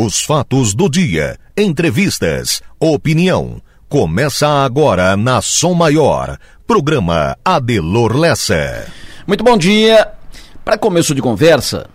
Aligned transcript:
Os 0.00 0.22
fatos 0.22 0.74
do 0.74 0.88
dia, 0.88 1.36
entrevistas, 1.56 2.62
opinião. 2.78 3.60
Começa 3.88 4.46
agora 4.46 5.16
na 5.16 5.42
Som 5.42 5.74
Maior. 5.74 6.38
Programa 6.64 7.36
Adelor 7.44 8.16
Lessa. 8.16 8.86
Muito 9.26 9.42
bom 9.42 9.58
dia. 9.58 10.08
Para 10.64 10.78
começo 10.78 11.16
de 11.16 11.20
conversa, 11.20 11.90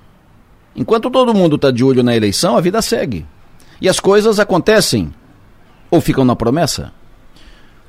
enquanto 0.75 1.09
todo 1.09 1.33
mundo 1.33 1.55
está 1.55 1.71
de 1.71 1.81
olho 1.81 2.03
na 2.03 2.13
eleição, 2.13 2.57
a 2.57 2.59
vida 2.59 2.81
segue. 2.81 3.25
E 3.79 3.87
as 3.87 4.01
coisas 4.01 4.37
acontecem 4.37 5.13
ou 5.89 6.01
ficam 6.01 6.25
na 6.25 6.35
promessa. 6.35 6.91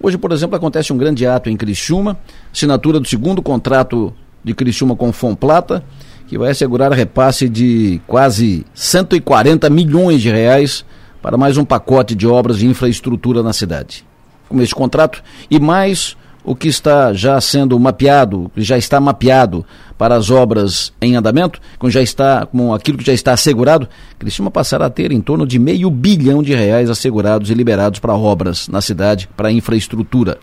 Hoje, 0.00 0.16
por 0.16 0.30
exemplo, 0.30 0.54
acontece 0.54 0.92
um 0.92 0.96
grande 0.96 1.26
ato 1.26 1.50
em 1.50 1.56
Criciúma, 1.56 2.16
assinatura 2.52 3.00
do 3.00 3.08
segundo 3.08 3.42
contrato 3.42 4.14
de 4.44 4.54
Criciúma 4.54 4.94
com 4.94 5.12
Fomplata, 5.12 5.82
que 6.26 6.38
vai 6.38 6.50
assegurar 6.50 6.92
repasse 6.92 7.48
de 7.48 8.00
quase 8.06 8.64
140 8.74 9.68
milhões 9.70 10.22
de 10.22 10.30
reais 10.30 10.84
para 11.22 11.36
mais 11.36 11.56
um 11.56 11.64
pacote 11.64 12.14
de 12.14 12.26
obras 12.26 12.58
de 12.58 12.66
infraestrutura 12.66 13.42
na 13.42 13.52
cidade. 13.52 14.04
Com 14.48 14.60
esse 14.60 14.74
contrato 14.74 15.22
e 15.50 15.58
mais 15.58 16.16
o 16.44 16.54
que 16.54 16.68
está 16.68 17.14
já 17.14 17.40
sendo 17.40 17.78
mapeado, 17.80 18.50
já 18.56 18.76
está 18.76 19.00
mapeado 19.00 19.64
para 19.96 20.14
as 20.14 20.30
obras 20.30 20.92
em 21.00 21.16
andamento, 21.16 21.58
com 21.78 21.88
já 21.88 22.02
está 22.02 22.44
com 22.44 22.74
aquilo 22.74 22.98
que 22.98 23.06
já 23.06 23.14
está 23.14 23.32
assegurado, 23.32 23.88
Criciúma 24.18 24.50
passará 24.50 24.86
a 24.86 24.90
ter 24.90 25.10
em 25.10 25.20
torno 25.20 25.46
de 25.46 25.58
meio 25.58 25.90
bilhão 25.90 26.42
de 26.42 26.54
reais 26.54 26.90
assegurados 26.90 27.50
e 27.50 27.54
liberados 27.54 27.98
para 27.98 28.14
obras 28.14 28.68
na 28.68 28.82
cidade, 28.82 29.28
para 29.34 29.50
infraestrutura. 29.50 30.38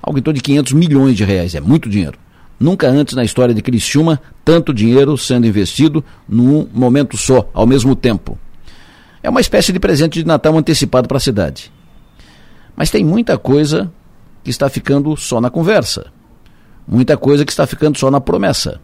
Algo 0.00 0.18
em 0.18 0.22
torno 0.22 0.36
de 0.36 0.42
500 0.42 0.72
milhões 0.74 1.16
de 1.16 1.24
reais, 1.24 1.56
é 1.56 1.60
muito 1.60 1.88
dinheiro. 1.88 2.16
Nunca 2.58 2.88
antes 2.88 3.14
na 3.14 3.24
história 3.24 3.54
de 3.54 3.62
Criciúma, 3.62 4.20
tanto 4.44 4.74
dinheiro 4.74 5.16
sendo 5.16 5.46
investido 5.46 6.04
num 6.28 6.66
momento 6.72 7.16
só, 7.16 7.48
ao 7.54 7.66
mesmo 7.66 7.94
tempo. 7.94 8.38
É 9.22 9.30
uma 9.30 9.40
espécie 9.40 9.72
de 9.72 9.78
presente 9.78 10.20
de 10.20 10.26
Natal 10.26 10.56
antecipado 10.56 11.06
para 11.06 11.18
a 11.18 11.20
cidade. 11.20 11.72
Mas 12.74 12.90
tem 12.90 13.04
muita 13.04 13.38
coisa 13.38 13.90
que 14.42 14.50
está 14.50 14.68
ficando 14.68 15.16
só 15.16 15.40
na 15.40 15.50
conversa. 15.50 16.06
Muita 16.86 17.16
coisa 17.16 17.44
que 17.44 17.52
está 17.52 17.66
ficando 17.66 17.98
só 17.98 18.10
na 18.10 18.20
promessa. 18.20 18.80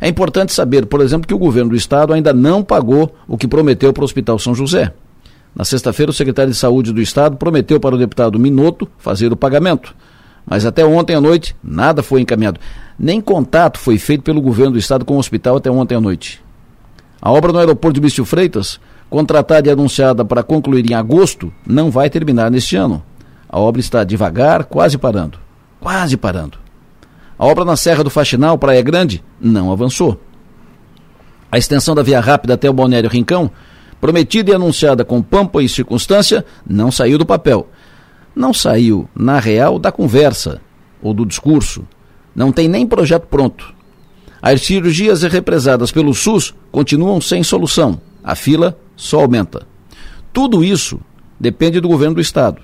É 0.00 0.08
importante 0.08 0.52
saber, 0.52 0.86
por 0.86 1.00
exemplo, 1.00 1.26
que 1.26 1.34
o 1.34 1.38
governo 1.38 1.70
do 1.70 1.76
estado 1.76 2.12
ainda 2.12 2.32
não 2.32 2.62
pagou 2.62 3.14
o 3.26 3.38
que 3.38 3.48
prometeu 3.48 3.92
para 3.92 4.02
o 4.02 4.04
Hospital 4.04 4.38
São 4.38 4.54
José. 4.54 4.92
Na 5.54 5.64
sexta-feira, 5.64 6.10
o 6.10 6.14
secretário 6.14 6.52
de 6.52 6.58
Saúde 6.58 6.92
do 6.92 7.00
estado 7.00 7.36
prometeu 7.36 7.80
para 7.80 7.94
o 7.94 7.98
deputado 7.98 8.38
Minuto 8.38 8.86
fazer 8.98 9.32
o 9.32 9.36
pagamento. 9.36 9.94
Mas 10.46 10.64
até 10.64 10.84
ontem 10.86 11.16
à 11.16 11.20
noite, 11.20 11.56
nada 11.62 12.02
foi 12.02 12.20
encaminhado. 12.20 12.60
Nem 12.98 13.20
contato 13.20 13.78
foi 13.78 13.98
feito 13.98 14.22
pelo 14.22 14.40
governo 14.40 14.72
do 14.72 14.78
estado 14.78 15.04
com 15.04 15.16
o 15.16 15.18
hospital 15.18 15.56
até 15.56 15.70
ontem 15.70 15.96
à 15.96 16.00
noite. 16.00 16.42
A 17.20 17.32
obra 17.32 17.52
no 17.52 17.58
aeroporto 17.58 17.94
de 17.94 18.00
Mício 18.00 18.24
Freitas, 18.24 18.78
contratada 19.10 19.68
e 19.68 19.72
anunciada 19.72 20.24
para 20.24 20.42
concluir 20.42 20.88
em 20.88 20.94
agosto, 20.94 21.52
não 21.66 21.90
vai 21.90 22.08
terminar 22.08 22.50
neste 22.50 22.76
ano. 22.76 23.02
A 23.48 23.58
obra 23.58 23.80
está 23.80 24.04
devagar, 24.04 24.64
quase 24.64 24.96
parando. 24.96 25.38
Quase 25.80 26.16
parando. 26.16 26.58
A 27.38 27.44
obra 27.44 27.64
na 27.64 27.76
Serra 27.76 28.04
do 28.04 28.10
Faxinal, 28.10 28.56
Praia 28.56 28.82
Grande, 28.82 29.22
não 29.40 29.70
avançou. 29.70 30.20
A 31.50 31.58
extensão 31.58 31.94
da 31.94 32.02
via 32.02 32.20
rápida 32.20 32.54
até 32.54 32.68
o 32.68 32.72
Balneário 32.72 33.10
Rincão, 33.10 33.50
prometida 34.00 34.50
e 34.50 34.54
anunciada 34.54 35.04
com 35.04 35.22
pampa 35.22 35.62
e 35.62 35.68
circunstância, 35.68 36.44
não 36.68 36.90
saiu 36.90 37.18
do 37.18 37.26
papel. 37.26 37.68
Não 38.36 38.52
saiu, 38.52 39.08
na 39.14 39.40
real, 39.40 39.78
da 39.78 39.90
conversa 39.90 40.60
ou 41.02 41.14
do 41.14 41.24
discurso. 41.24 41.88
Não 42.34 42.52
tem 42.52 42.68
nem 42.68 42.86
projeto 42.86 43.26
pronto. 43.28 43.74
As 44.42 44.60
cirurgias 44.60 45.22
represadas 45.22 45.90
pelo 45.90 46.12
SUS 46.12 46.54
continuam 46.70 47.18
sem 47.18 47.42
solução. 47.42 47.98
A 48.22 48.34
fila 48.34 48.78
só 48.94 49.20
aumenta. 49.20 49.66
Tudo 50.34 50.62
isso 50.62 51.00
depende 51.40 51.80
do 51.80 51.88
governo 51.88 52.16
do 52.16 52.20
Estado. 52.20 52.60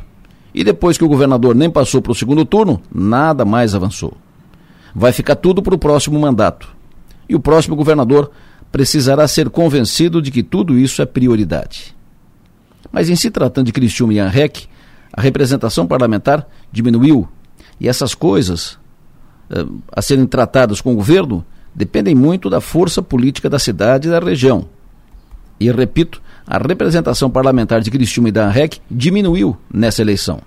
E 0.54 0.62
depois 0.62 0.98
que 0.98 1.04
o 1.04 1.08
governador 1.08 1.54
nem 1.54 1.70
passou 1.70 2.02
para 2.02 2.12
o 2.12 2.14
segundo 2.14 2.44
turno, 2.44 2.82
nada 2.94 3.42
mais 3.42 3.74
avançou. 3.74 4.12
Vai 4.94 5.10
ficar 5.10 5.36
tudo 5.36 5.62
para 5.62 5.74
o 5.74 5.78
próximo 5.78 6.20
mandato. 6.20 6.68
E 7.26 7.34
o 7.34 7.40
próximo 7.40 7.74
governador 7.74 8.30
precisará 8.70 9.26
ser 9.26 9.48
convencido 9.48 10.20
de 10.20 10.30
que 10.30 10.42
tudo 10.42 10.78
isso 10.78 11.00
é 11.00 11.06
prioridade. 11.06 11.96
Mas 12.90 13.08
em 13.08 13.16
se 13.16 13.30
tratando 13.30 13.66
de 13.66 13.72
Cristiúma 13.72 14.12
e 14.12 14.20
a 15.12 15.20
representação 15.20 15.86
parlamentar 15.86 16.46
diminuiu. 16.70 17.28
E 17.78 17.88
essas 17.88 18.14
coisas, 18.14 18.78
eh, 19.50 19.64
a 19.92 20.00
serem 20.00 20.26
tratadas 20.26 20.80
com 20.80 20.92
o 20.92 20.96
governo, 20.96 21.44
dependem 21.74 22.14
muito 22.14 22.48
da 22.48 22.60
força 22.60 23.02
política 23.02 23.50
da 23.50 23.58
cidade 23.58 24.08
e 24.08 24.10
da 24.10 24.18
região. 24.18 24.68
E 25.60 25.70
repito, 25.70 26.20
a 26.46 26.58
representação 26.58 27.30
parlamentar 27.30 27.80
de 27.80 27.90
Cristiúma 27.90 28.28
e 28.28 28.32
da 28.32 28.46
ANREC 28.46 28.80
diminuiu 28.90 29.56
nessa 29.72 30.02
eleição. 30.02 30.40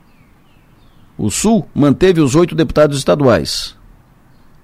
O 1.18 1.30
Sul 1.32 1.68
manteve 1.74 2.20
os 2.20 2.36
oito 2.36 2.54
deputados 2.54 2.98
estaduais. 2.98 3.76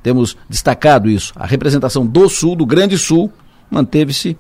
Temos 0.04 0.36
destacado 0.50 1.10
isso. 1.10 1.32
A 1.36 1.46
representação 1.46 2.06
do 2.06 2.28
Sul, 2.28 2.56
do 2.56 2.66
Grande 2.66 2.98
Sul, 2.98 3.32
manteve-se 3.70 4.38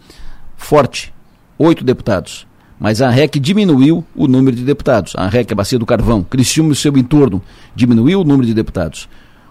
forte. 0.57 1.13
Oito 1.57 1.83
deputados. 1.83 2.45
Mas 2.81 2.99
a 2.99 3.09
ANREC 3.09 3.39
diminuiu 3.39 4.03
o 4.15 4.27
número 4.27 4.57
de 4.57 4.63
deputados. 4.63 5.13
A 5.15 5.25
ANREC, 5.25 5.53
a 5.53 5.55
Bacia 5.55 5.77
do 5.77 5.85
Carvão, 5.85 6.23
Cristiúma 6.23 6.73
e 6.73 6.75
seu 6.75 6.97
entorno, 6.97 7.39
diminuiu 7.75 8.21
o 8.21 8.23
número 8.23 8.47
de 8.47 8.55
deputados. 8.55 9.07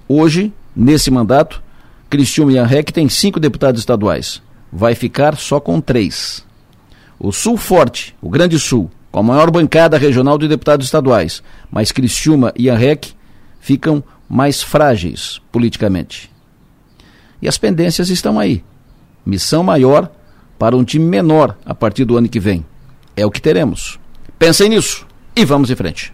Hoje, 0.09 0.53
nesse 0.75 1.13
mandato, 1.13 1.63
Cristiúma 2.11 2.51
e 2.51 2.59
a 2.59 2.65
ANREC 2.65 2.93
têm 2.93 3.09
cinco 3.09 3.39
deputados 3.39 3.83
estaduais. 3.83 4.43
Vai 4.73 4.97
ficar 4.97 5.37
só 5.37 5.61
com 5.61 5.81
três. 5.81 6.45
O 7.21 7.31
Sul 7.31 7.57
Forte, 7.57 8.17
o 8.21 8.29
Grande 8.29 8.59
Sul, 8.59 8.91
com 9.13 9.21
a 9.21 9.23
maior 9.23 9.49
bancada 9.49 9.97
regional 9.97 10.37
de 10.37 10.49
deputados 10.49 10.87
estaduais, 10.87 11.41
mas 11.71 11.93
Criciúma 11.93 12.53
e 12.57 12.69
ANREC 12.69 13.13
ficam 13.61 14.03
mais 14.29 14.61
frágeis 14.61 15.41
politicamente. 15.53 16.29
E 17.41 17.47
as 17.47 17.57
pendências 17.57 18.11
estão 18.11 18.41
aí. 18.41 18.65
Missão 19.25 19.63
maior 19.63 20.11
para 20.59 20.77
um 20.77 20.83
time 20.83 21.05
menor 21.05 21.57
a 21.65 21.77
partir 21.77 22.05
do 22.05 22.17
ano 22.17 22.29
que 22.29 22.41
vem. 22.41 22.65
É 23.17 23.27
o 23.27 23.31
que 23.31 23.41
teremos. 23.41 23.99
Pensem 24.39 24.69
nisso 24.69 25.07
e 25.37 25.45
vamos 25.45 25.71
em 25.71 25.77
frente. 25.77 26.13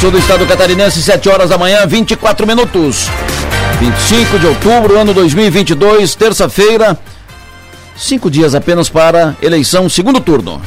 Sul 0.00 0.10
do 0.10 0.18
estado 0.18 0.46
catarinense, 0.46 1.02
7 1.02 1.28
horas 1.28 1.50
da 1.50 1.58
manhã, 1.58 1.86
24 1.86 2.46
minutos. 2.46 3.06
25 3.78 4.38
de 4.38 4.46
outubro, 4.46 4.98
ano 4.98 5.12
2022, 5.12 6.14
terça-feira. 6.14 6.98
Cinco 7.94 8.30
dias 8.30 8.54
apenas 8.54 8.88
para 8.88 9.36
eleição, 9.42 9.90
segundo 9.90 10.18
turno. 10.18 10.62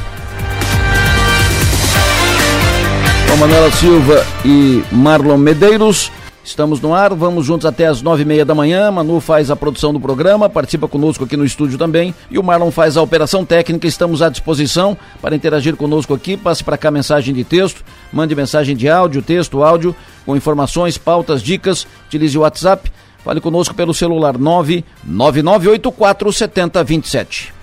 Com 3.28 3.38
Manuela 3.38 3.72
Silva 3.72 4.24
e 4.46 4.84
Marlon 4.92 5.38
Medeiros. 5.38 6.12
Estamos 6.44 6.82
no 6.82 6.94
ar, 6.94 7.14
vamos 7.14 7.46
juntos 7.46 7.66
até 7.66 7.88
as 7.88 8.02
nove 8.02 8.24
e 8.24 8.26
meia 8.26 8.44
da 8.44 8.54
manhã. 8.54 8.92
Manu 8.92 9.22
faz 9.22 9.50
a 9.50 9.56
produção 9.56 9.94
do 9.94 10.00
programa, 10.00 10.50
participa 10.50 10.90
conosco 10.90 11.24
aqui 11.24 11.38
no 11.38 11.46
estúdio 11.46 11.78
também. 11.78 12.14
E 12.30 12.38
o 12.38 12.44
Marlon 12.44 12.70
faz 12.70 12.98
a 12.98 13.02
operação 13.02 13.46
técnica. 13.46 13.88
Estamos 13.88 14.22
à 14.22 14.28
disposição 14.28 14.98
para 15.22 15.38
interagir 15.38 15.78
conosco 15.78 16.14
aqui. 16.14 16.36
Passe 16.36 16.62
para 16.62 16.78
cá 16.78 16.92
mensagem 16.92 17.34
de 17.34 17.46
texto, 17.46 17.82
mande 18.12 18.36
mensagem 18.36 18.76
de 18.76 18.90
áudio, 18.90 19.22
texto, 19.22 19.64
áudio, 19.64 19.96
com 20.26 20.36
informações, 20.36 20.98
pautas, 20.98 21.42
dicas. 21.42 21.88
Utilize 22.08 22.38
o 22.38 22.42
WhatsApp. 22.42 22.92
Fale 23.24 23.40
conosco 23.40 23.74
pelo 23.74 23.94
celular 23.94 24.38
99984 24.38 26.34
7027. 26.34 27.54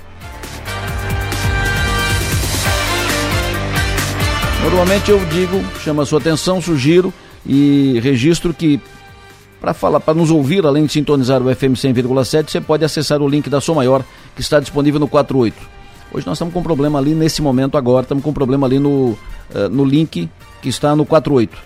Normalmente 4.63 5.11
eu 5.11 5.19
digo, 5.27 5.63
chama 5.85 6.03
a 6.03 6.07
sua 6.07 6.19
atenção, 6.19 6.63
sugiro 6.63 7.13
e 7.47 8.01
registro 8.03 8.53
que 8.53 8.81
para 9.61 9.75
falar, 9.75 10.01
para 10.01 10.15
nos 10.15 10.31
ouvir, 10.31 10.65
além 10.65 10.87
de 10.87 10.93
sintonizar 10.93 11.43
o 11.43 11.55
FM 11.55 11.75
100,7, 11.75 12.51
você 12.51 12.61
pode 12.61 12.85
acessar 12.85 13.21
o 13.21 13.29
link 13.29 13.51
da 13.51 13.61
Som 13.61 13.75
Maior, 13.75 14.03
que 14.35 14.41
está 14.41 14.59
disponível 14.59 14.99
no 14.99 15.07
48. 15.07 15.55
Hoje 16.13 16.27
nós 16.27 16.39
estamos 16.39 16.55
com 16.55 16.61
um 16.61 16.63
problema 16.63 16.99
ali 16.99 17.15
nesse 17.15 17.43
momento 17.43 17.77
agora, 17.77 18.03
estamos 18.03 18.25
com 18.25 18.31
um 18.31 18.35
problema 18.35 18.67
ali 18.67 18.79
no, 18.79 19.11
uh, 19.11 19.19
no 19.71 19.85
link 19.85 20.31
que 20.63 20.69
está 20.69 20.97
no 20.97 21.05
48. 21.05 21.57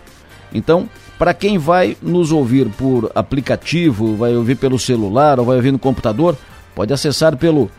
Então, 0.53 0.89
para 1.19 1.33
quem 1.33 1.57
vai 1.57 1.97
nos 2.03 2.33
ouvir 2.33 2.69
por 2.71 3.13
aplicativo, 3.15 4.17
vai 4.17 4.35
ouvir 4.35 4.57
pelo 4.57 4.79
celular 4.79 5.39
ou 5.39 5.47
vai 5.47 5.57
ouvir 5.57 5.71
no 5.71 5.79
computador, 5.79 6.37
pode 6.75 6.93
acessar 6.93 7.37
pelo 7.37 7.71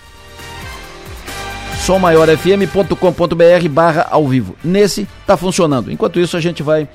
sommaiorfm.com.br 1.86 3.68
barra 3.70 4.08
ao 4.10 4.26
vivo. 4.26 4.56
Nesse 4.64 5.06
está 5.20 5.36
funcionando. 5.36 5.92
Enquanto 5.92 6.18
isso, 6.18 6.36
a 6.36 6.40
gente 6.40 6.60
vai 6.60 6.88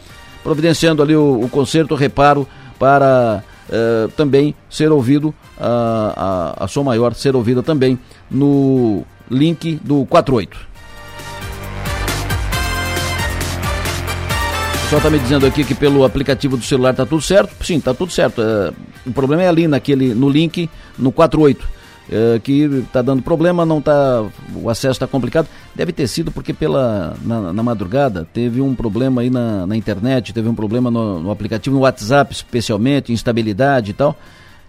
providenciando 0.43 1.01
ali 1.01 1.15
o, 1.15 1.39
o 1.39 1.47
concerto, 1.47 1.93
o 1.93 1.97
reparo 1.97 2.45
para 2.77 3.41
uh, 3.69 4.09
também 4.17 4.53
ser 4.69 4.91
ouvido, 4.91 5.33
a, 5.57 6.55
a, 6.59 6.65
a 6.65 6.67
Som 6.67 6.83
Maior 6.83 7.13
ser 7.13 7.38
ouvida 7.38 7.63
também 7.63 7.97
no 8.29 9.05
link 9.29 9.79
do 9.81 10.05
48. 10.07 10.57
O 10.57 10.61
pessoal 14.81 14.97
está 14.97 15.09
me 15.09 15.19
dizendo 15.19 15.45
aqui 15.45 15.63
que 15.63 15.73
pelo 15.73 16.03
aplicativo 16.03 16.57
do 16.57 16.65
celular 16.65 16.91
está 16.91 17.05
tudo 17.05 17.21
certo. 17.21 17.63
Sim, 17.63 17.77
está 17.77 17.93
tudo 17.93 18.11
certo. 18.11 18.41
Uh, 18.41 18.73
o 19.05 19.13
problema 19.13 19.43
é 19.43 19.47
ali 19.47 19.69
naquele, 19.69 20.13
no 20.13 20.29
link 20.29 20.69
no 20.99 21.13
48 21.13 21.79
é, 22.11 22.37
que 22.39 22.63
está 22.63 23.01
dando 23.01 23.23
problema, 23.23 23.65
não 23.65 23.81
tá, 23.81 24.25
o 24.53 24.69
acesso 24.69 24.91
está 24.91 25.07
complicado. 25.07 25.47
Deve 25.73 25.93
ter 25.93 26.07
sido 26.07 26.29
porque 26.29 26.53
pela 26.53 27.15
na, 27.23 27.53
na, 27.53 27.63
madrugada 27.63 28.27
teve 28.33 28.59
um 28.59 28.75
problema 28.75 29.21
aí 29.21 29.29
na, 29.29 29.65
na 29.65 29.77
internet, 29.77 30.33
teve 30.33 30.49
um 30.49 30.55
problema 30.55 30.91
no, 30.91 31.21
no, 31.21 31.31
aplicativo, 31.31 31.75
no 31.75 31.83
WhatsApp 31.83 32.33
especialmente, 32.33 33.13
instabilidade 33.13 33.91
e 33.91 33.93
tal. 33.93 34.17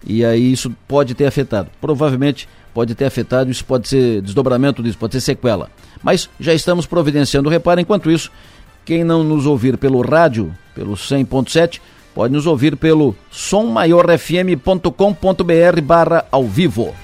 E 0.06 0.24
aí 0.24 0.52
isso 0.52 0.72
pode 0.86 1.14
ter 1.14 1.26
afetado. 1.26 1.68
Provavelmente 1.80 2.48
pode 2.72 2.94
ter 2.94 3.06
afetado, 3.06 3.50
isso 3.50 3.64
pode 3.64 3.88
ser 3.88 4.22
desdobramento 4.22 4.80
disso, 4.82 4.96
pode 4.96 5.14
ser 5.14 5.20
sequela. 5.20 5.68
Mas 6.02 6.30
já 6.38 6.54
estamos 6.54 6.86
providenciando 6.86 7.48
o 7.48 7.52
reparo. 7.52 7.80
Enquanto 7.80 8.10
isso, 8.10 8.30
quem 8.84 9.02
não 9.02 9.24
nos 9.24 9.46
ouvir 9.46 9.76
pelo 9.76 10.00
rádio, 10.00 10.54
pelo 10.74 10.94
100.7, 10.94 11.80
pode 12.14 12.32
nos 12.32 12.46
ouvir 12.46 12.76
pelo 12.76 13.16
sommaiorfm.com.br 13.30 15.80
barra 15.82 16.24
ao 16.30 16.44
vivo. 16.44 16.94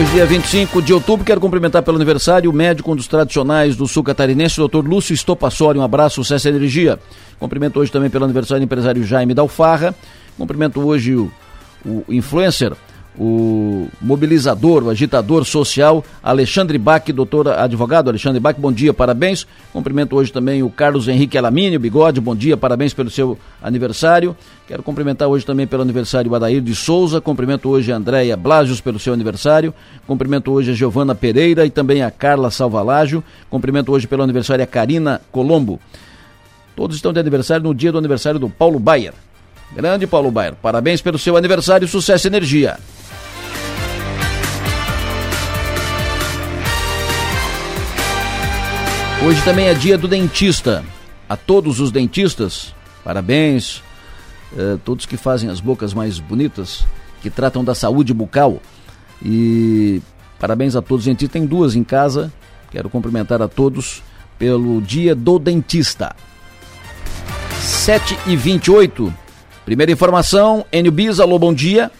Hoje, 0.00 0.12
dia 0.12 0.24
25 0.24 0.80
de 0.80 0.94
outubro, 0.94 1.26
quero 1.26 1.38
cumprimentar 1.38 1.82
pelo 1.82 1.98
aniversário 1.98 2.50
o 2.50 2.54
médico 2.54 2.90
um 2.90 2.96
dos 2.96 3.06
tradicionais 3.06 3.76
do 3.76 3.86
sul 3.86 4.02
catarinense, 4.02 4.54
o 4.54 4.62
doutor 4.62 4.88
Lúcio 4.88 5.12
Estopassori. 5.12 5.78
Um 5.78 5.82
abraço, 5.82 6.14
sucesso 6.14 6.48
e 6.48 6.50
energia. 6.50 6.98
Cumprimento 7.38 7.78
hoje 7.78 7.92
também 7.92 8.08
pelo 8.08 8.24
aniversário 8.24 8.62
do 8.62 8.64
empresário 8.64 9.04
Jaime 9.04 9.34
Dalfarra. 9.34 9.94
Cumprimento 10.38 10.80
hoje 10.80 11.16
o, 11.16 11.30
o 11.84 12.02
influencer 12.08 12.72
o 13.18 13.88
mobilizador, 14.00 14.84
o 14.84 14.90
agitador 14.90 15.44
social 15.44 16.04
Alexandre 16.22 16.78
Bach, 16.78 17.04
doutor 17.12 17.48
advogado 17.48 18.08
Alexandre 18.08 18.40
Bach, 18.40 18.56
bom 18.58 18.72
dia, 18.72 18.94
parabéns. 18.94 19.46
Cumprimento 19.72 20.16
hoje 20.16 20.32
também 20.32 20.62
o 20.62 20.70
Carlos 20.70 21.08
Henrique 21.08 21.36
Alamínio, 21.36 21.80
bigode, 21.80 22.20
bom 22.20 22.34
dia, 22.34 22.56
parabéns 22.56 22.94
pelo 22.94 23.10
seu 23.10 23.38
aniversário. 23.62 24.36
Quero 24.66 24.82
cumprimentar 24.82 25.28
hoje 25.28 25.44
também 25.44 25.66
pelo 25.66 25.82
aniversário 25.82 26.30
o 26.30 26.34
Adair 26.34 26.62
de 26.62 26.74
Souza, 26.74 27.20
cumprimento 27.20 27.68
hoje 27.68 27.92
a 27.92 27.96
Andréia 27.96 28.36
Blasius 28.36 28.80
pelo 28.80 28.98
seu 28.98 29.12
aniversário, 29.12 29.74
cumprimento 30.06 30.52
hoje 30.52 30.70
a 30.70 30.74
Giovana 30.74 31.14
Pereira 31.14 31.66
e 31.66 31.70
também 31.70 32.02
a 32.02 32.10
Carla 32.10 32.50
Salvalágio, 32.50 33.24
cumprimento 33.50 33.90
hoje 33.92 34.06
pelo 34.06 34.22
aniversário 34.22 34.62
a 34.62 34.66
Karina 34.66 35.20
Colombo. 35.32 35.80
Todos 36.76 36.96
estão 36.96 37.12
de 37.12 37.18
aniversário 37.18 37.64
no 37.64 37.74
dia 37.74 37.92
do 37.92 37.98
aniversário 37.98 38.38
do 38.38 38.48
Paulo 38.48 38.78
Baier. 38.78 39.12
Grande 39.74 40.06
Paulo 40.06 40.30
Baier, 40.30 40.54
parabéns 40.54 41.00
pelo 41.02 41.18
seu 41.18 41.36
aniversário, 41.36 41.86
sucesso 41.86 42.26
e 42.26 42.28
energia. 42.28 42.78
Hoje 49.22 49.44
também 49.44 49.66
é 49.66 49.74
dia 49.74 49.98
do 49.98 50.08
dentista. 50.08 50.82
A 51.28 51.36
todos 51.36 51.78
os 51.78 51.92
dentistas, 51.92 52.74
parabéns. 53.04 53.82
Eh, 54.56 54.78
todos 54.84 55.06
que 55.06 55.16
fazem 55.16 55.50
as 55.50 55.60
bocas 55.60 55.92
mais 55.94 56.18
bonitas, 56.18 56.84
que 57.22 57.28
tratam 57.28 57.62
da 57.62 57.74
saúde 57.74 58.14
bucal. 58.14 58.60
E 59.22 60.00
parabéns 60.38 60.74
a 60.74 60.82
todos 60.82 61.02
os 61.02 61.06
dentistas. 61.06 61.32
Tem 61.32 61.46
duas 61.46 61.76
em 61.76 61.84
casa. 61.84 62.32
Quero 62.70 62.88
cumprimentar 62.88 63.42
a 63.42 63.48
todos 63.48 64.02
pelo 64.38 64.80
dia 64.80 65.14
do 65.14 65.38
dentista. 65.38 66.16
7 67.60 68.18
e 68.26 68.36
28 68.36 69.12
Primeira 69.64 69.92
informação, 69.92 70.64
Enio 70.72 70.90
Bis, 70.90 71.20
alô, 71.20 71.38
bom 71.38 71.54
dia. 71.54 71.92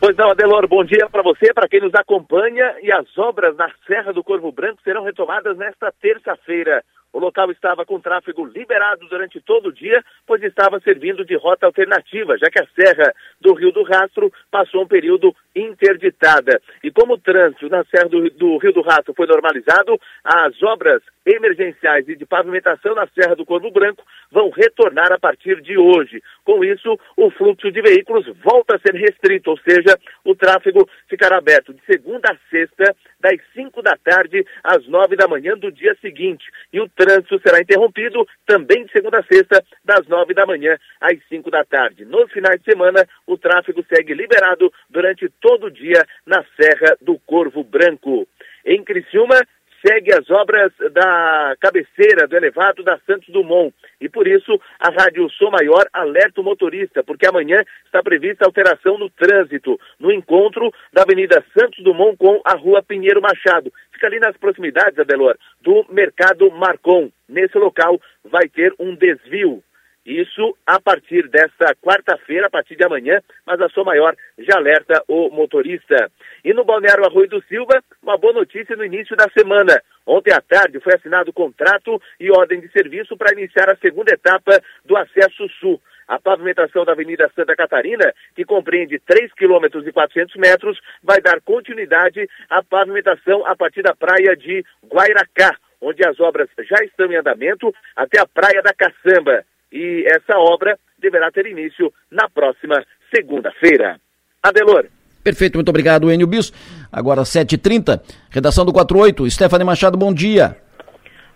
Pois 0.00 0.16
não, 0.16 0.30
Adelor, 0.30 0.66
bom 0.66 0.82
dia 0.82 1.10
para 1.10 1.22
você, 1.22 1.52
para 1.52 1.68
quem 1.68 1.82
nos 1.82 1.94
acompanha. 1.94 2.74
E 2.80 2.90
as 2.90 3.06
obras 3.18 3.54
na 3.54 3.70
Serra 3.86 4.14
do 4.14 4.24
Corvo 4.24 4.50
Branco 4.50 4.80
serão 4.82 5.04
retomadas 5.04 5.58
nesta 5.58 5.92
terça-feira. 5.92 6.82
O 7.12 7.18
local 7.18 7.50
estava 7.50 7.84
com 7.84 8.00
tráfego 8.00 8.44
liberado 8.44 9.06
durante 9.08 9.40
todo 9.40 9.68
o 9.68 9.72
dia, 9.72 10.02
pois 10.26 10.42
estava 10.42 10.80
servindo 10.80 11.24
de 11.24 11.36
rota 11.36 11.66
alternativa, 11.66 12.38
já 12.38 12.48
que 12.48 12.60
a 12.60 12.66
Serra 12.74 13.12
do 13.40 13.52
Rio 13.54 13.72
do 13.72 13.82
Rastro 13.82 14.32
passou 14.50 14.82
um 14.82 14.86
período 14.86 15.34
interditada. 15.54 16.60
E 16.84 16.90
como 16.90 17.14
o 17.14 17.18
trânsito 17.18 17.68
na 17.68 17.84
Serra 17.84 18.08
do, 18.08 18.30
do 18.30 18.58
Rio 18.58 18.72
do 18.72 18.82
Rastro 18.82 19.12
foi 19.14 19.26
normalizado, 19.26 19.98
as 20.24 20.62
obras 20.62 21.02
emergenciais 21.26 22.08
e 22.08 22.16
de 22.16 22.24
pavimentação 22.24 22.94
na 22.94 23.06
Serra 23.08 23.34
do 23.34 23.44
Corvo 23.44 23.70
Branco 23.70 24.04
vão 24.30 24.50
retornar 24.50 25.12
a 25.12 25.18
partir 25.18 25.60
de 25.60 25.76
hoje. 25.76 26.22
Com 26.44 26.64
isso, 26.64 26.98
o 27.16 27.30
fluxo 27.30 27.70
de 27.70 27.82
veículos 27.82 28.26
volta 28.42 28.76
a 28.76 28.78
ser 28.78 28.94
restrito, 28.94 29.50
ou 29.50 29.58
seja, 29.58 29.98
o 30.24 30.34
tráfego 30.34 30.88
ficará 31.08 31.38
aberto 31.38 31.74
de 31.74 31.80
segunda 31.84 32.30
a 32.30 32.36
sexta, 32.50 32.94
das 33.20 33.38
5 33.54 33.82
da 33.82 33.96
tarde 34.02 34.44
às 34.64 34.86
9 34.86 35.16
da 35.16 35.28
manhã 35.28 35.56
do 35.56 35.70
dia 35.70 35.96
seguinte. 36.00 36.44
E 36.72 36.80
o 36.80 36.88
trânsito 36.88 37.40
será 37.40 37.60
interrompido 37.60 38.26
também 38.46 38.84
de 38.84 38.92
segunda 38.92 39.20
a 39.20 39.24
sexta, 39.24 39.62
das 39.84 40.06
9 40.06 40.34
da 40.34 40.46
manhã 40.46 40.76
às 41.00 41.16
5 41.28 41.50
da 41.50 41.64
tarde. 41.64 42.04
Nos 42.04 42.32
finais 42.32 42.60
de 42.60 42.64
semana, 42.64 43.06
o 43.26 43.36
tráfego 43.36 43.84
segue 43.88 44.14
liberado 44.14 44.72
durante 44.88 45.28
todo 45.40 45.66
o 45.66 45.70
dia 45.70 46.04
na 46.26 46.44
Serra 46.56 46.96
do 47.00 47.18
Corvo 47.20 47.62
Branco. 47.62 48.26
Em 48.64 48.82
Criciúma, 48.82 49.40
segue 49.84 50.12
as 50.12 50.28
obras 50.30 50.72
da 50.92 51.56
cabeceira 51.60 52.26
do 52.26 52.36
elevado 52.36 52.82
da 52.82 52.98
Santos 53.06 53.28
Dumont. 53.28 53.74
E 54.00 54.08
por 54.08 54.26
isso 54.26 54.60
a 54.78 54.90
Rádio 54.90 55.28
Som 55.30 55.50
Maior 55.50 55.86
alerta 55.92 56.40
o 56.40 56.44
motorista, 56.44 57.02
porque 57.02 57.26
amanhã 57.26 57.62
está 57.84 58.02
prevista 58.02 58.44
alteração 58.44 58.98
no 58.98 59.10
trânsito, 59.10 59.78
no 59.98 60.12
encontro 60.12 60.72
da 60.92 61.02
Avenida 61.02 61.44
Santos 61.56 61.82
Dumont 61.82 62.16
com 62.16 62.40
a 62.44 62.54
Rua 62.56 62.82
Pinheiro 62.82 63.20
Machado. 63.20 63.72
Fica 63.92 64.06
ali 64.06 64.18
nas 64.18 64.36
proximidades, 64.36 64.98
Adelor, 64.98 65.36
do 65.60 65.84
Mercado 65.90 66.50
Marcon. 66.50 67.10
Nesse 67.28 67.58
local 67.58 68.00
vai 68.24 68.48
ter 68.48 68.74
um 68.78 68.94
desvio. 68.94 69.62
Isso 70.10 70.56
a 70.66 70.80
partir 70.80 71.28
desta 71.28 71.72
quarta-feira, 71.76 72.48
a 72.48 72.50
partir 72.50 72.74
de 72.74 72.84
amanhã, 72.84 73.20
mas 73.46 73.60
a 73.60 73.68
sua 73.68 73.84
maior 73.84 74.16
já 74.36 74.56
alerta 74.56 75.04
o 75.06 75.30
motorista. 75.30 76.10
E 76.44 76.52
no 76.52 76.64
Balneário 76.64 77.04
Arroio 77.04 77.28
do 77.28 77.40
Silva, 77.44 77.80
uma 78.02 78.18
boa 78.18 78.32
notícia 78.32 78.74
no 78.74 78.84
início 78.84 79.14
da 79.14 79.28
semana. 79.30 79.80
Ontem 80.04 80.32
à 80.32 80.40
tarde 80.40 80.80
foi 80.80 80.94
assinado 80.94 81.32
contrato 81.32 82.02
e 82.18 82.28
ordem 82.28 82.60
de 82.60 82.68
serviço 82.72 83.16
para 83.16 83.32
iniciar 83.38 83.70
a 83.70 83.76
segunda 83.76 84.12
etapa 84.12 84.60
do 84.84 84.96
Acesso 84.96 85.48
Sul. 85.60 85.80
A 86.08 86.18
pavimentação 86.18 86.84
da 86.84 86.90
Avenida 86.90 87.30
Santa 87.36 87.54
Catarina, 87.54 88.12
que 88.34 88.44
compreende 88.44 88.98
3 88.98 89.32
km 89.34 89.86
e 89.86 89.92
400 89.92 90.34
metros, 90.34 90.80
vai 91.04 91.20
dar 91.20 91.40
continuidade 91.42 92.28
à 92.48 92.64
pavimentação 92.64 93.46
a 93.46 93.54
partir 93.54 93.82
da 93.82 93.94
praia 93.94 94.36
de 94.36 94.64
Guairacá, 94.92 95.56
onde 95.80 96.04
as 96.04 96.18
obras 96.18 96.48
já 96.58 96.84
estão 96.84 97.06
em 97.12 97.16
andamento, 97.16 97.72
até 97.94 98.18
a 98.20 98.26
Praia 98.26 98.60
da 98.60 98.74
Caçamba 98.74 99.44
e 99.72 100.04
essa 100.06 100.38
obra 100.38 100.78
deverá 100.98 101.30
ter 101.30 101.46
início 101.46 101.92
na 102.10 102.28
próxima 102.28 102.84
segunda-feira. 103.14 104.00
Adelor. 104.42 104.86
Perfeito, 105.22 105.56
muito 105.56 105.68
obrigado, 105.68 106.10
Enio 106.10 106.26
Bis. 106.26 106.50
Agora 106.90 107.22
7h30, 107.22 108.00
redação 108.30 108.64
do 108.64 108.72
48. 108.72 109.30
Stephanie 109.30 109.66
Machado, 109.66 109.98
bom 109.98 110.12
dia. 110.12 110.56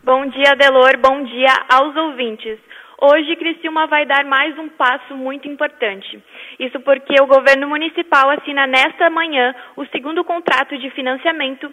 Bom 0.02 0.26
dia, 0.26 0.52
Adelor. 0.52 0.98
Bom 0.98 1.24
dia 1.24 1.52
aos 1.68 1.94
ouvintes. 1.96 2.58
Hoje, 3.00 3.36
Criciúma 3.36 3.86
vai 3.86 4.06
dar 4.06 4.24
mais 4.24 4.58
um 4.58 4.68
passo 4.68 5.14
muito 5.14 5.46
importante. 5.46 6.22
Isso 6.58 6.80
porque 6.80 7.14
o 7.20 7.26
governo 7.26 7.68
municipal 7.68 8.30
assina 8.30 8.66
nesta 8.66 9.10
manhã 9.10 9.54
o 9.76 9.84
segundo 9.86 10.24
contrato 10.24 10.78
de 10.78 10.90
financiamento 10.90 11.70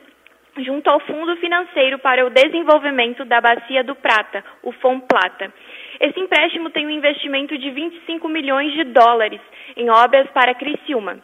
junto 0.58 0.90
ao 0.90 1.00
Fundo 1.02 1.36
Financeiro 1.38 2.00
para 2.00 2.26
o 2.26 2.30
Desenvolvimento 2.30 3.24
da 3.26 3.40
Bacia 3.40 3.84
do 3.84 3.96
Prata, 3.96 4.44
o 4.64 4.72
FOMPLATA. 4.72 5.54
Esse 6.00 6.20
empréstimo 6.20 6.70
tem 6.70 6.86
um 6.86 6.92
investimento 6.92 7.58
de 7.58 7.70
25 7.70 8.28
milhões 8.28 8.74
de 8.74 8.84
dólares 8.86 9.40
em 9.78 9.90
obras 9.90 10.28
para 10.32 10.56
Criciúma. 10.56 11.20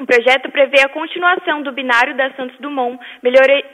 O 0.00 0.06
projeto 0.06 0.48
prevê 0.52 0.80
a 0.80 0.88
continuação 0.88 1.60
do 1.60 1.72
binário 1.72 2.14
da 2.14 2.30
Santos 2.34 2.56
Dumont, 2.60 3.00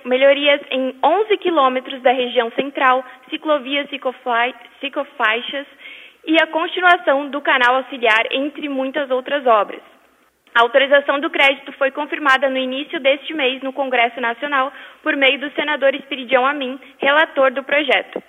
melhorias 0.04 0.60
em 0.70 0.96
11 1.04 1.36
quilômetros 1.36 2.00
da 2.00 2.12
região 2.12 2.50
central, 2.52 3.04
ciclovias 3.28 3.86
ciclofaixas 3.90 5.66
e 6.26 6.42
a 6.42 6.46
continuação 6.46 7.28
do 7.28 7.42
canal 7.42 7.76
auxiliar, 7.76 8.24
entre 8.30 8.70
muitas 8.70 9.10
outras 9.10 9.46
obras. 9.46 9.93
A 10.54 10.60
autorização 10.60 11.18
do 11.18 11.28
crédito 11.30 11.72
foi 11.72 11.90
confirmada 11.90 12.48
no 12.48 12.56
início 12.56 13.00
deste 13.00 13.34
mês 13.34 13.60
no 13.60 13.72
Congresso 13.72 14.20
Nacional 14.20 14.72
por 15.02 15.16
meio 15.16 15.40
do 15.40 15.50
senador 15.50 15.92
Espiridião 15.96 16.46
Amin, 16.46 16.78
relator 16.98 17.50
do 17.52 17.64
projeto. 17.64 18.22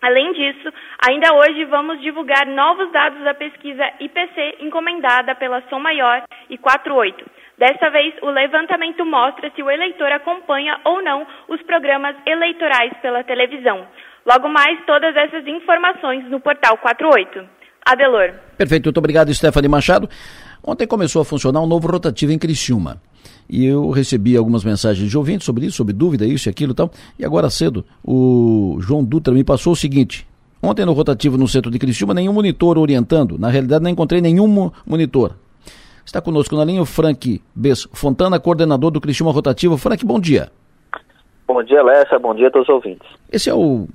Além 0.00 0.32
disso, 0.32 0.72
ainda 1.06 1.34
hoje 1.34 1.64
vamos 1.66 2.00
divulgar 2.00 2.46
novos 2.46 2.90
dados 2.90 3.22
da 3.22 3.34
pesquisa 3.34 3.84
IPC 4.00 4.58
encomendada 4.60 5.34
pela 5.34 5.60
Som 5.68 5.80
Maior 5.80 6.22
e 6.48 6.56
48. 6.56 7.26
Desta 7.58 7.90
vez, 7.90 8.14
o 8.22 8.30
levantamento 8.30 9.04
mostra 9.04 9.50
se 9.54 9.62
o 9.62 9.70
eleitor 9.70 10.10
acompanha 10.12 10.80
ou 10.84 11.02
não 11.02 11.26
os 11.48 11.60
programas 11.62 12.16
eleitorais 12.24 12.92
pela 13.02 13.24
televisão. 13.24 13.86
Logo 14.24 14.48
mais, 14.48 14.78
todas 14.86 15.14
essas 15.16 15.46
informações 15.46 16.24
no 16.30 16.40
portal 16.40 16.78
48. 16.78 17.58
Adelor. 17.84 18.34
Perfeito, 18.56 18.84
muito 18.86 18.98
obrigado, 18.98 19.34
Stephanie 19.34 19.68
Machado. 19.68 20.08
Ontem 20.68 20.86
começou 20.86 21.22
a 21.22 21.24
funcionar 21.24 21.62
um 21.62 21.66
novo 21.66 21.90
rotativo 21.90 22.30
em 22.30 22.38
Criciúma. 22.38 23.00
E 23.48 23.64
eu 23.64 23.88
recebi 23.88 24.36
algumas 24.36 24.62
mensagens 24.62 25.08
de 25.08 25.16
ouvintes 25.16 25.46
sobre 25.46 25.64
isso, 25.64 25.78
sobre 25.78 25.94
dúvida, 25.94 26.26
isso 26.26 26.46
e 26.46 26.50
aquilo 26.50 26.72
e 26.72 26.74
tal. 26.74 26.90
E 27.18 27.24
agora 27.24 27.48
cedo, 27.48 27.86
o 28.04 28.76
João 28.78 29.02
Dutra 29.02 29.32
me 29.32 29.42
passou 29.42 29.72
o 29.72 29.76
seguinte. 29.76 30.28
Ontem 30.62 30.84
no 30.84 30.92
rotativo 30.92 31.38
no 31.38 31.48
centro 31.48 31.70
de 31.70 31.78
Criciúma, 31.78 32.12
nenhum 32.12 32.34
monitor 32.34 32.76
orientando. 32.76 33.38
Na 33.38 33.48
realidade, 33.48 33.82
não 33.82 33.90
encontrei 33.90 34.20
nenhum 34.20 34.70
monitor. 34.86 35.36
Está 36.04 36.20
conosco 36.20 36.54
na 36.54 36.66
linha 36.66 36.82
o 36.82 36.84
Frank 36.84 37.40
Bess 37.54 37.88
Fontana, 37.94 38.38
coordenador 38.38 38.90
do 38.90 39.00
Criciúma 39.00 39.32
Rotativo. 39.32 39.78
Frank, 39.78 40.04
bom 40.04 40.20
dia. 40.20 40.52
Bom 41.46 41.62
dia, 41.62 41.82
Lessa. 41.82 42.18
Bom 42.18 42.34
dia 42.34 42.48
a 42.48 42.50
todos 42.50 42.68
os 42.68 42.74
ouvintes. 42.74 43.08
Esse 43.32 43.48
é 43.48 43.54
o 43.54 43.88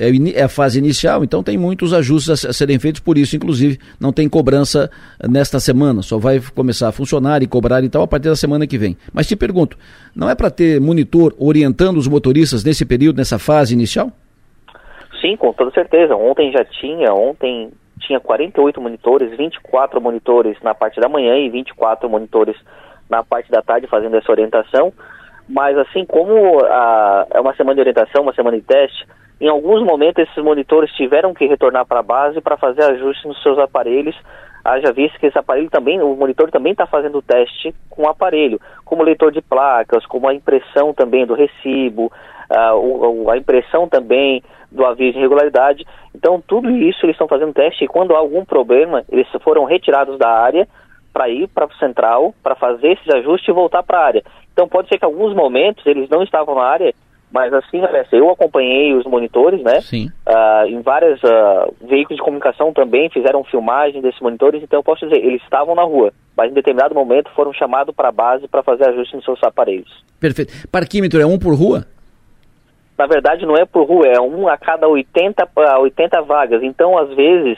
é, 0.00 0.40
é, 0.40 0.42
a 0.42 0.48
fase 0.48 0.78
inicial, 0.78 1.22
então 1.22 1.42
tem 1.42 1.58
muitos 1.58 1.92
ajustes 1.92 2.46
a, 2.46 2.52
serem 2.54 2.78
feitos, 2.78 3.00
por 3.00 3.18
isso, 3.18 3.36
inclusive, 3.36 3.78
não 4.00 4.14
tem 4.14 4.26
cobrança 4.30 4.90
nesta 5.28 5.60
semana, 5.60 6.00
só 6.00 6.18
vai 6.18 6.40
começar 6.54 6.88
a 6.88 6.92
funcionar 6.92 7.42
e 7.42 7.46
cobrar 7.46 7.84
e 7.84 7.90
tal 7.90 8.02
a 8.02 8.08
partir 8.08 8.30
da 8.30 8.36
semana 8.36 8.66
que 8.66 8.78
vem. 8.78 8.96
Mas 9.12 9.26
te 9.26 9.36
pergunto, 9.36 9.76
não 10.16 10.30
é 10.30 10.34
para 10.34 10.50
ter 10.50 10.80
monitor 10.80 11.34
orientando 11.38 11.98
os 11.98 12.08
motoristas 12.08 12.64
nesse 12.64 12.86
período, 12.86 13.18
nessa 13.18 13.38
fase 13.38 13.74
inicial? 13.74 14.10
Sim, 15.20 15.36
com 15.36 15.52
toda 15.52 15.70
certeza. 15.72 16.16
Ontem 16.16 16.50
já 16.50 16.64
tinha, 16.64 17.12
ontem 17.12 17.70
tinha 18.00 18.18
48 18.18 18.80
monitores, 18.80 19.36
24 19.36 20.00
monitores 20.00 20.56
na 20.62 20.74
parte 20.74 20.98
da 20.98 21.10
manhã 21.10 21.36
e 21.36 21.50
24 21.50 22.08
monitores 22.08 22.56
na 23.08 23.22
parte 23.22 23.50
da 23.50 23.60
tarde 23.60 23.86
fazendo 23.86 24.16
essa 24.16 24.32
orientação. 24.32 24.92
Mas 25.46 25.76
assim 25.76 26.06
como 26.06 26.64
a, 26.64 27.26
é 27.32 27.40
uma 27.40 27.54
semana 27.54 27.74
de 27.74 27.80
orientação, 27.80 28.22
uma 28.22 28.32
semana 28.32 28.56
de 28.56 28.62
teste, 28.62 29.04
em 29.40 29.48
alguns 29.48 29.82
momentos, 29.82 30.22
esses 30.22 30.44
monitores 30.44 30.92
tiveram 30.92 31.32
que 31.32 31.46
retornar 31.46 31.86
para 31.86 32.00
a 32.00 32.02
base 32.02 32.40
para 32.42 32.58
fazer 32.58 32.82
ajustes 32.82 33.24
nos 33.24 33.42
seus 33.42 33.58
aparelhos. 33.58 34.14
Haja 34.62 34.92
visto 34.92 35.18
que 35.18 35.26
esse 35.26 35.38
aparelho 35.38 35.70
também, 35.70 35.98
o 36.02 36.14
monitor 36.14 36.50
também 36.50 36.72
está 36.72 36.86
fazendo 36.86 37.22
teste 37.22 37.74
com 37.88 38.02
o 38.02 38.08
aparelho, 38.08 38.60
como 38.84 39.02
leitor 39.02 39.32
de 39.32 39.40
placas, 39.40 40.04
como 40.04 40.28
a 40.28 40.34
impressão 40.34 40.92
também 40.92 41.24
do 41.24 41.32
recibo, 41.32 42.12
uh, 42.50 43.30
a 43.30 43.38
impressão 43.38 43.88
também 43.88 44.42
do 44.70 44.84
aviso 44.84 45.12
de 45.12 45.18
irregularidade. 45.20 45.86
Então, 46.14 46.42
tudo 46.46 46.70
isso 46.70 47.06
eles 47.06 47.14
estão 47.14 47.26
fazendo 47.26 47.54
teste 47.54 47.84
e 47.84 47.88
quando 47.88 48.14
há 48.14 48.18
algum 48.18 48.44
problema, 48.44 49.02
eles 49.10 49.26
foram 49.42 49.64
retirados 49.64 50.18
da 50.18 50.28
área 50.28 50.68
para 51.14 51.30
ir 51.30 51.48
para 51.48 51.64
o 51.64 51.74
central, 51.76 52.34
para 52.42 52.54
fazer 52.54 52.92
esses 52.92 53.08
ajustes 53.14 53.48
e 53.48 53.52
voltar 53.52 53.82
para 53.82 53.98
a 53.98 54.04
área. 54.04 54.22
Então, 54.52 54.68
pode 54.68 54.88
ser 54.88 54.98
que 54.98 55.04
em 55.06 55.08
alguns 55.08 55.34
momentos 55.34 55.86
eles 55.86 56.10
não 56.10 56.22
estavam 56.22 56.54
na 56.54 56.64
área 56.64 56.94
mas 57.32 57.52
assim, 57.52 57.80
Alessia, 57.84 58.18
eu 58.18 58.30
acompanhei 58.30 58.92
os 58.94 59.04
monitores, 59.04 59.62
né? 59.62 59.80
Sim. 59.80 60.10
Uh, 60.26 60.66
em 60.66 60.80
vários 60.80 61.22
uh, 61.22 61.72
veículos 61.80 62.16
de 62.16 62.22
comunicação 62.22 62.72
também 62.72 63.08
fizeram 63.08 63.44
filmagem 63.44 64.02
desses 64.02 64.20
monitores, 64.20 64.62
então 64.62 64.80
eu 64.80 64.84
posso 64.84 65.06
dizer, 65.06 65.24
eles 65.24 65.42
estavam 65.42 65.74
na 65.74 65.82
rua, 65.82 66.12
mas 66.36 66.50
em 66.50 66.54
determinado 66.54 66.94
momento 66.94 67.30
foram 67.30 67.52
chamados 67.52 67.94
para 67.94 68.08
a 68.08 68.12
base 68.12 68.48
para 68.48 68.62
fazer 68.62 68.88
ajuste 68.88 69.16
nos 69.16 69.24
seus 69.24 69.42
aparelhos. 69.44 70.04
Perfeito. 70.18 70.68
Parquímetro 70.68 71.20
é 71.20 71.26
um 71.26 71.38
por 71.38 71.54
rua? 71.54 71.86
Na 72.98 73.06
verdade, 73.06 73.46
não 73.46 73.56
é 73.56 73.64
por 73.64 73.86
rua, 73.86 74.06
é 74.06 74.20
um 74.20 74.46
a 74.46 74.58
cada 74.58 74.86
80, 74.86 75.48
80 75.80 76.20
vagas. 76.22 76.62
Então, 76.62 76.98
às 76.98 77.08
vezes, 77.14 77.56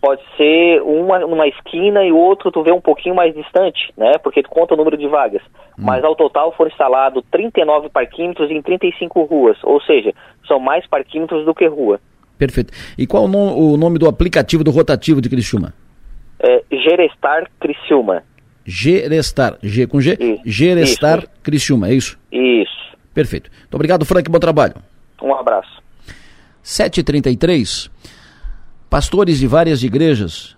pode 0.00 0.22
ser 0.36 0.80
uma 0.82 1.18
numa 1.20 1.46
esquina 1.46 2.04
e 2.04 2.12
o 2.12 2.16
outro 2.16 2.50
tu 2.50 2.62
vê 2.62 2.72
um 2.72 2.80
pouquinho 2.80 3.14
mais 3.14 3.34
distante, 3.34 3.92
né? 3.96 4.18
Porque 4.22 4.42
tu 4.42 4.48
conta 4.48 4.74
o 4.74 4.76
número 4.76 4.96
de 4.96 5.06
vagas. 5.06 5.42
Hum. 5.78 5.84
Mas 5.84 6.04
ao 6.04 6.14
total 6.14 6.52
foram 6.52 6.70
instalados 6.70 7.24
39 7.30 7.88
parquímetros 7.88 8.50
em 8.50 8.62
35 8.62 9.22
ruas, 9.24 9.58
ou 9.62 9.80
seja, 9.80 10.12
são 10.46 10.58
mais 10.58 10.86
parquímetros 10.86 11.44
do 11.44 11.54
que 11.54 11.66
rua. 11.66 12.00
Perfeito. 12.38 12.72
E 12.98 13.06
qual 13.06 13.24
o, 13.24 13.28
no, 13.28 13.72
o 13.72 13.76
nome 13.76 13.98
do 13.98 14.08
aplicativo 14.08 14.62
do 14.62 14.70
rotativo 14.70 15.20
de 15.20 15.28
Criciúma? 15.28 15.72
É 16.38 16.62
Gerestar 16.70 17.50
Criciúma. 17.58 18.22
Gerestar, 18.64 19.58
G 19.62 19.86
com 19.86 20.00
G, 20.00 20.16
isso. 20.18 20.42
Gerestar 20.44 21.18
isso. 21.18 21.28
Criciúma, 21.42 21.88
é 21.88 21.94
isso? 21.94 22.18
Isso. 22.32 22.96
Perfeito. 23.14 23.50
Muito 23.60 23.74
obrigado, 23.74 24.04
Frank, 24.04 24.30
bom 24.30 24.38
trabalho. 24.38 24.74
Um 25.22 25.34
abraço. 25.34 25.82
7h33. 26.64 27.90
Pastores 28.88 29.38
de 29.38 29.48
várias 29.48 29.82
igrejas 29.82 30.56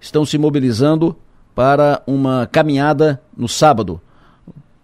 estão 0.00 0.24
se 0.24 0.38
mobilizando 0.38 1.16
para 1.54 2.02
uma 2.06 2.48
caminhada 2.50 3.20
no 3.36 3.48
sábado. 3.48 4.00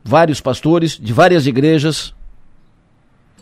Vários 0.03 0.41
pastores 0.41 0.99
de 0.99 1.13
várias 1.13 1.47
igrejas. 1.47 2.15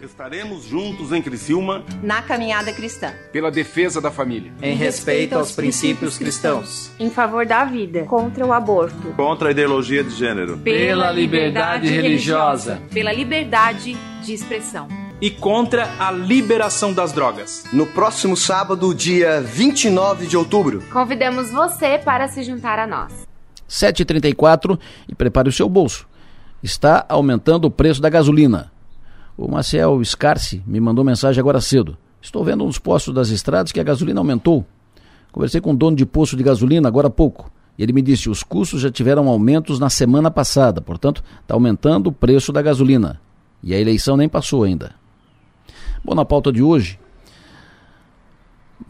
Estaremos 0.02 0.64
juntos 0.64 1.12
em 1.12 1.23
Criciúma 1.23 1.83
na 2.02 2.21
caminhada 2.21 2.73
cristã. 2.73 3.12
Pela 3.33 3.50
defesa 3.50 4.00
da 4.00 4.11
família. 4.11 4.52
Em 4.62 4.76
respeito 4.76 5.35
aos 5.35 5.52
princípios 5.52 6.19
cristãos. 6.19 6.93
Em 7.00 7.11
favor 7.11 7.47
da 7.47 7.64
vida. 7.64 8.05
Contra 8.05 8.47
o 8.47 8.52
aborto. 8.52 9.14
Contra 9.17 9.49
a 9.49 9.50
ideologia 9.50 10.05
de 10.05 10.11
gênero. 10.11 10.59
Pela 10.59 11.11
liberdade 11.11 11.88
religiosa. 11.88 12.81
Pela 12.93 13.12
liberdade 13.12 13.97
de 14.23 14.35
expressão 14.35 15.08
e 15.20 15.30
contra 15.30 15.88
a 15.98 16.10
liberação 16.10 16.92
das 16.92 17.12
drogas. 17.12 17.64
No 17.72 17.87
próximo 17.87 18.37
sábado, 18.37 18.94
dia 18.94 19.40
29 19.40 20.26
de 20.26 20.37
outubro. 20.37 20.82
Convidamos 20.92 21.50
você 21.50 21.98
para 21.98 22.28
se 22.28 22.42
juntar 22.42 22.78
a 22.78 22.87
nós. 22.87 23.26
7h34 23.68 24.78
e 25.08 25.14
prepare 25.14 25.48
o 25.48 25.52
seu 25.52 25.68
bolso. 25.68 26.06
Está 26.62 27.04
aumentando 27.08 27.66
o 27.66 27.70
preço 27.70 28.00
da 28.00 28.08
gasolina. 28.08 28.72
O 29.37 29.48
Marcel 29.48 30.02
Scarce 30.04 30.62
me 30.66 30.80
mandou 30.80 31.04
mensagem 31.04 31.40
agora 31.40 31.60
cedo. 31.60 31.96
Estou 32.20 32.42
vendo 32.42 32.64
nos 32.64 32.78
postos 32.78 33.14
das 33.14 33.28
estradas 33.28 33.70
que 33.70 33.78
a 33.78 33.84
gasolina 33.84 34.20
aumentou. 34.20 34.66
Conversei 35.30 35.60
com 35.60 35.72
o 35.72 35.76
dono 35.76 35.96
de 35.96 36.06
posto 36.06 36.37
de 36.37 36.42
gasolina 36.42 36.88
agora 36.88 37.06
há 37.06 37.10
pouco. 37.10 37.50
E 37.78 37.82
ele 37.82 37.92
me 37.92 38.02
disse: 38.02 38.28
os 38.28 38.42
custos 38.42 38.80
já 38.80 38.90
tiveram 38.90 39.28
aumentos 39.28 39.78
na 39.78 39.88
semana 39.88 40.30
passada, 40.30 40.80
portanto, 40.80 41.22
está 41.40 41.54
aumentando 41.54 42.08
o 42.08 42.12
preço 42.12 42.52
da 42.52 42.60
gasolina. 42.60 43.20
E 43.62 43.72
a 43.72 43.78
eleição 43.78 44.16
nem 44.16 44.28
passou 44.28 44.64
ainda. 44.64 44.98
Bom, 46.05 46.14
na 46.14 46.25
pauta 46.25 46.52
de 46.52 46.62
hoje, 46.62 46.99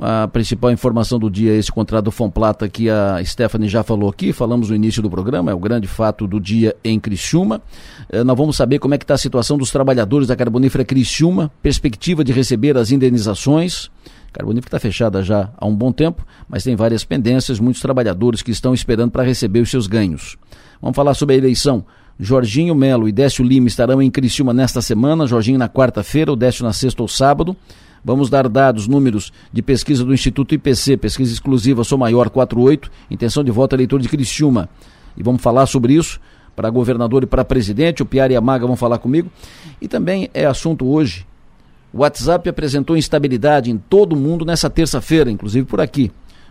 a 0.00 0.29
principal 0.29 0.71
informação 0.71 1.19
do 1.19 1.29
dia 1.29 1.53
é 1.53 1.57
esse 1.57 1.73
contrato 1.73 2.05
do 2.05 2.11
Fomplata 2.11 2.69
que 2.69 2.88
a 2.88 3.21
Stephanie 3.25 3.69
já 3.69 3.83
falou 3.83 4.09
aqui, 4.09 4.33
falamos 4.33 4.69
no 4.71 4.77
início 4.77 5.03
do 5.03 5.11
programa, 5.11 5.50
é 5.50 5.55
o 5.55 5.59
grande 5.59 5.88
fato 5.88 6.27
do 6.27 6.38
dia 6.38 6.77
em 6.85 7.00
Criciúma. 7.00 7.61
Eh, 8.09 8.23
nós 8.23 8.37
vamos 8.37 8.57
saber 8.57 8.79
como 8.79 8.95
é 8.95 8.99
que 8.99 9.05
está 9.05 9.15
a 9.15 9.19
situação 9.19 9.59
dos 9.59 9.71
trabalhadores 9.71 10.29
da 10.29 10.37
Carbonífera 10.37 10.85
Criciúma, 10.85 11.50
perspectiva 11.62 12.23
de 12.23 12.33
receber 12.33 12.77
as 12.77 12.93
indenizações. 12.93 13.91
Carbonífera 14.33 14.69
está 14.69 14.79
fechada 14.79 15.23
já 15.23 15.50
há 15.57 15.67
um 15.67 15.75
bom 15.75 15.91
tempo, 15.91 16.25
mas 16.49 16.62
tem 16.62 16.77
várias 16.77 17.03
pendências, 17.03 17.59
muitos 17.59 17.81
trabalhadores 17.81 18.43
que 18.43 18.53
estão 18.53 18.75
esperando 18.75 19.11
para 19.11 19.25
receber 19.25 19.61
os 19.61 19.71
seus 19.71 19.87
ganhos. 19.87 20.37
Vamos 20.81 20.95
falar 20.95 21.15
sobre 21.15 21.35
a 21.35 21.38
eleição 21.38 21.85
Jorginho 22.19 22.75
Melo 22.75 23.09
e 23.09 23.13
Décio 23.13 23.45
Lima 23.45 23.69
estarão 23.69 24.03
em 24.03 24.11
Criciúma 24.11 24.53
nesta 24.53 24.83
semana, 24.83 25.27
Jorginho 25.27 25.59
na 25.59 25.69
quarta-feira, 25.69 26.33
o 26.33 26.37
Décio 26.37 26.65
na 26.65 26.73
sexta 26.73 27.01
ou 27.01 27.09
sábado. 27.09 27.57
Vamos 28.05 28.29
dar 28.29 28.49
dados, 28.49 28.89
números 28.89 29.33
de 29.53 29.63
pesquisa 29.63 30.05
do 30.05 30.13
Instituto 30.13 30.55
IPC, 30.55 30.97
pesquisa 30.97 31.33
exclusiva 31.33 31.85
Sou 31.85 31.99
Maior 31.99 32.31
48, 32.31 32.91
intenção 33.11 33.45
de 33.45 33.51
voto 33.51 33.77
eleitor 33.77 34.01
de 34.01 34.09
Criciúma. 34.09 34.69
E 35.17 35.23
vamos 35.23 35.43
falar 35.43 35.67
sobre 35.67 35.95
isso 35.95 36.21
para 36.57 36.71
governador 36.71 37.23
e 37.23 37.27
para 37.27 37.45
presidente. 37.45 38.03
O 38.03 38.07
Piara 38.07 38.33
e 38.33 38.37
a 38.37 38.41
Maga 38.41 38.67
vão 38.67 38.75
falar 38.75 38.99
comigo. 38.99 39.31
E 39.81 39.87
também 39.87 40.29
é 40.35 40.45
assunto 40.45 40.89
hoje. 40.89 41.25
O 41.93 41.99
WhatsApp 41.99 42.49
apresentou 42.49 42.97
instabilidade 42.97 43.71
em 43.71 43.79
todo 43.79 44.15
o 44.15 44.17
mundo 44.17 44.45
nessa 44.45 44.69
terça-feira, 44.69 45.31
inclusive 45.31 45.67
por 45.67 45.81
aqui. 45.81 46.11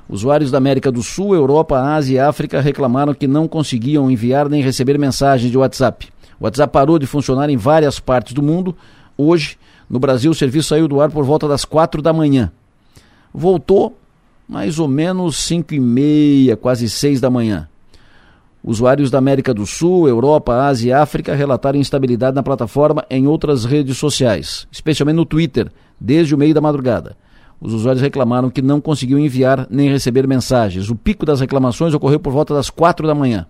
Usuários 0.10 0.52
da 0.52 0.58
América 0.58 0.92
do 0.92 1.04
Sul, 1.04 1.36
Europa, 1.36 1.80
Ásia 1.80 2.16
e 2.16 2.20
África 2.20 2.62
reclamaram 2.62 3.14
que 3.14 3.28
não 3.28 3.48
conseguiam 3.48 4.10
enviar 4.10 4.48
nem 4.48 4.62
receber 4.62 4.98
mensagens 4.98 5.52
de 5.52 5.58
WhatsApp. 5.58 6.08
O 6.40 6.46
WhatsApp 6.46 6.72
parou 6.72 6.98
de 6.98 7.06
funcionar 7.06 7.50
em 7.50 7.58
várias 7.58 8.00
partes 8.00 8.34
do 8.34 8.42
mundo. 8.42 8.76
Hoje, 9.18 9.58
no 9.90 10.00
Brasil, 10.00 10.32
o 10.32 10.36
serviço 10.36 10.70
saiu 10.70 10.88
do 10.88 11.02
ar 11.02 11.12
por 11.12 11.26
volta 11.26 11.48
das 11.48 11.66
quatro 11.66 12.02
da 12.02 12.14
manhã. 12.14 12.52
Voltou 13.34 13.98
mais 14.48 14.80
ou 14.80 14.88
menos 14.88 15.36
cinco 15.38 15.74
e 15.74 15.80
meia, 15.80 16.56
quase 16.56 16.90
seis 16.90 17.20
da 17.20 17.30
manhã. 17.30 17.68
Usuários 18.64 19.12
da 19.12 19.18
América 19.18 19.54
do 19.54 19.66
Sul, 19.66 20.08
Europa, 20.08 20.54
Ásia 20.54 20.90
e 20.90 20.94
África 20.94 21.36
relataram 21.36 21.80
instabilidade 21.80 22.36
na 22.36 22.44
plataforma 22.44 23.06
em 23.10 23.28
outras 23.28 23.66
redes 23.66 23.98
sociais, 23.98 24.68
especialmente 24.72 25.16
no 25.18 25.26
Twitter, 25.26 25.70
desde 26.00 26.34
o 26.34 26.38
meio 26.38 26.54
da 26.54 26.62
madrugada. 26.62 27.16
Os 27.60 27.74
usuários 27.74 28.02
reclamaram 28.02 28.50
que 28.50 28.62
não 28.62 28.80
conseguiam 28.80 29.20
enviar 29.20 29.68
nem 29.70 29.90
receber 29.90 30.28
mensagens. 30.28 30.90
O 30.90 30.96
pico 30.96 31.26
das 31.26 31.40
reclamações 31.40 31.94
ocorreu 31.94 32.20
por 32.20 32.32
volta 32.32 32.54
das 32.54 32.70
4 32.70 33.08
da 33.08 33.16
manhã. 33.16 33.48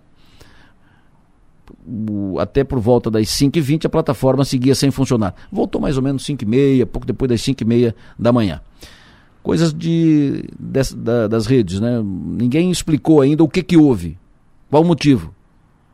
Até 2.38 2.64
por 2.64 2.78
volta 2.78 3.10
das 3.10 3.26
5h20 3.26 3.84
a 3.84 3.88
plataforma 3.88 4.44
seguia 4.44 4.74
sem 4.74 4.90
funcionar. 4.90 5.34
Voltou 5.52 5.80
mais 5.80 5.96
ou 5.96 6.02
menos 6.02 6.24
5h30, 6.24 6.86
pouco 6.86 7.06
depois 7.06 7.28
das 7.28 7.40
5h30 7.42 7.94
da 8.18 8.32
manhã. 8.32 8.60
Coisas 9.42 9.72
de, 9.72 10.44
das, 10.58 10.92
das 10.92 11.46
redes, 11.46 11.80
né? 11.80 12.02
Ninguém 12.02 12.70
explicou 12.70 13.20
ainda 13.20 13.44
o 13.44 13.48
que, 13.48 13.62
que 13.62 13.76
houve 13.76 14.18
qual 14.70 14.82
o 14.82 14.86
motivo? 14.86 15.34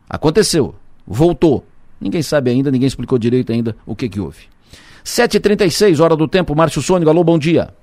Aconteceu, 0.09 0.75
voltou. 1.07 1.65
Ninguém 1.99 2.21
sabe 2.21 2.51
ainda, 2.51 2.69
ninguém 2.69 2.87
explicou 2.87 3.17
direito 3.17 3.51
ainda 3.51 3.75
o 3.85 3.95
que 3.95 4.09
que 4.09 4.19
houve. 4.19 4.43
7h36, 5.03 6.03
hora 6.03 6.15
do 6.15 6.27
tempo, 6.27 6.55
Márcio 6.55 6.81
Sônico, 6.81 7.09
alô, 7.09 7.23
bom 7.23 7.39
dia. 7.39 7.73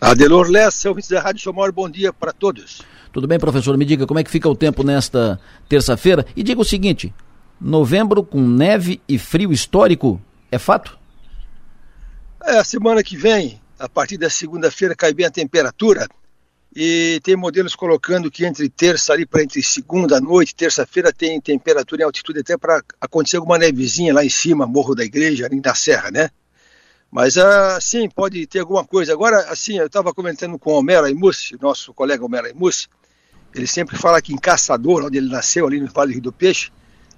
Adelor 0.00 0.48
Lessa, 0.48 0.88
ouvintes 0.88 1.10
da 1.10 1.20
Rádio 1.20 1.42
Somor, 1.42 1.72
bom 1.72 1.88
dia 1.88 2.12
para 2.12 2.32
todos. 2.32 2.82
Tudo 3.12 3.28
bem, 3.28 3.38
professor? 3.38 3.76
Me 3.76 3.84
diga 3.84 4.06
como 4.06 4.18
é 4.18 4.24
que 4.24 4.30
fica 4.30 4.48
o 4.48 4.56
tempo 4.56 4.82
nesta 4.82 5.40
terça-feira. 5.68 6.26
E 6.36 6.42
diga 6.42 6.60
o 6.60 6.64
seguinte: 6.64 7.14
novembro 7.60 8.24
com 8.24 8.40
neve 8.40 9.00
e 9.08 9.18
frio 9.18 9.52
histórico 9.52 10.20
é 10.50 10.58
fato? 10.58 10.98
É, 12.44 12.58
a 12.58 12.64
semana 12.64 13.02
que 13.02 13.16
vem, 13.16 13.60
a 13.78 13.88
partir 13.88 14.18
da 14.18 14.28
segunda-feira, 14.28 14.94
cai 14.94 15.14
bem 15.14 15.26
a 15.26 15.30
temperatura 15.30 16.08
e 16.74 17.20
tem 17.22 17.36
modelos 17.36 17.76
colocando 17.76 18.30
que 18.30 18.44
entre 18.44 18.68
terça 18.68 19.12
ali 19.12 19.24
para 19.24 19.42
entre 19.42 19.62
segunda 19.62 20.20
noite, 20.20 20.54
terça-feira 20.54 21.12
tem 21.12 21.40
temperatura 21.40 22.02
em 22.02 22.04
altitude 22.04 22.40
até 22.40 22.58
para 22.58 22.82
acontecer 23.00 23.36
alguma 23.36 23.56
nevezinha 23.56 24.12
lá 24.12 24.24
em 24.24 24.28
cima, 24.28 24.66
Morro 24.66 24.94
da 24.94 25.04
Igreja, 25.04 25.46
ali 25.46 25.60
na 25.64 25.74
Serra, 25.74 26.10
né? 26.10 26.30
Mas 27.14 27.38
assim, 27.38 28.08
pode 28.08 28.44
ter 28.44 28.58
alguma 28.58 28.84
coisa. 28.84 29.12
Agora, 29.12 29.38
assim, 29.48 29.78
eu 29.78 29.86
estava 29.86 30.12
comentando 30.12 30.58
com 30.58 30.72
o 30.72 30.78
Homero 30.78 31.06
Aimus, 31.06 31.52
nosso 31.60 31.94
colega 31.94 32.24
Homero 32.24 32.48
Aimus, 32.48 32.88
ele 33.54 33.68
sempre 33.68 33.96
fala 33.96 34.20
que 34.20 34.34
em 34.34 34.36
Caçador, 34.36 35.04
onde 35.04 35.18
ele 35.18 35.30
nasceu, 35.30 35.64
ali 35.64 35.78
no 35.78 35.86
Vale 35.86 36.10
do 36.10 36.14
Rio 36.14 36.22
do 36.22 36.32
Peixe, 36.32 36.72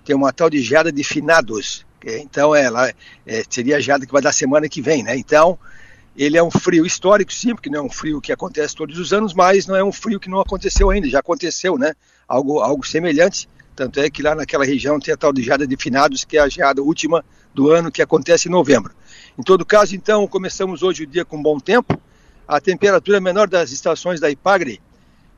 tem 0.05 0.15
uma 0.15 0.35
tal 0.35 0.51
de 0.51 0.61
geada 0.61 0.93
de 0.93 1.03
finados. 1.03 1.87
Então, 2.05 2.55
é, 2.55 2.69
lá, 2.69 2.93
é, 3.27 3.43
seria 3.49 3.79
a 3.79 3.81
geada 3.81 4.05
que 4.05 4.13
vai 4.13 4.21
dar 4.21 4.33
semana 4.33 4.69
que 4.69 4.83
vem, 4.83 5.03
né? 5.03 5.17
Então, 5.17 5.59
ele 6.15 6.37
é 6.37 6.43
um 6.43 6.51
frio 6.51 6.85
histórico, 6.85 7.33
sim, 7.33 7.55
porque 7.55 7.71
não 7.71 7.79
é 7.79 7.83
um 7.83 7.91
frio 7.91 8.21
que 8.21 8.31
acontece 8.31 8.77
todos 8.77 8.99
os 8.99 9.15
anos, 9.15 9.33
mas 9.33 9.67
não 9.67 9.77
é 9.77 9.83
um 9.83 9.91
frio 9.91 10.21
que 10.21 10.29
não 10.29 10.41
aconteceu 10.41 10.91
ainda, 10.91 11.09
já 11.09 11.21
aconteceu, 11.21 11.79
né? 11.79 11.95
Algo, 12.29 12.61
algo 12.61 12.87
semelhante. 12.87 13.49
Tanto 13.75 13.99
é 13.99 14.11
que 14.11 14.23
lá 14.23 14.35
naquela 14.35 14.67
região 14.67 15.01
tem 15.01 15.15
a 15.15 15.17
tal 15.17 15.33
de 15.33 15.43
geada 15.43 15.67
de 15.67 15.77
finados, 15.79 16.23
que 16.23 16.37
é 16.37 16.41
a 16.43 16.49
geada 16.51 16.83
última 16.83 17.25
do 17.55 17.71
ano, 17.71 17.91
que 17.91 18.03
acontece 18.03 18.47
em 18.47 18.53
novembro. 18.53 18.95
Em 19.39 19.43
todo 19.43 19.67
caso, 19.67 19.95
então, 19.95 20.27
começamos 20.27 20.83
hoje 20.83 21.03
o 21.03 21.07
dia 21.07 21.25
com 21.25 21.43
bom 21.43 21.61
tempo. 21.61 22.01
A 22.49 22.59
temperatura 22.59 23.21
menor 23.21 23.47
das 23.47 23.71
estações 23.71 24.19
da 24.19 24.31
Ipagre 24.31 24.81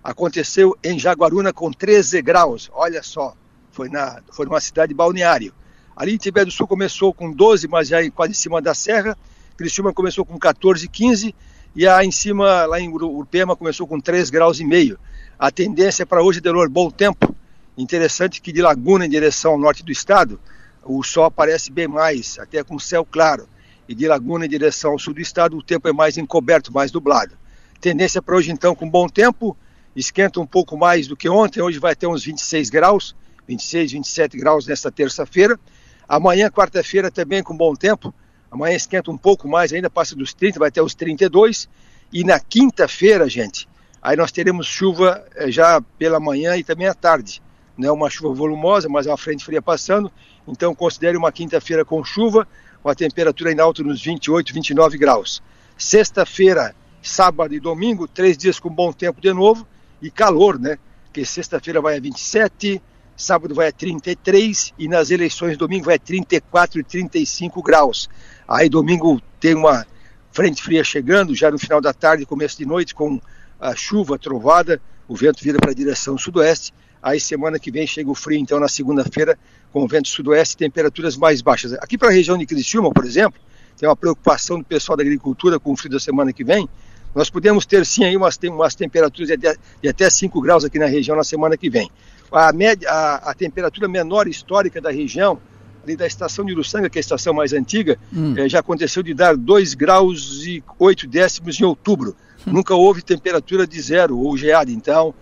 aconteceu 0.04 0.78
em 0.84 0.98
Jaguaruna 0.98 1.52
com 1.52 1.72
13 1.72 2.22
graus. 2.22 2.70
Olha 2.72 3.02
só, 3.02 3.34
foi, 3.72 3.88
na, 3.88 4.22
foi 4.30 4.46
numa 4.46 4.60
cidade 4.60 4.94
balneário. 4.94 5.52
Ali 5.96 6.14
em 6.14 6.16
Tibete 6.16 6.46
do 6.46 6.52
Sul 6.52 6.68
começou 6.68 7.12
com 7.12 7.32
12, 7.32 7.66
mas 7.66 7.88
já 7.88 7.98
quase 8.12 8.30
em 8.30 8.36
cima 8.36 8.62
da 8.62 8.72
serra. 8.72 9.18
Criciúma 9.56 9.92
começou 9.92 10.24
com 10.24 10.38
14, 10.38 10.86
15 10.86 11.34
e 11.74 11.86
aí 11.86 12.06
em 12.06 12.12
cima, 12.12 12.66
lá 12.66 12.80
em 12.80 12.88
Urupema, 12.88 13.56
começou 13.56 13.86
com 13.86 14.00
3 14.00 14.30
graus 14.30 14.60
e 14.60 14.64
meio. 14.64 14.98
A 15.36 15.50
tendência 15.50 16.06
para 16.06 16.22
hoje, 16.22 16.40
Delor, 16.40 16.68
bom 16.70 16.88
tempo. 16.88 17.34
Interessante 17.76 18.40
que 18.40 18.52
de 18.52 18.62
Laguna 18.62 19.06
em 19.06 19.10
direção 19.10 19.52
ao 19.52 19.58
norte 19.58 19.84
do 19.84 19.90
estado, 19.90 20.40
o 20.84 21.02
sol 21.02 21.24
aparece 21.24 21.70
bem 21.72 21.88
mais, 21.88 22.38
até 22.38 22.62
com 22.62 22.78
céu 22.78 23.04
claro. 23.04 23.48
E 23.88 23.95
de 23.95 24.07
Laguna 24.07 24.47
em 24.47 24.49
direção 24.49 24.92
ao 24.92 24.99
sul 24.99 25.14
do 25.14 25.21
estado, 25.21 25.57
o 25.57 25.62
tempo 25.62 25.88
é 25.88 25.92
mais 25.92 26.18
encoberto, 26.18 26.73
mais 26.73 26.92
nublado. 26.92 27.37
Tendência 27.80 28.21
para 28.21 28.37
hoje, 28.37 28.50
então, 28.50 28.75
com 28.75 28.88
bom 28.88 29.09
tempo, 29.09 29.57
esquenta 29.97 30.40
um 30.40 30.47
pouco 30.47 30.76
mais 30.76 31.07
do 31.07 31.16
que 31.16 31.29
ontem. 31.29 31.62
Hoje 31.62 31.79
vai 31.79 31.96
ter 31.96 32.07
uns 32.07 32.24
26 32.24 32.68
graus, 32.70 33.16
26, 33.46 33.92
27 33.92 34.37
graus 34.37 34.66
nesta 34.66 34.90
terça-feira. 34.92 35.59
Amanhã, 36.07 36.51
quarta-feira, 36.51 37.11
também 37.11 37.42
com 37.42 37.57
bom 37.57 37.74
tempo, 37.74 38.12
Amanhã 38.51 38.74
esquenta 38.74 39.11
um 39.11 39.16
pouco 39.16 39.46
mais, 39.46 39.72
ainda 39.72 39.90
passa 39.90 40.16
dos 40.16 40.33
30, 40.33 40.59
vai 40.59 40.68
até 40.68 40.83
os 40.83 40.94
32. 40.94 41.68
E 42.12 42.24
na 42.24 42.40
quinta-feira, 42.40 43.29
gente, 43.29 43.68
aí 44.01 44.16
nós 44.16 44.33
teremos 44.33 44.66
chuva 44.66 45.22
eh, 45.37 45.51
já 45.51 45.81
pela 45.98 46.18
manhã 46.18 46.57
e 46.57 46.64
também 46.64 46.87
à 46.87 46.94
tarde. 46.94 47.42
Não 47.77 47.88
é 47.88 47.92
uma 47.92 48.11
chuva 48.11 48.35
volumosa, 48.35 48.88
mas 48.88 49.07
é 49.07 49.11
uma 49.11 49.18
frente 49.18 49.44
fria 49.44 49.61
passando. 49.61 50.11
Então 50.46 50.74
considere 50.74 51.16
uma 51.16 51.31
quinta-feira 51.31 51.85
com 51.85 52.03
chuva, 52.03 52.48
com 52.82 52.88
a 52.88 52.94
temperatura 52.94 53.50
ainda 53.50 53.62
alta 53.62 53.82
nos 53.82 54.02
28, 54.02 54.52
29 54.52 54.98
graus. 54.98 55.42
Sexta-feira, 55.76 56.74
sábado 57.02 57.54
e 57.54 57.60
domingo, 57.60 58.08
três 58.08 58.36
dias 58.36 58.58
com 58.58 58.68
bom 58.68 58.92
tempo 58.92 59.20
de 59.20 59.32
novo 59.32 59.66
e 60.00 60.10
calor, 60.10 60.58
né? 60.58 60.78
Porque 61.04 61.24
sexta-feira 61.24 61.80
vai 61.80 61.96
a 61.96 62.00
27, 62.00 62.80
sábado 63.16 63.54
vai 63.54 63.68
a 63.68 63.72
33 63.72 64.72
e 64.78 64.88
nas 64.88 65.10
eleições 65.10 65.56
domingo 65.56 65.86
vai 65.86 65.96
a 65.96 65.98
34 65.98 66.80
e 66.80 66.84
35 66.84 67.62
graus. 67.62 68.08
Aí 68.46 68.68
domingo 68.68 69.20
tem 69.40 69.54
uma 69.54 69.86
frente 70.30 70.62
fria 70.62 70.84
chegando, 70.84 71.34
já 71.34 71.50
no 71.50 71.58
final 71.58 71.80
da 71.80 71.92
tarde, 71.92 72.24
começo 72.24 72.58
de 72.58 72.64
noite, 72.64 72.94
com 72.94 73.20
a 73.60 73.74
chuva, 73.74 74.18
trovada, 74.18 74.80
o 75.08 75.16
vento 75.16 75.42
vira 75.42 75.58
para 75.58 75.72
a 75.72 75.74
direção 75.74 76.16
sudoeste. 76.16 76.72
Aí 77.02 77.18
semana 77.18 77.58
que 77.58 77.70
vem 77.70 77.86
chega 77.86 78.10
o 78.10 78.14
frio, 78.14 78.38
então 78.38 78.60
na 78.60 78.68
segunda-feira, 78.68 79.38
com 79.72 79.87
vento 79.87 80.09
sudoeste, 80.09 80.57
temperaturas 80.57 81.16
mais 81.16 81.42
baixas. 81.42 81.72
Aqui 81.74 81.98
para 81.98 82.09
a 82.09 82.12
região 82.12 82.37
de 82.37 82.46
Criciúma, 82.46 82.90
por 82.90 83.04
exemplo, 83.04 83.40
tem 83.76 83.88
uma 83.88 83.96
preocupação 83.96 84.59
do 84.59 84.64
pessoal 84.64 84.96
da 84.96 85.02
agricultura 85.02 85.59
com 85.59 85.72
o 85.72 85.76
frio 85.76 85.92
da 85.92 86.00
semana 86.00 86.33
que 86.33 86.42
vem. 86.42 86.68
Nós 87.14 87.31
podemos 87.31 87.64
ter 87.64 87.87
sim 87.87 88.04
aí 88.04 88.16
umas, 88.16 88.38
umas 88.44 88.74
temperaturas 88.74 89.28
de 89.28 89.35
até, 89.35 89.57
de 89.83 89.88
até 89.88 90.11
5 90.11 90.40
graus 90.40 90.64
aqui 90.64 90.78
na 90.78 90.87
região 90.87 91.16
na 91.16 91.24
semana 91.24 91.57
que 91.57 91.70
vem. 91.70 91.90
A, 92.31 92.52
média, 92.52 92.90
a, 92.90 93.31
a 93.31 93.35
temperatura 93.35 93.88
menor 93.88 94.28
histórica 94.28 94.81
da 94.81 94.90
região 94.90 95.38
ali 95.83 95.96
da 95.96 96.07
estação 96.07 96.44
de 96.44 96.52
Uruçanga, 96.52 96.90
que 96.90 96.98
é 96.98 97.00
a 97.00 97.00
estação 97.00 97.33
mais 97.33 97.52
antiga, 97.52 97.98
hum. 98.12 98.35
é, 98.37 98.48
já 98.48 98.61
aconteceu 98.61 99.02
de 99.02 99.14
dar 99.14 99.37
2 99.37 99.74
graus 99.74 100.44
e 100.44 100.62
8 100.78 101.07
décimos 101.07 101.59
em 101.59 101.64
outubro. 101.64 102.14
Hum. 102.46 102.52
Nunca 102.52 102.74
houve 102.74 103.00
temperatura 103.00 103.66
de 103.66 103.81
zero 103.81 104.18
ou 104.18 104.37
geada, 104.37 104.70
então 104.70 105.14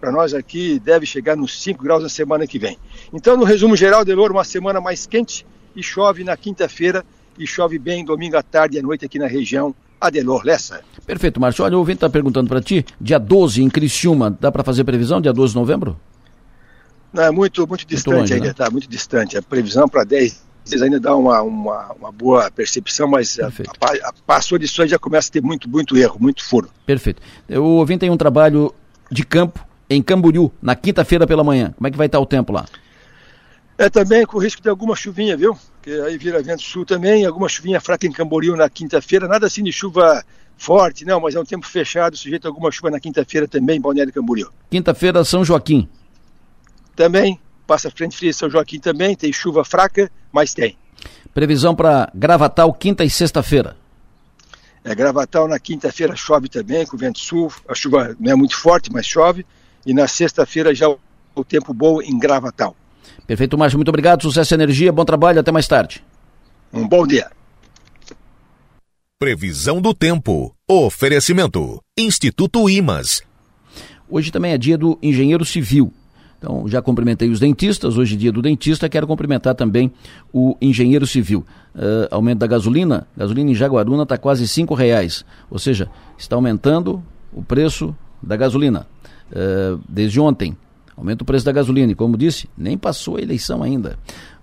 para 0.00 0.10
nós 0.10 0.32
aqui 0.32 0.78
deve 0.78 1.04
chegar 1.04 1.36
nos 1.36 1.62
5 1.62 1.82
graus 1.82 2.02
na 2.02 2.08
semana 2.08 2.46
que 2.46 2.58
vem. 2.58 2.78
Então, 3.12 3.36
no 3.36 3.44
resumo 3.44 3.76
geral, 3.76 4.04
Delor, 4.04 4.32
uma 4.32 4.44
semana 4.44 4.80
mais 4.80 5.06
quente 5.06 5.46
e 5.76 5.82
chove 5.82 6.24
na 6.24 6.36
quinta-feira 6.36 7.04
e 7.38 7.46
chove 7.46 7.78
bem 7.78 8.04
domingo 8.04 8.36
à 8.36 8.42
tarde 8.42 8.76
e 8.76 8.80
à 8.80 8.82
noite 8.82 9.04
aqui 9.04 9.18
na 9.18 9.26
região. 9.26 9.74
Adelor 10.00 10.42
Lessa. 10.46 10.80
Perfeito, 11.06 11.38
Márcio. 11.38 11.62
Olha, 11.62 11.76
o 11.76 11.80
ouvinte 11.80 11.98
está 11.98 12.08
perguntando 12.08 12.48
para 12.48 12.62
ti, 12.62 12.86
dia 12.98 13.18
12 13.18 13.62
em 13.62 13.68
Criciúma, 13.68 14.34
dá 14.40 14.50
para 14.50 14.64
fazer 14.64 14.82
previsão, 14.82 15.20
dia 15.20 15.30
12 15.30 15.52
de 15.52 15.58
novembro? 15.58 16.00
Não, 17.12 17.24
é 17.24 17.30
muito, 17.30 17.66
muito 17.66 17.86
distante 17.86 18.14
muito 18.14 18.20
longe, 18.20 18.34
ainda, 18.34 18.54
né? 18.58 18.70
muito 18.70 18.88
distante. 18.88 19.36
A 19.36 19.42
previsão 19.42 19.86
para 19.86 20.04
10 20.04 20.42
dias 20.64 20.80
ainda 20.80 20.98
dá 20.98 21.14
uma, 21.14 21.42
uma, 21.42 21.92
uma 21.92 22.10
boa 22.10 22.50
percepção, 22.50 23.08
mas 23.08 23.38
a, 23.38 23.48
a, 23.48 24.08
a, 24.08 24.12
passou 24.26 24.56
disso 24.56 24.80
aí 24.80 24.88
já 24.88 24.98
começa 24.98 25.28
a 25.28 25.32
ter 25.32 25.42
muito, 25.42 25.68
muito 25.68 25.98
erro, 25.98 26.16
muito 26.18 26.42
furo. 26.42 26.70
Perfeito. 26.86 27.20
O 27.50 27.76
ouvinte 27.76 28.00
tem 28.00 28.10
um 28.10 28.16
trabalho 28.16 28.72
de 29.10 29.22
campo 29.22 29.66
em 29.90 30.00
Camboriú, 30.00 30.52
na 30.62 30.76
quinta-feira 30.76 31.26
pela 31.26 31.44
manhã. 31.44 31.74
Como 31.76 31.86
é 31.86 31.90
que 31.90 31.96
vai 31.98 32.06
estar 32.06 32.20
o 32.20 32.24
tempo 32.24 32.52
lá? 32.52 32.64
É 33.76 33.90
também 33.90 34.24
com 34.24 34.38
risco 34.38 34.62
de 34.62 34.68
alguma 34.68 34.94
chuvinha, 34.94 35.36
viu? 35.36 35.58
Que 35.82 35.90
aí 36.02 36.16
vira 36.16 36.42
vento 36.42 36.62
sul 36.62 36.86
também, 36.86 37.26
alguma 37.26 37.48
chuvinha 37.48 37.80
fraca 37.80 38.06
em 38.06 38.12
Camboriú 38.12 38.54
na 38.56 38.70
quinta-feira, 38.70 39.26
nada 39.26 39.46
assim 39.46 39.64
de 39.64 39.72
chuva 39.72 40.24
forte, 40.56 41.04
não, 41.04 41.18
mas 41.18 41.34
é 41.34 41.40
um 41.40 41.44
tempo 41.44 41.66
fechado, 41.66 42.16
sujeito 42.16 42.46
a 42.46 42.48
alguma 42.48 42.70
chuva 42.70 42.90
na 42.90 43.00
quinta-feira 43.00 43.48
também 43.48 43.78
em 43.78 43.80
Balneário 43.80 44.12
Camboriú. 44.12 44.50
Quinta-feira, 44.70 45.24
São 45.24 45.44
Joaquim 45.44 45.88
também, 46.94 47.40
passa 47.66 47.90
frente 47.90 48.14
fria 48.14 48.32
São 48.32 48.50
Joaquim 48.50 48.78
também, 48.78 49.16
tem 49.16 49.32
chuva 49.32 49.64
fraca, 49.64 50.10
mas 50.30 50.52
tem. 50.52 50.76
Previsão 51.32 51.74
para 51.74 52.10
Gravatal 52.14 52.72
quinta 52.74 53.02
e 53.02 53.08
sexta-feira. 53.08 53.76
É, 54.84 54.94
Gravatal 54.94 55.48
na 55.48 55.58
quinta-feira 55.58 56.14
chove 56.14 56.48
também, 56.48 56.86
com 56.86 56.96
vento 56.96 57.18
sul, 57.18 57.52
a 57.68 57.74
chuva 57.74 58.14
não 58.20 58.32
é 58.32 58.34
muito 58.34 58.56
forte, 58.56 58.90
mas 58.92 59.06
chove, 59.06 59.46
e 59.84 59.94
na 59.94 60.06
sexta-feira 60.06 60.74
já 60.74 60.88
o 60.88 61.44
tempo 61.44 61.72
bom 61.72 62.00
em 62.02 62.18
Gravatal. 62.18 62.76
Perfeito, 63.26 63.56
Márcio, 63.56 63.78
muito 63.78 63.88
obrigado, 63.88 64.22
sucesso 64.22 64.52
e 64.52 64.56
energia, 64.56 64.92
bom 64.92 65.04
trabalho, 65.04 65.40
até 65.40 65.52
mais 65.52 65.66
tarde. 65.66 66.04
Um 66.72 66.86
bom 66.86 67.06
dia. 67.06 67.30
Previsão 69.18 69.80
do 69.80 69.92
tempo. 69.92 70.54
Oferecimento. 70.68 71.80
Instituto 71.98 72.70
Imas. 72.70 73.22
Hoje 74.08 74.30
também 74.30 74.52
é 74.52 74.58
dia 74.58 74.78
do 74.78 74.98
engenheiro 75.02 75.44
civil. 75.44 75.92
Então, 76.38 76.66
já 76.66 76.80
cumprimentei 76.80 77.28
os 77.28 77.38
dentistas, 77.38 77.98
hoje 77.98 78.14
é 78.14 78.18
dia 78.18 78.32
do 78.32 78.40
dentista, 78.40 78.88
quero 78.88 79.06
cumprimentar 79.06 79.54
também 79.54 79.92
o 80.32 80.56
engenheiro 80.58 81.06
civil. 81.06 81.44
Uh, 81.74 82.08
aumento 82.10 82.38
da 82.38 82.46
gasolina, 82.46 83.06
gasolina 83.14 83.50
em 83.50 83.54
Jaguaruna 83.54 84.04
está 84.04 84.16
quase 84.16 84.48
cinco 84.48 84.72
reais, 84.72 85.22
ou 85.50 85.58
seja, 85.58 85.90
está 86.16 86.36
aumentando 86.36 87.02
o 87.30 87.42
preço 87.42 87.94
da 88.22 88.36
gasolina. 88.38 88.86
Uh, 89.30 89.80
desde 89.88 90.20
ontem, 90.20 90.56
Aumenta 91.00 91.22
o 91.22 91.26
preço 91.26 91.46
da 91.46 91.52
gasolina 91.52 91.90
e, 91.90 91.94
como 91.94 92.14
disse, 92.14 92.46
nem 92.58 92.76
passou 92.76 93.16
a 93.16 93.22
eleição 93.22 93.62
ainda. 93.62 93.98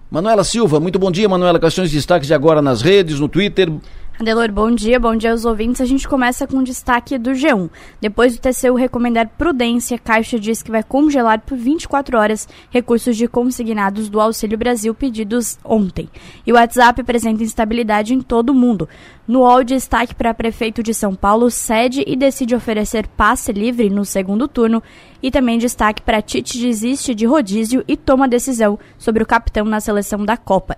Manuela 0.09 0.43
Silva, 0.43 0.79
muito 0.79 0.97
bom 0.97 1.11
dia, 1.11 1.29
Manuela. 1.29 1.59
Questões 1.59 1.91
de 1.91 1.97
destaques 1.97 2.25
de 2.25 2.33
agora 2.33 2.63
nas 2.63 2.81
redes, 2.81 3.19
no 3.19 3.29
Twitter. 3.29 3.71
Adelor, 4.19 4.51
bom 4.51 4.71
dia, 4.71 4.99
bom 4.99 5.15
dia 5.15 5.29
aos 5.29 5.45
ouvintes. 5.45 5.79
A 5.79 5.85
gente 5.85 6.07
começa 6.07 6.47
com 6.47 6.57
o 6.57 6.63
destaque 6.63 7.19
do 7.19 7.33
G1. 7.33 7.69
Depois 8.01 8.35
do 8.35 8.41
TCU 8.41 8.73
recomendar 8.73 9.29
prudência, 9.37 9.99
Caixa 9.99 10.39
diz 10.39 10.63
que 10.63 10.71
vai 10.71 10.81
congelar 10.81 11.41
por 11.41 11.55
24 11.55 12.17
horas 12.17 12.47
recursos 12.71 13.15
de 13.15 13.27
consignados 13.27 14.09
do 14.09 14.19
Auxílio 14.19 14.57
Brasil 14.57 14.91
pedidos 14.95 15.59
ontem. 15.63 16.09
E 16.47 16.51
o 16.51 16.55
WhatsApp 16.55 16.99
apresenta 16.99 17.43
instabilidade 17.43 18.15
em 18.15 18.19
todo 18.19 18.49
o 18.49 18.55
mundo. 18.55 18.89
No 19.27 19.41
UOL, 19.41 19.63
destaque 19.63 20.15
para 20.15 20.33
prefeito 20.33 20.81
de 20.81 20.95
São 20.95 21.13
Paulo 21.13 21.51
cede 21.51 22.03
e 22.07 22.15
decide 22.15 22.55
oferecer 22.55 23.07
passe 23.09 23.51
livre 23.51 23.87
no 23.87 24.03
segundo 24.03 24.47
turno. 24.47 24.81
E 25.21 25.29
também 25.29 25.59
destaque 25.59 26.01
para 26.01 26.23
Tite 26.23 26.57
desiste 26.57 27.13
de 27.13 27.27
rodízio 27.27 27.83
e 27.87 27.95
toma 27.95 28.27
decisão 28.27 28.79
sobre 28.97 29.21
o 29.21 29.27
capitão 29.27 29.65
na 29.65 29.79
seleção 29.79 30.25
da 30.25 30.37
Copa. 30.37 30.75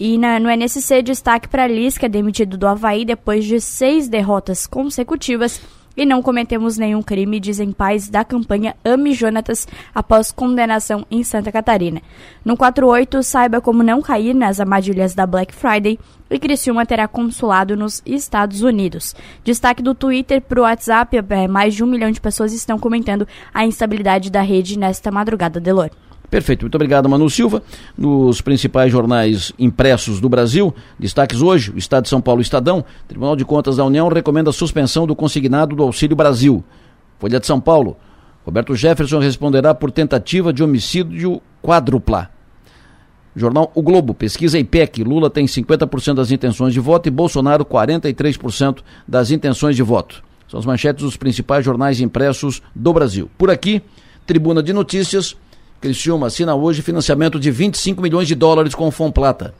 E 0.00 0.16
na, 0.16 0.40
no 0.40 0.48
NSC, 0.48 1.02
destaque 1.02 1.46
para 1.46 1.66
Lisca, 1.66 2.08
demitido 2.08 2.56
do 2.56 2.66
Havaí 2.66 3.04
depois 3.04 3.44
de 3.44 3.60
seis 3.60 4.08
derrotas 4.08 4.66
consecutivas. 4.66 5.60
E 5.94 6.06
não 6.06 6.22
cometemos 6.22 6.78
nenhum 6.78 7.02
crime, 7.02 7.38
dizem 7.38 7.70
pais 7.70 8.08
da 8.08 8.24
campanha 8.24 8.74
Ame 8.82 9.12
Jonatas 9.12 9.68
após 9.94 10.32
condenação 10.32 11.04
em 11.10 11.22
Santa 11.22 11.52
Catarina. 11.52 12.00
No 12.42 12.56
48, 12.56 13.22
saiba 13.22 13.60
como 13.60 13.82
não 13.82 14.00
cair 14.00 14.32
nas 14.32 14.58
armadilhas 14.58 15.14
da 15.14 15.26
Black 15.26 15.54
Friday 15.54 15.98
e 16.30 16.38
Criciúma 16.38 16.86
terá 16.86 17.06
consulado 17.06 17.76
nos 17.76 18.02
Estados 18.06 18.62
Unidos. 18.62 19.14
Destaque 19.44 19.82
do 19.82 19.94
Twitter 19.94 20.40
para 20.40 20.60
o 20.60 20.62
WhatsApp, 20.62 21.14
é, 21.18 21.46
mais 21.46 21.74
de 21.74 21.84
um 21.84 21.86
milhão 21.86 22.10
de 22.10 22.22
pessoas 22.22 22.54
estão 22.54 22.78
comentando 22.78 23.28
a 23.52 23.66
instabilidade 23.66 24.30
da 24.30 24.40
rede 24.40 24.78
nesta 24.78 25.10
madrugada, 25.10 25.60
Delor. 25.60 25.90
Perfeito, 26.30 26.62
muito 26.62 26.76
obrigado, 26.76 27.08
Manu 27.08 27.28
Silva. 27.28 27.60
Nos 27.98 28.40
principais 28.40 28.92
jornais 28.92 29.52
impressos 29.58 30.20
do 30.20 30.28
Brasil, 30.28 30.72
destaques 30.96 31.42
hoje: 31.42 31.72
o 31.72 31.78
Estado 31.78 32.04
de 32.04 32.08
São 32.08 32.20
Paulo 32.20 32.40
Estadão, 32.40 32.84
Tribunal 33.08 33.34
de 33.34 33.44
Contas 33.44 33.76
da 33.76 33.84
União 33.84 34.08
recomenda 34.08 34.50
a 34.50 34.52
suspensão 34.52 35.08
do 35.08 35.16
consignado 35.16 35.74
do 35.74 35.82
Auxílio 35.82 36.14
Brasil. 36.14 36.62
Folha 37.18 37.40
de 37.40 37.46
São 37.46 37.60
Paulo, 37.60 37.96
Roberto 38.44 38.76
Jefferson 38.76 39.18
responderá 39.18 39.74
por 39.74 39.90
tentativa 39.90 40.52
de 40.52 40.62
homicídio 40.62 41.42
quádrupla. 41.60 42.30
Jornal 43.34 43.70
O 43.74 43.82
Globo, 43.82 44.14
pesquisa 44.14 44.58
IPEC, 44.58 45.02
Lula 45.02 45.30
tem 45.30 45.46
50% 45.46 46.14
das 46.14 46.30
intenções 46.30 46.72
de 46.72 46.80
voto 46.80 47.08
e 47.08 47.10
Bolsonaro 47.10 47.64
43% 47.64 48.78
das 49.06 49.30
intenções 49.30 49.74
de 49.74 49.82
voto. 49.82 50.22
São 50.48 50.58
as 50.58 50.66
manchetes 50.66 51.04
dos 51.04 51.16
principais 51.16 51.64
jornais 51.64 52.00
impressos 52.00 52.62
do 52.74 52.92
Brasil. 52.92 53.30
Por 53.36 53.50
aqui, 53.50 53.82
Tribuna 54.26 54.62
de 54.62 54.72
Notícias, 54.72 55.36
Criciúma 55.80 56.26
assina 56.26 56.54
hoje 56.54 56.82
financiamento 56.82 57.40
de 57.40 57.50
25 57.50 58.02
milhões 58.02 58.28
de 58.28 58.34
dólares 58.34 58.74
com 58.74 58.86
o 58.86 58.90
Fomplata. 58.90 59.54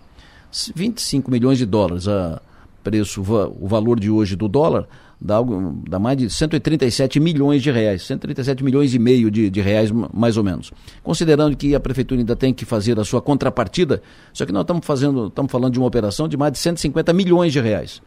25 0.75 1.31
milhões 1.31 1.57
de 1.57 1.65
dólares, 1.65 2.07
a 2.07 2.43
preço, 2.85 3.23
o 3.23 3.67
valor 3.67 3.99
de 3.99 4.11
hoje 4.11 4.37
do 4.37 4.47
dólar, 4.47 4.87
dá, 5.19 5.39
dá 5.89 5.99
mais 5.99 6.19
de 6.19 6.29
137 6.29 7.19
milhões 7.19 7.63
de 7.63 7.71
reais, 7.71 8.03
137 8.03 8.63
milhões 8.63 8.95
e 8.95 8.99
meio 8.99 9.31
de, 9.31 9.49
de 9.49 9.61
reais, 9.63 9.91
mais 10.13 10.37
ou 10.37 10.45
menos. 10.45 10.71
Considerando 11.03 11.57
que 11.57 11.75
a 11.75 11.81
prefeitura 11.81 12.21
ainda 12.21 12.37
tem 12.37 12.53
que 12.53 12.67
fazer 12.67 13.01
a 13.01 13.05
sua 13.05 13.23
contrapartida, 13.23 14.03
só 14.33 14.45
que 14.45 14.53
nós 14.53 14.63
estamos 14.63 14.85
fazendo, 14.85 15.29
estamos 15.29 15.51
falando 15.51 15.73
de 15.73 15.79
uma 15.79 15.89
operação 15.89 16.29
de 16.29 16.37
mais 16.37 16.53
de 16.53 16.59
150 16.59 17.15
milhões 17.15 17.51
de 17.51 17.61
reais. 17.61 18.03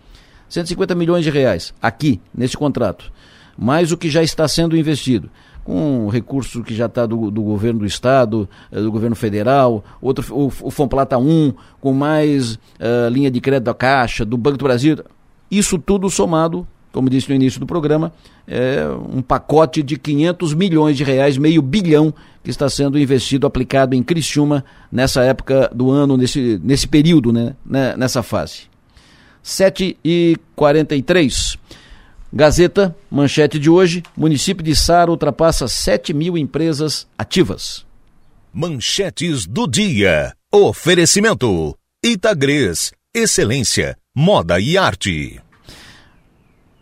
150 0.49 0.93
milhões 0.93 1.23
de 1.23 1.31
reais 1.31 1.73
aqui, 1.81 2.21
nesse 2.31 2.55
contrato, 2.55 3.11
mais 3.57 3.91
o 3.91 3.97
que 3.97 4.09
já 4.09 4.21
está 4.21 4.47
sendo 4.47 4.77
investido 4.77 5.31
com 5.63 6.07
recurso 6.09 6.61
que 6.63 6.75
já 6.75 6.87
está 6.87 7.05
do, 7.05 7.31
do, 7.31 7.41
governo 7.41 7.79
do 7.79 7.85
estado, 7.85 8.47
eh, 8.71 8.81
do 8.81 8.91
governo 8.91 9.15
federal, 9.15 9.83
outro, 10.01 10.25
o, 10.35 10.47
o 10.47 10.71
Fomplata 10.71 11.17
1, 11.17 11.53
com 11.79 11.93
mais 11.93 12.55
uh, 12.55 13.09
linha 13.09 13.31
de 13.31 13.39
crédito 13.39 13.65
da 13.65 13.73
Caixa, 13.73 14.25
do 14.25 14.37
Banco 14.37 14.57
do 14.57 14.65
Brasil. 14.65 14.97
Isso 15.49 15.77
tudo 15.77 16.09
somado, 16.09 16.67
como 16.91 17.09
disse 17.09 17.29
no 17.29 17.35
início 17.35 17.59
do 17.59 17.65
programa, 17.65 18.11
é 18.47 18.85
um 19.13 19.21
pacote 19.21 19.81
de 19.81 19.97
500 19.97 20.53
milhões 20.53 20.97
de 20.97 21.03
reais, 21.03 21.37
meio 21.37 21.61
bilhão, 21.61 22.13
que 22.43 22.49
está 22.49 22.69
sendo 22.69 22.99
investido, 22.99 23.47
aplicado 23.47 23.95
em 23.95 24.03
Criciúma 24.03 24.65
nessa 24.91 25.23
época 25.23 25.71
do 25.73 25.89
ano, 25.89 26.17
nesse, 26.17 26.59
nesse 26.63 26.87
período, 26.87 27.31
né, 27.31 27.55
né 27.65 27.95
nessa 27.97 28.21
fase. 28.21 28.63
7 29.41 29.97
e 30.03 30.37
43 30.55 31.57
Gazeta, 32.35 32.95
manchete 33.11 33.59
de 33.59 33.69
hoje: 33.69 34.01
município 34.17 34.63
de 34.63 34.75
Sara 34.75 35.11
ultrapassa 35.11 35.67
7 35.67 36.15
mil 36.15 36.35
empresas 36.35 37.07
ativas. 37.15 37.85
Manchetes 38.51 39.45
do 39.45 39.67
dia. 39.67 40.33
Oferecimento: 40.51 41.77
Itagres, 42.03 42.91
excelência, 43.13 43.95
moda 44.15 44.59
e 44.59 44.79
arte. 44.79 45.39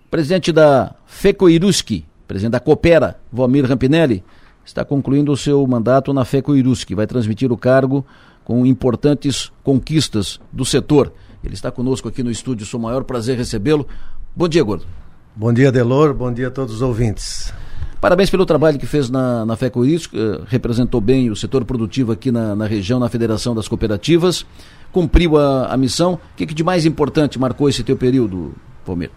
Presidente 0.10 0.54
da 0.54 0.96
FECOIRUSC, 1.06 2.06
presidente 2.26 2.54
da 2.54 2.60
Coopera, 2.62 3.20
Vomir 3.30 3.66
Rampinelli, 3.66 4.24
está 4.66 4.86
concluindo 4.86 5.34
o 5.34 5.38
seu 5.38 5.68
mandato 5.68 6.14
na 6.14 6.24
FECOIRUSC. 6.24 6.96
Vai 6.96 7.06
transmitir 7.06 7.52
o 7.52 7.58
cargo 7.58 8.06
com 8.46 8.66
importantes 8.66 9.52
conquistas 9.66 10.40
do 10.50 10.64
setor. 10.64 11.12
Ele 11.44 11.56
está 11.56 11.70
conosco 11.70 12.08
aqui 12.08 12.24
no 12.24 12.32
estúdio, 12.32 12.66
sou 12.66 12.80
o 12.80 12.84
maior 12.84 13.04
prazer 13.04 13.38
recebê-lo. 13.38 13.86
Bom 14.34 14.48
dia, 14.48 14.64
Gordo. 14.64 15.01
Bom 15.34 15.54
dia, 15.54 15.72
Delor. 15.72 16.14
Bom 16.14 16.32
dia 16.32 16.50
a 16.50 16.52
todos 16.52 16.76
os 16.76 16.82
ouvintes. 16.82 17.54
Parabéns 18.02 18.30
pelo 18.30 18.46
trabalho 18.46 18.78
que 18.78 18.86
fez 18.86 19.10
na, 19.10 19.46
na 19.46 19.56
FECOIS, 19.56 20.10
eh, 20.14 20.42
representou 20.48 21.00
bem 21.00 21.30
o 21.30 21.36
setor 21.36 21.64
produtivo 21.64 22.12
aqui 22.12 22.32
na, 22.32 22.56
na 22.56 22.66
região, 22.66 23.00
na 23.00 23.08
Federação 23.08 23.56
das 23.56 23.68
Cooperativas, 23.68 24.46
cumpriu 24.92 25.38
a, 25.38 25.68
a 25.68 25.78
missão. 25.78 26.16
O 26.16 26.20
que, 26.36 26.48
que 26.48 26.54
de 26.54 26.64
mais 26.64 26.86
importante 26.86 27.40
marcou 27.40 27.70
esse 27.70 27.84
teu 27.84 27.96
período, 27.96 28.54
Palmeira? 28.86 29.14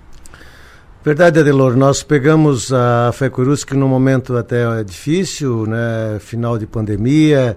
Verdade, 1.02 1.40
Adelor. 1.40 1.76
Nós 1.76 2.02
pegamos 2.02 2.72
a 2.72 3.10
FECOIRUSC 3.12 3.72
num 3.72 3.88
momento 3.88 4.36
até 4.36 4.84
difícil, 4.84 5.66
né? 5.66 6.18
final 6.20 6.56
de 6.58 6.66
pandemia, 6.66 7.56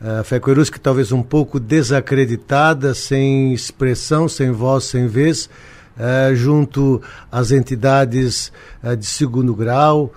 a 0.00 0.22
FECOIRUSC 0.22 0.78
talvez 0.78 1.10
um 1.10 1.22
pouco 1.22 1.58
desacreditada, 1.58 2.94
sem 2.94 3.52
expressão, 3.52 4.28
sem 4.28 4.52
voz, 4.52 4.84
sem 4.84 5.08
vez, 5.08 5.50
eh, 5.98 6.32
junto 6.32 7.02
às 7.30 7.50
entidades 7.50 8.52
eh, 8.84 8.94
de 8.94 9.04
segundo 9.04 9.52
grau. 9.52 10.12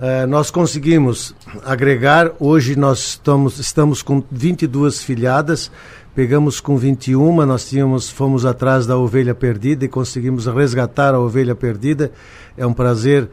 Eh, 0.00 0.24
nós 0.24 0.50
conseguimos 0.50 1.34
agregar, 1.62 2.32
hoje 2.40 2.74
nós 2.74 3.00
estamos, 3.00 3.58
estamos 3.58 4.00
com 4.00 4.24
22 4.30 5.02
filiadas, 5.02 5.70
pegamos 6.14 6.58
com 6.58 6.78
21, 6.78 7.44
nós 7.44 7.68
tínhamos, 7.68 8.08
fomos 8.08 8.46
atrás 8.46 8.86
da 8.86 8.96
ovelha 8.96 9.34
perdida 9.34 9.84
e 9.84 9.88
conseguimos 9.88 10.46
resgatar 10.46 11.14
a 11.14 11.20
ovelha 11.20 11.54
perdida. 11.54 12.10
É 12.56 12.66
um 12.66 12.72
prazer 12.72 13.28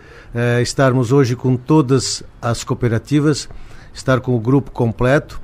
estarmos 0.61 1.13
hoje 1.13 1.33
com 1.33 1.55
todas 1.55 2.21
as 2.41 2.65
cooperativas, 2.65 3.47
estar 3.93 4.19
com 4.19 4.35
o 4.35 4.39
grupo 4.39 4.71
completo. 4.71 5.39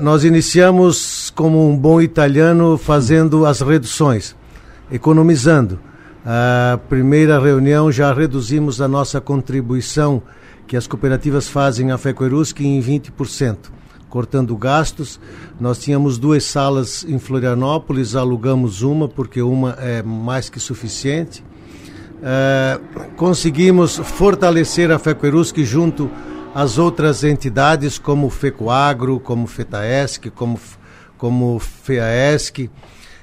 nós 0.00 0.22
iniciamos 0.22 1.32
como 1.34 1.68
um 1.68 1.76
bom 1.76 2.00
italiano 2.00 2.78
fazendo 2.78 3.44
as 3.44 3.60
reduções 3.60 4.36
economizando. 4.90 5.78
A 6.24 6.78
primeira 6.88 7.40
reunião 7.40 7.90
já 7.90 8.12
reduzimos 8.12 8.80
a 8.80 8.88
nossa 8.88 9.20
contribuição 9.20 10.22
que 10.66 10.76
as 10.76 10.86
cooperativas 10.86 11.48
fazem 11.48 11.90
à 11.90 11.98
FECOERUSC 11.98 12.60
em 12.60 12.80
20%, 12.80 13.56
cortando 14.08 14.56
gastos. 14.56 15.18
Nós 15.58 15.78
tínhamos 15.78 16.18
duas 16.18 16.44
salas 16.44 17.04
em 17.08 17.18
Florianópolis, 17.18 18.14
alugamos 18.14 18.82
uma 18.82 19.08
porque 19.08 19.40
uma 19.40 19.76
é 19.80 20.02
mais 20.02 20.50
que 20.50 20.60
suficiente. 20.60 21.42
Conseguimos 23.16 23.96
fortalecer 23.96 24.90
a 24.90 24.98
FECOERUSC 24.98 25.64
junto 25.64 26.10
às 26.54 26.76
outras 26.76 27.24
entidades 27.24 27.98
como 27.98 28.28
FECOAGRO, 28.28 29.20
como 29.20 29.46
FETAESC, 29.46 30.30
como, 30.30 30.60
como 31.16 31.58
FEAESC 31.58 32.68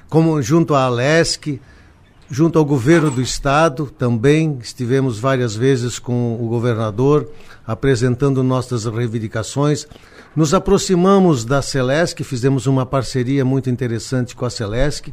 como 0.08 0.40
junto 0.40 0.74
à 0.74 0.84
Alesc, 0.84 1.60
junto 2.30 2.58
ao 2.58 2.64
governo 2.64 3.10
do 3.10 3.20
estado 3.20 3.86
também 3.86 4.58
estivemos 4.60 5.18
várias 5.18 5.54
vezes 5.54 5.98
com 5.98 6.34
o 6.34 6.48
governador 6.48 7.30
apresentando 7.66 8.42
nossas 8.42 8.86
reivindicações. 8.86 9.86
Nos 10.34 10.54
aproximamos 10.54 11.44
da 11.44 11.60
Celesc, 11.60 12.22
fizemos 12.24 12.66
uma 12.66 12.86
parceria 12.86 13.44
muito 13.44 13.68
interessante 13.68 14.34
com 14.34 14.46
a 14.46 14.50
Celesc, 14.50 15.12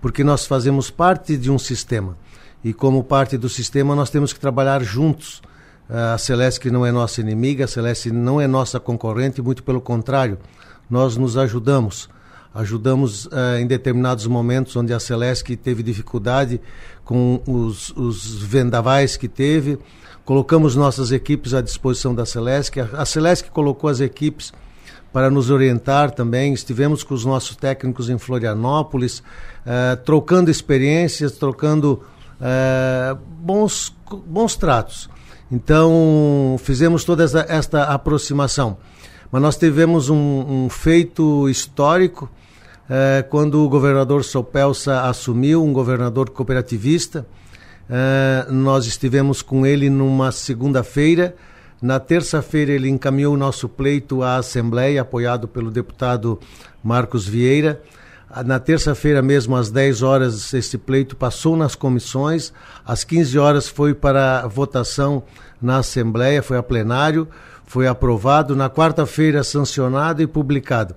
porque 0.00 0.22
nós 0.22 0.46
fazemos 0.46 0.90
parte 0.90 1.36
de 1.36 1.50
um 1.50 1.58
sistema. 1.58 2.16
E 2.62 2.72
como 2.72 3.02
parte 3.02 3.36
do 3.36 3.48
sistema, 3.48 3.96
nós 3.96 4.10
temos 4.10 4.32
que 4.32 4.38
trabalhar 4.38 4.82
juntos. 4.82 5.42
A 5.88 6.18
Celesc 6.18 6.66
não 6.70 6.84
é 6.84 6.92
nossa 6.92 7.20
inimiga, 7.20 7.64
a 7.64 7.68
Celeste 7.68 8.10
não 8.12 8.40
é 8.40 8.46
nossa 8.46 8.78
concorrente, 8.78 9.40
muito 9.40 9.62
pelo 9.62 9.80
contrário, 9.80 10.38
nós 10.88 11.16
nos 11.16 11.36
ajudamos 11.36 12.08
ajudamos 12.58 13.26
uh, 13.26 13.56
em 13.60 13.66
determinados 13.66 14.26
momentos 14.26 14.74
onde 14.74 14.92
a 14.92 14.98
Celesc 14.98 15.54
teve 15.56 15.80
dificuldade 15.80 16.60
com 17.04 17.40
os, 17.46 17.90
os 17.90 18.42
vendavais 18.42 19.16
que 19.16 19.28
teve, 19.28 19.78
colocamos 20.24 20.74
nossas 20.74 21.12
equipes 21.12 21.54
à 21.54 21.60
disposição 21.60 22.12
da 22.12 22.26
Celesc. 22.26 22.80
A, 22.80 23.02
a 23.02 23.06
Celesc 23.06 23.48
colocou 23.50 23.88
as 23.88 24.00
equipes 24.00 24.52
para 25.12 25.30
nos 25.30 25.50
orientar 25.50 26.10
também. 26.10 26.52
Estivemos 26.52 27.04
com 27.04 27.14
os 27.14 27.24
nossos 27.24 27.54
técnicos 27.54 28.10
em 28.10 28.18
Florianópolis, 28.18 29.20
uh, 29.20 29.96
trocando 30.04 30.50
experiências, 30.50 31.32
trocando 31.32 32.02
uh, 32.40 33.16
bons, 33.40 33.96
bons 34.26 34.56
tratos. 34.56 35.08
Então, 35.50 36.56
fizemos 36.58 37.04
toda 37.04 37.22
essa, 37.22 37.46
esta 37.48 37.84
aproximação. 37.84 38.78
Mas 39.30 39.40
nós 39.40 39.56
tivemos 39.56 40.10
um, 40.10 40.64
um 40.64 40.68
feito 40.68 41.48
histórico 41.48 42.28
uh, 42.88 43.28
quando 43.28 43.64
o 43.64 43.68
governador 43.68 44.24
Sopelsa 44.24 45.02
assumiu, 45.02 45.64
um 45.64 45.72
governador 45.72 46.30
cooperativista. 46.30 47.26
nós 48.50 48.86
estivemos 48.86 49.40
com 49.40 49.64
ele 49.64 49.88
numa 49.88 50.30
segunda-feira 50.30 51.34
na 51.80 52.00
terça-feira, 52.00 52.72
ele 52.72 52.88
encaminhou 52.88 53.34
o 53.34 53.36
nosso 53.36 53.68
pleito 53.68 54.20
à 54.20 54.36
Assembleia, 54.36 55.02
apoiado 55.02 55.46
pelo 55.46 55.70
deputado 55.70 56.40
Marcos 56.82 57.26
Vieira. 57.26 57.80
Na 58.44 58.58
terça-feira 58.58 59.22
mesmo, 59.22 59.54
às 59.54 59.70
10 59.70 60.02
horas, 60.02 60.52
esse 60.52 60.76
pleito 60.76 61.14
passou 61.14 61.56
nas 61.56 61.76
comissões. 61.76 62.52
Às 62.84 63.04
15 63.04 63.38
horas 63.38 63.68
foi 63.68 63.94
para 63.94 64.44
votação 64.48 65.22
na 65.62 65.78
Assembleia, 65.78 66.42
foi 66.42 66.58
a 66.58 66.62
plenário, 66.64 67.28
foi 67.64 67.86
aprovado. 67.86 68.56
Na 68.56 68.68
quarta-feira, 68.68 69.44
sancionado 69.44 70.20
e 70.20 70.26
publicado. 70.26 70.96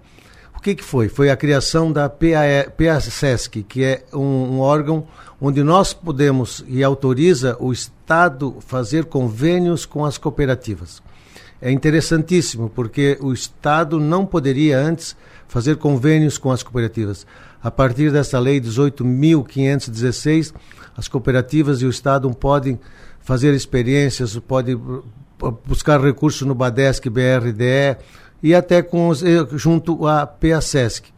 O 0.62 0.63
que, 0.63 0.76
que 0.76 0.84
foi? 0.84 1.10
Foi 1.10 1.32
a 1.32 1.36
criação 1.36 1.91
da 1.91 2.08
PASESC, 2.08 3.63
que 3.63 3.84
é 3.84 4.04
um, 4.13 4.19
um 4.19 4.60
órgão 4.60 5.08
onde 5.41 5.63
nós 5.63 5.91
podemos 5.91 6.63
e 6.67 6.84
autoriza 6.84 7.58
o 7.60 7.74
Estado 7.74 8.56
fazer 8.60 9.06
convênios 9.06 9.88
com 9.88 10.06
as 10.06 10.19
cooperativas. 10.19 11.02
É 11.60 11.71
interessantíssimo, 11.71 12.69
porque 12.69 13.17
o 13.21 13.34
Estado 13.34 14.00
não 14.00 14.24
poderia 14.24 14.78
antes 14.78 15.17
fazer 15.47 15.78
convênios 15.78 16.38
com 16.38 16.52
as 16.52 16.62
cooperativas. 16.62 17.26
A 17.63 17.71
partir 17.71 18.12
dessa 18.12 18.38
lei 18.38 18.62
18.516, 18.62 20.54
as 20.95 21.08
cooperativas 21.08 21.82
e 21.82 21.88
o 21.88 21.89
Estado 21.89 22.30
podem 22.36 22.80
fazer 23.19 23.56
experiências, 23.56 24.38
podem 24.38 24.80
buscar 25.65 26.00
recursos 26.00 26.45
no 26.47 26.54
Badesc, 26.54 27.10
BRDE 27.10 27.97
e 28.41 28.56
até 28.56 28.82
com 28.82 29.10
os, 29.10 29.23
eh, 29.23 29.45
junto 29.54 30.08
à 30.08 30.25
PASESC. 30.25 31.12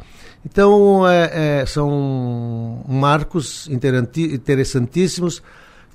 Então, 0.46 1.08
é, 1.08 1.62
é, 1.62 1.66
são 1.66 2.84
marcos 2.88 3.70
interessantíssimos. 3.70 5.42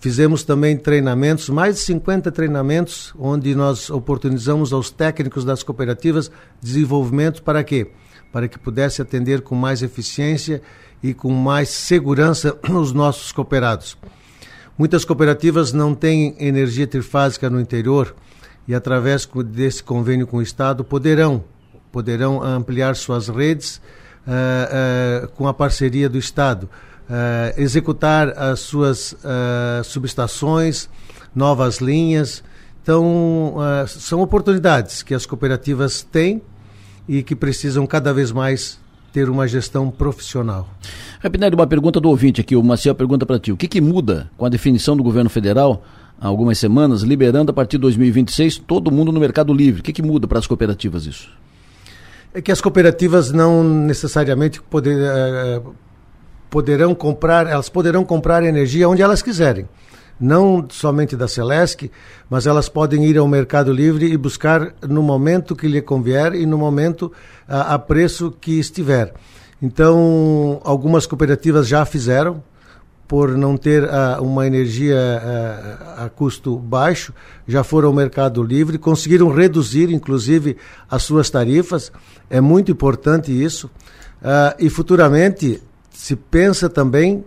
Fizemos 0.01 0.43
também 0.43 0.77
treinamentos, 0.77 1.49
mais 1.49 1.75
de 1.75 1.81
50 1.83 2.31
treinamentos, 2.31 3.13
onde 3.19 3.55
nós 3.55 3.91
oportunizamos 3.91 4.73
aos 4.73 4.91
técnicos 4.91 5.45
das 5.45 5.63
cooperativas 5.63 6.31
desenvolvimento 6.63 7.43
para 7.43 7.65
quê? 7.65 7.91
Para 8.33 8.47
que 8.49 8.59
pudesse 8.59 9.03
atender 9.03 9.43
com 9.43 9.55
mais 9.55 9.83
eficiência 9.83 10.63
e 11.03 11.13
com 11.13 11.31
mais 11.31 11.69
segurança 11.69 12.57
os 12.71 12.93
nossos 12.93 13.33
cooperados. 13.33 13.99
Muitas 14.79 15.05
cooperativas 15.05 15.73
não 15.73 15.95
têm 15.95 16.37
energia 16.39 16.87
trifásica 16.87 17.51
no 17.51 17.61
interior 17.61 18.15
e, 18.69 18.75
através 18.75 19.27
desse 19.47 19.83
convênio 19.83 20.27
com 20.27 20.37
o 20.37 20.43
Estado, 20.43 20.85
poderão, 20.85 21.43
poderão 21.91 22.43
ampliar 22.43 22.95
suas 22.97 23.29
redes 23.29 23.81
uh, 24.27 25.25
uh, 25.25 25.29
com 25.29 25.49
a 25.49 25.55
parceria 25.55 26.07
do 26.07 26.19
Estado, 26.19 26.69
uh, 27.09 27.59
executar 27.59 28.29
as 28.39 28.61
suas 28.61 29.17
subestações, 29.85 30.91
novas 31.35 31.79
linhas. 31.79 32.45
Então, 32.83 33.57
são 33.87 34.21
oportunidades 34.21 35.03
que 35.03 35.15
as 35.15 35.27
cooperativas 35.27 36.03
têm 36.03 36.43
e 37.09 37.23
que 37.23 37.35
precisam 37.35 37.87
cada 37.87 38.13
vez 38.13 38.33
mais 38.33 38.79
ter 39.13 39.29
uma 39.29 39.47
gestão 39.49 39.91
profissional. 39.91 40.69
Rapinelli, 41.21 41.55
uma 41.55 41.67
pergunta 41.67 42.01
do 42.01 42.09
ouvinte 42.09 42.41
aqui, 42.41 42.57
o 42.57 42.63
Maciel 42.63 42.95
pergunta 42.95 43.27
para 43.27 43.39
ti, 43.39 43.53
o 43.53 43.57
que, 43.57 43.69
que 43.69 43.81
muda 43.81 44.31
com 44.37 44.45
a 44.45 44.49
definição 44.49 44.97
do 44.97 45.03
governo 45.03 45.29
federal 45.29 45.83
há 46.21 46.27
algumas 46.27 46.59
semanas, 46.59 47.03
liberando 47.03 47.51
a 47.51 47.55
partir 47.55 47.77
de 47.77 47.83
2026 47.83 48.59
todo 48.59 48.91
mundo 48.91 49.13
no 49.13 49.21
mercado 49.21 49.53
livre? 49.53 49.81
O 49.81 49.85
que, 49.85 49.93
que 49.93 50.03
muda 50.03 50.27
para 50.27 50.39
as 50.39 50.47
cooperativas 50.47 51.07
isso? 51.07 51.29
é 52.33 52.41
que 52.41 52.53
as 52.53 52.61
cooperativas 52.61 53.33
não 53.33 53.65
necessariamente 53.65 54.61
poder, 54.63 54.97
uh, 54.97 55.75
poderão 56.51 56.95
comprar, 56.95 57.47
elas 57.47 57.69
poderão 57.69 58.05
comprar 58.05 58.45
energia 58.45 58.89
onde 58.89 59.03
elas 59.03 59.23
quiserem. 59.23 59.69
Não 60.21 60.67
somente 60.69 61.17
da 61.17 61.29
Celesc, 61.29 61.91
mas 62.29 62.47
elas 62.47 62.69
podem 62.69 63.05
ir 63.05 63.17
ao 63.19 63.29
Mercado 63.29 63.73
Livre 63.73 64.07
e 64.07 64.17
buscar 64.17 64.75
no 64.87 65.03
momento 65.03 65.55
que 65.55 65.69
lhe 65.69 65.81
convier 65.81 66.35
e 66.35 66.45
no 66.45 66.59
momento 66.59 67.13
uh, 67.49 67.73
a 67.75 67.79
preço 67.79 68.35
que 68.41 68.59
estiver. 68.59 69.15
Então, 69.61 70.61
algumas 70.65 71.07
cooperativas 71.07 71.67
já 71.67 71.85
fizeram, 71.85 72.43
por 73.09 73.39
não 73.39 73.57
ter 73.57 73.85
uh, 73.85 74.23
uma 74.23 74.47
energia 74.47 74.95
uh, 74.95 76.05
a 76.05 76.11
custo 76.11 76.59
baixo, 76.59 77.15
já 77.47 77.65
foram 77.65 77.89
ao 77.89 77.95
mercado 77.95 78.43
livre, 78.43 78.77
conseguiram 78.77 79.31
reduzir, 79.31 79.91
inclusive, 79.91 80.59
as 80.91 81.05
suas 81.05 81.31
tarifas. 81.31 81.91
É 82.29 82.39
muito 82.39 82.71
importante 82.71 83.33
isso. 83.33 83.69
Uh, 84.21 84.55
e 84.59 84.69
futuramente 84.69 85.63
se 85.91 86.15
pensa 86.15 86.69
também, 86.69 87.25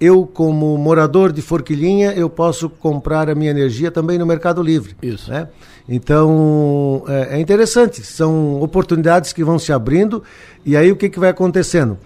eu 0.00 0.26
como 0.26 0.78
morador 0.78 1.32
de 1.32 1.42
Forquilinha, 1.42 2.12
eu 2.12 2.30
posso 2.30 2.70
comprar 2.70 3.28
a 3.28 3.34
minha 3.34 3.50
energia 3.50 3.90
também 3.90 4.16
no 4.16 4.24
mercado 4.24 4.62
livre. 4.62 4.96
Isso. 5.02 5.30
Né? 5.30 5.48
Então, 5.86 7.04
é, 7.06 7.36
é 7.36 7.40
interessante. 7.40 8.02
São 8.02 8.62
oportunidades 8.62 9.34
que 9.34 9.44
vão 9.44 9.58
se 9.58 9.70
abrindo 9.70 10.22
e 10.64 10.76
aí 10.76 10.90
o 10.90 10.96
que, 10.96 11.10
que 11.10 11.20
vai 11.20 11.28
acontecendo? 11.28 11.98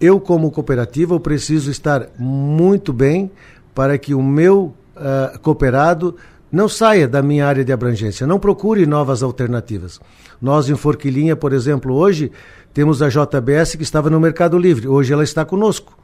Eu, 0.00 0.20
como 0.20 0.50
cooperativa, 0.50 1.14
eu 1.14 1.20
preciso 1.20 1.70
estar 1.70 2.08
muito 2.18 2.92
bem 2.92 3.30
para 3.74 3.98
que 3.98 4.14
o 4.14 4.22
meu 4.22 4.74
uh, 4.96 5.38
cooperado 5.40 6.16
não 6.50 6.68
saia 6.68 7.08
da 7.08 7.22
minha 7.22 7.46
área 7.46 7.64
de 7.64 7.72
abrangência, 7.72 8.26
não 8.26 8.38
procure 8.38 8.86
novas 8.86 9.22
alternativas. 9.22 10.00
Nós, 10.40 10.68
em 10.68 10.76
Forquilinha, 10.76 11.36
por 11.36 11.52
exemplo, 11.52 11.94
hoje 11.94 12.30
temos 12.72 13.02
a 13.02 13.08
JBS 13.08 13.74
que 13.76 13.82
estava 13.82 14.10
no 14.10 14.20
Mercado 14.20 14.58
Livre, 14.58 14.86
hoje 14.86 15.12
ela 15.12 15.24
está 15.24 15.44
conosco, 15.44 15.96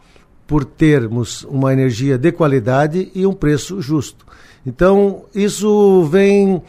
por 0.47 0.65
termos 0.65 1.45
uma 1.45 1.73
energia 1.73 2.19
de 2.19 2.33
qualidade 2.33 3.11
e 3.15 3.25
um 3.25 3.33
preço 3.33 3.81
justo. 3.81 4.27
Então, 4.67 5.25
isso 5.35 6.05
vem 6.05 6.57
uh, 6.57 6.63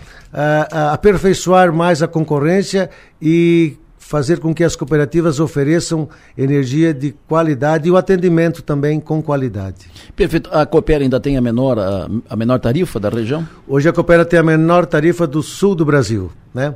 aperfeiçoar 0.91 1.73
mais 1.73 2.01
a 2.01 2.07
concorrência 2.07 2.89
e 3.21 3.77
fazer 4.03 4.39
com 4.39 4.53
que 4.53 4.63
as 4.63 4.75
cooperativas 4.75 5.39
ofereçam 5.39 6.07
energia 6.37 6.93
de 6.93 7.15
qualidade 7.27 7.87
e 7.87 7.91
o 7.91 7.97
atendimento 7.97 8.61
também 8.61 8.99
com 8.99 9.23
qualidade. 9.23 9.87
Perfeito. 10.15 10.49
A 10.51 10.65
Coopera 10.65 11.03
ainda 11.03 11.19
tem 11.19 11.37
a 11.37 11.41
menor, 11.41 11.79
a, 11.79 12.09
a 12.29 12.35
menor 12.35 12.59
tarifa 12.59 12.99
da 12.99 13.09
região? 13.09 13.47
Hoje 13.67 13.87
a 13.87 13.93
Coopera 13.93 14.25
tem 14.25 14.39
a 14.39 14.43
menor 14.43 14.85
tarifa 14.85 15.25
do 15.25 15.41
sul 15.41 15.73
do 15.73 15.85
Brasil. 15.85 16.31
Né? 16.53 16.75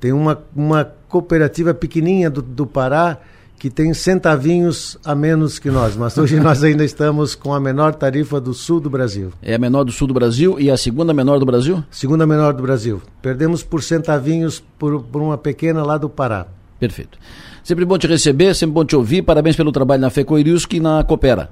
Tem 0.00 0.12
uma, 0.12 0.40
uma 0.54 0.84
cooperativa 1.08 1.74
pequenininha 1.74 2.30
do, 2.30 2.40
do 2.40 2.66
Pará 2.66 3.18
que 3.58 3.68
tem 3.68 3.92
centavinhos 3.92 4.96
a 5.04 5.16
menos 5.16 5.58
que 5.58 5.68
nós, 5.68 5.96
mas 5.96 6.16
hoje 6.16 6.38
nós 6.40 6.62
ainda 6.62 6.84
estamos 6.84 7.34
com 7.34 7.52
a 7.52 7.58
menor 7.58 7.92
tarifa 7.96 8.40
do 8.40 8.54
sul 8.54 8.78
do 8.78 8.88
Brasil. 8.88 9.32
É 9.42 9.56
a 9.56 9.58
menor 9.58 9.82
do 9.82 9.90
sul 9.90 10.06
do 10.06 10.14
Brasil 10.14 10.60
e 10.60 10.70
a 10.70 10.76
segunda 10.76 11.12
menor 11.12 11.40
do 11.40 11.44
Brasil? 11.44 11.82
Segunda 11.90 12.24
menor 12.24 12.54
do 12.54 12.62
Brasil. 12.62 13.02
Perdemos 13.20 13.64
por 13.64 13.82
centavinhos 13.82 14.62
por, 14.78 15.02
por 15.02 15.20
uma 15.20 15.36
pequena 15.36 15.82
lá 15.82 15.98
do 15.98 16.08
Pará. 16.08 16.46
Perfeito. 16.78 17.18
Sempre 17.64 17.84
bom 17.84 17.98
te 17.98 18.06
receber, 18.06 18.54
sempre 18.54 18.74
bom 18.74 18.84
te 18.84 18.94
ouvir. 18.94 19.22
Parabéns 19.22 19.56
pelo 19.56 19.72
trabalho 19.72 20.00
na 20.00 20.10
FECOIRIUSC 20.10 20.74
e 20.74 20.80
na 20.80 21.02
Coopera. 21.02 21.50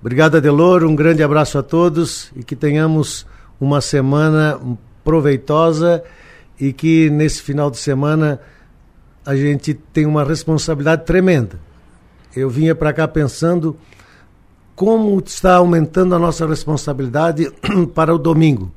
Obrigado, 0.00 0.36
Adelor. 0.36 0.84
Um 0.84 0.94
grande 0.94 1.22
abraço 1.22 1.58
a 1.58 1.62
todos 1.62 2.32
e 2.36 2.42
que 2.42 2.56
tenhamos 2.56 3.26
uma 3.60 3.80
semana 3.80 4.58
proveitosa 5.04 6.02
e 6.58 6.72
que 6.72 7.10
nesse 7.10 7.42
final 7.42 7.70
de 7.70 7.78
semana 7.78 8.40
a 9.24 9.36
gente 9.36 9.74
tem 9.74 10.06
uma 10.06 10.24
responsabilidade 10.24 11.04
tremenda. 11.04 11.58
Eu 12.34 12.48
vinha 12.48 12.74
para 12.74 12.92
cá 12.92 13.06
pensando 13.06 13.76
como 14.74 15.22
está 15.24 15.56
aumentando 15.56 16.14
a 16.14 16.18
nossa 16.18 16.46
responsabilidade 16.46 17.52
para 17.94 18.14
o 18.14 18.18
domingo. 18.18 18.72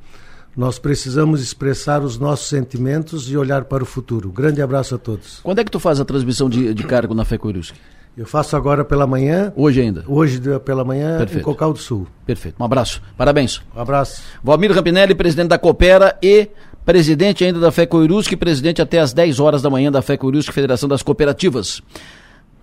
Nós 0.55 0.79
precisamos 0.79 1.41
expressar 1.41 2.01
os 2.01 2.17
nossos 2.17 2.47
sentimentos 2.47 3.29
e 3.29 3.35
olhar 3.35 3.65
para 3.65 3.83
o 3.83 3.85
futuro. 3.85 4.29
Grande 4.31 4.61
abraço 4.61 4.95
a 4.95 4.97
todos. 4.97 5.39
Quando 5.43 5.59
é 5.59 5.63
que 5.63 5.71
tu 5.71 5.79
faz 5.79 5.99
a 5.99 6.05
transmissão 6.05 6.49
de, 6.49 6.73
de 6.73 6.83
cargo 6.83 7.13
na 7.13 7.25
FECORUSC? 7.25 7.75
Eu 8.17 8.25
faço 8.25 8.55
agora 8.55 8.85
pela 8.85 9.05
manhã. 9.05 9.51
Hoje 9.57 9.81
ainda? 9.81 10.05
Hoje 10.07 10.39
pela 10.63 10.85
manhã 10.85 11.17
Perfeito. 11.17 11.41
em 11.41 11.43
Cocal 11.43 11.73
do 11.73 11.79
Sul. 11.79 12.07
Perfeito. 12.25 12.55
Um 12.57 12.63
abraço. 12.63 13.01
Parabéns. 13.17 13.61
Um 13.75 13.81
abraço. 13.81 14.21
Valmir 14.41 14.71
Rampinelli, 14.71 15.13
presidente 15.13 15.49
da 15.49 15.59
Coopera 15.59 16.17
e 16.23 16.47
presidente 16.85 17.43
ainda 17.43 17.59
da 17.59 17.71
FECOIRUSC, 17.71 18.37
presidente 18.37 18.81
até 18.81 18.99
às 18.99 19.11
10 19.11 19.41
horas 19.41 19.61
da 19.61 19.69
manhã 19.69 19.91
da 19.91 20.01
FECOIRUSC, 20.01 20.53
Federação 20.53 20.87
das 20.87 21.03
Cooperativas. 21.03 21.81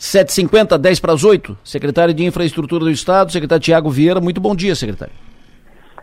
7h50, 0.01 0.79
10 0.79 1.01
para 1.01 1.13
as 1.13 1.23
8. 1.23 1.59
Secretário 1.63 2.15
de 2.15 2.25
Infraestrutura 2.25 2.85
do 2.85 2.91
Estado, 2.91 3.31
secretário 3.31 3.63
Tiago 3.63 3.91
Vieira. 3.91 4.21
Muito 4.21 4.41
bom 4.41 4.57
dia, 4.57 4.75
secretário. 4.75 5.13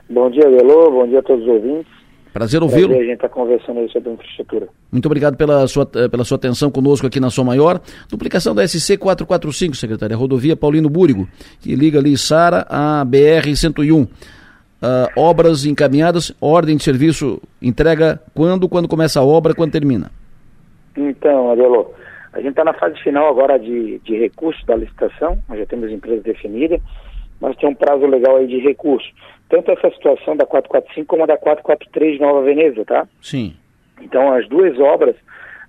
Bom 0.09 0.29
dia, 0.31 0.49
Delô. 0.49 0.91
Bom 0.91 1.07
dia 1.07 1.19
a 1.19 1.23
todos 1.23 1.43
os 1.43 1.49
ouvintes. 1.49 1.99
Prazer 2.33 2.61
ouvi-lo. 2.61 2.93
A 2.93 3.03
gente 3.03 3.13
está 3.13 3.29
conversando 3.29 3.79
aí 3.79 3.89
sobre 3.89 4.11
infraestrutura. 4.11 4.67
Muito 4.91 5.05
obrigado 5.05 5.35
pela 5.35 5.67
sua, 5.67 5.85
pela 5.85 6.23
sua 6.23 6.37
atenção 6.37 6.69
conosco 6.71 7.05
aqui 7.07 7.19
na 7.19 7.29
Som 7.29 7.43
Maior. 7.43 7.79
Duplicação 8.09 8.53
da 8.53 8.67
SC 8.67 8.97
445, 8.97 9.75
secretária, 9.75 10.15
rodovia 10.15 10.55
Paulino 10.55 10.89
Búrigo, 10.89 11.27
que 11.59 11.75
liga 11.75 11.99
ali 11.99 12.17
Sara 12.17 12.65
à 12.69 13.03
BR 13.03 13.55
101. 13.55 14.01
Uh, 14.01 14.07
obras 15.17 15.65
encaminhadas, 15.65 16.33
ordem 16.39 16.77
de 16.77 16.83
serviço, 16.83 17.41
entrega 17.61 18.21
quando, 18.33 18.69
quando 18.69 18.87
começa 18.87 19.19
a 19.19 19.23
obra, 19.23 19.53
quando 19.53 19.71
termina? 19.71 20.09
Então, 20.95 21.51
Adelo, 21.51 21.91
a 22.31 22.37
gente 22.37 22.51
está 22.51 22.63
na 22.63 22.73
fase 22.73 22.97
final 23.01 23.27
agora 23.27 23.59
de, 23.59 23.99
de 23.99 24.17
recurso 24.17 24.65
da 24.65 24.75
licitação, 24.75 25.37
nós 25.49 25.59
já 25.59 25.65
temos 25.65 25.91
empresa 25.91 26.21
definida, 26.21 26.79
mas 27.39 27.55
tem 27.57 27.69
um 27.69 27.75
prazo 27.75 28.05
legal 28.05 28.37
aí 28.37 28.47
de 28.47 28.59
recurso. 28.59 29.09
Tanto 29.49 29.71
essa 29.71 29.89
situação 29.91 30.37
da 30.37 30.45
445 30.45 31.07
como 31.07 31.23
a 31.23 31.25
da 31.25 31.37
443 31.37 32.19
Nova 32.19 32.43
Veneza, 32.43 32.85
tá? 32.85 33.07
Sim. 33.21 33.55
Então, 34.01 34.31
as 34.33 34.47
duas 34.47 34.79
obras, 34.79 35.15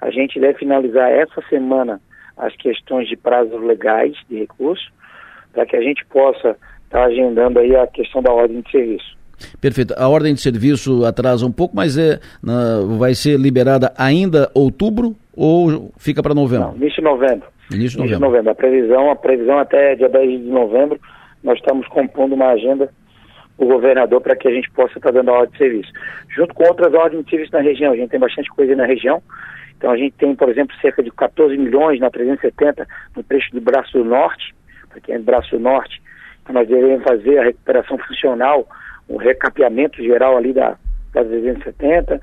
a 0.01 0.11
gente 0.11 0.39
deve 0.39 0.59
finalizar 0.59 1.11
essa 1.11 1.41
semana 1.49 2.01
as 2.37 2.55
questões 2.57 3.09
de 3.09 3.17
prazos 3.17 3.63
legais 3.63 4.15
de 4.29 4.39
recurso, 4.39 4.91
para 5.53 5.67
que 5.67 5.77
a 5.77 5.81
gente 5.83 6.05
possa 6.07 6.57
está 6.91 7.05
agendando 7.05 7.61
aí 7.61 7.75
a 7.77 7.87
questão 7.87 8.21
da 8.21 8.33
ordem 8.33 8.61
de 8.61 8.71
serviço. 8.71 9.17
Perfeito. 9.61 9.95
A 9.97 10.09
ordem 10.09 10.35
de 10.35 10.41
serviço 10.41 11.05
atrasa 11.05 11.47
um 11.47 11.53
pouco, 11.53 11.75
mas 11.75 11.97
é, 11.97 12.19
na, 12.43 12.81
vai 12.99 13.15
ser 13.15 13.39
liberada 13.39 13.93
ainda 13.97 14.51
outubro 14.55 15.15
ou 15.35 15.93
fica 15.97 16.23
para 16.23 16.35
novembro? 16.35 16.69
Não, 16.69 16.77
início 16.77 16.97
de 16.97 17.09
novembro. 17.09 17.49
Início 17.71 17.91
de 17.91 17.99
novembro. 17.99 18.19
de 18.19 18.25
novembro. 18.25 18.51
A 18.51 18.55
previsão, 18.55 19.11
a 19.11 19.17
previsão 19.17 19.59
até 19.59 19.95
dia 19.95 20.09
10 20.09 20.43
de 20.43 20.51
novembro, 20.51 21.01
nós 21.43 21.59
estamos 21.59 21.87
compondo 21.89 22.35
uma 22.35 22.49
agenda 22.49 22.91
o 23.59 23.67
governador 23.67 24.23
para 24.23 24.35
que 24.35 24.49
a 24.49 24.51
gente 24.51 24.71
possa 24.71 24.97
estar 24.97 25.13
tá 25.13 25.19
dando 25.19 25.31
a 25.31 25.35
ordem 25.35 25.53
de 25.53 25.59
serviço. 25.59 25.93
Junto 26.35 26.55
com 26.55 26.65
outras 26.65 26.95
ordens 26.95 27.25
de 27.25 27.31
serviço 27.31 27.53
na 27.53 27.61
região, 27.61 27.93
a 27.93 27.97
gente 27.97 28.09
tem 28.09 28.19
bastante 28.19 28.49
coisa 28.49 28.75
na 28.75 28.87
região. 28.87 29.23
Então 29.77 29.91
a 29.91 29.97
gente 29.99 30.15
tem, 30.17 30.35
por 30.35 30.49
exemplo, 30.49 30.75
cerca 30.81 31.03
de 31.03 31.11
14 31.11 31.57
milhões 31.59 32.01
na 32.01 32.11
370 32.11 32.87
no 33.15 33.23
trecho 33.23 33.53
do 33.53 33.61
Braço 33.61 33.93
do 33.93 34.05
Norte, 34.05 34.55
para 34.89 35.01
quem 35.01 35.15
é 35.15 35.19
do 35.19 35.25
Braço 35.25 35.51
do 35.51 35.61
Norte, 35.61 36.01
nós 36.53 36.69
devemos 36.69 37.03
fazer 37.05 37.39
a 37.39 37.45
recuperação 37.45 37.99
funcional, 37.99 38.67
o 39.09 39.17
recapeamento 39.17 40.03
geral 40.03 40.37
ali 40.37 40.53
da, 40.53 40.77
da 41.13 41.25
370. 41.25 42.21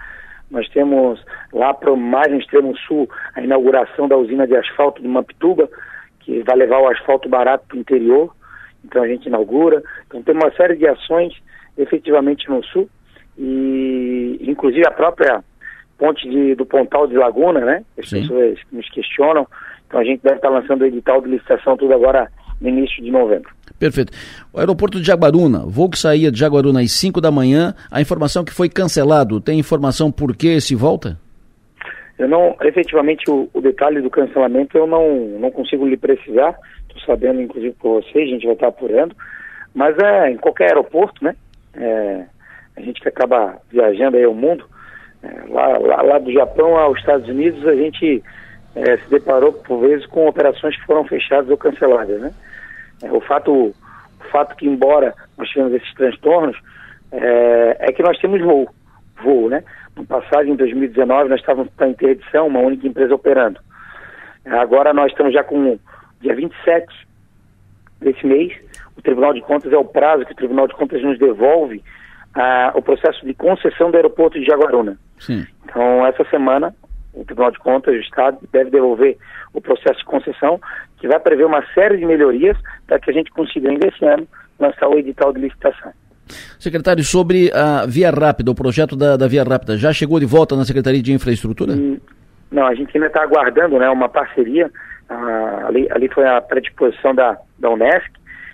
Nós 0.50 0.68
temos 0.70 1.24
lá 1.52 1.74
para 1.74 1.96
mais 1.96 2.32
no 2.32 2.40
extremo 2.40 2.76
sul 2.78 3.10
a 3.36 3.42
inauguração 3.42 4.08
da 4.08 4.18
usina 4.18 4.48
de 4.48 4.56
asfalto 4.56 5.02
de 5.02 5.08
Mampituba, 5.08 5.70
que 6.20 6.42
vai 6.44 6.56
levar 6.58 6.80
o 6.80 6.90
asfalto 6.90 7.28
barato 7.30 7.66
para 7.68 7.78
o 7.78 7.80
interior. 7.80 8.34
Então 8.84 9.04
a 9.04 9.08
gente 9.08 9.28
inaugura. 9.28 9.82
Então 10.08 10.22
tem 10.22 10.36
uma 10.36 10.52
série 10.52 10.76
de 10.76 10.88
ações 10.88 11.34
efetivamente 11.78 12.50
no 12.50 12.64
sul 12.66 12.90
e 13.38 14.40
inclusive 14.42 14.86
a 14.88 14.92
própria 14.92 15.44
ponte 15.98 16.30
de, 16.30 16.56
do 16.56 16.66
Pontal 16.66 17.08
de 17.08 17.16
Laguna, 17.16 17.60
né? 17.60 17.84
As 17.98 18.10
Sim. 18.10 18.22
pessoas 18.22 18.60
nos 18.72 18.90
questionam. 18.90 19.48
Então 19.88 20.00
a 20.00 20.04
gente 20.04 20.22
deve 20.22 20.36
estar 20.36 20.50
lançando 20.50 20.82
o 20.82 20.86
edital 20.86 21.22
de 21.22 21.30
licitação 21.30 21.78
tudo 21.78 21.94
agora 21.94 22.30
no 22.60 22.70
início 22.70 23.04
de 23.04 23.12
novembro. 23.12 23.50
Perfeito. 23.78 24.12
O 24.52 24.60
aeroporto 24.60 25.00
de 25.00 25.06
Jaguaruna, 25.06 25.60
voo 25.60 25.90
que 25.90 26.00
saía 26.00 26.32
de 26.32 26.40
Jaguaruna 26.40 26.82
às 26.82 26.92
5 26.92 27.22
da 27.22 27.32
manhã, 27.32 27.76
a 27.92 28.02
informação 28.02 28.44
que 28.44 28.54
foi 28.54 28.70
cancelado, 28.70 29.40
tem 29.40 29.60
informação 29.60 30.12
por 30.12 30.36
que 30.36 30.60
se 30.60 30.76
volta? 30.76 31.20
Eu 32.18 32.28
não, 32.28 32.56
efetivamente, 32.62 33.30
o, 33.30 33.50
o, 33.54 33.62
detalhe 33.62 34.02
do 34.02 34.10
cancelamento 34.10 34.78
eu 34.78 34.88
não, 34.88 35.18
não 35.40 35.52
consigo 35.52 35.86
lhe 35.86 35.98
precisar, 35.98 36.58
estou 36.88 37.00
sabendo, 37.02 37.42
inclusive, 37.42 37.76
por 37.76 38.02
você, 38.02 38.20
a 38.20 38.26
gente 38.26 38.46
vai 38.46 38.56
estar 38.56 38.68
apurando, 38.68 39.16
mas 39.74 39.96
é 40.00 40.32
em 40.32 40.38
qualquer 40.38 40.70
aeroporto, 40.70 41.24
né? 41.24 41.36
É, 41.76 42.26
a 42.76 42.82
gente 42.82 43.00
que 43.00 43.08
acaba 43.08 43.58
viajando 43.70 44.18
aí 44.18 44.24
ao 44.24 44.34
mundo, 44.34 44.66
é, 45.22 45.52
lá, 45.52 45.78
lá, 45.78 46.02
lá, 46.02 46.20
do 46.20 46.32
Japão 46.32 46.76
aos 46.76 46.98
Estados 46.98 47.28
Unidos, 47.30 47.66
a 47.68 47.76
gente 47.76 48.24
é, 48.76 48.98
se 48.98 49.10
deparou, 49.10 49.54
por 49.54 49.82
vezes, 49.82 50.06
com 50.08 50.28
operações 50.28 50.76
que 50.76 50.86
foram 50.86 51.04
fechadas 51.06 51.50
ou 51.50 51.58
canceladas, 51.58 52.20
né? 52.20 52.34
É, 53.04 53.12
o 53.12 53.22
fato, 53.22 53.52
o 53.54 54.24
fato 54.32 54.56
que, 54.56 54.68
embora 54.68 55.14
nós 55.38 55.48
tivemos 55.50 55.74
esses 55.74 55.94
transtornos, 55.94 56.58
é, 57.12 57.78
é 57.80 57.92
que 57.92 58.02
nós 58.02 58.18
temos 58.20 58.42
voo, 58.42 58.68
voo, 59.24 59.50
né? 59.50 59.64
No 59.98 60.06
passado, 60.06 60.48
em 60.48 60.56
2019, 60.56 61.30
nós 61.30 61.40
estávamos 61.40 61.74
para 61.74 61.90
interdição, 61.90 62.48
uma 62.48 62.60
única 62.60 62.88
empresa 62.88 63.16
operando. 63.16 63.60
Agora 64.46 64.94
nós 64.94 65.12
estamos 65.12 65.34
já 65.34 65.44
com 65.44 65.78
dia 66.22 66.36
27 66.36 66.88
desse 68.00 68.26
mês, 68.26 68.54
o 68.96 69.02
Tribunal 69.02 69.34
de 69.34 69.42
Contas 69.42 69.72
é 69.74 69.78
o 69.78 69.84
prazo 69.84 70.26
que 70.26 70.32
o 70.32 70.36
Tribunal 70.36 70.68
de 70.68 70.76
Contas 70.76 71.02
nos 71.04 71.18
devolve 71.20 71.84
ah, 72.34 72.72
o 72.76 72.82
processo 72.82 73.26
de 73.26 73.34
concessão 73.34 73.92
do 73.92 73.98
aeroporto 73.98 74.40
de 74.40 74.46
Jaguaruna. 74.46 74.98
Sim. 75.20 75.46
Então, 75.66 76.06
essa 76.06 76.24
semana, 76.26 76.76
o 77.14 77.26
Tribunal 77.26 77.52
de 77.52 77.60
Contas 77.60 77.94
do 77.94 78.02
Estado 78.02 78.38
deve 78.52 78.70
devolver 78.70 79.18
o 79.54 79.62
processo 79.62 80.00
de 80.00 80.06
concessão, 80.06 80.60
que 80.98 81.08
vai 81.08 81.20
prever 81.20 81.46
uma 81.46 81.64
série 81.74 81.98
de 81.98 82.06
melhorias 82.06 82.58
para 82.86 83.00
que 83.00 83.10
a 83.10 83.14
gente 83.14 83.32
consiga, 83.32 83.70
ainda 83.70 83.88
esse 83.88 84.06
ano, 84.06 84.28
lançar 84.60 84.88
o 84.88 84.98
edital 84.98 85.34
de 85.34 85.42
licitação. 85.42 85.92
Secretário, 86.60 87.04
sobre 87.04 87.52
a 87.54 87.86
Via 87.86 88.12
Rápida, 88.12 88.52
o 88.52 88.56
projeto 88.56 88.96
da, 88.96 89.18
da 89.18 89.28
Via 89.28 89.44
Rápida, 89.44 89.78
já 89.78 89.92
chegou 89.94 90.20
de 90.20 90.26
volta 90.26 90.56
na 90.56 90.66
Secretaria 90.66 91.02
de 91.02 91.14
Infraestrutura? 91.14 91.74
Hum, 91.74 92.00
não, 92.52 92.66
a 92.66 92.74
gente 92.74 92.96
ainda 92.96 93.08
está 93.08 93.24
aguardando 93.24 93.78
né, 93.78 93.90
uma 93.90 94.10
parceria. 94.10 94.72
Ali, 95.66 95.88
ali 95.90 96.10
foi 96.10 96.28
a 96.28 96.42
predisposição 96.42 97.16
da, 97.16 97.38
da 97.58 97.70
Unesc, 97.70 98.10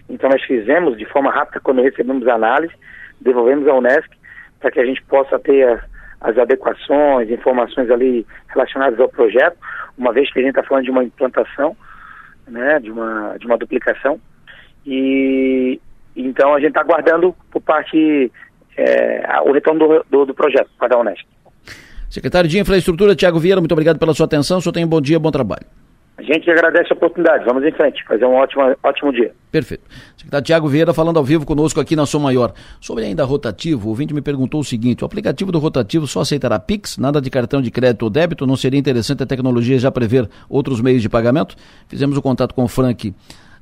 então 0.08 0.30
nós 0.30 0.44
fizemos 0.44 0.98
de 0.98 1.06
forma 1.06 1.32
rápida 1.32 1.60
quando 1.60 1.82
recebemos 1.82 2.28
a 2.28 2.36
análise, 2.36 2.74
devolvemos 3.20 3.68
à 3.68 3.74
Unesc 3.74 4.08
para 4.60 4.72
que 4.72 4.80
a 4.80 4.86
gente 4.86 5.02
possa 5.04 5.40
ter 5.40 5.84
as 6.22 6.38
adequações, 6.38 7.30
informações 7.30 7.92
ali 7.92 8.26
relacionadas 8.48 9.00
ao 9.00 9.10
projeto, 9.10 9.58
uma 9.98 10.14
vez 10.14 10.32
que 10.32 10.40
a 10.40 10.42
gente 10.42 10.52
está 10.52 10.64
falando 10.64 10.86
de 10.86 10.92
uma 10.92 11.04
implantação, 11.04 11.76
né, 12.48 12.80
de 12.80 12.90
uma, 12.90 13.36
de 13.38 13.46
uma 13.46 13.58
duplicação. 13.58 14.20
E 14.86 15.80
então 16.15 16.54
a 16.54 16.60
gente 16.60 16.69
está 16.69 16.82
aguardando 16.82 17.36
por 17.52 17.62
parte 17.62 18.32
é, 18.78 19.41
o 19.45 19.52
retorno 19.52 19.80
do, 19.80 20.06
do, 20.10 20.26
do 20.26 20.34
projeto 20.34 20.69
para 20.78 20.95
a 20.95 20.99
Unesco. 20.99 21.28
Secretário 22.10 22.49
de 22.49 22.60
Infraestrutura, 22.60 23.15
Tiago 23.15 23.39
Vieira, 23.39 23.60
muito 23.60 23.71
obrigado 23.71 23.97
pela 23.97 24.13
sua 24.13 24.26
atenção. 24.26 24.60
O 24.60 24.62
senhor 24.62 24.73
tem 24.73 24.86
um 24.86 24.88
bom 24.88 25.02
dia, 25.02 25.17
bom 25.17 25.32
trabalho. 25.32 25.65
A 26.15 26.21
gente 26.21 26.49
agradece 26.49 26.93
a 26.93 26.95
oportunidade. 26.95 27.43
Vamos 27.43 27.63
em 27.63 27.71
frente. 27.71 28.04
Fazer 28.06 28.23
um 28.26 28.36
ótimo, 28.36 28.62
ótimo 28.84 29.12
dia. 29.12 29.34
Perfeito. 29.52 29.84
Secretário 30.15 30.45
Tiago 30.45 30.67
Vieira 30.67 30.93
falando 30.93 31.17
ao 31.17 31.23
vivo 31.23 31.43
conosco 31.43 31.80
aqui 31.80 31.95
na 31.95 32.06
Som 32.06 32.19
Maior. 32.19 32.54
Sobre 32.80 33.04
ainda 33.04 33.23
rotativo, 33.23 33.88
o 33.88 33.89
ouvinte 33.89 34.13
me 34.13 34.21
perguntou 34.21 34.62
o 34.62 34.63
seguinte: 34.63 35.04
o 35.04 35.08
aplicativo 35.08 35.52
do 35.52 35.58
rotativo 35.58 36.06
só 36.06 36.21
aceitará 36.21 36.60
Pix, 36.60 36.99
nada 36.99 37.19
de 37.19 37.32
cartão 37.32 37.63
de 37.63 37.71
crédito 37.71 38.04
ou 38.04 38.12
débito? 38.12 38.45
Não 38.45 38.56
seria 38.56 38.80
interessante 38.80 39.23
a 39.23 39.26
tecnologia 39.26 39.80
já 39.80 39.91
prever 39.91 40.30
outros 40.47 40.82
meios 40.82 41.02
de 41.02 41.10
pagamento? 41.10 41.56
Fizemos 41.88 42.15
o 42.15 42.21
contato 42.21 42.54
com 42.54 42.63
o 42.63 42.67
Frank 42.67 43.10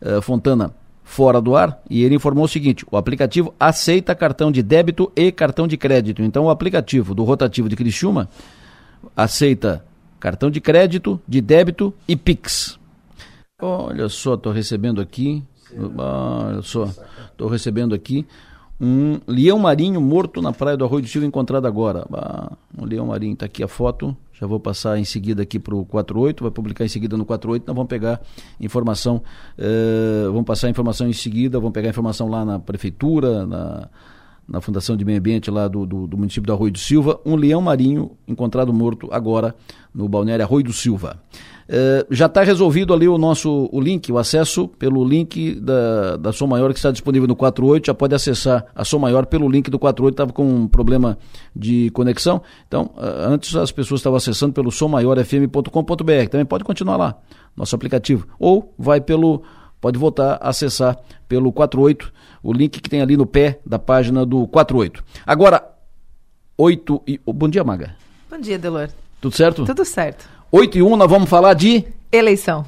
uh, 0.01 0.21
Fontana 0.21 0.73
fora 1.03 1.41
do 1.41 1.55
ar 1.55 1.81
e 1.89 2.03
ele 2.03 2.15
informou 2.15 2.45
o 2.45 2.47
seguinte: 2.47 2.85
o 2.89 2.97
aplicativo 2.97 3.53
aceita 3.59 4.15
cartão 4.15 4.51
de 4.51 4.61
débito 4.61 5.11
e 5.15 5.31
cartão 5.31 5.67
de 5.67 5.77
crédito. 5.77 6.21
Então, 6.21 6.45
o 6.45 6.49
aplicativo 6.49 7.13
do 7.13 7.23
rotativo 7.23 7.67
de 7.67 7.75
Criciúma 7.75 8.29
aceita 9.15 9.83
cartão 10.19 10.49
de 10.49 10.61
crédito, 10.61 11.19
de 11.27 11.41
débito 11.41 11.93
e 12.07 12.15
Pix. 12.15 12.79
Olha 13.61 14.09
só, 14.09 14.35
estou 14.35 14.51
recebendo 14.51 15.01
aqui, 15.01 15.43
olha 15.97 16.61
só, 16.61 16.85
estou 17.31 17.47
recebendo 17.47 17.93
aqui 17.93 18.25
um 18.79 19.19
leão 19.27 19.59
marinho 19.59 20.01
morto 20.01 20.41
na 20.41 20.51
praia 20.51 20.75
do 20.75 20.83
Arroio 20.83 21.03
do 21.03 21.07
Silva 21.07 21.27
encontrado 21.27 21.67
agora. 21.67 22.05
Um 22.75 22.85
leão 22.85 23.05
marinho, 23.05 23.33
está 23.33 23.45
aqui 23.45 23.63
a 23.63 23.67
foto, 23.67 24.17
já 24.41 24.47
vou 24.47 24.60
passar 24.60 24.97
em 24.97 25.06
seguida 25.06 25.43
aqui 25.43 25.60
para 25.60 25.75
o 25.75 25.86
48, 25.86 26.43
vai 26.43 26.49
publicar 26.49 26.84
em 26.84 26.88
seguida 26.88 27.15
no 27.15 27.23
48, 27.23 27.63
nós 27.67 27.75
vamos 27.75 27.88
pegar 27.88 28.19
informação, 28.60 29.21
eh, 29.56 30.23
vamos 30.25 30.45
passar 30.45 30.65
a 30.65 30.69
informação 30.71 31.08
em 31.08 31.13
seguida, 31.13 31.60
vamos 31.60 31.73
pegar 31.73 31.89
informação 31.89 32.27
lá 32.27 32.43
na 32.43 32.58
prefeitura, 32.58 33.45
na 33.45 33.88
na 34.47 34.60
Fundação 34.60 34.97
de 34.97 35.06
Meio 35.06 35.17
Ambiente 35.17 35.49
lá 35.49 35.65
do, 35.67 35.86
do, 35.86 36.06
do, 36.06 36.17
município 36.17 36.47
do 36.47 36.51
Arroio 36.51 36.73
do 36.73 36.77
Silva, 36.77 37.21
um 37.25 37.38
leão 37.38 37.62
marinho 37.62 38.17
encontrado 38.27 38.73
morto 38.73 39.08
agora 39.10 39.56
no 39.95 40.10
balneário 40.10 40.43
Arroio 40.43 40.65
do 40.65 40.73
Silva. 40.73 41.21
É, 41.73 42.05
já 42.12 42.25
está 42.25 42.43
resolvido 42.43 42.93
ali 42.93 43.07
o 43.07 43.17
nosso 43.17 43.69
o 43.72 43.80
link, 43.80 44.11
o 44.11 44.17
acesso 44.17 44.67
pelo 44.67 45.05
link 45.05 45.55
da, 45.55 46.17
da 46.17 46.34
Som 46.34 46.47
Maior 46.47 46.74
que 46.74 46.80
está 46.80 46.91
disponível 46.91 47.30
no 47.30 47.34
48, 47.34 47.86
já 47.86 47.93
pode 47.93 48.13
acessar 48.13 48.65
a 48.76 48.84
Som 48.84 48.99
Maior 48.99 49.26
pelo 49.26 49.49
link 49.49 49.72
do 49.72 49.80
48, 49.80 50.13
estava 50.13 50.34
com 50.34 50.45
um 50.45 50.67
problema 50.67 51.17
de 51.55 51.89
conexão, 51.91 52.41
então 52.67 52.91
antes 52.97 53.55
as 53.55 53.72
pessoas 53.72 54.01
estavam 54.01 54.17
acessando 54.17 54.51
pelo 54.51 54.69
sommaiorfm.com.br, 54.69 56.30
também 56.30 56.45
pode 56.45 56.65
continuar 56.65 56.97
lá, 56.97 57.15
nosso 57.55 57.74
aplicativo, 57.74 58.28
ou 58.38 58.74
vai 58.78 58.99
pelo, 58.99 59.41
pode 59.80 59.97
voltar 59.97 60.39
a 60.41 60.49
acessar 60.49 60.97
pelo 61.26 61.53
48, 61.53 62.11
o 62.43 62.51
link 62.51 62.82
que 62.82 62.89
tem 62.89 63.01
ali 63.01 63.15
no 63.15 63.26
pé 63.26 63.61
da 63.65 63.80
página 63.80 64.26
do 64.26 64.45
48. 64.47 65.01
Agora, 65.26 65.65
8 66.57 67.01
e. 67.07 67.22
Oh, 67.26 67.32
bom 67.32 67.47
dia, 67.47 67.63
Maga. 67.63 67.95
Bom 68.30 68.39
dia, 68.39 68.59
Delor. 68.59 68.89
Tudo 69.22 69.36
certo? 69.38 69.63
Tudo 69.63 69.86
certo. 69.86 70.40
8 70.52 70.80
e 70.80 70.84
1, 70.84 70.97
nós 70.97 71.10
vamos 71.10 71.30
falar 71.30 71.54
de. 71.54 71.86
Eleição. 72.12 72.66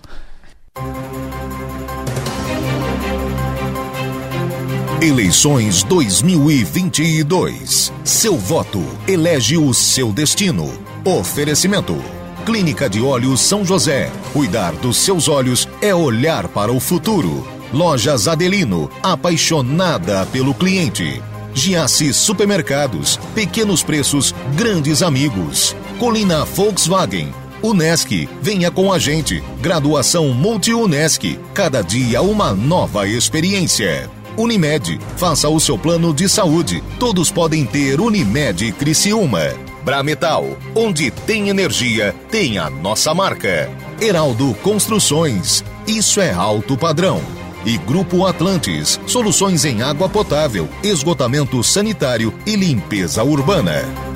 Eleições 5.01 5.83
2022. 5.83 7.91
Seu 8.05 8.37
voto 8.37 8.81
elege 9.05 9.57
o 9.57 9.73
seu 9.73 10.13
destino. 10.13 10.71
Oferecimento. 11.03 12.01
Clínica 12.45 12.89
de 12.89 13.01
Olhos 13.01 13.41
São 13.41 13.65
José. 13.65 14.09
Cuidar 14.31 14.71
dos 14.75 14.95
seus 14.95 15.27
olhos 15.27 15.67
é 15.81 15.93
olhar 15.93 16.47
para 16.47 16.71
o 16.71 16.79
futuro. 16.79 17.45
Lojas 17.73 18.29
Adelino, 18.29 18.89
apaixonada 19.01 20.25
pelo 20.27 20.53
cliente. 20.53 21.21
Giasse 21.53 22.13
Supermercados, 22.13 23.19
pequenos 23.35 23.83
preços, 23.83 24.33
grandes 24.55 25.03
amigos. 25.03 25.75
Colina 25.99 26.45
Volkswagen, 26.45 27.33
Unesc, 27.63 28.27
venha 28.41 28.69
com 28.69 28.91
a 28.91 28.99
gente. 28.99 29.41
Graduação 29.61 30.33
Multi-Unesc, 30.33 31.39
cada 31.53 31.81
dia 31.81 32.21
uma 32.21 32.53
nova 32.53 33.07
experiência. 33.07 34.09
Unimed, 34.35 34.99
faça 35.15 35.47
o 35.47 35.57
seu 35.61 35.77
plano 35.77 36.13
de 36.13 36.27
saúde. 36.27 36.83
Todos 36.99 37.31
podem 37.31 37.65
ter 37.65 38.01
Unimed 38.01 38.69
Criciúma. 38.73 39.53
Brametal, 39.81 40.57
onde 40.75 41.09
tem 41.09 41.47
energia, 41.47 42.13
tem 42.29 42.57
a 42.57 42.69
nossa 42.69 43.13
marca. 43.13 43.69
Heraldo 44.01 44.53
Construções, 44.55 45.63
isso 45.87 46.19
é 46.19 46.33
alto 46.33 46.75
padrão. 46.75 47.21
E 47.65 47.77
Grupo 47.77 48.25
Atlantes, 48.25 48.99
soluções 49.07 49.63
em 49.63 49.81
água 49.81 50.09
potável, 50.09 50.67
esgotamento 50.83 51.63
sanitário 51.63 52.33
e 52.45 52.57
limpeza 52.57 53.23
urbana. 53.23 54.12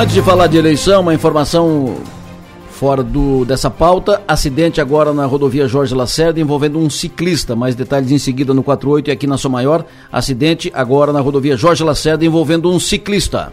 Antes 0.00 0.14
de 0.14 0.22
falar 0.22 0.46
de 0.46 0.56
eleição, 0.56 1.02
uma 1.02 1.12
informação 1.12 1.98
fora 2.70 3.02
do, 3.02 3.44
dessa 3.44 3.70
pauta. 3.70 4.22
Acidente 4.26 4.80
agora 4.80 5.12
na 5.12 5.26
rodovia 5.26 5.68
Jorge 5.68 5.94
Lacerda 5.94 6.40
envolvendo 6.40 6.78
um 6.78 6.88
ciclista. 6.88 7.54
Mais 7.54 7.74
detalhes 7.74 8.10
em 8.10 8.16
seguida 8.16 8.54
no 8.54 8.62
48 8.62 9.08
e 9.08 9.10
aqui 9.10 9.26
na 9.26 9.36
Sua 9.36 9.50
Maior. 9.50 9.84
Acidente 10.10 10.72
agora 10.74 11.12
na 11.12 11.20
rodovia 11.20 11.54
Jorge 11.54 11.84
Lacerda 11.84 12.24
envolvendo 12.24 12.72
um 12.72 12.80
ciclista. 12.80 13.52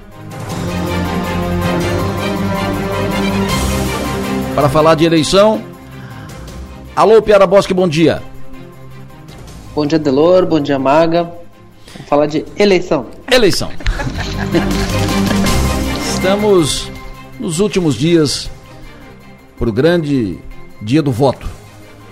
Para 4.55 4.69
falar 4.69 4.95
de 4.95 5.03
eleição. 5.03 5.61
Alô, 6.95 7.21
Piara 7.21 7.45
Bosque, 7.45 7.73
bom 7.73 7.89
dia. 7.89 8.23
Bom 9.75 9.85
dia, 9.85 9.99
Delor. 9.99 10.45
Bom 10.45 10.61
dia, 10.61 10.79
Maga. 10.79 11.23
Vamos 11.23 12.07
falar 12.07 12.25
de 12.25 12.45
eleição. 12.57 13.07
Eleição. 13.29 13.69
Estamos 16.17 16.91
nos 17.39 17.59
últimos 17.59 17.93
dias 17.93 18.49
para 19.55 19.69
o 19.69 19.71
grande 19.71 20.39
dia 20.81 20.99
do 20.99 21.11
voto. 21.11 21.47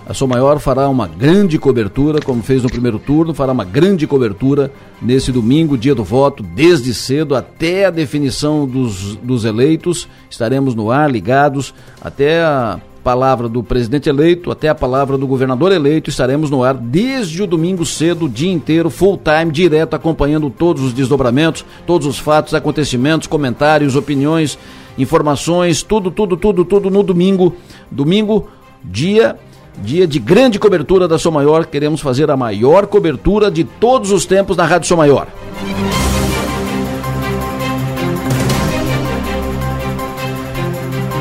A 0.08 0.14
Sou 0.14 0.28
Maior 0.28 0.60
fará 0.60 0.88
uma 0.88 1.08
grande 1.08 1.58
cobertura, 1.58 2.22
como 2.22 2.44
fez 2.44 2.62
no 2.62 2.70
primeiro 2.70 3.00
turno, 3.00 3.34
fará 3.34 3.52
uma 3.52 3.66
grande 3.66 4.06
cobertura 4.06 4.72
nesse 5.02 5.32
domingo, 5.32 5.76
dia 5.76 5.96
do 5.96 6.04
voto, 6.04 6.44
desde 6.44 6.94
cedo 6.94 7.36
até 7.36 7.86
a 7.86 7.90
definição 7.90 8.68
dos, 8.68 9.16
dos 9.16 9.44
eleitos. 9.44 10.08
Estaremos 10.30 10.76
no 10.76 10.92
ar, 10.92 11.10
ligados, 11.10 11.74
até 12.00 12.44
a 12.44 12.80
palavra 13.06 13.48
do 13.48 13.62
presidente 13.62 14.10
eleito, 14.10 14.50
até 14.50 14.68
a 14.68 14.74
palavra 14.74 15.16
do 15.16 15.28
governador 15.28 15.72
eleito. 15.72 16.10
Estaremos 16.10 16.50
no 16.50 16.64
ar 16.64 16.74
desde 16.74 17.44
o 17.44 17.48
domingo 17.48 17.86
cedo, 17.86 18.28
dia 18.28 18.52
inteiro, 18.52 18.90
full 18.90 19.18
time, 19.24 19.52
direto, 19.52 19.96
acompanhando 19.96 20.50
todos 20.50 20.82
os 20.82 20.92
desdobramentos, 20.92 21.64
todos 21.86 22.08
os 22.08 22.18
fatos, 22.18 22.56
acontecimentos, 22.56 23.28
comentários, 23.28 23.96
opiniões 23.96 24.58
informações, 24.98 25.84
tudo, 25.84 26.10
tudo, 26.10 26.38
tudo, 26.38 26.64
tudo 26.64 26.90
no 26.90 27.04
domingo. 27.04 27.54
Domingo, 27.92 28.48
dia 28.84 29.38
dia 29.78 30.08
de 30.08 30.20
grande 30.20 30.58
cobertura 30.58 31.06
da 31.06 31.20
Som 31.20 31.32
Maior. 31.32 31.66
Queremos 31.66 32.00
fazer 32.00 32.32
a 32.32 32.38
maior 32.38 32.88
cobertura 32.88 33.52
de 33.52 33.66
todos 33.66 34.10
os 34.10 34.26
tempos 34.26 34.56
na 34.56 34.66
Rádio 34.66 34.88
Som 34.88 34.96
Maior. 34.96 35.28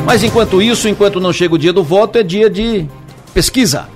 Mas 0.04 0.22
enquanto 0.22 0.60
isso, 0.60 0.88
enquanto 0.88 1.20
não 1.20 1.32
chega 1.32 1.54
o 1.54 1.58
dia 1.58 1.72
do 1.72 1.82
voto, 1.82 2.18
é 2.18 2.22
dia 2.22 2.48
de 2.48 2.86
pesquisa. 3.32 3.88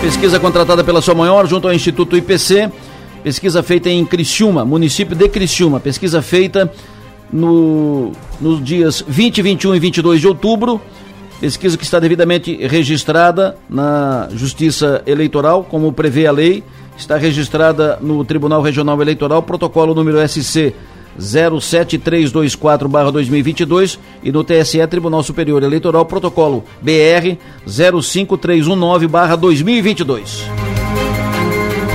Pesquisa 0.00 0.38
contratada 0.38 0.84
pela 0.84 1.00
Sua 1.00 1.14
Maior 1.14 1.46
junto 1.46 1.66
ao 1.66 1.74
Instituto 1.74 2.16
IPC 2.16 2.70
Pesquisa 3.22 3.62
feita 3.62 3.88
em 3.88 4.04
Criciúma, 4.04 4.64
município 4.64 5.14
de 5.14 5.28
Criciúma. 5.28 5.78
Pesquisa 5.78 6.20
feita 6.20 6.72
no, 7.32 8.10
nos 8.40 8.62
dias 8.62 9.04
20, 9.06 9.40
21 9.40 9.76
e 9.76 9.78
22 9.78 10.20
de 10.20 10.26
outubro. 10.26 10.80
Pesquisa 11.40 11.78
que 11.78 11.84
está 11.84 12.00
devidamente 12.00 12.66
registrada 12.66 13.56
na 13.70 14.28
Justiça 14.32 15.02
Eleitoral, 15.06 15.62
como 15.62 15.92
prevê 15.92 16.26
a 16.26 16.32
lei. 16.32 16.64
Está 16.96 17.16
registrada 17.16 17.98
no 18.00 18.24
Tribunal 18.24 18.62
Regional 18.62 19.00
Eleitoral, 19.00 19.42
protocolo 19.42 19.94
número 19.94 20.18
SC 20.28 20.74
07324-2022 21.18 23.98
e 24.22 24.30
no 24.32 24.42
TSE 24.44 24.86
Tribunal 24.86 25.22
Superior 25.22 25.62
Eleitoral, 25.62 26.06
protocolo 26.06 26.64
BR 26.80 27.36
05319-2022. 27.66 30.44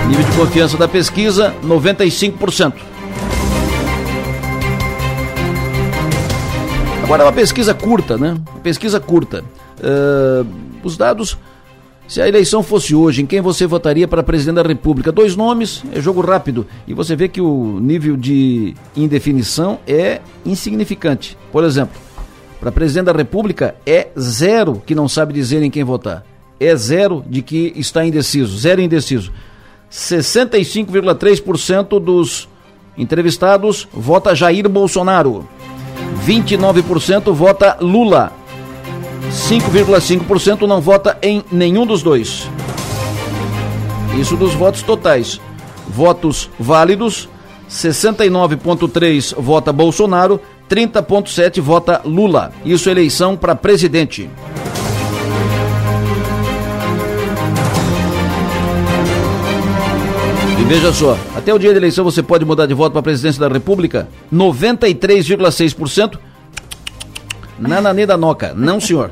Nível 0.07 0.23
de 0.23 0.37
confiança 0.37 0.77
da 0.77 0.87
pesquisa, 0.87 1.55
95%. 1.65 2.73
Agora, 7.03 7.23
uma 7.23 7.33
pesquisa 7.33 7.73
curta, 7.73 8.17
né? 8.17 8.37
Pesquisa 8.61 8.99
curta. 8.99 9.43
Uh, 9.79 10.45
os 10.83 10.97
dados, 10.97 11.37
se 12.07 12.21
a 12.21 12.27
eleição 12.27 12.63
fosse 12.63 12.95
hoje, 12.95 13.21
em 13.21 13.25
quem 13.25 13.41
você 13.41 13.67
votaria 13.67 14.07
para 14.07 14.23
presidente 14.23 14.55
da 14.55 14.63
República? 14.63 15.11
Dois 15.11 15.35
nomes, 15.35 15.83
é 15.91 15.99
jogo 15.99 16.21
rápido. 16.21 16.65
E 16.87 16.93
você 16.93 17.17
vê 17.17 17.27
que 17.27 17.41
o 17.41 17.79
nível 17.81 18.15
de 18.15 18.73
indefinição 18.95 19.77
é 19.85 20.21
insignificante. 20.45 21.37
Por 21.51 21.65
exemplo, 21.65 21.99
para 22.61 22.71
presidente 22.71 23.07
da 23.07 23.11
República 23.11 23.75
é 23.85 24.07
zero 24.17 24.81
que 24.85 24.95
não 24.95 25.09
sabe 25.09 25.33
dizer 25.33 25.61
em 25.61 25.69
quem 25.69 25.83
votar. 25.83 26.23
É 26.59 26.75
zero 26.75 27.23
de 27.27 27.41
que 27.41 27.73
está 27.75 28.05
indeciso, 28.05 28.57
zero 28.57 28.81
indeciso. 28.81 29.33
65,3% 29.91 31.99
dos 31.99 32.47
entrevistados 32.97 33.85
vota 33.93 34.33
Jair 34.33 34.69
Bolsonaro. 34.69 35.45
29% 36.25 37.33
vota 37.33 37.77
Lula. 37.81 38.31
5,5% 39.31 40.67
não 40.67 40.81
vota 40.81 41.17
em 41.21 41.43
nenhum 41.51 41.85
dos 41.85 42.01
dois. 42.01 42.49
Isso 44.19 44.35
dos 44.35 44.53
votos 44.53 44.81
totais. 44.81 45.39
Votos 45.87 46.49
válidos: 46.59 47.29
69,3% 47.69 49.35
vota 49.39 49.71
Bolsonaro, 49.71 50.39
30,7% 50.69 51.61
vota 51.61 52.01
Lula. 52.03 52.51
Isso 52.65 52.89
eleição 52.89 53.35
para 53.35 53.55
presidente. 53.55 54.29
Veja 60.67 60.91
só, 60.91 61.17
até 61.33 61.53
o 61.53 61.57
dia 61.57 61.71
da 61.71 61.77
eleição 61.77 62.03
você 62.03 62.21
pode 62.21 62.43
mudar 62.43 62.65
de 62.65 62.73
voto 62.73 62.91
para 62.91 62.99
a 62.99 63.03
presidência 63.03 63.39
da 63.39 63.47
República? 63.47 64.09
93,6%. 64.33 66.19
Nananê 67.59 68.05
da 68.05 68.17
Noca. 68.17 68.53
Não, 68.55 68.79
senhor. 68.79 69.11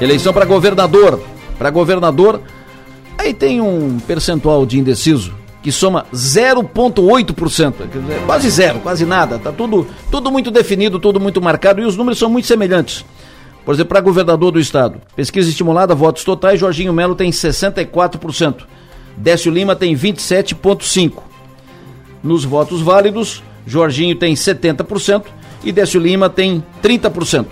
Eleição 0.00 0.32
para 0.32 0.44
governador. 0.44 1.20
Para 1.58 1.70
governador, 1.70 2.42
aí 3.16 3.32
tem 3.32 3.62
um 3.62 3.98
percentual 4.06 4.66
de 4.66 4.78
indeciso 4.78 5.32
que 5.62 5.72
soma 5.72 6.06
0,8%. 6.14 7.74
Quase 8.26 8.50
zero, 8.50 8.78
quase 8.80 9.04
nada. 9.06 9.38
Tá 9.38 9.50
tudo, 9.50 9.86
tudo 10.10 10.30
muito 10.30 10.50
definido, 10.50 11.00
tudo 11.00 11.18
muito 11.18 11.40
marcado 11.42 11.80
e 11.80 11.84
os 11.84 11.96
números 11.96 12.18
são 12.18 12.28
muito 12.28 12.46
semelhantes. 12.46 13.04
Por 13.64 13.74
exemplo, 13.74 13.88
para 13.88 14.00
governador 14.00 14.52
do 14.52 14.60
estado, 14.60 15.00
pesquisa 15.16 15.48
estimulada, 15.48 15.92
votos 15.92 16.22
totais, 16.22 16.60
Jorginho 16.60 16.92
Melo 16.92 17.16
tem 17.16 17.30
64%. 17.30 18.64
Décio 19.16 19.50
Lima 19.50 19.74
tem 19.74 19.96
27,5%. 19.96 21.14
Nos 22.26 22.44
votos 22.44 22.80
válidos, 22.80 23.42
Jorginho 23.64 24.16
tem 24.16 24.34
70% 24.34 25.22
e 25.62 25.70
Décio 25.70 26.00
Lima 26.00 26.28
tem 26.28 26.62
30%. 26.82 27.46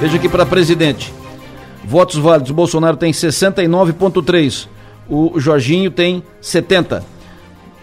Veja 0.00 0.16
aqui 0.16 0.28
para 0.28 0.46
presidente. 0.46 1.12
Votos 1.84 2.16
válidos, 2.16 2.50
Bolsonaro 2.52 2.96
tem 2.96 3.12
69,3%. 3.12 4.66
O 5.08 5.38
Jorginho 5.38 5.90
tem 5.90 6.22
70%. 6.42 7.02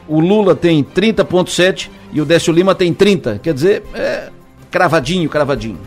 O 0.07 0.19
Lula 0.19 0.55
tem 0.55 0.83
30,7% 0.83 1.89
e 2.11 2.19
o 2.19 2.25
Décio 2.25 2.51
Lima 2.51 2.73
tem 2.73 2.91
30%. 2.91 3.39
Quer 3.39 3.53
dizer, 3.53 3.83
é, 3.93 4.29
Cravadinho, 4.71 5.29
cravadinho. 5.29 5.77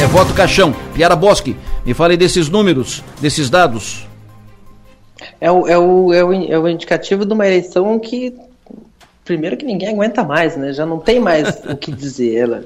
É, 0.00 0.06
voto 0.06 0.32
caixão. 0.32 0.74
Piara 0.94 1.14
Bosque. 1.14 1.54
Me 1.84 1.92
fale 1.92 2.16
desses 2.16 2.48
números, 2.48 3.04
desses 3.20 3.50
dados. 3.50 4.06
É 5.42 5.50
o, 5.50 5.66
é 5.66 5.76
o, 5.76 6.12
é 6.12 6.24
o, 6.24 6.32
é 6.32 6.56
o 6.56 6.68
indicativo 6.68 7.26
de 7.26 7.32
uma 7.32 7.44
eleição 7.44 7.98
que, 7.98 8.32
primeiro 9.24 9.56
que 9.56 9.64
ninguém 9.64 9.88
aguenta 9.88 10.22
mais, 10.22 10.56
né? 10.56 10.72
Já 10.72 10.86
não 10.86 11.00
tem 11.00 11.18
mais 11.18 11.60
o 11.68 11.76
que 11.76 11.90
dizer. 11.90 12.36
Ela 12.36 12.64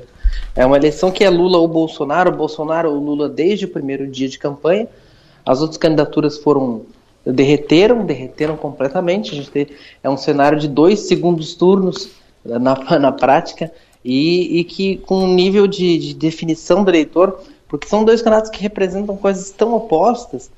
é 0.55 0.67
uma 0.67 0.77
eleição 0.77 1.11
que 1.11 1.25
é 1.25 1.31
Lula 1.31 1.57
ou 1.57 1.67
Bolsonaro, 1.67 2.31
Bolsonaro 2.31 2.93
ou 2.93 2.99
Lula 2.99 3.31
desde 3.31 3.65
o 3.65 3.69
primeiro 3.69 4.07
dia 4.07 4.29
de 4.29 4.39
campanha. 4.39 4.87
As 5.43 5.63
outras 5.63 5.79
candidaturas 5.79 6.37
foram 6.37 6.83
derreteram, 7.25 8.05
derreteram 8.05 8.59
completamente. 8.59 9.33
A 9.33 9.37
gente 9.37 9.51
tem, 9.51 9.69
é 10.03 10.11
um 10.11 10.19
cenário 10.19 10.59
de 10.59 10.69
dois 10.69 11.01
segundos 11.01 11.55
turnos 11.55 12.11
na, 12.45 12.75
na 13.01 13.11
prática 13.11 13.73
e, 14.05 14.61
e 14.61 14.65
que 14.65 14.99
com 14.99 15.25
um 15.25 15.35
nível 15.35 15.67
de, 15.67 15.97
de 15.97 16.13
definição 16.13 16.85
do 16.85 16.91
eleitor, 16.91 17.41
porque 17.69 17.89
são 17.89 18.05
dois 18.05 18.21
candidatos 18.21 18.51
que 18.51 18.61
representam 18.61 19.17
coisas 19.17 19.51
tão 19.51 19.73
opostas 19.73 20.51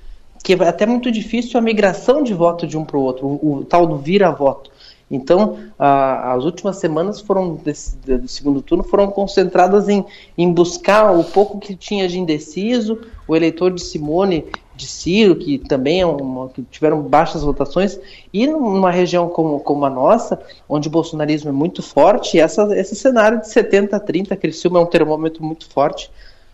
que 0.42 0.54
é 0.54 0.68
até 0.68 0.86
muito 0.86 1.10
difícil 1.10 1.58
a 1.58 1.62
migração 1.62 2.22
de 2.22 2.34
voto 2.34 2.66
de 2.66 2.76
um 2.76 2.84
para 2.84 2.96
o 2.96 3.02
outro, 3.02 3.26
o, 3.26 3.64
tal 3.64 3.86
do 3.86 3.96
vira-voto. 3.96 4.70
Então, 5.10 5.58
a, 5.78 6.34
as 6.34 6.44
últimas 6.44 6.76
semanas 6.76 7.20
foram 7.20 7.54
desse, 7.54 7.96
do 7.96 8.28
segundo 8.28 8.60
turno 8.60 8.84
foram 8.84 9.08
concentradas 9.08 9.88
em, 9.88 10.04
em 10.36 10.52
buscar 10.52 11.12
o 11.12 11.24
pouco 11.24 11.58
que 11.58 11.74
tinha 11.74 12.06
de 12.06 12.18
indeciso, 12.18 13.00
o 13.26 13.34
eleitor 13.34 13.72
de 13.72 13.80
Simone, 13.82 14.44
de 14.76 14.86
Ciro, 14.86 15.36
que 15.36 15.58
também 15.58 16.02
é 16.02 16.06
uma, 16.06 16.48
que 16.50 16.62
tiveram 16.62 17.02
baixas 17.02 17.42
votações, 17.42 17.98
e 18.32 18.46
numa 18.46 18.90
região 18.90 19.28
como, 19.28 19.58
como 19.60 19.84
a 19.84 19.90
nossa, 19.90 20.38
onde 20.68 20.88
o 20.88 20.90
bolsonarismo 20.90 21.48
é 21.48 21.52
muito 21.52 21.82
forte, 21.82 22.38
essa, 22.38 22.62
esse 22.78 22.94
cenário 22.94 23.40
de 23.40 23.48
70 23.48 23.96
a 23.96 24.00
30, 24.00 24.36
Criciúma 24.36 24.78
é 24.78 24.82
um 24.82 24.86
termômetro 24.86 25.42
muito 25.42 25.68
forte, 25.68 26.10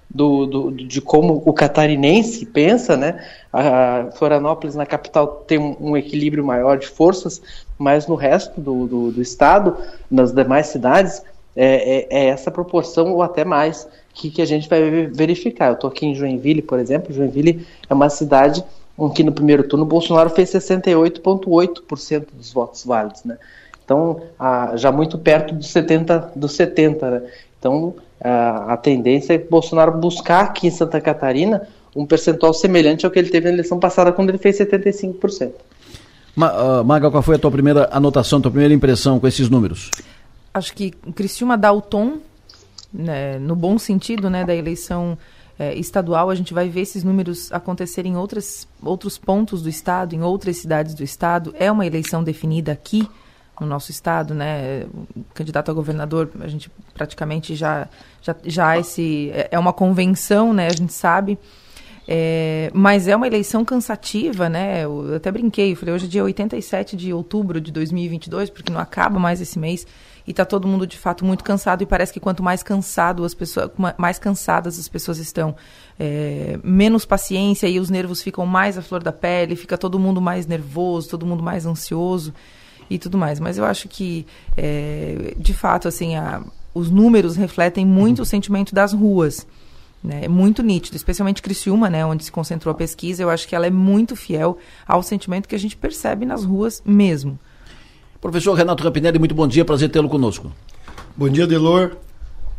do, 0.09 0.47
do, 0.47 0.71
de 0.71 1.01
como 1.01 1.43
o 1.45 1.53
catarinense 1.53 2.47
pensa, 2.47 2.97
né? 2.97 3.25
A 3.53 4.09
Florianópolis 4.15 4.75
na 4.75 4.87
capital 4.87 5.27
tem 5.47 5.59
um, 5.59 5.77
um 5.81 5.97
equilíbrio 5.97 6.45
maior 6.45 6.79
de 6.79 6.87
forças, 6.87 7.43
mas 7.79 8.07
no 8.07 8.15
resto 8.15 8.61
do, 8.61 8.87
do, 8.87 9.11
do 9.13 9.23
estado, 9.23 9.77
nas 10.11 10.33
demais 10.33 10.69
cidades, 10.69 11.23
é, 11.57 11.67
é, 11.67 12.07
é, 12.11 12.27
essa 12.27 12.51
proporção 12.51 13.13
ou 13.13 13.23
até 13.23 13.45
mais 13.45 13.87
que, 14.13 14.31
que 14.31 14.43
a 14.43 14.47
gente 14.47 14.69
vai 14.69 15.07
verificar. 15.07 15.69
Eu 15.69 15.75
estou 15.75 15.89
aqui 15.89 16.07
em 16.07 16.15
Joinville, 16.15 16.63
por 16.63 16.79
exemplo. 16.79 17.13
Joinville 17.13 17.67
é 17.89 17.95
uma 17.95 18.11
cidade 18.11 18.65
em 18.99 19.09
que 19.11 19.25
no 19.25 19.33
primeiro 19.33 19.65
turno 19.65 19.85
Bolsonaro 19.85 20.31
fez 20.31 20.51
68,8% 20.51 22.27
dos 22.33 22.53
votos 22.53 22.85
válidos, 22.85 23.25
né? 23.25 23.39
Então, 23.85 24.23
já 24.77 24.91
muito 24.91 25.19
perto 25.19 25.55
dos 25.55 25.69
70, 25.69 26.33
dos 26.35 26.53
70, 26.53 27.11
né? 27.11 27.23
Então, 27.59 27.95
a, 28.21 28.75
a 28.75 28.77
tendência 28.77 29.35
é 29.35 29.39
Bolsonaro 29.39 29.93
buscar 29.99 30.45
aqui 30.45 30.67
em 30.67 30.71
Santa 30.71 31.01
Catarina 31.01 31.69
um 31.95 32.05
percentual 32.05 32.53
semelhante 32.53 33.07
ao 33.07 33.13
que 33.13 33.19
ele 33.19 33.31
teve 33.31 33.47
na 33.47 33.53
eleição 33.53 33.79
passada, 33.79 34.13
quando 34.13 34.31
ele 34.31 34.39
fez 34.39 34.59
75%. 34.59 35.53
Ma, 36.35 36.81
uh, 36.81 36.85
Maga, 36.85 37.11
qual 37.11 37.23
foi 37.23 37.37
a 37.37 37.39
tua 37.39 37.51
primeira 37.51 37.89
anotação, 37.93 38.41
tua 38.41 38.51
primeira 38.51 38.75
impressão 38.75 39.21
com 39.21 39.29
esses 39.29 39.49
números? 39.49 39.91
Acho 40.53 40.75
que 40.75 40.91
Criciúma 41.15 41.57
dá 41.57 41.73
o 41.73 41.81
tom, 41.81 42.19
né, 42.93 43.39
no 43.39 43.55
bom 43.55 43.79
sentido, 43.79 44.29
né, 44.29 44.45
da 44.45 44.55
eleição 44.55 45.17
é, 45.59 45.75
estadual. 45.75 46.31
A 46.31 46.35
gente 46.35 46.53
vai 46.53 46.69
ver 46.69 46.81
esses 46.81 47.05
números 47.05 47.53
acontecerem 47.53 48.13
em 48.13 48.17
outras, 48.17 48.67
outros 48.83 49.17
pontos 49.17 49.63
do 49.63 49.69
estado, 49.69 50.15
em 50.15 50.23
outras 50.23 50.57
cidades 50.57 50.95
do 50.95 51.05
estado. 51.05 51.55
É 51.59 51.71
uma 51.71 51.87
eleição 51.87 52.25
definida 52.25 52.73
aqui 52.73 53.09
no 53.61 53.67
nosso 53.67 53.91
estado, 53.91 54.35
né? 54.35 54.87
Candidato 55.33 55.71
a 55.71 55.75
governador, 55.75 56.31
a 56.41 56.49
gente 56.49 56.71
praticamente 56.93 57.55
já 57.55 57.89
já, 58.21 58.35
já 58.45 58.79
esse 58.79 59.31
é, 59.33 59.49
é 59.53 59.59
uma 59.59 59.73
convenção, 59.73 60.53
né? 60.53 60.67
A 60.67 60.73
gente 60.73 60.93
sabe. 60.93 61.39
É, 62.07 62.71
mas 62.75 63.09
é 63.09 63.17
uma 63.17 63.27
eleição 63.27 63.65
cansativa, 63.65 64.49
né? 64.49 64.85
Eu 64.85 65.15
até 65.17 65.31
brinquei, 65.31 65.75
falei, 65.75 65.95
hoje 65.95 66.05
é 66.05 66.09
dia 66.09 66.25
87 66.25 66.97
de 66.97 67.15
outubro 67.15 67.61
de 67.61 67.73
2022, 67.73 68.51
porque 68.51 68.71
não 68.71 68.79
acaba 68.79 69.19
mais 69.19 69.41
esse 69.41 69.59
mês, 69.59 69.87
e 70.27 70.31
está 70.31 70.45
todo 70.45 70.69
mundo 70.69 70.87
de 70.87 70.99
fato 70.99 71.25
muito 71.25 71.43
cansado, 71.43 71.83
e 71.83 71.87
parece 71.87 72.13
que 72.13 72.21
quanto 72.21 72.43
mais 72.43 72.63
cansado 72.63 73.25
as 73.25 73.33
pessoas, 73.33 73.71
mais 73.97 74.19
cansadas 74.19 74.79
as 74.79 74.87
pessoas 74.87 75.17
estão, 75.17 75.57
é, 75.99 76.59
menos 76.63 77.07
paciência 77.07 77.67
e 77.69 77.81
os 77.81 77.89
nervos 77.89 78.21
ficam 78.21 78.45
mais 78.45 78.77
à 78.77 78.83
flor 78.83 79.03
da 79.03 79.13
pele, 79.13 79.57
fica 79.57 79.79
todo 79.79 79.99
mundo 79.99 80.21
mais 80.21 80.47
nervoso, 80.47 81.09
todo 81.09 81.25
mundo 81.25 81.43
mais 81.43 81.65
ansioso 81.65 82.35
e 82.89 82.99
tudo 82.99 83.19
mais. 83.19 83.41
Mas 83.41 83.59
eu 83.59 83.65
acho 83.65 83.89
que, 83.89 84.27
é, 84.57 85.35
de 85.37 85.53
fato, 85.53 85.89
assim, 85.89 86.17
a, 86.17 86.43
os 86.75 86.91
números 86.91 87.37
refletem 87.37 87.87
muito 87.87 88.23
o 88.23 88.25
sentimento 88.25 88.75
das 88.75 88.93
ruas. 88.93 89.47
Né? 90.03 90.25
É 90.25 90.29
muito 90.29 90.63
nítido, 90.63 90.97
especialmente 90.97 91.41
Criciúma, 91.41 91.89
né, 91.89 92.05
onde 92.05 92.25
se 92.25 92.33
concentrou 92.33 92.73
a 92.73 92.75
pesquisa. 92.75 93.23
Eu 93.23 93.31
acho 93.31 93.49
que 93.49 93.57
ela 93.57 93.67
é 93.67 93.71
muito 93.71 94.15
fiel 94.15 94.59
ao 94.87 95.03
sentimento 95.03 95.49
que 95.49 95.55
a 95.55 95.59
gente 95.59 95.77
percebe 95.77 96.27
nas 96.27 96.45
ruas 96.45 96.83
mesmo. 96.85 97.39
Professor 98.21 98.55
Renato 98.55 98.83
Rampinelli, 98.83 99.19
muito 99.19 99.35
bom 99.35 99.47
dia, 99.47 99.65
prazer 99.65 99.91
tê-lo 99.91 100.09
conosco. 100.09 100.53
Bom 101.17 101.29
dia, 101.29 101.47
Delor. 101.47 101.97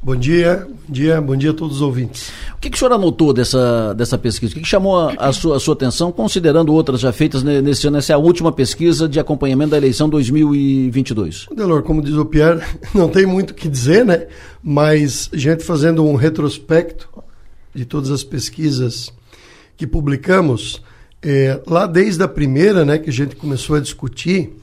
Bom 0.06 0.16
dia, 0.16 0.68
bom 0.70 0.94
dia, 0.94 1.20
bom 1.20 1.36
dia 1.36 1.50
a 1.50 1.54
todos 1.56 1.78
os 1.78 1.82
ouvintes. 1.82 2.30
O 2.54 2.60
que, 2.60 2.70
que 2.70 2.76
o 2.76 2.80
senhor 2.80 2.94
anotou 2.94 3.34
dessa, 3.34 3.92
dessa 3.96 4.20
pesquisa? 4.20 4.52
O 4.52 4.56
que, 4.56 4.62
que 4.62 4.68
chamou 4.68 5.00
a, 5.00 5.14
a, 5.18 5.34
sua, 5.34 5.58
a 5.58 5.60
sua 5.60 5.74
atenção, 5.74 6.12
considerando 6.12 6.72
outras 6.72 7.00
já 7.00 7.12
feitas 7.12 7.42
nesse 7.42 7.88
ano? 7.88 7.98
Essa 7.98 8.14
é 8.14 8.16
a 8.16 8.20
última 8.20 8.52
pesquisa 8.52 9.10
de 9.10 9.20
acompanhamento 9.20 9.72
da 9.72 9.78
eleição 9.78 10.08
2022. 10.08 11.48
Delor, 11.56 11.82
como 11.82 12.04
diz 12.04 12.14
o 12.14 12.24
Pierre, 12.24 12.62
não 12.94 13.10
tem 13.10 13.26
muito 13.26 13.50
o 13.50 13.54
que 13.56 13.68
dizer, 13.68 14.06
né? 14.06 14.28
Mas 14.62 15.28
gente 15.34 15.64
fazendo 15.64 16.06
um 16.06 16.14
retrospecto 16.14 17.10
de 17.74 17.84
todas 17.84 18.12
as 18.12 18.24
pesquisas 18.24 19.12
que 19.76 19.88
publicamos, 19.88 20.84
é, 21.20 21.60
lá 21.66 21.88
desde 21.88 22.22
a 22.22 22.28
primeira, 22.28 22.86
né, 22.86 23.00
que 23.00 23.10
a 23.10 23.14
gente 23.14 23.36
começou 23.36 23.76
a 23.76 23.80
discutir, 23.80 24.56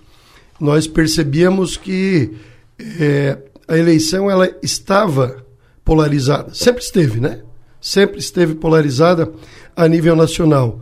nós 0.61 0.87
percebíamos 0.87 1.77
que 1.77 2.31
é, 2.79 3.39
a 3.73 3.79
eleição 3.79 4.31
ela 4.31 4.55
estava 4.63 5.47
polarizada. 5.83 6.53
Sempre 6.53 6.83
esteve, 6.83 7.19
né? 7.21 7.41
Sempre 7.81 8.19
esteve 8.19 8.55
polarizada 8.55 9.33
a 9.75 9.89
nível 9.89 10.15
nacional. 10.15 10.81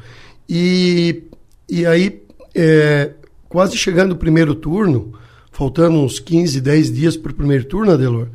E, 0.48 1.22
e 1.68 1.86
aí, 1.86 2.20
é, 2.52 3.12
quase 3.48 3.76
chegando 3.76 4.10
o 4.10 4.16
primeiro 4.16 4.56
turno, 4.56 5.12
faltando 5.52 5.98
uns 5.98 6.18
15, 6.18 6.60
10 6.60 6.92
dias 6.92 7.16
para 7.16 7.30
o 7.30 7.34
primeiro 7.34 7.64
turno, 7.64 7.92
Adelor, 7.92 8.26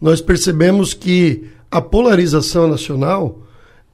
nós 0.00 0.22
percebemos 0.22 0.94
que 0.94 1.50
a 1.70 1.82
polarização 1.82 2.66
nacional 2.66 3.42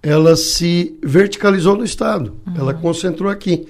ela 0.00 0.36
se 0.36 0.96
verticalizou 1.02 1.76
no 1.76 1.82
Estado, 1.82 2.36
uhum. 2.46 2.54
ela 2.56 2.72
concentrou 2.72 3.28
aqui. 3.28 3.66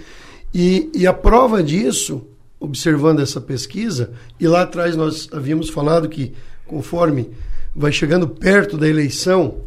E, 0.52 0.90
e 0.94 1.06
a 1.06 1.14
prova 1.14 1.62
disso 1.62 2.22
observando 2.64 3.20
essa 3.20 3.40
pesquisa, 3.40 4.12
e 4.40 4.46
lá 4.46 4.62
atrás 4.62 4.96
nós 4.96 5.28
havíamos 5.32 5.68
falado 5.68 6.08
que 6.08 6.32
conforme 6.66 7.30
vai 7.74 7.92
chegando 7.92 8.26
perto 8.26 8.78
da 8.78 8.88
eleição, 8.88 9.58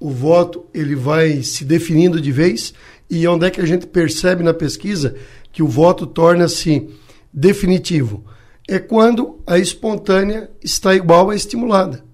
o 0.00 0.10
voto 0.10 0.64
ele 0.72 0.94
vai 0.94 1.42
se 1.42 1.64
definindo 1.64 2.20
de 2.20 2.32
vez, 2.32 2.72
e 3.10 3.26
onde 3.26 3.46
é 3.46 3.50
que 3.50 3.60
a 3.60 3.66
gente 3.66 3.86
percebe 3.86 4.42
na 4.42 4.54
pesquisa 4.54 5.14
que 5.52 5.62
o 5.62 5.68
voto 5.68 6.06
torna-se 6.06 6.88
definitivo? 7.32 8.24
É 8.66 8.78
quando 8.78 9.40
a 9.46 9.58
espontânea 9.58 10.50
está 10.62 10.94
igual 10.94 11.30
à 11.30 11.36
estimulada. 11.36 12.04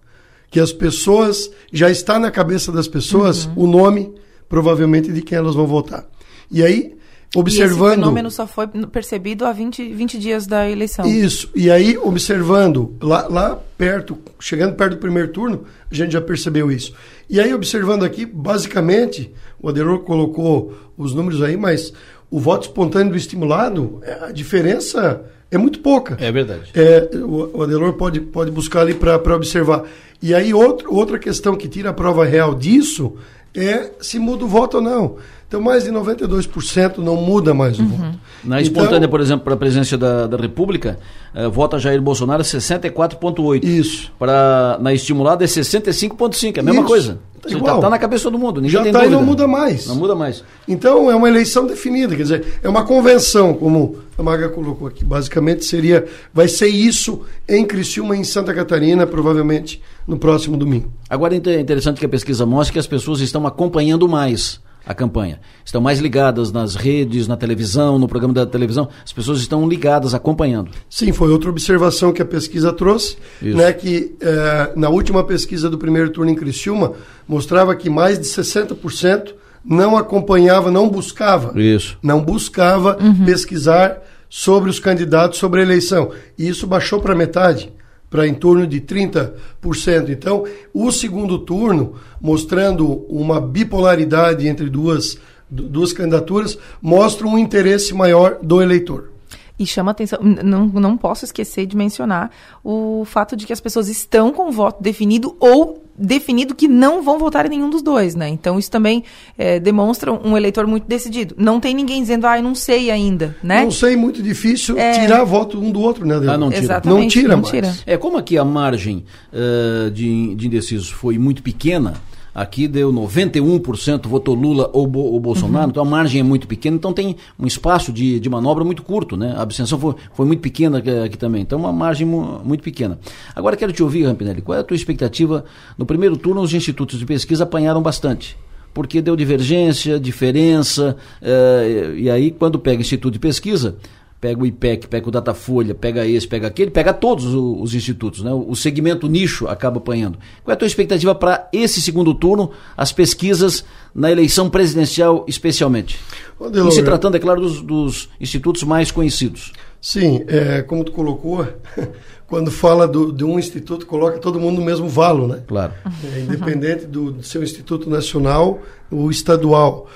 Que 0.51 0.61
as 0.61 0.73
pessoas, 0.73 1.51
já 1.73 1.91
está 1.91 2.19
na 2.19 2.31
cabeça 2.31 2.71
das 2.71 2.87
pessoas 2.87 3.45
uhum. 3.47 3.53
o 3.57 3.67
nome, 3.67 4.15
provavelmente, 4.49 5.13
de 5.13 5.21
quem 5.21 5.37
elas 5.37 5.57
vão 5.57 5.67
votar. 5.67 6.09
E 6.51 6.63
aí, 6.63 6.97
observando. 7.35 7.89
E 7.89 7.93
esse 7.93 8.01
fenômeno 8.01 8.31
só 8.31 8.47
foi 8.47 8.67
percebido 8.67 9.45
há 9.45 9.53
20, 9.53 9.93
20 9.93 10.19
dias 10.19 10.47
da 10.47 10.69
eleição. 10.69 11.07
Isso. 11.07 11.51
E 11.55 11.71
aí, 11.71 11.97
observando, 11.99 12.95
lá, 13.03 13.27
lá 13.29 13.59
perto, 13.77 14.19
chegando 14.39 14.75
perto 14.75 14.93
do 14.93 14.99
primeiro 14.99 15.29
turno, 15.29 15.65
a 15.91 15.95
gente 15.95 16.13
já 16.13 16.21
percebeu 16.21 16.71
isso. 16.71 16.95
E 17.29 17.41
aí, 17.41 17.53
observando 17.53 18.05
aqui, 18.05 18.25
basicamente, 18.25 19.33
o 19.61 19.69
Adelor 19.69 20.01
colocou 20.01 20.75
os 20.97 21.15
números 21.15 21.43
aí, 21.43 21.57
mas 21.57 21.93
o 22.31 22.39
voto 22.39 22.69
espontâneo 22.69 23.13
do 23.13 23.17
estimulado, 23.17 24.01
é, 24.03 24.27
a 24.27 24.33
diferença 24.33 25.25
é 25.51 25.59
muito 25.59 25.81
pouca. 25.81 26.17
É 26.21 26.33
verdade. 26.33 26.71
É, 26.75 27.09
o, 27.17 27.59
o 27.59 27.63
Adelor 27.63 27.93
pode, 27.95 28.21
pode 28.21 28.51
buscar 28.51 28.81
ali 28.81 28.95
para 28.95 29.37
observar. 29.37 29.85
E 30.21 30.35
aí, 30.35 30.53
outro, 30.53 30.93
outra 30.95 31.19
questão 31.19 31.57
que 31.57 31.69
tira 31.69 31.91
a 31.91 31.93
prova 31.93 32.25
real 32.25 32.55
disso 32.55 33.15
é 33.55 33.93
se 34.01 34.19
muda 34.19 34.45
o 34.45 34.49
voto 34.49 34.79
ou 34.79 34.83
não. 34.83 35.17
Então, 35.55 35.63
mais 35.63 35.85
de 35.85 35.93
92% 35.93 36.99
não 36.99 37.15
muda 37.15 37.55
mais 37.55 37.79
o 37.79 37.83
uhum. 37.83 37.89
voto. 37.89 38.19
Na 38.43 38.61
espontânea, 38.61 38.99
então, 38.99 39.09
por 39.09 39.21
exemplo, 39.21 39.45
para 39.45 39.55
a 39.55 39.57
presidência 39.57 39.97
da, 39.97 40.27
da 40.27 40.37
República, 40.37 40.99
eh, 41.33 41.47
vota 41.47 41.79
Jair 41.79 42.03
Bolsonaro 42.03 42.43
64,8%. 42.43 43.63
Isso. 43.63 44.13
Para, 44.19 44.79
na 44.81 44.93
estimulada 44.93 45.45
é 45.45 45.47
65,5%, 45.47 46.57
é 46.57 46.61
a 46.61 46.63
mesma 46.65 46.81
Isso. 46.81 46.89
coisa. 46.89 47.19
Está 47.47 47.79
tá 47.79 47.89
na 47.89 47.99
cabeça 48.01 48.25
todo 48.25 48.37
mundo, 48.37 48.57
ninguém 48.57 48.71
Já 48.73 48.83
tem 48.83 48.91
tá 48.91 48.99
dúvida. 48.99 49.15
e 49.15 49.19
não 49.19 49.25
muda 49.25 49.47
mais. 49.47 49.87
Não 49.87 49.95
muda 49.95 50.17
mais. 50.17 50.43
Então, 50.67 51.09
é 51.09 51.15
uma 51.15 51.29
eleição 51.29 51.67
definida, 51.67 52.17
quer 52.17 52.23
dizer, 52.23 52.59
é 52.61 52.69
uma 52.69 52.85
convenção, 52.85 53.55
como 53.55 53.99
a 54.19 54.23
Maga 54.25 54.49
colocou 54.49 54.89
aqui. 54.89 55.05
Basicamente, 55.05 55.65
seria, 55.65 56.05
vai 56.33 56.49
ser 56.49 56.67
isso 56.67 57.21
em 57.49 57.65
Criciúma, 57.65 58.17
em 58.17 58.25
Santa 58.25 58.53
Catarina, 58.53 59.07
provavelmente 59.07 59.81
no 60.05 60.19
próximo 60.19 60.57
domingo. 60.57 60.91
Agora, 61.09 61.33
é 61.33 61.61
interessante 61.61 62.01
que 62.01 62.07
a 62.07 62.09
pesquisa 62.09 62.45
mostra 62.45 62.73
que 62.73 62.79
as 62.81 62.89
pessoas 62.89 63.21
estão 63.21 63.47
acompanhando 63.47 64.09
mais 64.09 64.61
a 64.87 64.95
campanha. 64.95 65.41
Estão 65.65 65.81
mais 65.81 65.99
ligadas 65.99 66.53
nas 66.53 66.75
redes, 66.75 67.27
na 67.27 67.37
televisão, 67.37 67.99
no 67.99 68.07
programa 68.07 68.35
da 68.35 68.47
televisão. 68.47 68.89
As 69.05 69.13
pessoas 69.13 69.41
estão 69.41 69.69
ligadas, 69.69 70.15
acompanhando. 70.15 70.71
Sim, 70.89 71.13
foi 71.13 71.31
outra 71.31 71.51
observação 71.51 72.13
que 72.13 72.23
a 72.23 72.25
pesquisa 72.25 72.73
trouxe, 72.73 73.17
Isso. 73.41 73.57
né, 73.57 73.73
que 73.73 74.15
eh, 74.21 74.73
na 74.77 74.89
última 74.89 75.25
pesquisa 75.25 75.71
do 75.71 75.79
primeiro 75.79 76.11
turno 76.11 76.31
em 76.31 76.35
Criciúma, 76.35 76.93
mostrava 77.27 77.75
que 77.75 77.89
mais 77.89 78.19
de 78.19 78.27
60% 78.27 79.35
não 79.65 79.97
acompanhava, 79.97 80.71
não 80.71 80.89
buscava, 80.89 81.59
Isso. 81.59 81.97
não 82.03 82.21
buscava 82.21 82.99
pesquisar 83.25 84.03
sobre 84.29 84.69
os 84.69 84.79
candidatos, 84.79 85.39
sobre 85.39 85.61
a 85.61 85.63
eleição. 85.63 86.11
E 86.37 86.49
isso 86.49 86.67
baixou 86.67 87.01
para 87.01 87.15
metade, 87.15 87.73
para 88.15 88.29
em 88.29 88.35
torno 88.35 88.65
de 88.65 88.81
30%. 88.81 90.09
Então, 90.09 90.45
o 90.73 90.93
segundo 90.93 91.37
turno, 91.37 91.95
mostrando 92.21 93.05
uma 93.09 93.41
bipolaridade 93.41 94.47
entre 94.47 94.71
duas, 94.71 95.19
du- 95.51 95.65
duas 95.69 95.93
candidaturas, 95.93 96.57
mostra 96.81 97.27
um 97.27 97.37
interesse 97.37 97.93
maior 97.93 98.39
do 98.41 98.63
eleitor. 98.63 99.11
E 99.59 99.67
chama 99.67 99.91
atenção, 99.91 100.21
não, 100.23 100.67
não 100.67 100.97
posso 100.97 101.25
esquecer 101.25 101.67
de 101.67 101.77
mencionar 101.77 102.31
o 102.63 103.05
fato 103.05 103.35
de 103.35 103.47
que 103.47 103.53
as 103.53 103.61
pessoas 103.61 103.89
estão 103.89 104.33
com 104.33 104.49
o 104.49 104.53
voto 104.53 104.81
definido 104.81 105.37
ou 105.41 105.84
definido 105.97 106.55
que 106.55 106.67
não 106.69 107.03
vão 107.03 107.19
votar 107.19 107.47
em 107.47 107.51
nenhum 107.51 107.71
dos 107.71 107.83
dois, 107.83 108.15
né? 108.15 108.29
Então 108.29 108.59
isso 108.59 108.71
também 108.71 109.05
eh, 109.39 109.61
demonstra 109.61 110.13
um 110.13 110.37
eleitor 110.37 110.67
muito 110.67 110.87
decidido. 110.89 111.35
Não 111.39 111.61
tem 111.61 111.75
ninguém 111.75 112.01
dizendo, 112.01 112.27
ah, 112.27 112.37
eu 112.39 112.43
não 112.43 112.55
sei 112.55 112.91
ainda, 112.91 113.37
né? 113.43 113.63
Não 113.63 113.71
sei, 113.71 113.95
muito 113.97 114.23
difícil 114.23 114.79
É. 114.79 115.01
tirar 115.01 115.23
voto 115.25 115.59
um 115.61 115.71
do 115.71 115.81
outro, 115.81 116.05
né? 116.07 116.17
Ah, 116.29 116.37
não 116.37 116.51
tira. 116.51 116.63
Exatamente, 116.63 117.01
Não 117.03 117.09
tira 117.09 117.29
não 117.29 117.37
mais. 117.43 117.51
tira. 117.51 117.75
É, 117.87 117.97
como 117.97 118.17
aqui 118.17 118.37
a 118.37 118.45
margem 118.45 119.05
eh, 119.33 119.91
de, 119.91 120.35
de 120.35 120.47
indecisos 120.47 120.91
foi 120.91 121.19
muito 121.19 121.43
pequena, 121.43 121.95
aqui 122.35 122.67
deu 122.67 122.93
91% 122.93 124.07
votou 124.09 124.35
Lula 124.35 124.69
ou, 124.73 124.87
Bo- 124.87 125.01
ou 125.13 125.21
Bolsonaro, 125.21 125.71
então 125.71 125.83
a 125.83 125.87
margem 125.87 126.21
é 126.21 126.25
muito 126.25 126.49
pequena, 126.49 126.77
então 126.77 126.93
tem 126.93 127.17
um 127.39 127.47
espaço 127.47 127.93
de, 127.93 128.19
de 128.19 128.29
manobra 128.29 128.65
muito 128.65 128.83
curto, 128.83 129.17
né? 129.17 129.35
A 129.37 129.43
abstenção 129.43 129.79
foi, 129.79 129.95
foi 130.13 130.27
muito 130.27 130.41
pequena 130.41 130.79
aqui, 130.79 131.17
também, 131.17 131.43
então 131.43 131.59
uma 131.59 131.73
margem 131.73 132.07
mu- 132.07 132.41
muito 132.45 132.63
pequena. 132.63 132.99
Agora 133.35 133.57
quero 133.57 133.73
te 133.73 133.83
ouvir, 133.83 134.05
Rampinelli, 134.05 134.43
qual 134.43 134.57
é 134.59 134.61
a 134.61 134.65
tua 134.65 134.75
expectativa? 134.75 135.45
No 135.79 135.87
primeiro 135.87 136.17
turno, 136.17 136.41
os 136.41 136.53
institutos 136.53 136.99
de 136.99 137.07
pesquisa 137.07 137.45
apanharam 137.45 137.81
bastante. 137.83 138.37
Porque 138.73 139.01
deu 139.01 139.15
divergência, 139.15 140.01
diferença, 140.01 140.97
eh, 141.23 141.95
e 141.97 142.11
aí 142.11 142.33
quando 142.33 142.59
pega 142.59 142.81
instituto 142.81 143.13
de 143.13 143.21
pesquisa, 143.21 143.77
pega 144.25 144.43
o 144.43 144.47
IPEC, 144.47 144.89
pega 144.89 145.07
o 145.07 145.11
Datafolha, 145.11 145.75
pega 145.75 146.07
esse, 146.07 146.27
pega 146.27 146.47
aquele, 146.47 146.71
pega 146.71 146.95
todos 146.95 147.27
os 147.35 147.75
institutos, 147.75 148.23
né? 148.23 148.33
O 148.33 148.57
segmento 148.57 149.07
nicho 149.07 149.47
acaba 149.47 149.77
apanhando. 149.77 150.19
Qual 150.43 150.51
é 150.51 150.55
a 150.55 150.57
tua 150.57 150.67
expectativa 150.67 151.15
para 151.15 151.47
esse 151.53 151.83
segundo 151.83 152.15
turno, 152.15 152.51
as 152.75 152.91
pesquisas 152.91 153.67
na 153.95 154.11
eleição 154.11 154.49
presidencial 154.49 155.27
especialmente? 155.29 156.01
E 156.41 156.73
se 156.73 156.83
tratando, 156.83 157.19
é 157.19 157.21
claro, 157.21 157.43
dos, 157.43 157.61
dos 157.61 158.09
institutos 158.19 158.63
mais 158.63 158.91
conhecidos. 158.91 159.53
Sim, 159.79 160.25
é, 160.27 160.63
como 160.63 160.85
tu 160.85 160.93
colocou, 160.93 161.47
quando 162.27 162.51
fala 162.51 162.89
do, 162.89 163.13
de 163.13 163.25
um 163.25 163.39
instituto, 163.39 163.85
coloca 163.85 164.17
todo 164.17 164.41
mundo 164.41 164.61
no 164.61 164.65
mesmo 164.65 164.89
valo, 164.89 165.29
né? 165.29 165.43
Claro. 165.47 165.75
É, 166.03 166.21
independente 166.21 166.87
do, 166.87 167.13
do 167.13 167.23
seu 167.23 167.43
instituto 167.43 167.91
nacional 167.91 168.63
ou 168.91 169.11
estadual. 169.11 169.87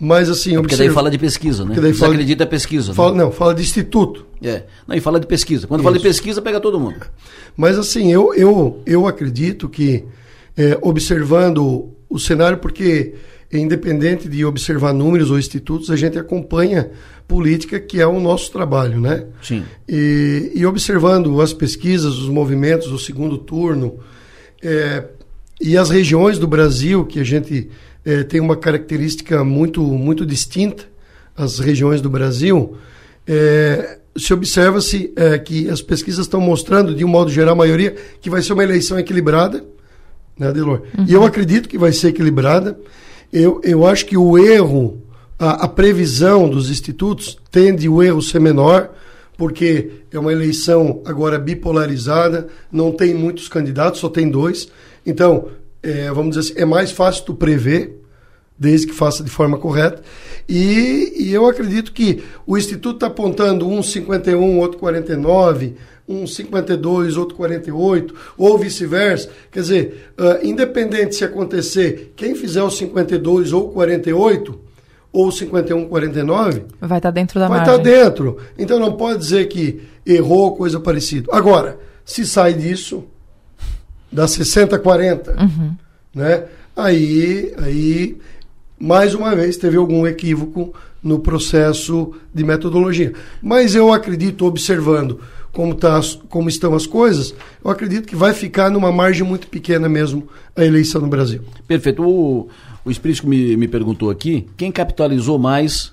Mas 0.00 0.28
assim, 0.28 0.52
É 0.56 0.60
porque 0.60 0.76
daí 0.76 0.86
observa- 0.86 0.94
fala 0.94 1.10
de 1.10 1.18
pesquisa, 1.18 1.62
né? 1.62 1.66
Porque 1.68 1.80
daí 1.80 1.92
fala- 1.92 2.12
Desacredita 2.12 2.44
a 2.44 2.46
pesquisa. 2.46 2.88
né? 2.88 2.94
fala- 2.94 3.14
não, 3.14 3.30
fala 3.32 3.54
de 3.54 3.62
instituto. 3.62 4.26
É. 4.42 4.64
Não, 4.86 4.96
e 4.96 5.00
fala 5.00 5.18
de 5.20 5.26
pesquisa. 5.26 5.66
Quando 5.66 5.82
fala 5.82 5.94
de 5.96 6.00
Isso. 6.06 6.08
pesquisa, 6.08 6.42
pega 6.42 6.60
todo 6.60 6.78
mundo. 6.80 6.96
Mas 7.56 7.78
assim, 7.78 8.12
eu, 8.12 8.34
eu, 8.34 8.82
eu 8.84 9.06
acredito 9.06 9.68
que, 9.68 10.04
é, 10.56 10.76
observando 10.82 11.90
o 12.08 12.18
cenário, 12.18 12.58
porque 12.58 13.14
independente 13.52 14.28
de 14.28 14.44
observar 14.44 14.92
números 14.92 15.30
ou 15.30 15.38
institutos, 15.38 15.88
a 15.90 15.96
gente 15.96 16.18
acompanha 16.18 16.90
política, 17.28 17.78
que 17.78 18.00
é 18.00 18.06
o 18.06 18.18
nosso 18.20 18.50
trabalho, 18.50 19.00
né? 19.00 19.26
Sim. 19.42 19.62
E, 19.88 20.50
e 20.54 20.66
observando 20.66 21.40
as 21.40 21.52
pesquisas, 21.52 22.18
os 22.18 22.28
movimentos, 22.28 22.88
o 22.90 22.98
segundo 22.98 23.38
turno, 23.38 23.94
é, 24.62 25.04
e 25.60 25.76
as 25.76 25.88
regiões 25.88 26.38
do 26.38 26.48
Brasil, 26.48 27.04
que 27.04 27.20
a 27.20 27.24
gente 27.24 27.70
é, 28.04 28.22
tem 28.22 28.40
uma 28.40 28.56
característica 28.56 29.42
muito, 29.42 29.82
muito 29.82 30.26
distinta, 30.26 30.84
as 31.36 31.58
regiões 31.58 32.00
do 32.00 32.10
Brasil, 32.10 32.76
é, 33.26 33.98
se 34.16 34.32
observa-se 34.32 35.12
é, 35.16 35.38
que 35.38 35.68
as 35.68 35.82
pesquisas 35.82 36.26
estão 36.26 36.40
mostrando, 36.40 36.94
de 36.94 37.04
um 37.04 37.08
modo 37.08 37.30
geral, 37.30 37.54
a 37.54 37.56
maioria, 37.56 37.96
que 38.20 38.30
vai 38.30 38.42
ser 38.42 38.52
uma 38.52 38.62
eleição 38.62 38.98
equilibrada, 38.98 39.64
né, 40.38 40.52
Delor? 40.52 40.82
E 41.06 41.12
eu 41.12 41.24
acredito 41.24 41.68
que 41.68 41.78
vai 41.78 41.92
ser 41.92 42.08
equilibrada. 42.08 42.78
Eu, 43.32 43.60
eu 43.64 43.86
acho 43.86 44.06
que 44.06 44.16
o 44.16 44.38
erro, 44.38 45.02
a, 45.38 45.64
a 45.64 45.68
previsão 45.68 46.48
dos 46.48 46.70
institutos 46.70 47.38
tende 47.50 47.88
o 47.88 48.02
erro 48.02 48.22
ser 48.22 48.40
menor, 48.40 48.90
porque 49.36 49.90
é 50.12 50.18
uma 50.18 50.32
eleição 50.32 51.02
agora 51.04 51.38
bipolarizada, 51.38 52.48
não 52.70 52.92
tem 52.92 53.14
muitos 53.14 53.48
candidatos, 53.48 54.00
só 54.00 54.08
tem 54.08 54.30
dois. 54.30 54.68
Então, 55.04 55.48
é, 55.84 56.10
vamos 56.12 56.36
dizer 56.36 56.52
assim, 56.52 56.62
é 56.62 56.64
mais 56.64 56.90
fácil 56.90 57.24
tu 57.24 57.34
prever, 57.34 58.00
desde 58.58 58.86
que 58.86 58.94
faça 58.94 59.22
de 59.22 59.30
forma 59.30 59.58
correta. 59.58 60.02
E, 60.48 61.12
e 61.16 61.32
eu 61.32 61.46
acredito 61.46 61.92
que 61.92 62.22
o 62.46 62.56
Instituto 62.56 62.96
está 62.96 63.06
apontando 63.08 63.68
um 63.68 63.82
51, 63.82 64.58
outro 64.58 64.78
49, 64.78 65.74
um 66.08 66.26
52, 66.26 67.16
outro 67.16 67.34
48, 67.36 68.14
ou 68.36 68.58
vice-versa. 68.58 69.28
Quer 69.50 69.60
dizer, 69.60 70.10
ah, 70.18 70.38
independente 70.42 71.16
se 71.16 71.24
acontecer, 71.24 72.12
quem 72.14 72.34
fizer 72.34 72.62
o 72.62 72.70
52 72.70 73.52
ou 73.52 73.70
48, 73.70 74.60
ou 75.12 75.30
51, 75.30 75.86
49, 75.86 76.62
Vai 76.80 76.98
estar 76.98 77.10
dentro 77.10 77.38
da 77.40 77.48
vai 77.48 77.58
margem. 77.58 77.74
estar 77.76 77.84
dentro. 77.90 78.36
Então 78.58 78.78
não 78.78 78.92
pode 78.96 79.18
dizer 79.20 79.46
que 79.46 79.80
errou, 80.04 80.56
coisa 80.56 80.78
parecida. 80.80 81.28
Agora, 81.32 81.78
se 82.04 82.26
sai 82.26 82.52
disso, 82.52 83.04
dá 84.14 84.26
60, 84.28 84.78
40, 84.78 85.32
Uhum. 85.42 85.74
né? 86.14 86.44
Aí, 86.76 87.52
aí, 87.58 88.16
mais 88.78 89.14
uma 89.14 89.34
vez, 89.34 89.56
teve 89.56 89.76
algum 89.76 90.06
equívoco 90.06 90.74
no 91.02 91.18
processo 91.18 92.12
de 92.32 92.42
metodologia. 92.42 93.12
Mas 93.42 93.74
eu 93.74 93.92
acredito, 93.92 94.46
observando 94.46 95.20
como, 95.52 95.74
tá, 95.74 96.00
como 96.28 96.48
estão 96.48 96.74
as 96.74 96.86
coisas, 96.86 97.34
eu 97.64 97.70
acredito 97.70 98.08
que 98.08 98.16
vai 98.16 98.32
ficar 98.32 98.70
numa 98.70 98.90
margem 98.90 99.24
muito 99.24 99.46
pequena 99.46 99.88
mesmo 99.88 100.26
a 100.56 100.64
eleição 100.64 101.00
no 101.00 101.06
Brasil. 101.08 101.42
Perfeito. 101.68 102.02
O, 102.02 102.48
o 102.84 102.90
Espírito 102.90 103.26
me, 103.28 103.56
me 103.56 103.68
perguntou 103.68 104.10
aqui, 104.10 104.46
quem 104.56 104.72
capitalizou 104.72 105.38
mais 105.38 105.92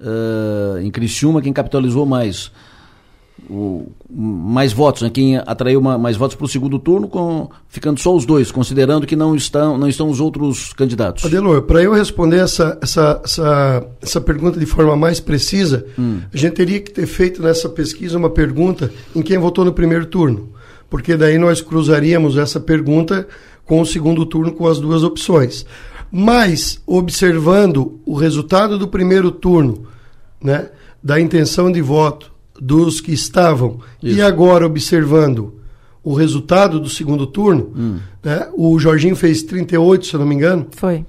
eh, 0.00 0.80
em 0.82 0.90
Criciúma, 0.90 1.42
quem 1.42 1.52
capitalizou 1.52 2.06
mais 2.06 2.50
o, 3.48 3.86
mais 4.10 4.72
votos, 4.72 5.02
né? 5.02 5.10
quem 5.10 5.36
atraiu 5.36 5.80
ma- 5.80 5.98
mais 5.98 6.16
votos 6.16 6.36
para 6.36 6.44
o 6.44 6.48
segundo 6.48 6.78
turno, 6.78 7.08
com, 7.08 7.48
ficando 7.68 8.00
só 8.00 8.14
os 8.14 8.24
dois, 8.24 8.50
considerando 8.50 9.06
que 9.06 9.14
não 9.14 9.36
estão, 9.36 9.76
não 9.78 9.88
estão 9.88 10.08
os 10.08 10.20
outros 10.20 10.72
candidatos. 10.72 11.24
Adelor, 11.24 11.62
para 11.62 11.82
eu 11.82 11.92
responder 11.92 12.38
essa, 12.38 12.78
essa, 12.82 13.20
essa, 13.24 13.86
essa 14.00 14.20
pergunta 14.20 14.58
de 14.58 14.66
forma 14.66 14.96
mais 14.96 15.20
precisa, 15.20 15.86
a 16.32 16.36
gente 16.36 16.54
teria 16.54 16.80
que 16.80 16.90
ter 16.90 17.06
feito 17.06 17.42
nessa 17.42 17.68
pesquisa 17.68 18.16
uma 18.18 18.30
pergunta 18.30 18.90
em 19.14 19.22
quem 19.22 19.38
votou 19.38 19.64
no 19.64 19.72
primeiro 19.72 20.06
turno. 20.06 20.50
Porque 20.88 21.16
daí 21.16 21.36
nós 21.36 21.60
cruzaríamos 21.60 22.36
essa 22.36 22.60
pergunta 22.60 23.26
com 23.64 23.80
o 23.80 23.86
segundo 23.86 24.24
turno 24.24 24.52
com 24.52 24.66
as 24.68 24.78
duas 24.78 25.02
opções. 25.02 25.66
Mas, 26.10 26.80
observando 26.86 28.00
o 28.06 28.14
resultado 28.14 28.78
do 28.78 28.86
primeiro 28.86 29.30
turno, 29.32 29.86
né, 30.40 30.70
da 31.02 31.20
intenção 31.20 31.70
de 31.70 31.82
voto 31.82 32.32
dos 32.60 33.00
que 33.00 33.12
estavam, 33.12 33.78
e 34.02 34.20
agora 34.22 34.66
observando 34.66 35.54
o 36.02 36.14
resultado 36.14 36.78
do 36.78 36.88
segundo 36.88 37.26
turno, 37.26 38.00
né, 38.22 38.48
o 38.54 38.78
Jorginho 38.78 39.16
fez 39.16 39.42
38, 39.42 40.06
se 40.06 40.14
eu 40.14 40.20
não 40.20 40.26
me 40.26 40.34
engano. 40.34 40.66
Foi. 40.70 41.04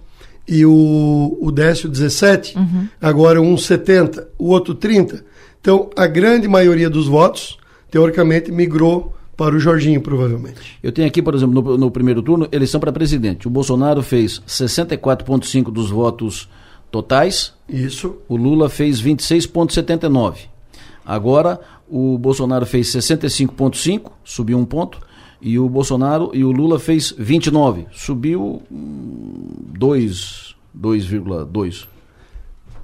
E 0.47 0.65
o, 0.65 1.37
o 1.41 1.51
Décio 1.51 1.89
17, 1.89 2.57
Uhum. 2.57 2.87
agora 3.01 3.41
um 3.41 3.57
70, 3.57 4.27
o 4.39 4.47
outro 4.49 4.73
30. 4.73 5.23
Então, 5.59 5.89
a 5.95 6.07
grande 6.07 6.47
maioria 6.47 6.89
dos 6.89 7.05
votos, 7.07 7.57
teoricamente, 7.91 8.51
migrou 8.51 9.13
para 9.35 9.53
o 9.55 9.59
Jorginho, 9.59 10.01
provavelmente. 10.01 10.79
Eu 10.81 10.91
tenho 10.91 11.07
aqui, 11.07 11.21
por 11.21 11.35
exemplo, 11.35 11.61
no, 11.61 11.77
no 11.77 11.91
primeiro 11.91 12.21
turno, 12.23 12.47
eleição 12.51 12.79
para 12.79 12.91
presidente. 12.91 13.45
O 13.47 13.51
Bolsonaro 13.51 14.01
fez 14.01 14.41
64,5% 14.47 15.65
dos 15.71 15.89
votos 15.91 16.49
totais. 16.89 17.53
Isso. 17.69 18.15
O 18.27 18.35
Lula 18.37 18.69
fez 18.69 19.01
26,79%. 19.01 20.37
Agora, 21.07 21.59
o 21.89 22.17
Bolsonaro 22.17 22.65
fez 22.65 22.87
65,5%, 22.89 24.11
subiu 24.25 24.57
um 24.57 24.65
ponto. 24.65 24.99
E 25.41 25.57
o 25.57 25.69
Bolsonaro 25.69 26.31
e 26.33 26.43
o 26.43 26.51
Lula 26.51 26.79
fez 26.79 27.13
29%, 27.13 27.85
subiu 27.93 28.61
hum, 28.71 29.47
2, 29.77 30.55
2,2%. 30.77 31.87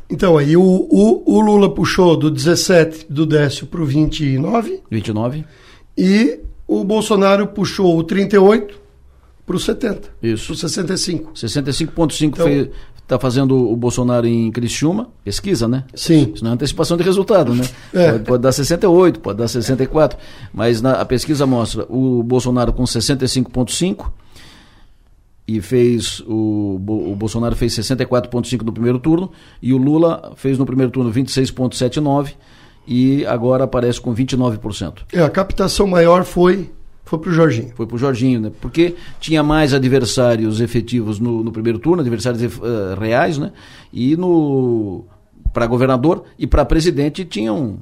Então, 0.10 0.38
aí 0.38 0.56
o, 0.56 0.62
o, 0.64 1.24
o 1.26 1.42
Lula 1.42 1.74
puxou 1.74 2.16
do 2.16 2.30
17 2.30 3.08
do 3.12 3.26
Décio 3.26 3.66
para 3.66 3.82
o 3.82 3.86
29 3.86 4.82
29%. 4.92 5.44
e 5.98 6.40
o 6.68 6.84
Bolsonaro 6.84 7.48
puxou 7.48 7.98
o 7.98 8.04
38 8.04 8.80
para 9.46 9.56
o 9.56 9.60
70. 9.60 10.10
Isso. 10.22 10.46
Para 10.48 10.54
o 10.54 10.58
65. 10.58 11.34
65,5% 11.34 12.24
Então- 12.28 12.46
fez- 12.46 12.70
está 13.04 13.20
fazendo 13.20 13.72
o 13.72 13.76
Bolsonaro 13.76 14.26
em 14.26 14.50
Criciúma, 14.52 15.10
pesquisa, 15.24 15.68
né? 15.68 15.84
Sim. 15.94 16.32
Isso 16.34 16.44
não 16.44 16.52
é 16.52 16.54
antecipação 16.56 16.98
de 16.98 17.04
resultado, 17.04 17.54
né? 17.54 17.64
É. 17.94 18.12
Pode, 18.14 18.24
pode, 18.24 18.44
dar 18.44 18.52
68, 18.52 19.20
pode 19.20 19.38
dar 19.38 19.48
64, 19.48 20.18
mas 20.52 20.82
na, 20.82 20.94
a 20.94 21.06
pesquisa 21.06 21.46
mostra 21.46 21.86
o 21.90 22.24
Bolsonaro 22.24 22.74
com 22.74 22.84
65,5 22.84 24.10
e 25.48 25.62
fez 25.62 26.22
o, 26.22 26.80
o 27.12 27.16
Bolsonaro 27.16 27.56
fez 27.56 27.74
64,5 27.74 28.62
no 28.64 28.72
primeiro 28.72 28.98
turno 28.98 29.32
e 29.62 29.74
o 29.74 29.78
Lula 29.78 30.32
fez 30.36 30.58
no 30.58 30.66
primeiro 30.66 30.92
turno 30.92 31.12
26,79 31.12 32.34
e 32.88 33.26
agora 33.26 33.66
aparece 33.66 34.02
com 34.02 34.14
29%. 34.14 35.00
É, 35.14 35.22
a 35.22 35.30
captação 35.30 35.86
maior 35.86 36.24
foi 36.24 36.72
foi 37.06 37.20
para 37.20 37.30
o 37.30 37.34
Jorginho. 37.34 37.72
Foi 37.76 37.86
para 37.86 37.96
o 37.96 38.00
Jorginho, 38.00 38.40
né? 38.40 38.52
Porque 38.62 38.96
tinha 39.20 39.44
mais 39.44 39.74
adversários 39.74 40.62
efetivos 40.62 41.20
no, 41.20 41.44
no 41.44 41.52
primeiro 41.52 41.80
turno, 41.80 42.02
adversários 42.02 42.42
uh, 42.58 43.00
reais, 43.00 43.38
né? 43.38 43.52
E 43.92 44.16
no 44.16 45.06
para 45.52 45.68
governador 45.68 46.24
e 46.40 46.48
para 46.48 46.66
presidente 46.66 47.24
tinham 47.24 47.78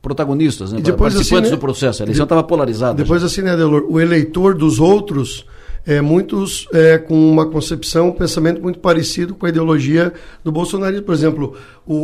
protagonistas, 0.00 0.70
né? 0.72 0.80
participantes 0.92 1.32
assim, 1.32 1.42
né? 1.42 1.50
do 1.50 1.58
processo. 1.58 2.02
A 2.02 2.04
eleição 2.04 2.24
estava 2.24 2.42
de, 2.42 2.48
polarizada. 2.48 2.94
Depois 2.94 3.22
já. 3.22 3.26
assim, 3.26 3.42
né, 3.42 3.56
Delor? 3.56 3.86
O 3.88 3.98
eleitor 3.98 4.54
dos 4.54 4.78
outros 4.78 5.46
é, 5.86 6.00
muitos 6.00 6.68
é, 6.72 6.98
com 6.98 7.14
uma 7.14 7.46
concepção, 7.46 8.08
um 8.08 8.12
pensamento 8.12 8.62
muito 8.62 8.78
parecido 8.78 9.34
com 9.34 9.46
a 9.46 9.48
ideologia 9.48 10.12
do 10.42 10.52
bolsonarismo. 10.52 11.04
Por 11.04 11.14
exemplo, 11.14 11.56
o, 11.86 11.94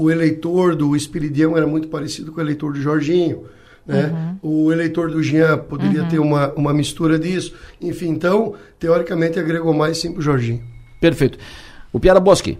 o, 0.00 0.04
o 0.04 0.10
eleitor 0.10 0.74
do 0.74 0.96
Espiridião 0.96 1.56
era 1.56 1.66
muito 1.66 1.88
parecido 1.88 2.32
com 2.32 2.38
o 2.38 2.42
eleitor 2.42 2.72
do 2.72 2.80
Jorginho. 2.80 3.44
Né? 3.90 4.36
Uhum. 4.42 4.66
O 4.66 4.72
eleitor 4.72 5.10
do 5.10 5.22
Jean 5.22 5.58
poderia 5.58 6.02
uhum. 6.02 6.08
ter 6.08 6.18
uma, 6.18 6.52
uma 6.54 6.72
mistura 6.72 7.18
disso. 7.18 7.54
Enfim, 7.80 8.08
então, 8.08 8.54
teoricamente, 8.78 9.38
agregou 9.38 9.74
mais 9.74 9.98
sim 9.98 10.12
para 10.12 10.20
o 10.20 10.22
Jorginho. 10.22 10.62
Perfeito. 11.00 11.38
O 11.92 11.98
Piara 11.98 12.20
Boschi. 12.20 12.58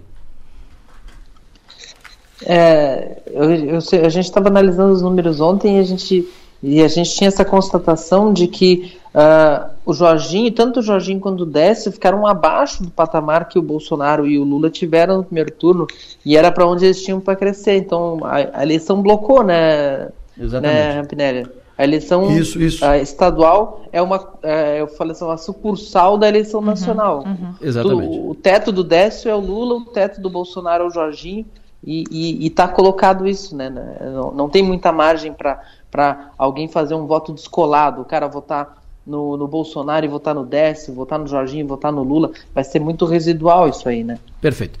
É, 2.45 3.21
eu, 3.27 3.51
eu, 3.51 3.77
a 3.77 4.09
gente 4.09 4.25
estava 4.25 4.47
analisando 4.47 4.91
os 4.91 5.01
números 5.01 5.39
ontem 5.39 5.77
e 5.77 5.79
a 5.79 5.83
gente, 5.83 6.27
e 6.61 6.81
a 6.81 6.87
gente 6.87 7.13
tinha 7.13 7.27
essa 7.27 7.45
constatação 7.45 8.33
de 8.33 8.47
que 8.47 8.97
uh, 9.13 9.69
o 9.85 9.93
Jorginho, 9.93 10.51
tanto 10.51 10.79
o 10.79 10.83
Jorginho 10.83 11.19
quanto 11.19 11.43
o 11.43 11.45
Décio, 11.45 11.91
ficaram 11.91 12.25
abaixo 12.25 12.83
do 12.83 12.89
patamar 12.89 13.47
que 13.47 13.59
o 13.59 13.61
Bolsonaro 13.61 14.25
e 14.25 14.39
o 14.39 14.43
Lula 14.43 14.69
tiveram 14.69 15.17
no 15.17 15.23
primeiro 15.23 15.51
turno 15.51 15.85
e 16.25 16.35
era 16.35 16.51
para 16.51 16.65
onde 16.65 16.85
eles 16.85 17.03
tinham 17.03 17.19
para 17.19 17.35
crescer. 17.35 17.77
Então 17.77 18.19
a, 18.23 18.59
a 18.59 18.63
eleição 18.63 19.01
blocou, 19.01 19.43
né, 19.43 20.09
Exatamente. 20.37 21.15
né? 21.15 21.43
A 21.77 21.83
eleição 21.83 22.29
isso, 22.37 22.61
isso. 22.61 22.85
estadual 22.93 23.81
é 23.91 24.01
uma, 24.01 24.33
é, 24.43 24.81
eu 24.81 24.87
falei 24.87 25.13
assim, 25.13 25.25
uma 25.25 25.37
sucursal 25.37 26.17
da 26.17 26.27
eleição 26.27 26.59
uhum, 26.59 26.65
nacional. 26.67 27.23
Uhum. 27.25 27.55
Exatamente. 27.59 28.19
o 28.19 28.35
teto 28.35 28.71
do 28.71 28.83
Décio 28.83 29.29
é 29.31 29.35
o 29.35 29.39
Lula, 29.39 29.75
o 29.75 29.85
teto 29.85 30.21
do 30.21 30.29
Bolsonaro 30.29 30.83
é 30.83 30.87
o 30.87 30.91
Jorginho, 30.91 31.45
e 31.83 32.45
está 32.45 32.67
colocado 32.67 33.27
isso, 33.27 33.55
né? 33.55 33.69
né? 33.69 33.97
Não, 34.13 34.31
não 34.31 34.49
tem 34.49 34.61
muita 34.61 34.91
margem 34.91 35.33
para 35.33 36.31
alguém 36.37 36.67
fazer 36.67 36.93
um 36.93 37.07
voto 37.07 37.33
descolado, 37.33 38.01
o 38.01 38.05
cara 38.05 38.27
votar 38.27 38.77
no, 39.05 39.35
no 39.35 39.47
Bolsonaro 39.47 40.05
e 40.05 40.09
votar 40.09 40.35
no 40.35 40.45
Décio, 40.45 40.93
votar 40.93 41.17
no 41.17 41.25
Jorginho, 41.25 41.65
votar 41.65 41.91
no 41.91 42.03
Lula, 42.03 42.31
vai 42.53 42.63
ser 42.63 42.79
muito 42.79 43.05
residual 43.05 43.67
isso 43.67 43.89
aí, 43.89 44.03
né? 44.03 44.19
Perfeito. 44.39 44.79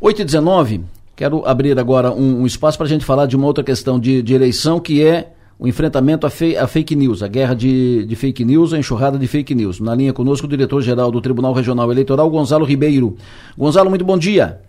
8 0.00 0.22
e 0.22 0.24
19, 0.24 0.84
Quero 1.18 1.44
abrir 1.44 1.76
agora 1.76 2.12
um, 2.12 2.42
um 2.42 2.46
espaço 2.46 2.78
para 2.78 2.86
a 2.86 2.88
gente 2.88 3.04
falar 3.04 3.26
de 3.26 3.34
uma 3.34 3.44
outra 3.44 3.64
questão 3.64 3.98
de, 3.98 4.22
de 4.22 4.34
eleição, 4.34 4.78
que 4.78 5.04
é 5.04 5.32
o 5.58 5.66
enfrentamento 5.66 6.30
fei, 6.30 6.56
a, 6.56 6.64
fake 6.68 6.94
news, 6.94 7.24
a 7.24 7.26
guerra 7.26 7.54
de, 7.54 8.04
de, 8.06 8.14
fake 8.14 8.44
news, 8.44 8.72
a 8.72 8.78
enxurrada 8.78 9.18
de 9.18 9.26
fake 9.26 9.52
news. 9.52 9.80
Na 9.80 9.96
linha 9.96 10.12
conosco, 10.12 10.46
o 10.46 10.48
diretor-geral 10.48 11.10
do 11.10 11.20
Tribunal 11.20 11.52
Regional 11.52 11.90
Eleitoral, 11.90 12.30
Gonzalo 12.30 12.64
Ribeiro. 12.64 13.16
Gonzalo, 13.58 13.90
muito 13.90 14.04
bom 14.04 14.16
dia. 14.16 14.60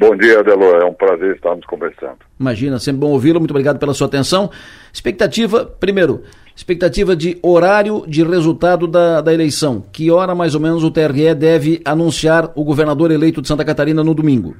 Bom 0.00 0.16
dia, 0.16 0.40
Adelor. 0.40 0.82
É 0.82 0.84
um 0.84 0.92
prazer 0.92 1.36
estarmos 1.36 1.64
conversando. 1.64 2.16
Imagina, 2.40 2.80
sempre 2.80 3.02
bom 3.02 3.12
ouvi-lo. 3.12 3.38
Muito 3.38 3.52
obrigado 3.52 3.78
pela 3.78 3.94
sua 3.94 4.08
atenção. 4.08 4.50
Expectativa, 4.92 5.64
primeiro, 5.64 6.24
expectativa 6.56 7.14
de 7.14 7.38
horário 7.40 8.04
de 8.08 8.24
resultado 8.24 8.88
da, 8.88 9.20
da 9.20 9.32
eleição. 9.32 9.84
Que 9.92 10.10
hora 10.10 10.34
mais 10.34 10.56
ou 10.56 10.60
menos 10.60 10.82
o 10.82 10.90
TRE 10.90 11.32
deve 11.36 11.80
anunciar 11.84 12.50
o 12.56 12.64
governador 12.64 13.12
eleito 13.12 13.40
de 13.40 13.46
Santa 13.46 13.64
Catarina 13.64 14.02
no 14.02 14.12
domingo? 14.12 14.56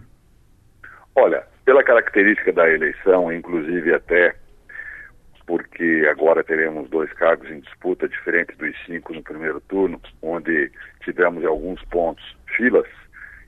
Olha, 1.19 1.43
pela 1.65 1.83
característica 1.83 2.53
da 2.53 2.71
eleição, 2.71 3.33
inclusive 3.33 3.95
até 3.95 4.37
porque 5.47 6.07
agora 6.11 6.45
teremos 6.45 6.91
dois 6.91 7.11
cargos 7.15 7.51
em 7.51 7.61
disputa, 7.61 8.09
diferente 8.09 8.55
dos 8.57 8.77
cinco 8.85 9.15
no 9.15 9.23
primeiro 9.23 9.61
turno, 9.63 9.99
onde 10.21 10.71
tivemos 11.03 11.43
em 11.43 11.47
alguns 11.47 11.83
pontos 11.85 12.37
filas, 12.57 12.87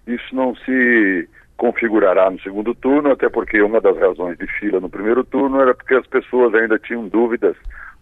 isso 0.07 0.35
não 0.35 0.55
se 0.57 1.29
configurará 1.59 2.31
no 2.31 2.41
segundo 2.41 2.75
turno, 2.75 3.11
até 3.11 3.29
porque 3.29 3.61
uma 3.61 3.81
das 3.81 3.99
razões 3.99 4.39
de 4.39 4.47
fila 4.47 4.81
no 4.81 4.89
primeiro 4.89 5.23
turno 5.25 5.61
era 5.61 5.75
porque 5.75 5.95
as 5.95 6.07
pessoas 6.07 6.55
ainda 6.55 6.79
tinham 6.79 7.07
dúvidas 7.09 7.57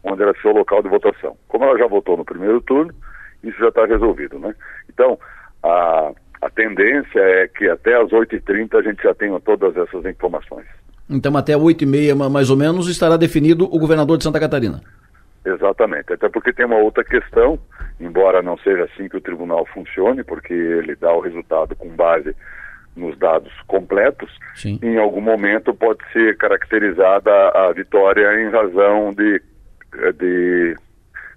onde 0.04 0.22
era 0.22 0.40
seu 0.42 0.52
local 0.52 0.82
de 0.82 0.90
votação. 0.90 1.36
Como 1.48 1.64
ela 1.64 1.76
já 1.76 1.86
votou 1.86 2.16
no 2.16 2.24
primeiro 2.24 2.60
turno, 2.60 2.94
isso 3.42 3.58
já 3.58 3.68
está 3.68 3.86
resolvido, 3.86 4.38
né? 4.38 4.54
Então, 4.88 5.18
a 5.62 6.12
a 6.40 6.50
tendência 6.50 7.20
é 7.20 7.48
que 7.48 7.68
até 7.68 7.94
as 8.00 8.10
8h30 8.10 8.78
a 8.78 8.82
gente 8.82 9.02
já 9.02 9.14
tenha 9.14 9.38
todas 9.40 9.76
essas 9.76 10.04
informações. 10.04 10.66
Então, 11.08 11.36
até 11.36 11.54
8h30, 11.54 12.30
mais 12.30 12.50
ou 12.50 12.56
menos, 12.56 12.88
estará 12.88 13.16
definido 13.16 13.64
o 13.64 13.78
governador 13.78 14.18
de 14.18 14.24
Santa 14.24 14.40
Catarina. 14.40 14.80
Exatamente, 15.44 16.12
até 16.12 16.28
porque 16.28 16.52
tem 16.52 16.66
uma 16.66 16.78
outra 16.78 17.04
questão, 17.04 17.56
embora 18.00 18.42
não 18.42 18.58
seja 18.58 18.84
assim 18.84 19.08
que 19.08 19.16
o 19.16 19.20
tribunal 19.20 19.64
funcione, 19.72 20.24
porque 20.24 20.52
ele 20.52 20.96
dá 20.96 21.12
o 21.12 21.20
resultado 21.20 21.76
com 21.76 21.88
base 21.90 22.34
nos 22.96 23.16
dados 23.16 23.52
completos, 23.68 24.28
Sim. 24.56 24.80
em 24.82 24.98
algum 24.98 25.20
momento 25.20 25.72
pode 25.72 26.00
ser 26.12 26.36
caracterizada 26.38 27.30
a 27.30 27.72
vitória 27.72 28.42
em 28.42 28.50
razão 28.50 29.12
de, 29.12 29.40
de 30.18 30.74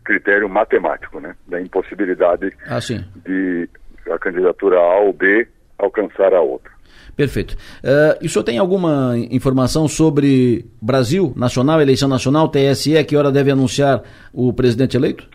critério 0.03 0.49
matemático, 0.49 1.19
né? 1.19 1.35
Da 1.47 1.61
impossibilidade 1.61 2.51
ah, 2.65 2.79
de 2.79 3.69
a 4.11 4.19
candidatura 4.19 4.77
A 4.77 4.99
ou 4.99 5.13
B 5.13 5.47
alcançar 5.77 6.33
a 6.33 6.41
outra. 6.41 6.71
Perfeito. 7.15 7.53
Uh, 7.83 8.15
e 8.21 8.27
o 8.27 8.29
senhor 8.29 8.45
tem 8.45 8.57
alguma 8.57 9.13
informação 9.29 9.87
sobre 9.87 10.65
Brasil, 10.81 11.33
nacional, 11.35 11.81
eleição 11.81 12.07
nacional, 12.07 12.47
TSE, 12.47 13.03
que 13.03 13.17
hora 13.17 13.31
deve 13.31 13.51
anunciar 13.51 14.01
o 14.33 14.53
presidente 14.53 14.95
eleito? 14.95 15.27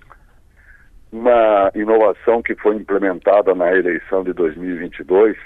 Uma 1.13 1.71
inovação 1.75 2.43
que 2.43 2.55
foi 2.55 2.77
implementada 2.77 3.55
na 3.55 3.71
eleição 3.73 4.25
de 4.25 4.33
2022, 4.33 5.37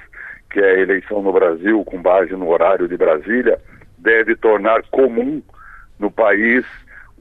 que 0.50 0.60
é 0.60 0.76
a 0.76 0.80
eleição 0.80 1.22
no 1.22 1.32
Brasil 1.32 1.84
com 1.84 2.00
base 2.00 2.32
no 2.32 2.48
horário 2.48 2.88
de 2.88 2.96
Brasília, 2.96 3.58
deve 3.98 4.36
tornar 4.36 4.82
comum 4.90 5.42
no 5.98 6.10
país 6.10 6.64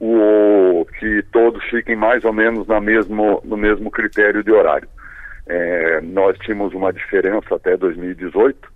o 0.00 0.86
que 0.98 1.24
todos 1.32 1.62
fiquem 1.64 1.96
mais 1.96 2.24
ou 2.24 2.32
menos 2.32 2.66
na 2.68 2.80
mesmo, 2.80 3.42
no 3.44 3.56
mesmo 3.56 3.90
critério 3.90 4.44
de 4.44 4.52
horário. 4.52 4.88
É, 5.48 6.00
nós 6.02 6.36
tínhamos 6.38 6.74
uma 6.74 6.92
diferença 6.92 7.54
até 7.54 7.76
2018, 7.76 8.68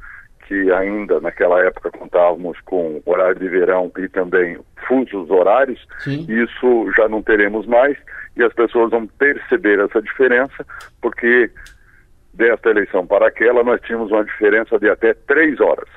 que 0.46 0.72
ainda 0.72 1.20
naquela 1.20 1.60
época 1.62 1.90
contávamos 1.90 2.58
com 2.64 3.00
horário 3.04 3.38
de 3.38 3.48
verão 3.48 3.90
e 3.98 4.08
também 4.08 4.58
fusos 4.86 5.30
horários. 5.30 5.86
Sim. 6.00 6.26
Isso 6.28 6.90
já 6.96 7.08
não 7.08 7.22
teremos 7.22 7.66
mais 7.66 7.96
e 8.36 8.42
as 8.42 8.52
pessoas 8.52 8.90
vão 8.90 9.06
perceber 9.06 9.78
essa 9.78 10.00
diferença, 10.00 10.64
porque 11.00 11.50
desta 12.32 12.70
eleição 12.70 13.06
para 13.06 13.28
aquela 13.28 13.62
nós 13.62 13.80
tínhamos 13.82 14.10
uma 14.10 14.24
diferença 14.24 14.78
de 14.78 14.88
até 14.88 15.14
três 15.14 15.60
horas. 15.60 15.88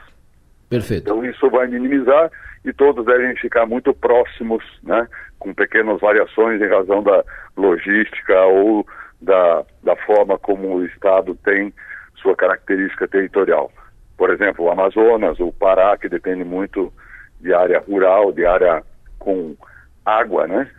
Perfeito. 0.69 1.03
Então 1.03 1.25
isso 1.25 1.49
vai 1.49 1.67
minimizar 1.67 2.29
e 2.65 2.73
todos 2.73 3.05
devem 3.05 3.35
ficar 3.37 3.65
muito 3.65 3.93
próximos, 3.93 4.63
né, 4.83 5.07
com 5.39 5.53
pequenas 5.53 6.01
variações 6.01 6.61
em 6.61 6.67
razão 6.67 7.03
da 7.03 7.23
logística 7.55 8.41
ou 8.45 8.85
da, 9.25 9.63
da 9.83 9.95
forma 9.97 10.37
como 10.37 10.75
o 10.75 10.85
Estado 10.85 11.35
tem 11.43 11.73
sua 12.21 12.35
característica 12.35 13.07
territorial. 13.07 13.71
Por 14.17 14.29
exemplo, 14.29 14.65
o 14.65 14.71
Amazonas, 14.71 15.39
o 15.39 15.51
Pará, 15.51 15.97
que 15.97 16.07
depende 16.07 16.43
muito 16.43 16.93
de 17.41 17.53
área 17.53 17.79
rural, 17.79 18.31
de 18.31 18.45
área 18.45 18.81
com 19.19 19.55
água, 20.05 20.47
né? 20.47 20.69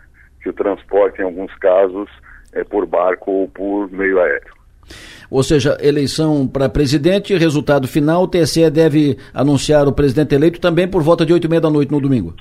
Que 0.41 0.49
o 0.49 0.53
transporte, 0.53 1.21
em 1.21 1.25
alguns 1.25 1.53
casos, 1.55 2.09
é 2.53 2.63
por 2.63 2.85
barco 2.85 3.31
ou 3.31 3.47
por 3.47 3.91
meio 3.91 4.19
aéreo. 4.19 4.57
Ou 5.29 5.43
seja, 5.43 5.77
eleição 5.81 6.47
para 6.47 6.69
presidente, 6.69 7.37
resultado 7.37 7.87
final, 7.87 8.23
o 8.23 8.27
TSE 8.27 8.69
deve 8.71 9.17
anunciar 9.33 9.87
o 9.87 9.93
presidente 9.93 10.33
eleito 10.33 10.59
também 10.59 10.87
por 10.87 11.03
volta 11.03 11.25
de 11.25 11.33
oito 11.33 11.45
e 11.45 11.49
meia 11.49 11.61
da 11.61 11.69
noite 11.69 11.91
no 11.91 11.99
domingo. 11.99 12.33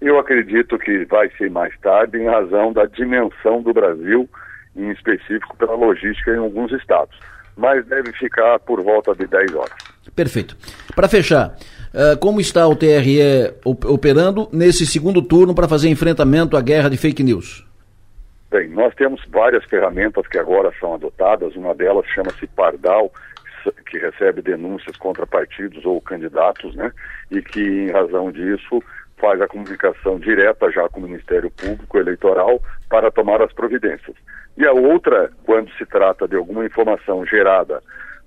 Eu 0.00 0.18
acredito 0.18 0.78
que 0.78 1.04
vai 1.06 1.30
ser 1.36 1.50
mais 1.50 1.76
tarde 1.80 2.18
em 2.18 2.26
razão 2.26 2.72
da 2.72 2.84
dimensão 2.86 3.62
do 3.62 3.72
Brasil 3.72 4.28
em 4.76 4.90
específico 4.90 5.56
pela 5.56 5.74
logística 5.74 6.32
em 6.32 6.38
alguns 6.38 6.72
estados. 6.72 7.16
Mas 7.56 7.84
deve 7.86 8.12
ficar 8.12 8.58
por 8.60 8.82
volta 8.82 9.14
de 9.14 9.26
10 9.26 9.54
horas. 9.54 9.74
Perfeito. 10.14 10.56
Para 10.94 11.08
fechar, 11.08 11.54
uh, 11.94 12.18
como 12.18 12.40
está 12.40 12.66
o 12.66 12.76
TRE 12.76 13.52
operando 13.64 14.48
nesse 14.52 14.86
segundo 14.86 15.20
turno 15.22 15.54
para 15.54 15.68
fazer 15.68 15.88
enfrentamento 15.88 16.56
à 16.56 16.60
guerra 16.60 16.88
de 16.88 16.96
fake 16.96 17.22
news? 17.22 17.66
Bem, 18.50 18.68
nós 18.70 18.94
temos 18.96 19.22
várias 19.28 19.64
ferramentas 19.66 20.26
que 20.26 20.38
agora 20.38 20.72
são 20.80 20.94
adotadas, 20.94 21.54
uma 21.54 21.74
delas 21.74 22.04
chama-se 22.06 22.48
Pardal, 22.48 23.12
que 23.86 23.98
recebe 23.98 24.42
denúncias 24.42 24.96
contra 24.96 25.26
partidos 25.26 25.84
ou 25.84 26.00
candidatos, 26.00 26.74
né? 26.74 26.90
E 27.30 27.42
que, 27.42 27.60
em 27.60 27.90
razão 27.92 28.32
disso, 28.32 28.82
faz 29.18 29.40
a 29.40 29.46
comunicação 29.46 30.18
direta 30.18 30.70
já 30.72 30.88
com 30.88 31.00
o 31.00 31.02
Ministério 31.04 31.50
Público 31.50 31.98
Eleitoral 31.98 32.60
para 32.88 33.10
tomar 33.10 33.42
as 33.42 33.52
providências. 33.52 34.16
E 34.56 34.66
a 34.66 34.72
outra, 34.72 35.30
quando 35.44 35.70
se 35.72 35.86
trata 35.86 36.28
de 36.28 36.36
alguma 36.36 36.64
informação 36.64 37.24
gerada 37.24 37.82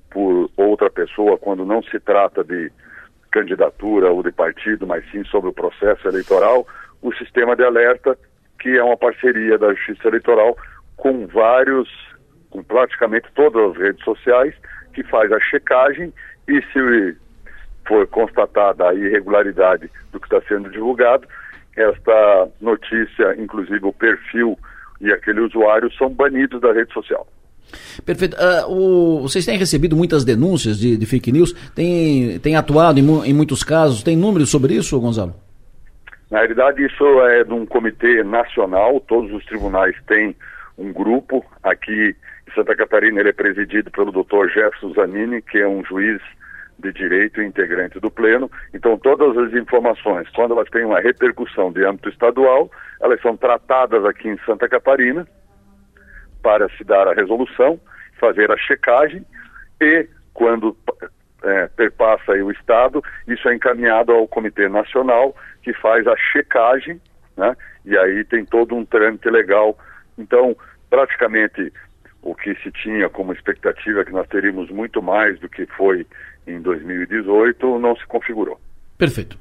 por 0.10 0.50
outra 0.58 0.90
pessoa, 0.90 1.38
quando 1.38 1.66
não 1.66 1.82
se 1.84 2.00
trata 2.00 2.44
de 2.44 2.72
candidatura 3.32 4.12
ou 4.12 4.22
de 4.24 4.32
partido, 4.32 4.86
mas 4.86 5.04
sim 5.12 5.24
sobre 5.26 5.50
o 5.50 5.54
processo 5.54 6.08
eleitoral, 6.08 6.68
o 7.02 7.14
sistema 7.16 7.56
de 7.56 7.64
alerta, 7.64 8.18
que 8.60 8.78
é 8.78 8.84
uma 8.84 8.96
parceria 8.96 9.58
da 9.58 9.74
Justiça 9.74 10.08
Eleitoral 10.08 10.56
com 10.96 11.28
vários, 11.28 11.90
com 12.50 12.64
praticamente 12.64 13.28
todas 13.36 13.72
as 13.72 13.78
redes 13.78 14.04
sociais, 14.04 14.56
que 14.94 15.04
faz 15.04 15.32
a 15.32 15.40
checagem 15.40 16.14
e 16.48 16.62
se 16.72 17.18
for 17.86 18.08
constatada 18.08 18.90
a 18.90 18.94
irregularidade 18.94 19.90
do 20.12 20.20
que 20.20 20.28
está 20.28 20.42
sendo 20.48 20.70
divulgado, 20.70 21.28
esta 21.76 22.50
notícia, 22.62 23.36
inclusive 23.38 23.86
o 23.86 23.92
perfil 23.92 24.58
e 25.04 25.12
aquele 25.12 25.42
usuário, 25.42 25.92
são 25.94 26.10
banidos 26.10 26.62
da 26.62 26.72
rede 26.72 26.92
social. 26.94 27.28
Perfeito. 28.06 28.36
Uh, 28.36 28.72
o, 28.72 29.22
vocês 29.22 29.46
têm 29.46 29.58
recebido 29.58 29.96
muitas 29.96 30.24
denúncias 30.24 30.80
de, 30.80 30.96
de 30.96 31.06
fake 31.06 31.32
news? 31.32 31.54
Tem, 31.76 32.40
tem 32.40 32.56
atuado 32.56 33.00
em, 33.00 33.30
em, 33.30 33.34
muitos 33.34 33.64
casos? 33.64 34.04
Tem 34.04 34.16
números 34.16 34.50
sobre 34.50 34.74
isso, 34.76 35.00
Gonzalo? 35.00 35.36
Na 36.32 36.40
realidade, 36.40 36.86
isso 36.86 37.04
é 37.22 37.44
de 37.44 37.54
um 37.54 37.66
comitê 37.66 38.24
nacional. 38.24 39.00
Todos 39.02 39.32
os 39.34 39.46
tribunais 39.46 39.96
têm 40.08 40.36
um 40.78 40.92
grupo. 40.92 41.46
Aqui 41.62 42.16
em 42.48 42.54
Santa 42.56 42.76
Catarina, 42.76 43.20
ele 43.20 43.30
é 43.30 43.34
presidido 43.34 43.92
pelo 43.92 44.12
Dr. 44.12 44.48
Jefferson 44.54 44.94
Zanini, 44.94 45.42
que 45.42 45.60
é 45.60 45.68
um 45.68 45.84
juiz 45.84 46.22
de 46.80 46.92
direito 46.92 47.42
integrante 47.42 48.00
do 48.00 48.12
Pleno. 48.12 48.50
Então, 48.74 48.98
todas 48.98 49.38
as 49.38 49.54
informações, 49.54 50.28
quando 50.30 50.54
elas 50.54 50.70
têm 50.70 50.86
uma 50.86 51.00
repercussão 51.00 51.72
de 51.72 51.86
âmbito 51.86 52.10
estadual, 52.10 52.72
elas 53.02 53.22
são 53.22 53.38
tratadas 53.38 54.04
aqui 54.06 54.30
em 54.30 54.38
Santa 54.46 54.68
Catarina 54.68 55.28
para 56.42 56.68
se 56.70 56.84
dar 56.84 57.08
a 57.08 57.14
resolução, 57.14 57.80
fazer 58.20 58.52
a 58.52 58.58
checagem 58.58 59.26
e, 59.82 60.08
quando 60.34 60.76
é, 61.44 61.68
perpassa 61.68 62.32
o 62.34 62.52
Estado, 62.52 63.04
isso 63.28 63.48
é 63.48 63.56
encaminhado 63.56 64.12
ao 64.12 64.28
Comitê 64.28 64.68
Nacional, 64.68 65.36
que 65.62 65.74
faz 65.74 66.08
a 66.08 66.16
checagem, 66.18 67.02
né? 67.38 67.56
e 67.86 67.98
aí 67.98 68.24
tem 68.24 68.46
todo 68.46 68.76
um 68.76 68.86
trâmite 68.86 69.30
legal. 69.30 69.78
Então, 70.18 70.56
praticamente, 70.90 71.72
o 72.22 72.34
que 72.34 72.56
se 72.56 72.72
tinha 72.72 73.10
como 73.10 73.34
expectativa 73.34 74.02
é 74.02 74.06
que 74.06 74.12
nós 74.12 74.28
teríamos 74.28 74.70
muito 74.70 75.02
mais 75.02 75.40
do 75.40 75.50
que 75.50 75.66
foi 75.66 76.08
em 76.48 76.62
2018, 76.62 77.80
não 77.80 77.96
se 77.96 78.06
configurou. 78.08 78.60
Perfeito. 78.98 79.38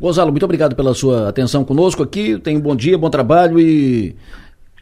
Gonzalo, 0.00 0.32
muito 0.32 0.44
obrigado 0.44 0.74
pela 0.74 0.94
sua 0.94 1.28
atenção 1.28 1.64
conosco 1.64 2.02
aqui. 2.02 2.38
Tenha 2.38 2.58
um 2.58 2.62
bom 2.62 2.74
dia, 2.74 2.98
bom 2.98 3.08
trabalho 3.08 3.60
e 3.60 4.16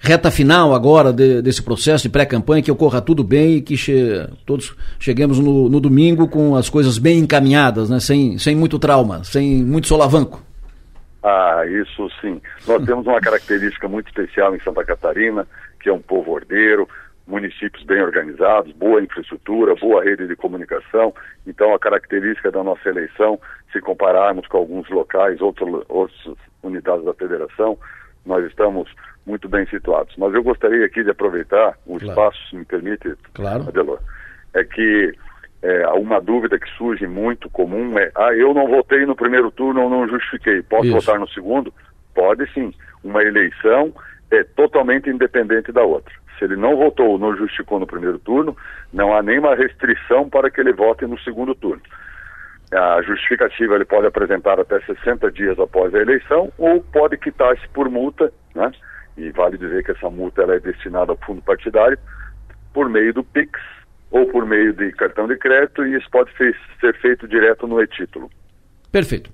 reta 0.00 0.30
final 0.30 0.74
agora 0.74 1.12
de, 1.12 1.42
desse 1.42 1.62
processo 1.62 2.04
de 2.04 2.08
pré-campanha, 2.08 2.62
que 2.62 2.72
ocorra 2.72 3.02
tudo 3.02 3.22
bem 3.22 3.56
e 3.56 3.60
que 3.60 3.76
che 3.76 4.26
todos 4.46 4.74
cheguemos 4.98 5.38
no, 5.38 5.68
no, 5.68 5.78
domingo 5.78 6.26
com 6.26 6.56
as 6.56 6.70
coisas 6.70 6.96
bem 6.96 7.18
encaminhadas, 7.18 7.90
né? 7.90 8.00
sem, 8.00 8.38
sem 8.38 8.56
muito 8.56 8.78
trauma, 8.78 9.22
sem 9.22 9.62
muito 9.62 9.86
solavanco. 9.86 10.42
Ah, 11.22 11.64
isso 11.66 12.08
sim. 12.22 12.40
Nós 12.66 12.82
temos 12.86 13.06
uma 13.06 13.20
característica 13.20 13.86
muito 13.86 14.08
especial 14.08 14.56
em 14.56 14.60
Santa 14.60 14.82
Catarina, 14.82 15.46
que 15.78 15.90
é 15.90 15.92
um 15.92 16.00
povo 16.00 16.32
ordeiro, 16.32 16.88
municípios 17.30 17.84
bem 17.84 18.02
organizados, 18.02 18.72
boa 18.72 19.00
infraestrutura, 19.00 19.74
boa 19.76 20.02
rede 20.02 20.26
de 20.26 20.36
comunicação. 20.36 21.14
Então, 21.46 21.72
a 21.72 21.78
característica 21.78 22.50
da 22.50 22.62
nossa 22.62 22.88
eleição, 22.88 23.40
se 23.72 23.80
compararmos 23.80 24.46
com 24.48 24.58
alguns 24.58 24.88
locais, 24.90 25.40
outros, 25.40 25.84
outras 25.88 26.36
unidades 26.62 27.04
da 27.04 27.14
federação, 27.14 27.78
nós 28.26 28.44
estamos 28.44 28.92
muito 29.24 29.48
bem 29.48 29.64
situados. 29.66 30.14
Mas 30.18 30.34
eu 30.34 30.42
gostaria 30.42 30.84
aqui 30.84 31.04
de 31.04 31.10
aproveitar 31.10 31.78
o 31.86 31.98
claro. 31.98 32.08
espaço, 32.08 32.50
se 32.50 32.56
me 32.56 32.64
permite, 32.64 33.14
claro. 33.32 33.68
Adelor, 33.68 34.00
é 34.52 34.64
que 34.64 35.14
é, 35.62 35.86
uma 35.88 36.20
dúvida 36.20 36.58
que 36.58 36.68
surge 36.76 37.06
muito 37.06 37.48
comum 37.50 37.98
é, 37.98 38.10
ah, 38.16 38.34
eu 38.34 38.52
não 38.52 38.66
votei 38.66 39.06
no 39.06 39.14
primeiro 39.14 39.50
turno 39.50 39.82
ou 39.82 39.90
não 39.90 40.08
justifiquei, 40.08 40.62
posso 40.62 40.86
Isso. 40.86 40.94
votar 40.94 41.20
no 41.20 41.28
segundo? 41.28 41.72
Pode 42.14 42.50
sim. 42.52 42.72
Uma 43.04 43.22
eleição 43.22 43.92
é 44.30 44.42
totalmente 44.42 45.08
independente 45.08 45.70
da 45.70 45.82
outra. 45.82 46.12
Se 46.40 46.46
ele 46.46 46.56
não 46.56 46.74
votou 46.74 47.10
ou 47.10 47.18
não 47.18 47.36
justificou 47.36 47.78
no 47.78 47.86
primeiro 47.86 48.18
turno, 48.18 48.56
não 48.90 49.14
há 49.14 49.22
nenhuma 49.22 49.54
restrição 49.54 50.28
para 50.30 50.50
que 50.50 50.58
ele 50.58 50.72
vote 50.72 51.04
no 51.04 51.20
segundo 51.20 51.54
turno. 51.54 51.82
A 52.72 53.02
justificativa 53.02 53.74
ele 53.74 53.84
pode 53.84 54.06
apresentar 54.06 54.58
até 54.58 54.80
60 54.80 55.30
dias 55.32 55.58
após 55.58 55.94
a 55.94 55.98
eleição 55.98 56.50
ou 56.56 56.80
pode 56.80 57.18
quitar-se 57.18 57.68
por 57.74 57.90
multa, 57.90 58.32
né? 58.54 58.72
E 59.18 59.30
vale 59.32 59.58
dizer 59.58 59.84
que 59.84 59.90
essa 59.90 60.08
multa 60.08 60.42
ela 60.42 60.54
é 60.54 60.60
destinada 60.60 61.12
ao 61.12 61.18
fundo 61.18 61.42
partidário 61.42 61.98
por 62.72 62.88
meio 62.88 63.12
do 63.12 63.22
PIX 63.22 63.60
ou 64.10 64.26
por 64.28 64.46
meio 64.46 64.72
de 64.72 64.92
cartão 64.92 65.28
de 65.28 65.36
crédito 65.36 65.84
e 65.84 65.96
isso 65.96 66.08
pode 66.10 66.30
ser 66.38 66.96
feito 67.02 67.28
direto 67.28 67.66
no 67.66 67.82
e-título. 67.82 68.30
Perfeito. 68.90 69.30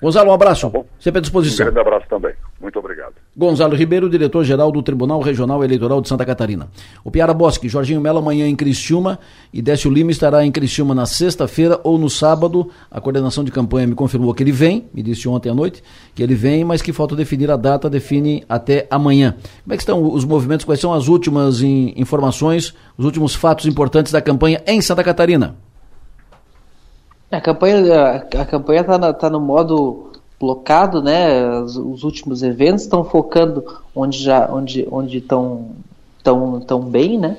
Gonzalo, 0.00 0.30
um 0.30 0.34
abraço. 0.34 0.70
Tá 0.70 0.80
Sempre 0.98 1.18
à 1.18 1.22
disposição. 1.22 1.66
Um 1.66 1.70
grande 1.70 1.88
abraço 1.88 2.06
também. 2.08 2.34
Muito 2.60 2.78
obrigado. 2.78 3.14
Gonzalo 3.36 3.74
Ribeiro, 3.74 4.08
diretor-geral 4.08 4.72
do 4.72 4.82
Tribunal 4.82 5.20
Regional 5.20 5.62
Eleitoral 5.62 6.00
de 6.00 6.08
Santa 6.08 6.24
Catarina. 6.24 6.68
O 7.04 7.10
Piara 7.10 7.34
Bosque, 7.34 7.68
Jorginho 7.68 8.00
Mello 8.00 8.18
amanhã 8.18 8.46
em 8.46 8.56
Criciúma 8.56 9.18
e 9.52 9.60
Décio 9.60 9.90
Lima 9.90 10.10
estará 10.10 10.44
em 10.44 10.50
Criciúma 10.50 10.94
na 10.94 11.06
sexta-feira 11.06 11.78
ou 11.84 11.98
no 11.98 12.08
sábado. 12.08 12.70
A 12.90 13.00
coordenação 13.00 13.44
de 13.44 13.52
campanha 13.52 13.86
me 13.86 13.94
confirmou 13.94 14.32
que 14.32 14.42
ele 14.42 14.52
vem, 14.52 14.88
me 14.92 15.02
disse 15.02 15.28
ontem 15.28 15.50
à 15.50 15.54
noite 15.54 15.82
que 16.14 16.22
ele 16.22 16.34
vem, 16.34 16.64
mas 16.64 16.80
que 16.80 16.92
falta 16.92 17.14
definir 17.14 17.50
a 17.50 17.56
data, 17.56 17.90
define 17.90 18.44
até 18.48 18.86
amanhã. 18.90 19.36
Como 19.64 19.74
é 19.74 19.76
que 19.76 19.82
estão 19.82 20.02
os 20.02 20.24
movimentos? 20.24 20.64
Quais 20.64 20.80
são 20.80 20.92
as 20.92 21.08
últimas 21.08 21.60
informações, 21.62 22.74
os 22.96 23.04
últimos 23.04 23.34
fatos 23.34 23.66
importantes 23.66 24.12
da 24.12 24.22
campanha 24.22 24.62
em 24.66 24.80
Santa 24.80 25.04
Catarina? 25.04 25.56
A 27.30 27.40
campanha, 27.40 28.02
a, 28.02 28.16
a 28.42 28.44
campanha 28.44 28.84
tá, 28.84 29.12
tá 29.12 29.30
no 29.30 29.40
modo 29.40 30.12
blocado, 30.38 31.02
né? 31.02 31.60
Os, 31.60 31.76
os 31.76 32.04
últimos 32.04 32.42
eventos 32.42 32.82
estão 32.82 33.04
focando 33.04 33.64
onde 33.94 34.18
já, 34.18 34.48
onde, 34.50 34.86
onde 34.90 35.18
estão 35.18 35.70
tão, 36.22 36.60
tão 36.60 36.80
bem, 36.80 37.18
né? 37.18 37.36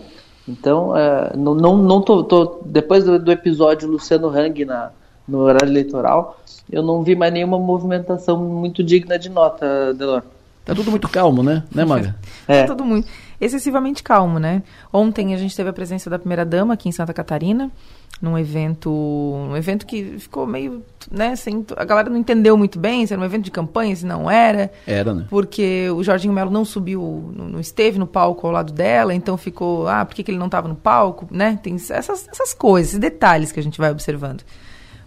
Então, 0.47 0.91
uh, 0.91 1.37
não, 1.37 1.53
não, 1.53 1.77
não 1.77 2.01
tô, 2.01 2.23
tô 2.23 2.61
depois 2.65 3.03
do, 3.03 3.19
do, 3.19 3.31
episódio 3.31 3.89
Luciano 3.89 4.29
Hang 4.29 4.63
na, 4.63 4.91
no 5.27 5.39
horário 5.39 5.69
eleitoral, 5.69 6.39
eu 6.71 6.81
não 6.81 7.03
vi 7.03 7.15
mais 7.15 7.33
nenhuma 7.33 7.59
movimentação 7.59 8.37
muito 8.37 8.81
digna 8.81 9.19
de 9.19 9.29
nota, 9.29 9.93
Delor. 9.93 10.23
Tá 10.63 10.73
tudo 10.73 10.89
muito 10.89 11.07
calmo, 11.07 11.43
né? 11.43 11.63
Né, 11.73 11.85
Maga? 11.85 12.15
É. 12.47 12.61
Tá 12.61 12.67
tudo 12.67 12.85
muito 12.85 13.07
excessivamente 13.39 14.03
calmo, 14.03 14.39
né? 14.39 14.63
Ontem 14.91 15.33
a 15.33 15.37
gente 15.37 15.55
teve 15.55 15.69
a 15.69 15.73
presença 15.73 16.09
da 16.09 16.17
primeira 16.19 16.45
dama 16.45 16.73
aqui 16.73 16.89
em 16.89 16.91
Santa 16.91 17.13
Catarina, 17.13 17.71
num 18.21 18.37
evento, 18.37 18.89
um 18.89 19.55
evento 19.55 19.85
que 19.85 20.17
ficou 20.17 20.47
meio, 20.47 20.83
né, 21.11 21.35
sem, 21.35 21.63
a 21.75 21.85
galera 21.85 22.09
não 22.09 22.17
entendeu 22.17 22.57
muito 22.57 22.79
bem 22.79 23.05
se 23.05 23.13
era 23.13 23.21
um 23.21 23.25
evento 23.25 23.43
de 23.45 23.51
campanha, 23.51 23.95
se 23.95 24.05
não 24.05 24.29
era. 24.29 24.71
Era, 24.87 25.13
né? 25.13 25.25
Porque 25.29 25.87
o 25.91 26.03
Jorginho 26.03 26.33
Melo 26.33 26.49
não 26.49 26.65
subiu, 26.65 27.31
não, 27.35 27.47
não 27.47 27.59
esteve 27.59 27.99
no 27.99 28.07
palco 28.07 28.47
ao 28.47 28.53
lado 28.53 28.73
dela, 28.73 29.13
então 29.13 29.37
ficou, 29.37 29.87
ah, 29.87 30.03
por 30.03 30.15
que, 30.15 30.23
que 30.23 30.31
ele 30.31 30.39
não 30.39 30.47
estava 30.47 30.67
no 30.67 30.75
palco, 30.75 31.27
né? 31.29 31.59
Tem 31.61 31.75
essas, 31.75 32.27
essas 32.27 32.53
coisas, 32.53 32.89
esses 32.89 32.99
detalhes 32.99 33.51
que 33.51 33.59
a 33.59 33.63
gente 33.63 33.77
vai 33.77 33.91
observando. 33.91 34.43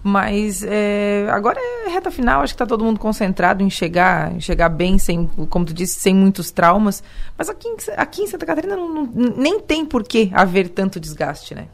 Mas 0.02 0.62
é, 0.62 1.28
agora 1.30 1.58
é 1.60 1.90
reta 1.90 2.10
final, 2.10 2.40
acho 2.40 2.54
que 2.54 2.54
está 2.54 2.66
todo 2.66 2.84
mundo 2.84 2.98
concentrado 2.98 3.62
em 3.62 3.68
chegar, 3.68 4.34
em 4.34 4.40
chegar 4.40 4.70
bem, 4.70 4.98
sem, 4.98 5.26
como 5.50 5.64
tu 5.64 5.74
disse, 5.74 6.00
sem 6.00 6.14
muitos 6.14 6.50
traumas. 6.50 7.02
Mas 7.36 7.50
aqui, 7.50 7.68
aqui 7.96 8.22
em 8.22 8.26
Santa 8.26 8.46
Catarina 8.46 8.76
não, 8.76 8.88
não, 8.88 9.34
nem 9.36 9.60
tem 9.60 9.84
por 9.84 10.02
que 10.02 10.30
haver 10.32 10.70
tanto 10.70 10.98
desgaste, 10.98 11.54
né? 11.54 11.66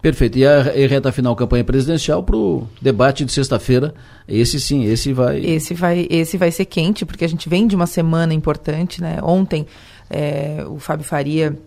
Perfeito. 0.00 0.38
E 0.38 0.46
a 0.46 0.62
reta 0.62 1.10
final 1.10 1.34
campanha 1.34 1.64
presidencial 1.64 2.22
para 2.22 2.36
o 2.36 2.68
debate 2.80 3.24
de 3.24 3.32
sexta-feira. 3.32 3.92
Esse 4.28 4.60
sim, 4.60 4.84
esse 4.84 5.12
vai. 5.12 5.40
Esse 5.44 5.74
vai, 5.74 6.06
esse 6.08 6.38
vai 6.38 6.52
ser 6.52 6.66
quente, 6.66 7.04
porque 7.04 7.24
a 7.24 7.28
gente 7.28 7.48
vem 7.48 7.66
de 7.66 7.74
uma 7.74 7.86
semana 7.86 8.32
importante, 8.32 9.00
né? 9.00 9.18
Ontem 9.22 9.66
é, 10.08 10.64
o 10.68 10.78
Fábio 10.78 11.04
Faria 11.04 11.58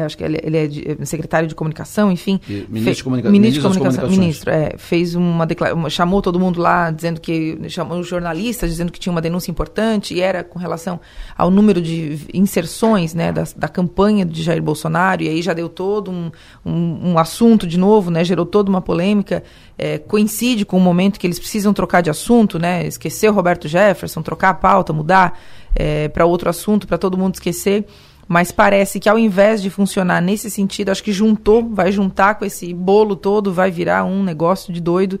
é, 0.00 0.04
acho 0.04 0.16
que 0.16 0.24
ele, 0.24 0.38
ele 0.42 0.56
é, 0.56 0.66
de, 0.66 0.96
é 1.00 1.04
secretário 1.04 1.48
de 1.48 1.54
comunicação, 1.54 2.10
enfim. 2.10 2.40
E 2.48 2.66
ministro, 2.68 2.94
de, 2.94 3.04
comunica 3.04 3.30
ministro 3.30 3.70
de 3.70 3.78
comunicação. 3.78 4.10
Ministro, 4.10 4.50
é, 4.50 4.74
fez 4.76 5.14
uma 5.14 5.46
declaração, 5.46 5.90
chamou 5.90 6.22
todo 6.22 6.38
mundo 6.38 6.60
lá, 6.60 6.90
dizendo 6.90 7.20
que. 7.20 7.58
chamou 7.68 7.98
os 7.98 8.06
jornalistas, 8.06 8.70
dizendo 8.70 8.92
que 8.92 8.98
tinha 8.98 9.12
uma 9.12 9.20
denúncia 9.20 9.50
importante, 9.50 10.14
e 10.14 10.20
era 10.20 10.44
com 10.44 10.58
relação 10.58 11.00
ao 11.36 11.50
número 11.50 11.80
de 11.80 12.18
inserções 12.32 13.14
né, 13.14 13.32
da, 13.32 13.44
da 13.56 13.68
campanha 13.68 14.24
de 14.24 14.42
Jair 14.42 14.62
Bolsonaro, 14.62 15.22
e 15.22 15.28
aí 15.28 15.42
já 15.42 15.52
deu 15.52 15.68
todo 15.68 16.10
um, 16.10 16.30
um, 16.64 17.12
um 17.12 17.18
assunto 17.18 17.66
de 17.66 17.78
novo, 17.78 18.10
né, 18.10 18.24
gerou 18.24 18.46
toda 18.46 18.70
uma 18.70 18.80
polêmica. 18.80 19.42
É, 19.78 19.98
coincide 19.98 20.64
com 20.64 20.78
o 20.78 20.80
momento 20.80 21.20
que 21.20 21.26
eles 21.26 21.38
precisam 21.38 21.74
trocar 21.74 22.00
de 22.00 22.08
assunto, 22.08 22.58
né, 22.58 22.86
esquecer 22.86 23.28
o 23.28 23.32
Roberto 23.32 23.68
Jefferson, 23.68 24.22
trocar 24.22 24.50
a 24.50 24.54
pauta, 24.54 24.92
mudar 24.92 25.38
é, 25.74 26.08
para 26.08 26.24
outro 26.24 26.48
assunto, 26.48 26.86
para 26.86 26.96
todo 26.96 27.18
mundo 27.18 27.34
esquecer. 27.34 27.84
Mas 28.28 28.50
parece 28.50 28.98
que 28.98 29.08
ao 29.08 29.18
invés 29.18 29.62
de 29.62 29.70
funcionar 29.70 30.20
nesse 30.20 30.50
sentido, 30.50 30.90
acho 30.90 31.02
que 31.02 31.12
juntou, 31.12 31.68
vai 31.68 31.92
juntar 31.92 32.34
com 32.34 32.44
esse 32.44 32.72
bolo 32.74 33.14
todo, 33.14 33.52
vai 33.52 33.70
virar 33.70 34.04
um 34.04 34.22
negócio 34.22 34.72
de 34.72 34.80
doido. 34.80 35.20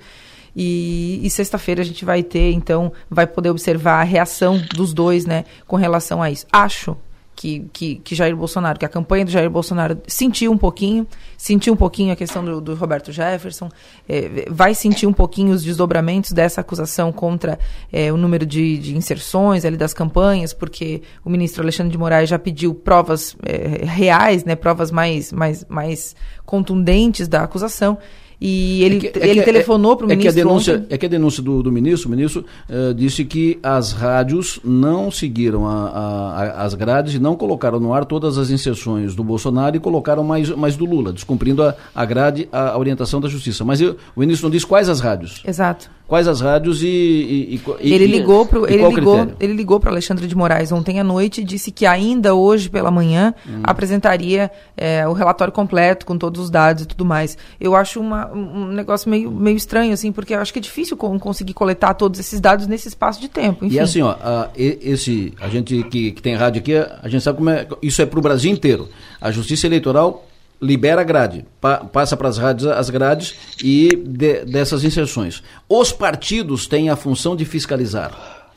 E, 0.54 1.20
e 1.22 1.28
sexta-feira 1.30 1.82
a 1.82 1.84
gente 1.84 2.04
vai 2.04 2.22
ter, 2.22 2.50
então, 2.52 2.92
vai 3.10 3.26
poder 3.26 3.50
observar 3.50 4.00
a 4.00 4.04
reação 4.04 4.60
dos 4.74 4.94
dois, 4.94 5.26
né, 5.26 5.44
com 5.66 5.76
relação 5.76 6.22
a 6.22 6.30
isso. 6.30 6.46
Acho 6.50 6.96
que, 7.36 7.68
que, 7.70 7.96
que, 7.96 8.14
Jair 8.14 8.34
Bolsonaro, 8.34 8.78
que 8.78 8.86
a 8.86 8.88
campanha 8.88 9.26
do 9.26 9.30
Jair 9.30 9.50
Bolsonaro 9.50 9.98
sentiu 10.08 10.50
um 10.50 10.56
pouquinho, 10.56 11.06
sentiu 11.36 11.74
um 11.74 11.76
pouquinho 11.76 12.12
a 12.12 12.16
questão 12.16 12.42
do, 12.42 12.60
do 12.62 12.74
Roberto 12.74 13.12
Jefferson, 13.12 13.68
é, 14.08 14.46
vai 14.50 14.74
sentir 14.74 15.06
um 15.06 15.12
pouquinho 15.12 15.52
os 15.54 15.62
desdobramentos 15.62 16.32
dessa 16.32 16.62
acusação 16.62 17.12
contra 17.12 17.58
é, 17.92 18.10
o 18.10 18.16
número 18.16 18.46
de, 18.46 18.78
de, 18.78 18.96
inserções 18.96 19.66
ali 19.66 19.76
das 19.76 19.92
campanhas, 19.92 20.54
porque 20.54 21.02
o 21.22 21.28
ministro 21.28 21.62
Alexandre 21.62 21.92
de 21.92 21.98
Moraes 21.98 22.30
já 22.30 22.38
pediu 22.38 22.74
provas 22.74 23.36
é, 23.44 23.84
reais, 23.84 24.44
né, 24.44 24.56
provas 24.56 24.90
mais, 24.90 25.30
mais, 25.30 25.64
mais 25.68 26.16
contundentes 26.46 27.28
da 27.28 27.42
acusação. 27.42 27.98
E 28.40 28.82
ele, 28.84 28.96
é 28.96 29.00
que, 29.00 29.18
é 29.18 29.28
ele 29.28 29.40
que, 29.40 29.46
telefonou 29.46 29.96
para 29.96 30.06
o 30.06 30.12
é 30.12 30.16
ministro. 30.16 30.34
Que 30.34 30.40
a 30.40 30.44
denúncia, 30.44 30.74
ontem. 30.74 30.86
É 30.90 30.98
que 30.98 31.06
a 31.06 31.08
denúncia 31.08 31.42
do, 31.42 31.62
do 31.62 31.72
ministro, 31.72 32.08
o 32.08 32.10
ministro 32.10 32.44
uh, 32.68 32.92
disse 32.92 33.24
que 33.24 33.58
as 33.62 33.92
rádios 33.92 34.60
não 34.62 35.10
seguiram 35.10 35.66
a, 35.66 35.88
a, 35.88 36.64
as 36.64 36.74
grades 36.74 37.14
e 37.14 37.18
não 37.18 37.34
colocaram 37.34 37.80
no 37.80 37.94
ar 37.94 38.04
todas 38.04 38.36
as 38.36 38.50
inserções 38.50 39.14
do 39.14 39.24
Bolsonaro 39.24 39.76
e 39.76 39.80
colocaram 39.80 40.22
mais, 40.22 40.50
mais 40.50 40.76
do 40.76 40.84
Lula, 40.84 41.12
descumprindo 41.12 41.62
a, 41.62 41.74
a 41.94 42.04
grade, 42.04 42.48
a, 42.52 42.70
a 42.70 42.78
orientação 42.78 43.20
da 43.20 43.28
justiça. 43.28 43.64
Mas 43.64 43.80
eu, 43.80 43.96
o 44.14 44.20
ministro 44.20 44.46
não 44.48 44.52
disse 44.52 44.66
quais 44.66 44.88
as 44.88 45.00
rádios. 45.00 45.42
Exato 45.46 45.95
quais 46.06 46.28
as 46.28 46.40
rádios 46.40 46.82
e, 46.82 46.86
e, 46.86 47.60
e 47.80 47.92
ele 47.92 48.06
ligou 48.06 48.46
para 48.46 48.60
ele 48.72 48.88
ligou 48.88 49.28
ele 49.40 49.52
ligou 49.52 49.80
para 49.80 49.90
Alexandre 49.90 50.26
de 50.26 50.36
Moraes 50.36 50.70
ontem 50.70 51.00
à 51.00 51.04
noite 51.04 51.40
e 51.40 51.44
disse 51.44 51.70
que 51.70 51.84
ainda 51.84 52.34
hoje 52.34 52.70
pela 52.70 52.90
manhã 52.90 53.34
hum. 53.46 53.60
apresentaria 53.64 54.50
é, 54.76 55.06
o 55.08 55.12
relatório 55.12 55.52
completo 55.52 56.06
com 56.06 56.16
todos 56.16 56.40
os 56.40 56.50
dados 56.50 56.84
e 56.84 56.86
tudo 56.86 57.04
mais 57.04 57.36
eu 57.60 57.74
acho 57.74 58.00
uma, 58.00 58.30
um 58.32 58.66
negócio 58.68 59.10
meio, 59.10 59.30
meio 59.30 59.56
estranho 59.56 59.92
assim 59.92 60.12
porque 60.12 60.34
eu 60.34 60.38
acho 60.38 60.52
que 60.52 60.58
é 60.58 60.62
difícil 60.62 60.96
conseguir 60.96 61.54
coletar 61.54 61.94
todos 61.94 62.20
esses 62.20 62.40
dados 62.40 62.66
nesse 62.66 62.86
espaço 62.86 63.20
de 63.20 63.28
tempo 63.28 63.64
enfim. 63.64 63.76
e 63.76 63.80
assim 63.80 64.02
ó 64.02 64.10
a, 64.10 64.50
esse 64.56 65.34
a 65.40 65.48
gente 65.48 65.82
que, 65.84 66.12
que 66.12 66.22
tem 66.22 66.36
rádio 66.36 66.60
aqui 66.60 66.76
a 66.76 67.08
gente 67.08 67.22
sabe 67.22 67.38
como 67.38 67.50
é 67.50 67.66
isso 67.82 68.00
é 68.00 68.06
para 68.06 68.18
o 68.18 68.22
Brasil 68.22 68.50
inteiro 68.50 68.88
a 69.20 69.30
Justiça 69.32 69.66
Eleitoral 69.66 70.24
libera 70.60 71.00
a 71.02 71.04
grade, 71.04 71.44
pa, 71.60 71.78
passa 71.78 72.16
para 72.16 72.28
as 72.28 72.38
rádios 72.38 72.66
as 72.70 72.90
grades 72.90 73.34
e 73.62 73.94
de, 73.96 74.44
dessas 74.44 74.84
inserções. 74.84 75.42
Os 75.68 75.92
partidos 75.92 76.66
têm 76.66 76.90
a 76.90 76.96
função 76.96 77.36
de 77.36 77.44
fiscalizar. 77.44 78.50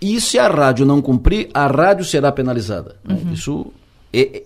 E 0.00 0.20
se 0.20 0.38
a 0.38 0.48
rádio 0.48 0.84
não 0.84 1.00
cumprir, 1.00 1.48
a 1.54 1.66
rádio 1.66 2.04
será 2.04 2.30
penalizada. 2.30 2.96
Uhum. 3.08 3.32
Isso, 3.32 3.72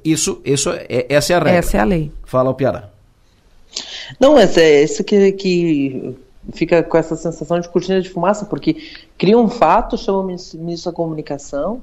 isso, 0.05 0.41
isso 0.45 0.71
é, 0.71 1.07
essa 1.09 1.33
é 1.33 1.37
a 1.37 1.39
regra. 1.39 1.59
Essa 1.59 1.77
é 1.77 1.81
a 1.81 1.85
lei. 1.85 2.13
Fala 2.25 2.51
o 2.51 2.55
Piara. 2.55 2.93
Não, 4.19 4.35
mas 4.35 4.57
é 4.57 4.83
isso 4.83 5.03
que, 5.03 5.33
que 5.33 6.17
fica 6.53 6.83
com 6.83 6.97
essa 6.97 7.17
sensação 7.17 7.61
de 7.61 7.69
cortina 7.69 8.01
de 8.01 8.09
fumaça, 8.09 8.45
porque 8.47 8.77
cria 9.19 9.39
um 9.39 9.49
fato, 9.49 9.99
chama 9.99 10.19
o 10.19 10.25
ministro 10.25 10.91
da 10.91 10.97
comunicação, 10.97 11.81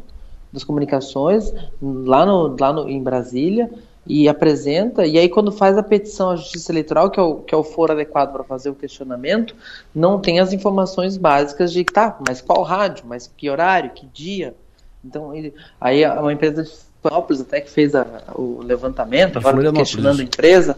das 0.52 0.64
comunicações, 0.64 1.54
lá, 1.82 2.26
no, 2.26 2.56
lá 2.60 2.74
no, 2.74 2.90
em 2.90 3.02
Brasília, 3.02 3.70
e 4.08 4.28
apresenta, 4.30 5.06
e 5.06 5.18
aí 5.18 5.30
quando 5.30 5.52
faz 5.52 5.78
a 5.78 5.84
petição 5.84 6.30
à 6.30 6.36
Justiça 6.36 6.72
Eleitoral, 6.72 7.10
que 7.10 7.20
é 7.20 7.24
o, 7.24 7.36
que 7.36 7.54
é 7.54 7.58
o 7.58 7.64
foro 7.64 7.94
adequado 7.94 8.32
para 8.32 8.44
fazer 8.44 8.70
o 8.70 8.76
questionamento, 8.76 9.56
não 9.94 10.20
tem 10.20 10.40
as 10.40 10.54
informações 10.54 11.18
básicas 11.18 11.72
de, 11.72 11.84
tá, 11.84 12.18
mas 12.28 12.42
qual 12.42 12.64
rádio, 12.64 13.06
mas 13.08 13.32
que 13.36 13.50
horário, 13.50 13.92
que 13.92 14.06
dia. 14.08 14.56
Então, 15.04 15.34
ele, 15.34 15.54
aí 15.80 16.06
uma 16.06 16.34
empresa 16.34 16.64
de 16.64 16.72
Florianópolis 17.02 17.42
até 17.42 17.62
que 17.62 17.70
fez 17.70 17.96
a, 17.96 18.06
o 18.36 18.62
levantamento, 18.64 19.38
agora 19.38 19.64
tá 19.64 19.72
questionando 19.72 20.20
a 20.20 20.24
empresa. 20.24 20.78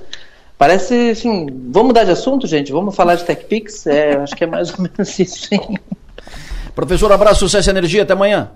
Parece, 0.58 1.12
assim, 1.12 1.48
vamos 1.72 1.88
mudar 1.88 2.04
de 2.04 2.12
assunto, 2.12 2.46
gente? 2.46 2.72
Vamos 2.72 2.94
falar 2.94 3.16
de 3.16 3.24
TechPix? 3.24 3.88
É, 3.88 4.16
acho 4.16 4.36
que 4.36 4.44
é 4.44 4.48
mais 4.48 4.74
ou 4.74 4.82
menos 4.82 5.18
isso, 5.18 5.48
sim. 5.48 5.78
Professor, 6.76 7.12
abraço, 7.12 7.40
sucesso 7.40 7.70
e 7.70 7.72
energia, 7.72 8.04
até 8.04 8.14
amanhã. 8.14 8.52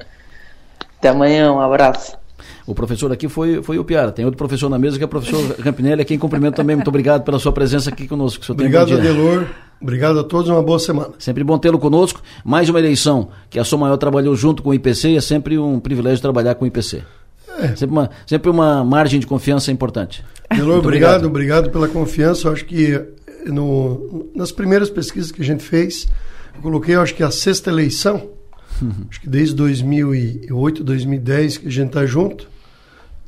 Até 0.97 1.09
amanhã, 1.09 1.53
um 1.53 1.59
abraço. 1.59 2.17
O 2.65 2.73
professor 2.73 3.11
aqui 3.11 3.27
foi, 3.27 3.61
foi 3.61 3.77
o 3.77 3.83
Piara. 3.83 4.11
Tem 4.11 4.23
outro 4.23 4.37
professor 4.37 4.69
na 4.69 4.79
mesa 4.79 4.97
que 4.97 5.03
é 5.03 5.05
o 5.05 5.09
professor 5.09 5.55
Campinelli, 5.55 6.01
a 6.01 6.05
quem 6.05 6.17
cumprimento 6.17 6.55
também. 6.55 6.75
Muito 6.75 6.87
obrigado 6.87 7.23
pela 7.23 7.37
sua 7.37 7.51
presença 7.51 7.89
aqui 7.89 8.07
conosco. 8.07 8.43
Obrigado, 8.51 8.93
Adelor. 8.93 9.47
Obrigado 9.81 10.17
a 10.19 10.23
todos, 10.23 10.49
uma 10.49 10.63
boa 10.63 10.79
semana. 10.79 11.09
Sempre 11.19 11.43
bom 11.43 11.57
tê-lo 11.57 11.77
conosco. 11.77 12.21
Mais 12.45 12.69
uma 12.69 12.79
eleição 12.79 13.29
que 13.49 13.59
a 13.59 13.65
Som 13.65 13.77
Maior 13.77 13.97
trabalhou 13.97 14.33
junto 14.33 14.63
com 14.63 14.69
o 14.69 14.73
IPC 14.73 15.09
e 15.09 15.17
é 15.17 15.21
sempre 15.21 15.57
um 15.57 15.77
privilégio 15.77 16.21
trabalhar 16.21 16.55
com 16.55 16.63
o 16.63 16.67
IPC. 16.67 17.03
É. 17.59 17.75
Sempre, 17.75 17.91
uma, 17.91 18.09
sempre 18.25 18.49
uma 18.49 18.83
margem 18.83 19.19
de 19.19 19.27
confiança 19.27 19.71
importante. 19.71 20.23
Adelor, 20.49 20.79
obrigado, 20.79 21.25
obrigado, 21.25 21.69
pela 21.69 21.89
confiança. 21.89 22.47
Eu 22.47 22.53
acho 22.53 22.63
que 22.63 22.99
no, 23.45 24.29
nas 24.33 24.53
primeiras 24.53 24.89
pesquisas 24.89 25.31
que 25.31 25.41
a 25.41 25.45
gente 25.45 25.63
fez, 25.63 26.07
eu 26.55 26.61
coloquei, 26.61 26.95
eu 26.95 27.01
acho 27.01 27.13
que 27.13 27.23
a 27.23 27.29
sexta 27.29 27.69
eleição, 27.69 28.29
uhum. 28.81 29.05
acho 29.09 29.19
que 29.19 29.29
desde 29.29 29.53
2008, 29.55 30.81
2010 30.81 31.57
que 31.57 31.67
a 31.67 31.71
gente 31.71 31.87
está 31.87 32.05
junto, 32.05 32.47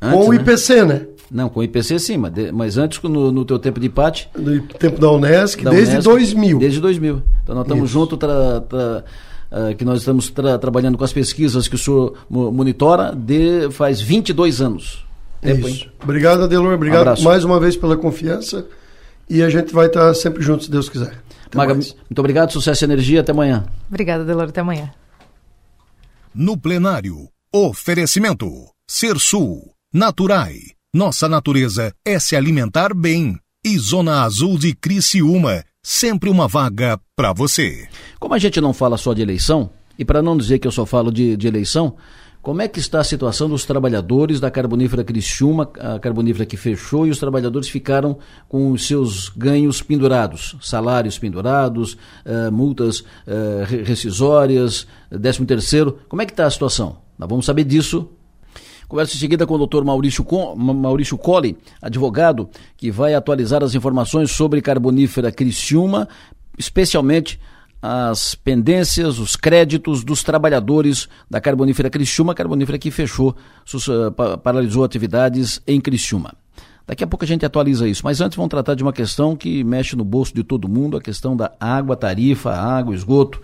Antes, 0.00 0.24
com 0.24 0.30
o 0.30 0.34
IPC, 0.34 0.84
né? 0.84 0.84
né? 0.84 1.06
Não, 1.30 1.48
com 1.48 1.60
o 1.60 1.62
IPC 1.62 1.98
sim, 1.98 2.16
mas, 2.16 2.32
de, 2.32 2.52
mas 2.52 2.78
antes, 2.78 3.02
no, 3.02 3.32
no 3.32 3.44
teu 3.44 3.58
tempo 3.58 3.80
de 3.80 3.86
empate... 3.86 4.28
No 4.36 4.60
tempo 4.60 5.00
da 5.00 5.10
Unesc, 5.10 5.62
da 5.62 5.70
desde 5.70 5.94
Unesc, 5.94 6.08
2000. 6.08 6.58
Desde 6.58 6.80
2000. 6.80 7.22
Então 7.42 7.54
nós 7.54 7.64
estamos 7.64 7.90
juntos, 7.90 8.18
uh, 8.18 9.74
que 9.76 9.84
nós 9.84 10.00
estamos 10.00 10.30
tra, 10.30 10.58
trabalhando 10.58 10.96
com 10.96 11.04
as 11.04 11.12
pesquisas 11.12 11.66
que 11.66 11.74
o 11.74 11.78
senhor 11.78 12.16
monitora 12.30 13.12
de, 13.14 13.70
faz 13.72 14.00
22 14.00 14.60
anos. 14.60 15.04
Tempo, 15.40 15.68
Isso. 15.68 15.84
Hein? 15.84 15.92
Obrigado, 16.02 16.44
Adelor. 16.44 16.74
Obrigado 16.74 17.20
um 17.20 17.22
mais 17.24 17.44
uma 17.44 17.58
vez 17.58 17.76
pela 17.76 17.96
confiança. 17.96 18.66
E 19.28 19.42
a 19.42 19.50
gente 19.50 19.72
vai 19.72 19.86
estar 19.86 20.14
sempre 20.14 20.42
juntos, 20.42 20.66
se 20.66 20.70
Deus 20.70 20.88
quiser. 20.88 21.14
Até 21.46 21.58
Maga, 21.58 21.74
mais. 21.74 21.94
muito 22.08 22.18
obrigado, 22.18 22.52
sucesso 22.52 22.84
e 22.84 22.86
energia. 22.86 23.20
Até 23.20 23.32
amanhã. 23.32 23.64
Obrigada, 23.88 24.22
Adelor. 24.22 24.48
Até 24.48 24.60
amanhã. 24.60 24.90
No 26.34 26.56
plenário, 26.56 27.28
oferecimento. 27.52 28.46
Ser 28.88 29.18
Sul. 29.18 29.75
Naturai. 29.96 30.58
Nossa 30.92 31.26
natureza 31.26 31.90
é 32.04 32.18
se 32.18 32.36
alimentar 32.36 32.92
bem. 32.92 33.38
E 33.64 33.78
Zona 33.78 34.24
Azul 34.24 34.58
de 34.58 34.74
Criciúma. 34.74 35.64
Sempre 35.82 36.28
uma 36.28 36.46
vaga 36.46 37.00
para 37.16 37.32
você. 37.32 37.88
Como 38.20 38.34
a 38.34 38.38
gente 38.38 38.60
não 38.60 38.74
fala 38.74 38.98
só 38.98 39.14
de 39.14 39.22
eleição, 39.22 39.70
e 39.98 40.04
para 40.04 40.20
não 40.20 40.36
dizer 40.36 40.58
que 40.58 40.68
eu 40.68 40.70
só 40.70 40.84
falo 40.84 41.10
de, 41.10 41.34
de 41.34 41.48
eleição, 41.48 41.96
como 42.42 42.60
é 42.60 42.68
que 42.68 42.78
está 42.78 43.00
a 43.00 43.04
situação 43.04 43.48
dos 43.48 43.64
trabalhadores 43.64 44.38
da 44.38 44.50
Carbonífera 44.50 45.02
Criciúma, 45.02 45.70
a 45.80 45.98
Carbonífera 45.98 46.44
que 46.44 46.58
fechou 46.58 47.06
e 47.06 47.10
os 47.10 47.18
trabalhadores 47.18 47.66
ficaram 47.66 48.18
com 48.50 48.72
os 48.72 48.86
seus 48.86 49.30
ganhos 49.30 49.80
pendurados, 49.80 50.56
salários 50.60 51.18
pendurados, 51.18 51.94
uh, 51.94 52.52
multas 52.52 53.00
uh, 53.00 53.64
rescisórias, 53.82 54.86
décimo 55.10 55.46
terceiro, 55.46 56.00
como 56.06 56.20
é 56.20 56.26
que 56.26 56.32
está 56.32 56.44
a 56.44 56.50
situação? 56.50 56.98
Nós 57.18 57.30
vamos 57.30 57.46
saber 57.46 57.64
disso 57.64 58.10
Conversa 58.88 59.16
em 59.16 59.18
seguida 59.18 59.46
com 59.46 59.54
o 59.54 59.58
doutor 59.58 59.84
Maurício, 59.84 60.24
Maurício 60.56 61.18
Colli, 61.18 61.56
advogado, 61.82 62.48
que 62.76 62.90
vai 62.90 63.14
atualizar 63.14 63.62
as 63.64 63.74
informações 63.74 64.30
sobre 64.30 64.62
carbonífera 64.62 65.32
Criciúma, 65.32 66.08
especialmente 66.56 67.40
as 67.82 68.34
pendências, 68.34 69.18
os 69.18 69.36
créditos 69.36 70.02
dos 70.02 70.22
trabalhadores 70.22 71.08
da 71.30 71.40
Carbonífera 71.40 71.90
Criciúma, 71.90 72.34
Carbonífera 72.34 72.78
que 72.78 72.90
fechou, 72.90 73.36
paralisou 74.42 74.82
atividades 74.82 75.60
em 75.66 75.80
Criciúma. 75.80 76.34
Daqui 76.86 77.02
a 77.02 77.06
pouco 77.06 77.24
a 77.24 77.28
gente 77.28 77.44
atualiza 77.44 77.88
isso, 77.88 78.02
mas 78.04 78.20
antes 78.20 78.36
vamos 78.36 78.50
tratar 78.50 78.74
de 78.74 78.82
uma 78.82 78.92
questão 78.92 79.36
que 79.36 79.64
mexe 79.64 79.96
no 79.96 80.04
bolso 80.04 80.32
de 80.32 80.44
todo 80.44 80.68
mundo, 80.68 80.96
a 80.96 81.00
questão 81.00 81.36
da 81.36 81.52
água, 81.58 81.96
tarifa, 81.96 82.52
água, 82.52 82.94
esgoto. 82.94 83.40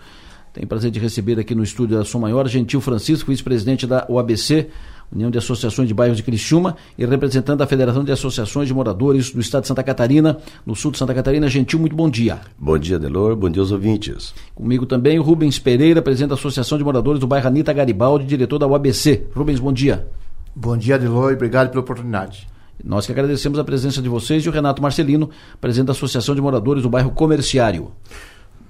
Tenho 0.53 0.67
prazer 0.67 0.91
de 0.91 0.99
receber 0.99 1.39
aqui 1.39 1.53
no 1.53 1.63
estúdio 1.63 1.97
da 1.97 2.05
Som 2.05 2.19
Maior, 2.19 2.47
Gentil 2.47 2.79
Francisco, 2.79 3.31
vice-presidente 3.31 3.85
da 3.85 4.05
OABC, 4.07 4.69
União 5.13 5.29
de 5.29 5.37
Associações 5.37 5.87
de 5.87 5.93
Bairros 5.93 6.17
de 6.17 6.23
Criciúma, 6.23 6.75
e 6.97 7.05
representante 7.05 7.59
da 7.59 7.67
Federação 7.67 8.03
de 8.03 8.11
Associações 8.11 8.67
de 8.67 8.73
Moradores 8.73 9.31
do 9.31 9.39
Estado 9.39 9.61
de 9.61 9.67
Santa 9.67 9.83
Catarina, 9.83 10.37
no 10.65 10.75
sul 10.75 10.91
de 10.91 10.97
Santa 10.97 11.13
Catarina. 11.13 11.47
Gentil, 11.47 11.79
muito 11.79 11.95
bom 11.95 12.09
dia. 12.09 12.41
Bom 12.57 12.77
dia, 12.77 12.97
Delor. 12.97 13.35
Bom 13.35 13.49
dia 13.49 13.61
aos 13.61 13.71
ouvintes. 13.71 14.33
Comigo 14.55 14.85
também 14.85 15.19
o 15.19 15.23
Rubens 15.23 15.59
Pereira, 15.59 16.01
presidente 16.01 16.29
da 16.29 16.35
Associação 16.35 16.77
de 16.77 16.83
Moradores 16.83 17.19
do 17.19 17.27
bairro 17.27 17.47
Anitta 17.47 17.71
Garibaldi, 17.71 18.25
diretor 18.25 18.57
da 18.57 18.67
UABC. 18.67 19.27
Rubens, 19.35 19.59
bom 19.59 19.71
dia. 19.71 20.07
Bom 20.55 20.75
dia, 20.75 20.97
Delor, 20.97 21.31
e 21.31 21.35
obrigado 21.35 21.69
pela 21.69 21.81
oportunidade. 21.81 22.47
Nós 22.83 23.05
que 23.05 23.11
agradecemos 23.11 23.57
a 23.59 23.63
presença 23.63 24.01
de 24.01 24.09
vocês 24.09 24.43
e 24.43 24.49
o 24.49 24.51
Renato 24.51 24.81
Marcelino, 24.81 25.29
presidente 25.61 25.87
da 25.87 25.93
Associação 25.93 26.35
de 26.35 26.41
Moradores 26.41 26.83
do 26.83 26.89
bairro 26.89 27.11
Comerciário. 27.11 27.91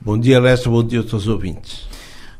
Bom 0.02 0.18
dia, 0.18 0.40
Lester. 0.40 0.72
Bom 0.72 0.84
dia 0.84 1.00
aos 1.00 1.10
seus 1.10 1.28
ouvintes. 1.28 1.88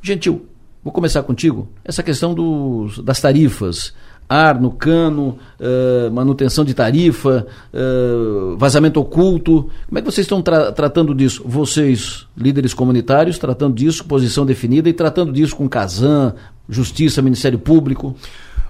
Gentil, 0.02 0.46
vou 0.84 0.92
começar 0.92 1.24
contigo. 1.24 1.68
Essa 1.84 2.04
questão 2.04 2.34
dos, 2.34 3.00
das 3.00 3.20
tarifas 3.20 3.94
ar 4.28 4.60
no 4.60 4.72
cano, 4.72 5.38
uh, 5.60 6.12
manutenção 6.12 6.64
de 6.64 6.74
tarifa, 6.74 7.46
uh, 7.74 8.58
vazamento 8.58 9.00
oculto. 9.00 9.70
Como 9.88 10.00
é 10.00 10.02
que 10.02 10.12
vocês 10.12 10.26
estão 10.26 10.42
tra 10.42 10.72
tratando 10.72 11.14
disso? 11.14 11.44
Vocês, 11.46 12.26
líderes 12.36 12.74
comunitários, 12.74 13.38
tratando 13.38 13.76
disso, 13.76 14.06
posição 14.06 14.46
definida 14.46 14.90
e 14.90 14.94
tratando 14.94 15.32
disso 15.32 15.56
com 15.56 15.68
Casan, 15.70 16.34
Justiça, 16.68 17.22
Ministério 17.22 17.60
Público? 17.60 18.16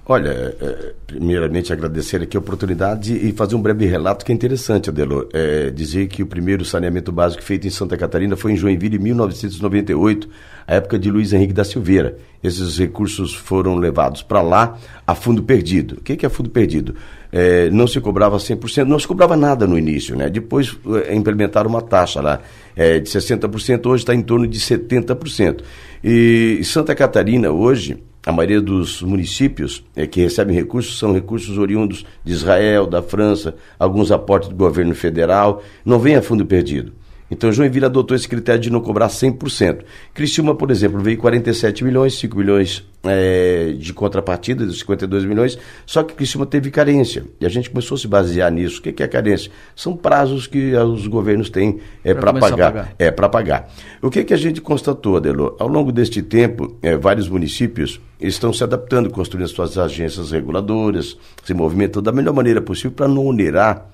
Olha, 0.06 0.54
é, 0.60 0.94
primeiramente 1.08 1.72
agradecer 1.72 2.22
aqui 2.22 2.36
a 2.36 2.40
oportunidade 2.40 3.16
e 3.16 3.32
fazer 3.32 3.56
um 3.56 3.62
breve 3.62 3.86
relato 3.86 4.26
que 4.26 4.34
é 4.34 4.36
interessante, 4.36 4.90
Adelor. 4.90 5.30
É, 5.32 5.70
dizer 5.70 6.08
que 6.08 6.22
o 6.22 6.26
primeiro 6.28 6.66
saneamento 6.66 7.10
básico 7.10 7.42
feito 7.42 7.66
em 7.66 7.70
Santa 7.70 7.96
Catarina 7.96 8.36
foi 8.36 8.52
em 8.52 8.58
Joinville, 8.58 8.98
em 8.98 9.00
1998, 9.00 10.28
a 10.68 10.76
época 10.76 11.00
de 11.00 11.10
Luiz 11.10 11.32
Henrique 11.32 11.54
da 11.54 11.64
Silveira. 11.64 12.18
Esses 12.44 12.78
recursos 12.78 13.34
foram 13.34 13.78
levados 13.78 14.22
para 14.22 14.42
lá 14.42 14.78
a 15.08 15.16
fundo 15.16 15.42
perdido. 15.42 15.96
O 16.00 16.02
que 16.02 16.26
é 16.26 16.30
fundo 16.30 16.50
perdido? 16.50 16.96
É, 17.32 17.70
não 17.70 17.88
se 17.88 18.02
cobrava 18.02 18.36
100%, 18.36 18.84
não 18.84 19.00
se 19.00 19.08
cobrava 19.08 19.38
nada 19.38 19.66
no 19.66 19.78
início, 19.78 20.18
né? 20.18 20.30
Depois 20.30 20.78
é, 21.08 21.16
implementaram 21.16 21.70
uma 21.70 21.82
taxa 21.82 22.20
lá 22.20 22.42
é, 22.76 23.00
de 23.00 23.10
60%, 23.10 23.86
hoje 23.86 24.04
está 24.04 24.14
em 24.14 24.22
torno 24.22 24.46
de 24.46 24.60
70%. 24.60 25.62
E 26.04 26.60
Santa 26.66 26.94
Catarina, 26.94 27.50
hoje, 27.50 27.98
a 28.26 28.32
maioria 28.32 28.62
dos 28.62 29.02
municípios 29.02 29.84
é, 29.96 30.08
que 30.08 30.22
recebem 30.22 30.56
recursos 30.56 30.98
são 30.98 31.14
recursos 31.14 31.58
oriundos 31.58 32.06
de 32.24 32.32
Israel, 32.32 32.88
da 32.88 33.02
França, 33.02 33.56
alguns 33.78 34.12
aportes 34.12 34.50
do 34.50 34.56
governo 34.56 34.96
federal, 34.96 35.62
não 35.84 36.00
vem 36.00 36.16
a 36.16 36.22
fundo 36.22 36.46
perdido. 36.46 36.94
Então 37.34 37.52
Joinville 37.52 37.86
adotou 37.86 38.16
esse 38.16 38.28
critério 38.28 38.62
de 38.62 38.70
não 38.70 38.80
cobrar 38.80 39.08
100%. 39.08 39.80
Criciúma, 40.14 40.54
por 40.54 40.70
exemplo, 40.70 41.00
veio 41.00 41.18
47 41.18 41.84
milhões, 41.84 42.14
5 42.20 42.38
milhões 42.38 42.86
é, 43.04 43.74
de 43.78 43.92
contrapartida, 43.92 44.66
dos 44.66 44.80
52 44.80 45.26
milhões, 45.26 45.58
só 45.84 46.04
que 46.04 46.14
Criciúma 46.14 46.46
teve 46.46 46.70
carência. 46.70 47.26
E 47.42 47.46
a 47.46 47.50
gente 47.50 47.72
começou 47.72 47.96
a 47.96 47.98
se 47.98 48.08
basear 48.08 48.52
nisso. 48.52 48.80
O 48.80 48.82
que 48.84 49.02
é 49.02 49.08
carência? 49.08 49.52
São 49.76 49.98
prazos 49.98 50.46
que 50.46 50.76
os 50.76 51.08
governos 51.08 51.50
têm 51.50 51.80
é, 52.04 52.14
para 52.14 52.34
pagar. 52.34 52.72
pagar. 52.72 52.96
É, 53.00 53.10
para 53.10 53.28
pagar. 53.28 53.74
O 54.02 54.12
que, 54.12 54.24
que 54.24 54.34
a 54.34 54.38
gente 54.38 54.62
constatou, 54.62 55.18
Adelô? 55.18 55.56
Ao 55.60 55.68
longo 55.68 55.92
deste 55.92 56.22
tempo, 56.22 56.78
é, 56.84 56.96
vários 56.96 57.28
municípios 57.28 58.00
estão 58.28 58.54
se 58.54 58.64
adaptando, 58.64 59.10
construindo 59.10 59.48
suas 59.48 59.78
agências 59.78 60.32
reguladoras, 60.32 61.18
se 61.44 61.54
movimentando 61.54 62.04
da 62.04 62.12
melhor 62.12 62.34
maneira 62.34 62.62
possível 62.62 62.92
para 62.92 63.08
não 63.08 63.26
onerar 63.26 63.88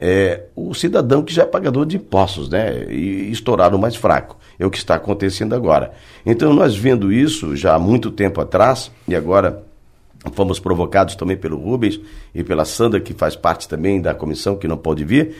é, 0.00 0.44
o 0.54 0.74
cidadão 0.74 1.22
que 1.22 1.32
já 1.32 1.42
é 1.42 1.46
pagador 1.46 1.86
de 1.86 1.96
impostos, 1.96 2.48
né? 2.48 2.86
E 2.90 3.30
estourar 3.30 3.74
o 3.74 3.78
mais 3.78 3.96
fraco. 3.96 4.36
É 4.58 4.66
o 4.66 4.70
que 4.70 4.78
está 4.78 4.94
acontecendo 4.94 5.54
agora. 5.54 5.92
Então, 6.24 6.52
nós 6.52 6.76
vendo 6.76 7.12
isso 7.12 7.56
já 7.56 7.74
há 7.74 7.78
muito 7.78 8.10
tempo 8.10 8.40
atrás, 8.40 8.90
e 9.08 9.14
agora 9.14 9.62
fomos 10.32 10.58
provocados 10.58 11.14
também 11.14 11.36
pelo 11.36 11.56
Rubens 11.56 12.00
e 12.34 12.42
pela 12.42 12.64
Sandra, 12.64 13.00
que 13.00 13.14
faz 13.14 13.36
parte 13.36 13.68
também 13.68 14.00
da 14.00 14.14
comissão, 14.14 14.56
que 14.56 14.68
não 14.68 14.76
pode 14.76 15.04
vir, 15.04 15.34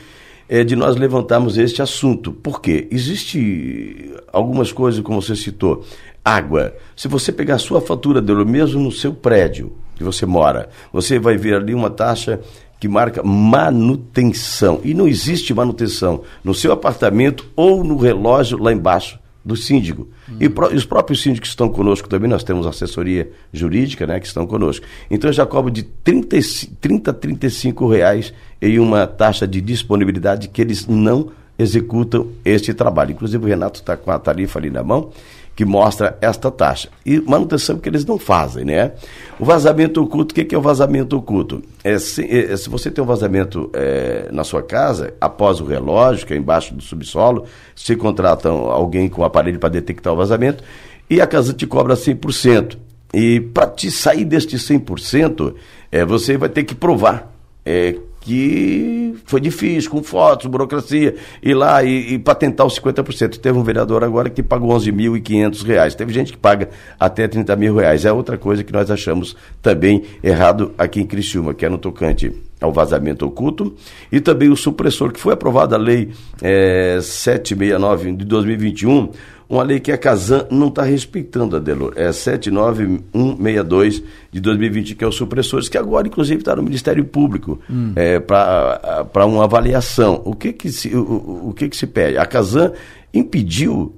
é 0.48 0.62
de 0.62 0.76
nós 0.76 0.96
levantarmos 0.96 1.58
este 1.58 1.82
assunto. 1.82 2.32
Por 2.32 2.60
quê? 2.60 2.86
Existe 2.90 4.14
algumas 4.32 4.72
coisas, 4.72 5.00
como 5.00 5.20
você 5.20 5.34
citou, 5.34 5.84
água. 6.26 6.74
Se 6.96 7.06
você 7.06 7.30
pegar 7.30 7.54
a 7.54 7.58
sua 7.58 7.80
fatura 7.80 8.20
dele 8.20 8.44
mesmo 8.44 8.82
no 8.82 8.90
seu 8.90 9.14
prédio 9.14 9.72
que 9.94 10.02
você 10.02 10.26
mora, 10.26 10.68
você 10.92 11.20
vai 11.20 11.36
ver 11.36 11.54
ali 11.54 11.72
uma 11.72 11.88
taxa 11.88 12.40
que 12.80 12.88
marca 12.88 13.22
manutenção. 13.22 14.80
E 14.82 14.92
não 14.92 15.06
existe 15.06 15.54
manutenção 15.54 16.22
no 16.42 16.52
seu 16.52 16.72
apartamento 16.72 17.46
ou 17.54 17.84
no 17.84 17.96
relógio 17.96 18.58
lá 18.58 18.72
embaixo 18.72 19.18
do 19.42 19.54
síndico. 19.56 20.08
E, 20.40 20.48
pro, 20.48 20.72
e, 20.72 20.76
os 20.76 20.84
próprios 20.84 21.22
síndicos 21.22 21.48
que 21.48 21.52
estão 21.52 21.68
conosco 21.68 22.08
também, 22.08 22.28
nós 22.28 22.42
temos 22.42 22.66
assessoria 22.66 23.30
jurídica, 23.52 24.04
né, 24.04 24.18
que 24.18 24.26
estão 24.26 24.46
conosco. 24.46 24.84
Então 25.08 25.30
eu 25.30 25.34
já 25.34 25.46
cobro 25.46 25.70
de 25.70 25.84
30, 25.84 26.36
30 26.80 27.10
a 27.12 27.14
35 27.14 27.88
reais 27.88 28.34
em 28.60 28.80
uma 28.80 29.06
taxa 29.06 29.46
de 29.46 29.60
disponibilidade 29.60 30.48
que 30.48 30.60
eles 30.60 30.88
não 30.88 31.30
executam 31.56 32.26
este 32.44 32.74
trabalho. 32.74 33.12
Inclusive 33.12 33.44
o 33.44 33.48
Renato 33.48 33.80
está 33.80 33.96
com 33.96 34.10
a 34.10 34.18
tarifa 34.18 34.58
ali 34.58 34.68
na 34.68 34.82
mão 34.82 35.12
que 35.56 35.64
mostra 35.64 36.18
esta 36.20 36.50
taxa. 36.50 36.90
E 37.04 37.18
manutenção 37.18 37.78
que 37.78 37.88
eles 37.88 38.04
não 38.04 38.18
fazem, 38.18 38.66
né? 38.66 38.92
O 39.40 39.44
vazamento 39.44 40.02
oculto, 40.02 40.32
o 40.32 40.44
que, 40.44 40.54
é 40.54 40.58
o 40.58 40.60
vazamento 40.60 41.16
oculto? 41.16 41.62
É 41.82 41.98
se, 41.98 42.22
é, 42.24 42.54
se 42.54 42.68
você 42.68 42.90
tem 42.90 43.02
um 43.02 43.06
vazamento 43.06 43.70
é, 43.72 44.28
na 44.30 44.44
sua 44.44 44.62
casa, 44.62 45.14
após 45.18 45.58
o 45.58 45.64
relógio, 45.64 46.26
que 46.26 46.34
é 46.34 46.36
embaixo 46.36 46.74
do 46.74 46.82
subsolo, 46.82 47.46
se 47.74 47.96
contratam 47.96 48.70
alguém 48.70 49.08
com 49.08 49.24
aparelho 49.24 49.58
para 49.58 49.70
detectar 49.70 50.12
o 50.12 50.16
vazamento, 50.16 50.62
e 51.08 51.22
a 51.22 51.26
casa 51.26 51.54
te 51.54 51.66
cobra 51.66 51.94
100%. 51.94 52.76
E 53.14 53.40
para 53.40 53.66
te 53.68 53.90
sair 53.90 54.26
deste 54.26 54.56
100%, 54.56 55.54
é, 55.90 56.04
você 56.04 56.36
vai 56.36 56.50
ter 56.50 56.64
que 56.64 56.74
provar 56.74 57.32
é, 57.64 57.96
que 58.26 59.14
foi 59.24 59.40
difícil, 59.40 59.88
com 59.88 60.02
fotos, 60.02 60.46
burocracia, 60.46 61.14
ir 61.40 61.54
lá 61.54 61.84
e, 61.84 62.14
e 62.14 62.18
patentar 62.18 62.66
os 62.66 62.76
50%. 62.76 63.38
Teve 63.38 63.56
um 63.56 63.62
vereador 63.62 64.02
agora 64.02 64.28
que 64.28 64.42
pagou 64.42 64.76
11.500 64.76 65.64
reais. 65.64 65.94
Teve 65.94 66.12
gente 66.12 66.32
que 66.32 66.38
paga 66.38 66.68
até 66.98 67.28
30 67.28 67.54
mil 67.54 67.76
reais. 67.76 68.04
É 68.04 68.10
outra 68.10 68.36
coisa 68.36 68.64
que 68.64 68.72
nós 68.72 68.90
achamos 68.90 69.36
também 69.62 70.02
errado 70.24 70.74
aqui 70.76 71.00
em 71.00 71.06
Criciúma, 71.06 71.54
que 71.54 71.64
é 71.64 71.68
no 71.68 71.78
tocante 71.78 72.32
ao 72.60 72.72
vazamento 72.72 73.24
oculto, 73.24 73.76
e 74.10 74.18
também 74.18 74.48
o 74.48 74.56
supressor, 74.56 75.12
que 75.12 75.20
foi 75.20 75.34
aprovada 75.34 75.76
a 75.76 75.78
lei 75.78 76.10
é, 76.42 76.98
769 77.00 78.12
de 78.12 78.24
2021, 78.24 79.12
uma 79.48 79.62
lei 79.62 79.78
que 79.78 79.92
a 79.92 79.98
Casan 79.98 80.46
não 80.50 80.68
está 80.68 80.82
respeitando, 80.82 81.56
Adelor. 81.56 81.92
É 81.96 82.10
79162 82.12 84.02
de 84.32 84.40
2020, 84.40 84.94
que 84.94 85.04
é 85.04 85.06
o 85.06 85.12
supressores, 85.12 85.68
que 85.68 85.78
agora, 85.78 86.08
inclusive, 86.08 86.40
está 86.40 86.56
no 86.56 86.62
Ministério 86.62 87.04
Público 87.04 87.60
hum. 87.70 87.92
é, 87.94 88.18
para 88.18 89.24
uma 89.26 89.44
avaliação. 89.44 90.20
O 90.24 90.34
que 90.34 90.52
que 90.52 90.70
se, 90.70 90.94
o, 90.94 91.48
o 91.50 91.54
que 91.54 91.68
que 91.68 91.76
se 91.76 91.86
pede? 91.86 92.18
A 92.18 92.26
Casan 92.26 92.72
impediu 93.14 93.94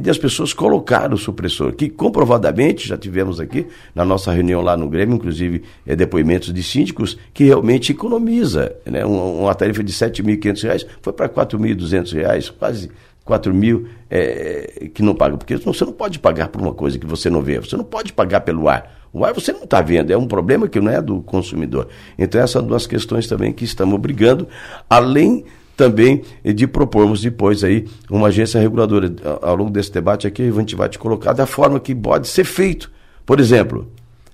de 0.00 0.10
as 0.10 0.18
pessoas 0.18 0.52
colocar 0.52 1.12
o 1.12 1.18
supressor, 1.18 1.72
que 1.72 1.88
comprovadamente, 1.88 2.86
já 2.86 2.96
tivemos 2.96 3.40
aqui 3.40 3.66
na 3.94 4.04
nossa 4.04 4.32
reunião 4.32 4.60
lá 4.60 4.76
no 4.76 4.88
Grêmio, 4.88 5.16
inclusive 5.16 5.62
é, 5.86 5.96
depoimentos 5.96 6.52
de 6.52 6.62
síndicos, 6.62 7.18
que 7.34 7.44
realmente 7.44 7.92
economiza. 7.92 8.74
Né? 8.86 9.04
Uma, 9.04 9.24
uma 9.24 9.54
tarifa 9.54 9.82
de 9.82 9.92
R$ 9.92 10.10
7.500 10.10 10.86
foi 11.02 11.12
para 11.12 11.26
R$ 11.26 11.32
4.200, 11.32 12.52
quase 12.58 12.90
4 13.28 13.52
mil 13.52 13.86
é, 14.10 14.88
que 14.94 15.02
não 15.02 15.14
pagam. 15.14 15.36
Porque 15.36 15.54
você 15.58 15.84
não 15.84 15.92
pode 15.92 16.18
pagar 16.18 16.48
por 16.48 16.62
uma 16.62 16.72
coisa 16.72 16.98
que 16.98 17.06
você 17.06 17.28
não 17.28 17.42
vê. 17.42 17.58
Você 17.60 17.76
não 17.76 17.84
pode 17.84 18.10
pagar 18.14 18.40
pelo 18.40 18.70
ar. 18.70 18.98
O 19.12 19.22
ar 19.22 19.34
você 19.34 19.52
não 19.52 19.64
está 19.64 19.82
vendo, 19.82 20.10
é 20.10 20.16
um 20.16 20.26
problema 20.26 20.66
que 20.66 20.80
não 20.80 20.90
é 20.90 21.00
do 21.00 21.20
consumidor. 21.20 21.88
Então, 22.18 22.40
essas 22.40 22.52
são 22.52 22.62
duas 22.62 22.86
questões 22.86 23.26
também 23.26 23.52
que 23.52 23.64
estamos 23.64 23.98
brigando, 24.00 24.48
além 24.88 25.44
também 25.76 26.22
de 26.42 26.66
propormos 26.66 27.20
depois 27.20 27.62
aí 27.62 27.86
uma 28.10 28.28
agência 28.28 28.60
reguladora. 28.60 29.14
Ao 29.42 29.54
longo 29.54 29.70
desse 29.70 29.92
debate 29.92 30.26
aqui, 30.26 30.42
a 30.42 30.50
gente 30.50 30.74
vai 30.74 30.88
te 30.88 30.98
colocar 30.98 31.32
da 31.34 31.46
forma 31.46 31.78
que 31.78 31.94
pode 31.94 32.28
ser 32.28 32.44
feito. 32.44 32.90
Por 33.24 33.40
exemplo, 33.40 33.90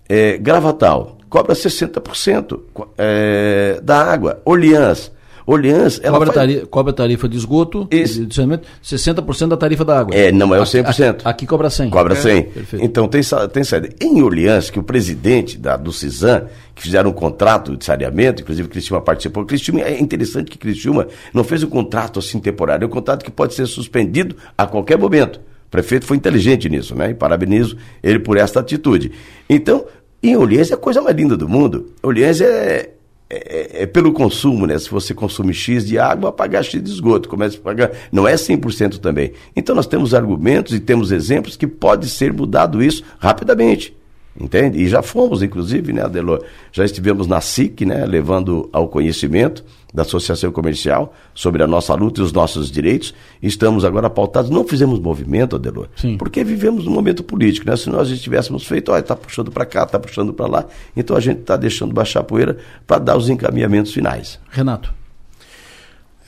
é, 0.09 0.39
Gravatal 0.39 1.19
cobra 1.29 1.55
60% 1.55 2.61
é, 2.97 3.81
da 3.83 4.05
água. 4.05 4.41
Orleans 4.45 5.11
Orleans, 5.47 6.01
ela 6.03 6.19
cobra, 6.19 6.33
faz... 6.33 6.35
tarifa, 6.37 6.67
cobra 6.67 6.93
tarifa 6.93 7.29
de 7.29 7.37
esgoto, 7.37 7.87
Esse... 7.91 8.25
de 8.25 8.41
60% 8.83 9.49
da 9.49 9.57
tarifa 9.57 9.85
da 9.85 9.99
água. 9.99 10.15
É, 10.15 10.33
não 10.33 10.55
é 10.55 10.61
o 10.61 10.65
100%. 10.65 11.11
Aqui, 11.11 11.23
aqui 11.25 11.47
cobra 11.47 11.69
100. 11.69 11.91
Cobra 11.91 12.17
100. 12.17 12.39
É, 12.39 12.49
então 12.81 13.07
tem, 13.07 13.21
tem 13.53 13.65
saída. 13.65 13.91
Em 14.01 14.23
Orleans, 14.23 14.71
que 14.71 14.79
o 14.79 14.83
presidente 14.83 15.59
da, 15.59 15.77
do 15.77 15.93
CISAM, 15.93 16.47
que 16.75 16.83
fizeram 16.83 17.11
um 17.11 17.13
contrato 17.13 17.77
de 17.77 17.85
saneamento, 17.85 18.43
inclusive 18.43 18.69
Cristina 18.69 19.01
participou. 19.01 19.45
Cristina, 19.45 19.83
é 19.83 20.01
interessante 20.01 20.51
que 20.51 20.57
Cristina 20.57 21.07
não 21.33 21.45
fez 21.45 21.63
um 21.63 21.69
contrato 21.69 22.19
assim 22.19 22.41
temporário, 22.41 22.85
é 22.85 22.87
um 22.87 22.91
contrato 22.91 23.25
que 23.25 23.31
pode 23.31 23.55
ser 23.55 23.67
suspendido 23.67 24.37
a 24.57 24.67
qualquer 24.67 24.99
momento. 24.99 25.37
O 25.67 25.71
prefeito 25.71 26.07
foi 26.07 26.17
inteligente 26.17 26.69
nisso, 26.69 26.95
né? 26.95 27.11
E 27.11 27.15
parabenizo 27.15 27.77
ele 28.03 28.19
por 28.19 28.37
esta 28.37 28.61
atitude. 28.61 29.13
Então, 29.49 29.85
em 30.23 30.37
Orleans 30.37 30.71
é 30.71 30.75
a 30.75 30.79
coisa 30.79 31.03
mais 31.03 31.15
linda 31.15 31.37
do 31.37 31.47
mundo. 31.49 31.93
Orleans 32.03 32.41
é, 32.41 32.91
é, 33.29 33.37
é, 33.37 33.83
é, 33.83 33.87
pelo 33.87 34.13
consumo, 34.13 34.67
né? 34.67 34.79
Se 34.79 34.91
você 34.91 35.15
consome 35.15 35.55
X 35.55 35.87
de 35.87 35.99
água, 35.99 36.31
pagar 36.31 36.63
X 36.63 36.83
de 36.83 36.91
esgoto. 36.91 37.29
Começa 37.29 37.57
a 37.57 37.61
pagar. 37.61 37.91
Não 38.13 38.29
é 38.29 38.35
100% 38.35 38.99
também. 38.99 39.33
Então 39.57 39.75
nós 39.75 39.87
temos 39.87 40.15
argumentos 40.15 40.75
e 40.75 40.81
temos 40.81 41.11
exemplos 41.11 41.57
que 41.57 41.67
pode 41.67 42.09
ser 42.09 42.33
mudado 42.33 42.83
isso 42.83 43.03
rapidamente. 43.19 43.97
Entende? 44.39 44.83
E 44.83 44.89
já 44.89 45.01
fomos, 45.01 45.43
inclusive, 45.43 45.93
né, 45.93 46.03
Adelor? 46.03 46.45
Já 46.73 46.85
estivemos 46.85 47.27
na 47.27 47.41
SIC, 47.41 47.87
né, 47.87 48.05
levando 48.05 48.69
ao 48.73 48.89
conhecimento 48.89 49.65
da 49.95 50.03
Associação 50.03 50.51
Comercial 50.51 51.15
sobre 51.33 51.63
a 51.63 51.67
nossa 51.69 51.95
luta 51.95 52.21
e 52.21 52.25
os 52.25 52.33
nossos 52.33 52.69
direitos. 52.69 53.15
Estamos 53.41 53.85
agora 53.85 54.11
pautados. 54.11 54.51
Não 54.51 54.67
fizemos 54.67 54.99
movimento, 54.99 55.55
Adelor, 55.55 55.89
Sim. 55.95 56.19
porque 56.19 56.43
vivemos 56.43 56.89
um 56.89 56.91
momento 56.91 57.23
político, 57.23 57.71
né? 57.71 57.77
Se 57.77 57.89
nós 57.89 58.11
estivéssemos 58.11 58.67
feito, 58.67 58.91
olha, 58.91 59.01
está 59.01 59.15
puxando 59.15 59.53
para 59.53 59.65
cá, 59.65 59.85
está 59.85 60.01
puxando 60.01 60.35
para 60.35 60.47
lá. 60.47 60.67
Então 60.97 61.17
a 61.17 61.21
gente 61.21 61.41
está 61.43 61.57
deixando 61.57 61.95
baixar 61.95 62.21
a 62.21 62.25
poeira 62.25 62.59
para 62.85 62.99
dar 62.99 63.17
os 63.17 63.29
encaminhamentos 63.29 63.93
finais. 63.93 64.41
Renato. 64.51 64.93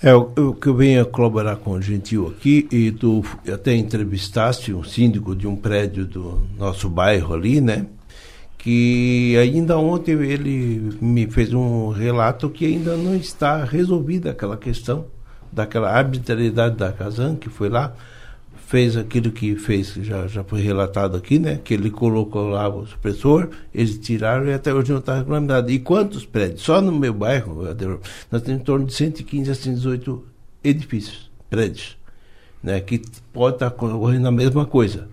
É, 0.02 0.14
o, 0.14 0.30
o, 0.36 0.54
que 0.54 0.68
eu 0.68 0.74
venho 0.74 1.02
a 1.02 1.04
colaborar 1.04 1.56
com 1.56 1.72
o 1.72 1.80
Gentil 1.82 2.28
aqui, 2.28 2.68
e 2.70 2.92
tu 2.92 3.24
até 3.52 3.74
entrevistaste 3.74 4.72
um 4.72 4.84
síndico 4.84 5.34
de 5.34 5.46
um 5.46 5.56
prédio 5.56 6.06
do 6.06 6.42
nosso 6.56 6.88
bairro 6.88 7.34
ali, 7.34 7.60
né? 7.60 7.86
Que 8.66 9.38
ainda 9.40 9.78
ontem 9.78 10.20
ele 10.24 10.98
me 11.00 11.24
fez 11.28 11.54
um 11.54 11.90
relato 11.90 12.50
que 12.50 12.66
ainda 12.66 12.96
não 12.96 13.14
está 13.14 13.62
resolvida 13.62 14.32
aquela 14.32 14.56
questão 14.56 15.06
daquela 15.52 15.88
arbitrariedade 15.88 16.74
da 16.74 16.90
Casan, 16.90 17.36
que 17.36 17.48
foi 17.48 17.68
lá, 17.68 17.94
fez 18.66 18.96
aquilo 18.96 19.30
que 19.30 19.54
fez, 19.54 19.94
já, 20.02 20.26
já 20.26 20.42
foi 20.42 20.62
relatado 20.62 21.16
aqui, 21.16 21.38
né? 21.38 21.60
Que 21.62 21.74
ele 21.74 21.92
colocou 21.92 22.48
lá 22.48 22.68
o 22.68 22.84
supressor, 22.84 23.50
eles 23.72 23.98
tiraram 24.00 24.48
e 24.48 24.52
até 24.52 24.74
hoje 24.74 24.90
não 24.90 24.98
está 24.98 25.14
regulamentado. 25.14 25.70
E 25.70 25.78
quantos 25.78 26.26
prédios? 26.26 26.62
Só 26.62 26.80
no 26.80 26.90
meu 26.90 27.14
bairro, 27.14 27.62
nós 28.32 28.42
temos 28.42 28.60
em 28.60 28.64
torno 28.64 28.84
de 28.84 28.94
115 28.94 29.48
a 29.48 29.54
118 29.54 30.24
edifícios, 30.64 31.30
prédios, 31.48 31.96
né? 32.60 32.80
Que 32.80 33.00
pode 33.32 33.54
estar 33.54 33.68
ocorrendo 33.68 34.26
a 34.26 34.32
mesma 34.32 34.66
coisa. 34.66 35.06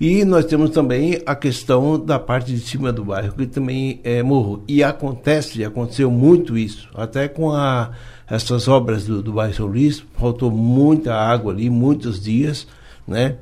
E 0.00 0.24
nós 0.24 0.46
temos 0.46 0.70
também 0.70 1.20
a 1.26 1.34
questão 1.36 2.02
da 2.02 2.18
parte 2.18 2.54
de 2.54 2.60
cima 2.60 2.90
do 2.90 3.04
bairro, 3.04 3.34
que 3.34 3.46
também 3.46 4.00
é 4.02 4.22
morro. 4.22 4.62
E 4.66 4.82
acontece, 4.82 5.62
aconteceu 5.62 6.10
muito 6.10 6.56
isso, 6.56 6.88
até 6.94 7.28
com 7.28 7.52
a, 7.52 7.90
essas 8.26 8.66
obras 8.66 9.04
do, 9.04 9.22
do 9.22 9.34
bairro 9.34 9.52
São 9.52 9.66
Luís, 9.66 10.02
faltou 10.16 10.50
muita 10.50 11.14
água 11.14 11.52
ali, 11.52 11.68
muitos 11.68 12.18
dias, 12.18 12.66
né? 13.06 13.36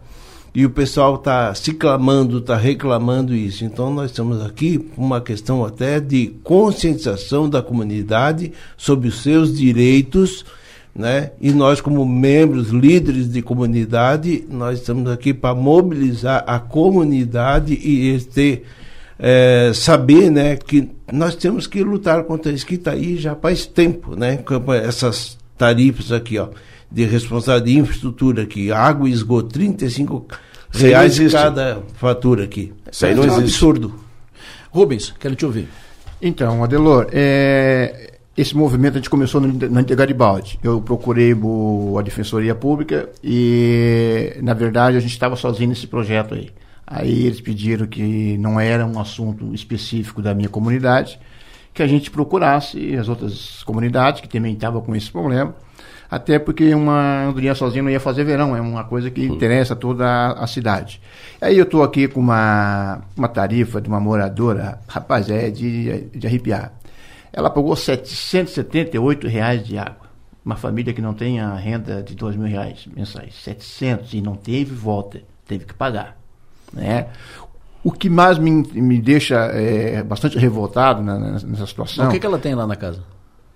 E 0.52 0.66
o 0.66 0.70
pessoal 0.70 1.14
está 1.14 1.54
se 1.54 1.72
clamando, 1.72 2.38
está 2.38 2.56
reclamando 2.56 3.32
isso. 3.36 3.64
Então 3.64 3.94
nós 3.94 4.10
estamos 4.10 4.44
aqui 4.44 4.90
uma 4.96 5.20
questão 5.20 5.64
até 5.64 6.00
de 6.00 6.34
conscientização 6.42 7.48
da 7.48 7.62
comunidade 7.62 8.50
sobre 8.76 9.06
os 9.06 9.22
seus 9.22 9.56
direitos, 9.56 10.44
né? 10.98 11.30
E 11.40 11.52
nós, 11.52 11.80
como 11.80 12.04
membros, 12.04 12.70
líderes 12.70 13.30
de 13.30 13.40
comunidade, 13.40 14.44
nós 14.50 14.80
estamos 14.80 15.08
aqui 15.08 15.32
para 15.32 15.54
mobilizar 15.54 16.42
a 16.44 16.58
comunidade 16.58 17.72
e 17.72 18.20
ter, 18.34 18.64
é, 19.16 19.70
saber 19.72 20.28
né, 20.28 20.56
que 20.56 20.90
nós 21.12 21.36
temos 21.36 21.68
que 21.68 21.84
lutar 21.84 22.24
contra 22.24 22.50
isso 22.50 22.66
que 22.66 22.74
está 22.74 22.90
aí 22.90 23.16
já 23.16 23.36
faz 23.36 23.64
tempo, 23.64 24.16
né? 24.16 24.40
Essas 24.84 25.38
tarifas 25.56 26.10
aqui, 26.10 26.36
ó, 26.36 26.48
de 26.90 27.04
responsabilidade 27.04 27.72
de 27.72 27.78
infraestrutura 27.78 28.42
aqui, 28.42 28.72
água 28.72 29.08
e 29.08 29.12
esgoto, 29.12 29.50
35 29.50 30.26
reais 30.72 31.16
cada 31.32 31.80
fatura 31.94 32.42
aqui. 32.42 32.72
Isso 32.90 33.06
aí 33.06 33.14
não 33.14 33.22
é 33.22 33.26
um 33.26 33.38
existe. 33.38 33.44
absurdo. 33.44 33.94
Rubens, 34.70 35.14
quero 35.18 35.36
te 35.36 35.46
ouvir. 35.46 35.68
Então, 36.20 36.64
Adelor, 36.64 37.06
é, 37.12 38.17
esse 38.40 38.56
movimento 38.56 38.94
a 38.94 38.96
gente 38.98 39.10
começou 39.10 39.40
no 39.40 39.84
Garibaldi. 39.96 40.60
Eu 40.62 40.80
procurei 40.80 41.34
a 41.98 42.02
Defensoria 42.02 42.54
Pública 42.54 43.08
e, 43.22 44.36
na 44.40 44.54
verdade, 44.54 44.96
a 44.96 45.00
gente 45.00 45.10
estava 45.10 45.34
sozinho 45.34 45.70
nesse 45.70 45.88
projeto 45.88 46.34
aí. 46.34 46.50
Aí 46.86 47.26
eles 47.26 47.40
pediram 47.40 47.88
que 47.88 48.38
não 48.38 48.60
era 48.60 48.86
um 48.86 49.00
assunto 49.00 49.52
específico 49.52 50.22
da 50.22 50.34
minha 50.34 50.48
comunidade, 50.48 51.18
que 51.74 51.82
a 51.82 51.86
gente 51.88 52.12
procurasse 52.12 52.96
as 52.96 53.08
outras 53.08 53.64
comunidades 53.64 54.20
que 54.20 54.28
também 54.28 54.54
estavam 54.54 54.80
com 54.82 54.94
esse 54.94 55.10
problema, 55.10 55.52
até 56.08 56.38
porque 56.38 56.72
uma 56.72 57.24
andorinha 57.24 57.56
sozinha 57.56 57.82
não 57.82 57.90
ia 57.90 58.00
fazer 58.00 58.22
verão, 58.22 58.56
é 58.56 58.60
uma 58.60 58.84
coisa 58.84 59.10
que 59.10 59.26
interessa 59.26 59.74
toda 59.74 60.06
a, 60.06 60.44
a 60.44 60.46
cidade. 60.46 61.00
Aí 61.40 61.58
eu 61.58 61.64
estou 61.64 61.82
aqui 61.82 62.06
com 62.06 62.20
uma, 62.20 63.02
uma 63.16 63.28
tarifa 63.28 63.80
de 63.80 63.88
uma 63.88 63.98
moradora, 63.98 64.78
rapaz, 64.86 65.28
é 65.28 65.50
de, 65.50 66.02
de 66.14 66.26
arrepiar. 66.26 66.77
Ela 67.38 67.50
pagou 67.50 67.76
778 67.76 69.28
reais 69.28 69.64
de 69.64 69.78
água. 69.78 70.08
Uma 70.44 70.56
família 70.56 70.92
que 70.92 71.00
não 71.00 71.14
tem 71.14 71.38
a 71.38 71.54
renda 71.54 72.02
de 72.02 72.16
2 72.16 72.34
mil 72.34 72.48
reais 72.48 72.84
mensais. 72.96 73.32
700 73.44 74.12
e 74.14 74.20
não 74.20 74.34
teve 74.34 74.74
volta, 74.74 75.20
teve 75.46 75.64
que 75.64 75.72
pagar. 75.72 76.16
Né? 76.72 77.06
O 77.84 77.92
que 77.92 78.10
mais 78.10 78.38
me, 78.38 78.50
me 78.50 79.00
deixa 79.00 79.36
é, 79.52 80.02
bastante 80.02 80.36
revoltado 80.36 81.00
na, 81.00 81.16
nessa 81.16 81.66
situação. 81.66 82.08
O 82.08 82.10
que, 82.10 82.18
que 82.18 82.26
ela 82.26 82.40
tem 82.40 82.56
lá 82.56 82.66
na 82.66 82.74
casa? 82.74 83.00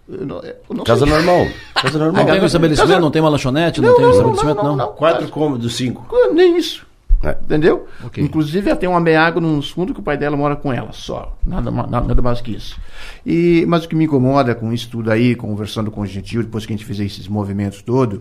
Não, 0.09 0.41
Casa 0.85 1.05
sei. 1.05 1.13
normal. 1.15 1.47
Casa 1.75 1.99
normal. 1.99 2.25
Não 2.25 2.33
tem 2.33 2.41
um 2.41 2.47
estabelecimento, 2.47 2.89
Casa- 2.89 3.01
não 3.01 3.11
tem 3.11 3.21
uma 3.21 3.29
lanchonete, 3.31 3.81
não, 3.81 3.89
Não, 3.89 3.97
tem 3.97 4.07
um 4.07 4.11
estabelecimento, 4.11 4.57
não, 4.59 4.63
não. 4.63 4.77
não, 4.77 4.87
não. 4.87 4.93
Quatro 4.93 5.27
cômodos, 5.29 5.75
cinco. 5.75 6.07
Nem 6.33 6.57
isso. 6.57 6.87
É. 7.23 7.31
Entendeu? 7.31 7.86
Ok. 8.05 8.23
Inclusive, 8.23 8.69
ela 8.69 8.78
tem 8.78 8.89
uma 8.89 9.01
meago 9.01 9.40
nos 9.40 9.70
fundos 9.70 9.94
que 9.94 10.01
o 10.01 10.03
pai 10.03 10.16
dela 10.16 10.36
mora 10.36 10.57
com 10.57 10.73
ela, 10.73 10.93
só. 10.93 11.36
Nada, 11.47 11.70
nada, 11.70 12.01
nada 12.01 12.23
mais 12.23 12.40
que 12.40 12.53
isso. 12.53 12.81
E, 13.24 13.65
mas 13.69 13.85
o 13.85 13.89
que 13.89 13.94
me 13.94 14.05
incomoda 14.05 14.55
com 14.55 14.73
isso 14.73 14.90
tudo 14.90 15.11
aí, 15.11 15.35
conversando 15.35 15.90
com 15.90 16.01
o 16.01 16.07
Gentil, 16.07 16.43
depois 16.43 16.66
que 16.66 16.73
a 16.73 16.77
gente 16.77 16.85
fez 16.85 16.99
esses 16.99 17.28
movimentos 17.28 17.81
todos, 17.82 18.20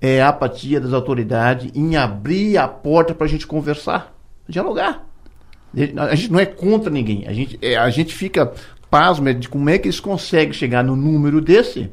é 0.00 0.20
a 0.20 0.28
apatia 0.28 0.80
das 0.80 0.92
autoridades 0.92 1.70
em 1.74 1.96
abrir 1.96 2.58
a 2.58 2.66
porta 2.66 3.14
para 3.14 3.26
a 3.26 3.30
gente 3.30 3.46
conversar, 3.46 4.14
dialogar. 4.48 5.06
A 5.96 6.14
gente 6.16 6.32
não 6.32 6.40
é 6.40 6.46
contra 6.46 6.90
ninguém. 6.90 7.26
A 7.28 7.32
gente, 7.32 7.58
é, 7.62 7.76
a 7.76 7.88
gente 7.90 8.12
fica 8.12 8.52
pasmo 8.90 9.32
de 9.32 9.48
como 9.48 9.70
é 9.70 9.78
que 9.78 9.86
eles 9.86 10.00
conseguem 10.00 10.52
chegar 10.52 10.82
no 10.82 10.96
número 10.96 11.40
desse 11.40 11.88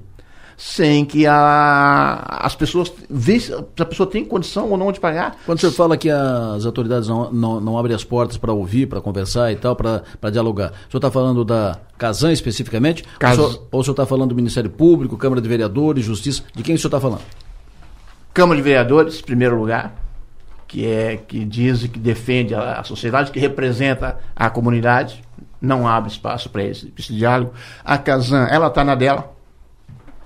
sem 0.59 1.05
que 1.05 1.27
a, 1.27 2.39
as 2.41 2.55
pessoas 2.55 2.91
vejam 3.07 3.59
se 3.75 3.81
a 3.81 3.85
pessoa 3.85 4.09
tem 4.09 4.25
condição 4.25 4.71
ou 4.71 4.75
não 4.77 4.91
de 4.91 4.99
pagar. 4.99 5.37
Quando 5.45 5.59
o 5.59 5.61
senhor 5.61 5.71
fala 5.71 5.95
que 5.95 6.09
as 6.09 6.65
autoridades 6.65 7.07
não, 7.07 7.31
não, 7.31 7.61
não 7.61 7.77
abrem 7.77 7.95
as 7.95 8.03
portas 8.03 8.37
para 8.37 8.51
ouvir, 8.51 8.87
para 8.87 8.99
conversar 8.99 9.51
e 9.51 9.55
tal, 9.55 9.75
para 9.75 10.01
dialogar, 10.31 10.69
o 10.71 10.91
senhor 10.91 10.97
está 10.97 11.11
falando 11.11 11.45
da 11.45 11.77
Casan 11.95 12.31
especificamente? 12.31 13.03
Cas- 13.19 13.37
Ou 13.37 13.45
o 13.45 13.49
senhor- 13.51 13.67
ou 13.71 13.79
o 13.79 13.83
senhor 13.83 13.93
está 13.93 14.05
falando 14.07 14.29
do 14.29 14.35
Ministério 14.35 14.69
Público, 14.71 15.15
Câmara 15.15 15.39
de 15.39 15.47
Vereadores, 15.47 16.03
Justiça? 16.03 16.41
De 16.55 16.63
quem 16.63 16.73
o 16.73 16.77
senhor 16.79 16.87
está 16.89 16.99
falando? 16.99 17.21
Câmara 18.33 18.57
de 18.57 18.63
Vereadores, 18.63 19.19
em 19.19 19.23
primeiro 19.23 19.59
lugar, 19.59 19.93
que 20.67 20.85
é 20.87 21.17
que 21.17 21.45
diz 21.45 21.83
e 21.83 21.87
que 21.87 21.99
defende 21.99 22.55
a, 22.55 22.79
a 22.79 22.83
sociedade, 22.83 23.29
que 23.31 23.39
representa 23.39 24.17
a 24.35 24.49
comunidade, 24.49 25.23
não 25.61 25.87
abre 25.87 26.11
espaço 26.11 26.49
para 26.49 26.63
esse, 26.63 26.91
esse 26.97 27.13
diálogo. 27.13 27.53
A 27.85 27.97
Casan, 27.97 28.47
ela 28.49 28.67
está 28.67 28.83
na 28.83 28.95
dela. 28.95 29.36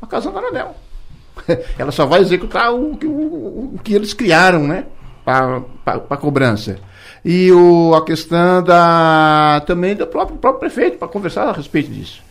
A 0.02 0.08
Casan 0.08 0.30
está 0.30 0.42
na 0.42 0.50
dela. 0.50 0.76
ela 1.78 1.92
só 1.92 2.06
vai 2.06 2.22
executar 2.22 2.74
o, 2.74 2.98
que- 2.98 3.08
o, 3.08 3.12
o 3.76 3.80
que 3.84 3.94
eles 3.94 4.14
criaram, 4.14 4.68
né? 4.68 4.86
Para 5.24 6.18
cobrança. 6.18 6.78
E 7.24 7.52
o, 7.52 7.94
a 7.94 8.04
questão 8.04 8.64
da 8.64 9.62
também 9.68 9.96
do 9.96 10.08
próprio, 10.08 10.38
próprio 10.38 10.60
prefeito, 10.62 10.98
para 10.98 11.08
conversar 11.08 11.44
a 11.48 11.52
respeito 11.52 11.92
disso. 11.92 12.22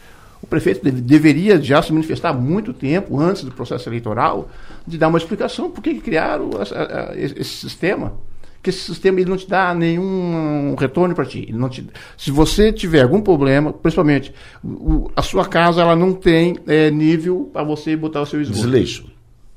O 0.42 0.47
prefeito 0.47 0.82
deve- 0.82 1.01
deveria 1.01 1.60
já 1.62 1.80
se 1.80 1.92
manifestar 1.92 2.32
muito 2.32 2.72
tempo, 2.72 3.18
antes 3.20 3.44
do 3.44 3.52
processo 3.52 3.88
eleitoral, 3.88 4.48
de 4.86 4.98
dar 4.98 5.09
uma 5.09 5.18
explicação 5.18 5.70
por 5.70 5.82
que 5.82 5.94
criaram 6.01 6.51
esse 7.14 7.44
sistema. 7.44 8.14
Que 8.62 8.69
esse 8.70 8.81
sistema 8.81 9.19
ele 9.20 9.31
não 9.31 9.39
te 9.39 9.49
dá 9.49 9.73
nenhum 9.74 10.74
retorno 10.78 11.15
para 11.15 11.24
ti. 11.24 11.47
Ele 11.49 11.57
não 11.57 11.69
te, 11.70 11.87
se 12.16 12.31
você 12.31 12.70
tiver 12.73 13.03
algum 13.03 13.20
problema, 13.23 13.73
principalmente 13.73 14.35
o- 14.62 15.11
a 15.16 15.23
sua 15.23 15.47
casa 15.47 15.81
ela 15.81 15.97
não 15.97 16.12
tem 16.12 16.59
eh, 16.66 16.91
nível 16.91 17.49
para 17.53 17.65
você 17.65 17.97
botar 17.97 18.20
o 18.20 18.27
seu 18.27 18.41
esgoto. 18.43 18.61
Desleixo. 18.61 19.07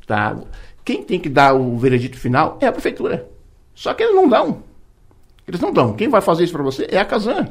Tá? 0.07 0.37
Quem 0.85 1.03
tem 1.03 1.19
que 1.19 1.27
dar 1.29 1.53
o 1.53 1.77
veredito 1.77 2.17
final 2.17 2.57
é 2.61 2.67
a 2.67 2.71
prefeitura. 2.71 3.27
Só 3.75 3.93
que 3.93 4.03
eles 4.03 4.15
não 4.15 4.27
dão. 4.29 4.59
Eles 5.47 5.59
não 5.59 5.73
dão. 5.73 5.93
Quem 5.93 6.07
vai 6.07 6.21
fazer 6.21 6.45
isso 6.45 6.53
para 6.53 6.63
você 6.63 6.87
é 6.89 6.97
a 6.97 7.03
Casan. 7.05 7.47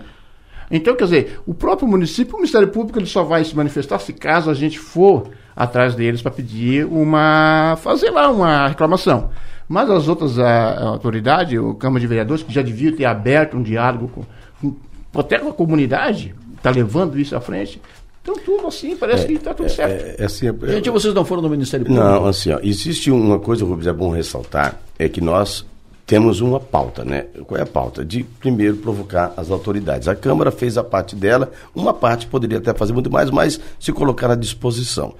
Então, 0.70 0.96
quer 0.96 1.04
dizer, 1.04 1.40
o 1.46 1.52
próprio 1.52 1.86
município, 1.86 2.32
o 2.34 2.38
Ministério 2.38 2.68
Público, 2.68 2.98
ele 2.98 3.04
só 3.06 3.22
vai 3.22 3.44
se 3.44 3.54
manifestar 3.54 3.98
se 3.98 4.12
caso 4.14 4.48
a 4.48 4.54
gente 4.54 4.78
for 4.78 5.28
atrás 5.54 5.94
deles 5.94 6.22
para 6.22 6.30
pedir 6.30 6.86
uma. 6.86 7.76
fazer 7.82 8.08
lá 8.10 8.30
uma 8.30 8.68
reclamação. 8.68 9.30
Mas 9.72 9.88
as 9.88 10.06
outras 10.06 10.38
a, 10.38 10.84
autoridades, 10.84 11.58
o 11.58 11.72
Câmara 11.72 11.98
de 11.98 12.06
Vereadores, 12.06 12.42
que 12.42 12.52
já 12.52 12.60
devia 12.60 12.94
ter 12.94 13.06
aberto 13.06 13.56
um 13.56 13.62
diálogo 13.62 14.10
com, 14.60 14.74
com 15.10 15.18
até 15.18 15.38
com 15.38 15.48
a 15.48 15.52
comunidade, 15.54 16.34
está 16.54 16.68
levando 16.68 17.18
isso 17.18 17.34
à 17.34 17.40
frente. 17.40 17.80
Então, 18.20 18.34
tudo 18.44 18.66
assim, 18.66 18.94
parece 18.94 19.26
que 19.26 19.32
está 19.32 19.54
tudo 19.54 19.70
certo. 19.70 19.92
É, 19.92 20.16
é 20.18 20.24
assim, 20.26 20.46
é- 20.46 20.72
Gente, 20.72 20.90
vocês 20.90 21.14
não 21.14 21.24
foram 21.24 21.40
no 21.40 21.48
Ministério 21.48 21.86
Público? 21.86 22.06
Não, 22.06 22.26
assim, 22.26 22.52
ó, 22.52 22.58
existe 22.62 23.10
uma 23.10 23.38
coisa, 23.38 23.64
Rubens, 23.64 23.86
é 23.86 23.94
bom 23.94 24.10
ressaltar, 24.10 24.78
é 24.98 25.08
que 25.08 25.22
nós 25.22 25.64
temos 26.06 26.42
uma 26.42 26.60
pauta, 26.60 27.02
né? 27.02 27.24
Qual 27.46 27.58
é 27.58 27.62
a 27.62 27.66
pauta? 27.66 28.04
De, 28.04 28.24
primeiro, 28.24 28.76
provocar 28.76 29.32
as 29.38 29.50
autoridades. 29.50 30.06
A 30.06 30.14
Câmara 30.14 30.50
fez 30.50 30.76
a 30.76 30.84
parte 30.84 31.16
dela, 31.16 31.50
uma 31.74 31.94
parte 31.94 32.26
poderia 32.26 32.58
até 32.58 32.74
fazer 32.74 32.92
muito 32.92 33.10
mais, 33.10 33.30
mas 33.30 33.58
se 33.80 33.90
colocar 33.90 34.30
à 34.30 34.34
disposição. 34.34 35.14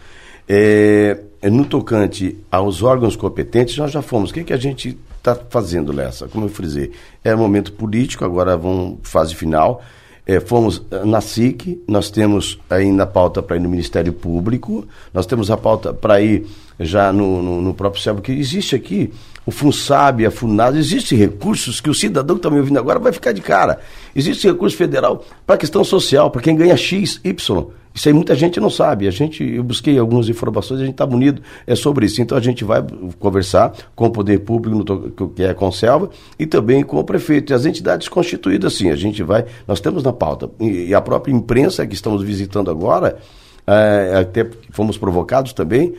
É, 0.48 1.19
é, 1.40 1.51
no 1.51 1.64
tocante 1.64 2.39
aos 2.51 2.82
órgãos 2.82 3.16
competentes, 3.16 3.77
nós 3.77 3.90
já 3.90 4.02
fomos. 4.02 4.31
O 4.31 4.35
que, 4.35 4.44
que 4.44 4.52
a 4.52 4.56
gente 4.56 4.98
está 5.16 5.35
fazendo, 5.51 5.93
Lessa? 5.93 6.28
Como 6.28 6.47
eu 6.47 6.48
frisei, 6.48 6.93
é 7.24 7.35
momento 7.35 7.73
político, 7.73 8.24
agora 8.24 8.56
vão 8.56 8.98
fase 9.02 9.35
final. 9.35 9.82
É, 10.24 10.39
fomos 10.39 10.82
eh, 10.89 11.05
na 11.05 11.20
SIC, 11.20 11.82
nós 11.89 12.09
temos 12.09 12.60
ainda 12.70 13.02
a 13.02 13.06
pauta 13.06 13.43
para 13.43 13.56
ir 13.56 13.60
no 13.60 13.69
Ministério 13.69 14.12
Público, 14.12 14.86
nós 15.12 15.27
temos 15.27 15.51
a 15.51 15.56
pauta 15.56 15.93
para 15.93 16.20
ir 16.20 16.47
já 16.78 17.12
no, 17.12 17.43
no, 17.43 17.60
no 17.60 17.74
próprio 17.74 18.01
céu, 18.01 18.14
porque 18.14 18.31
existe 18.31 18.77
aqui 18.77 19.12
o 19.44 19.51
FUNSAB, 19.51 20.24
a 20.24 20.31
FUNAS, 20.31 20.77
existem 20.77 21.19
recursos 21.19 21.81
que 21.81 21.90
o 21.90 21.94
cidadão 21.94 22.36
que 22.36 22.40
está 22.40 22.51
me 22.51 22.59
ouvindo 22.59 22.78
agora 22.78 22.98
vai 22.98 23.12
ficar 23.12 23.32
de 23.32 23.40
cara. 23.40 23.81
Existe 24.14 24.47
recurso 24.47 24.77
federal 24.77 25.24
para 25.44 25.56
questão 25.56 25.82
social, 25.82 26.31
para 26.31 26.40
quem 26.40 26.55
ganha 26.55 26.77
X, 26.77 27.20
Y. 27.24 27.66
Isso 27.94 28.09
aí 28.09 28.14
muita 28.14 28.35
gente 28.35 28.59
não 28.59 28.70
sabe. 28.70 29.06
A 29.06 29.10
gente, 29.10 29.44
eu 29.44 29.62
busquei 29.62 29.98
algumas 29.98 30.28
informações, 30.28 30.81
a 30.81 30.85
gente 30.85 30.94
está 30.94 31.05
unido 31.05 31.43
é 31.66 31.74
sobre 31.74 32.06
isso. 32.06 32.20
Então 32.23 32.36
a 32.36 32.40
gente 32.40 32.64
vai 32.64 32.85
conversar 33.19 33.73
com 33.94 34.06
o 34.06 34.10
poder 34.10 34.40
público, 34.40 35.28
que 35.35 35.43
é 35.43 35.51
a 35.51 35.55
Conselva, 35.55 36.10
e 36.39 36.47
também 36.47 36.82
com 36.82 36.98
o 36.98 37.05
prefeito 37.05 37.52
e 37.52 37.55
as 37.55 37.66
entidades 37.66 38.09
constituídas, 38.09 38.74
sim. 38.74 38.90
A 38.90 38.97
gente 38.97 39.23
vai, 39.23 39.44
nós 39.66 39.81
temos 39.81 40.02
na 40.02 40.12
pauta. 40.12 40.51
E, 40.60 40.89
e 40.89 40.94
a 40.94 41.01
própria 41.01 41.32
imprensa 41.32 41.86
que 41.86 41.94
estamos 41.94 42.23
visitando 42.23 42.70
agora, 42.70 43.19
é, 43.66 44.19
até 44.20 44.48
fomos 44.70 44.97
provocados 44.97 45.52
também, 45.52 45.94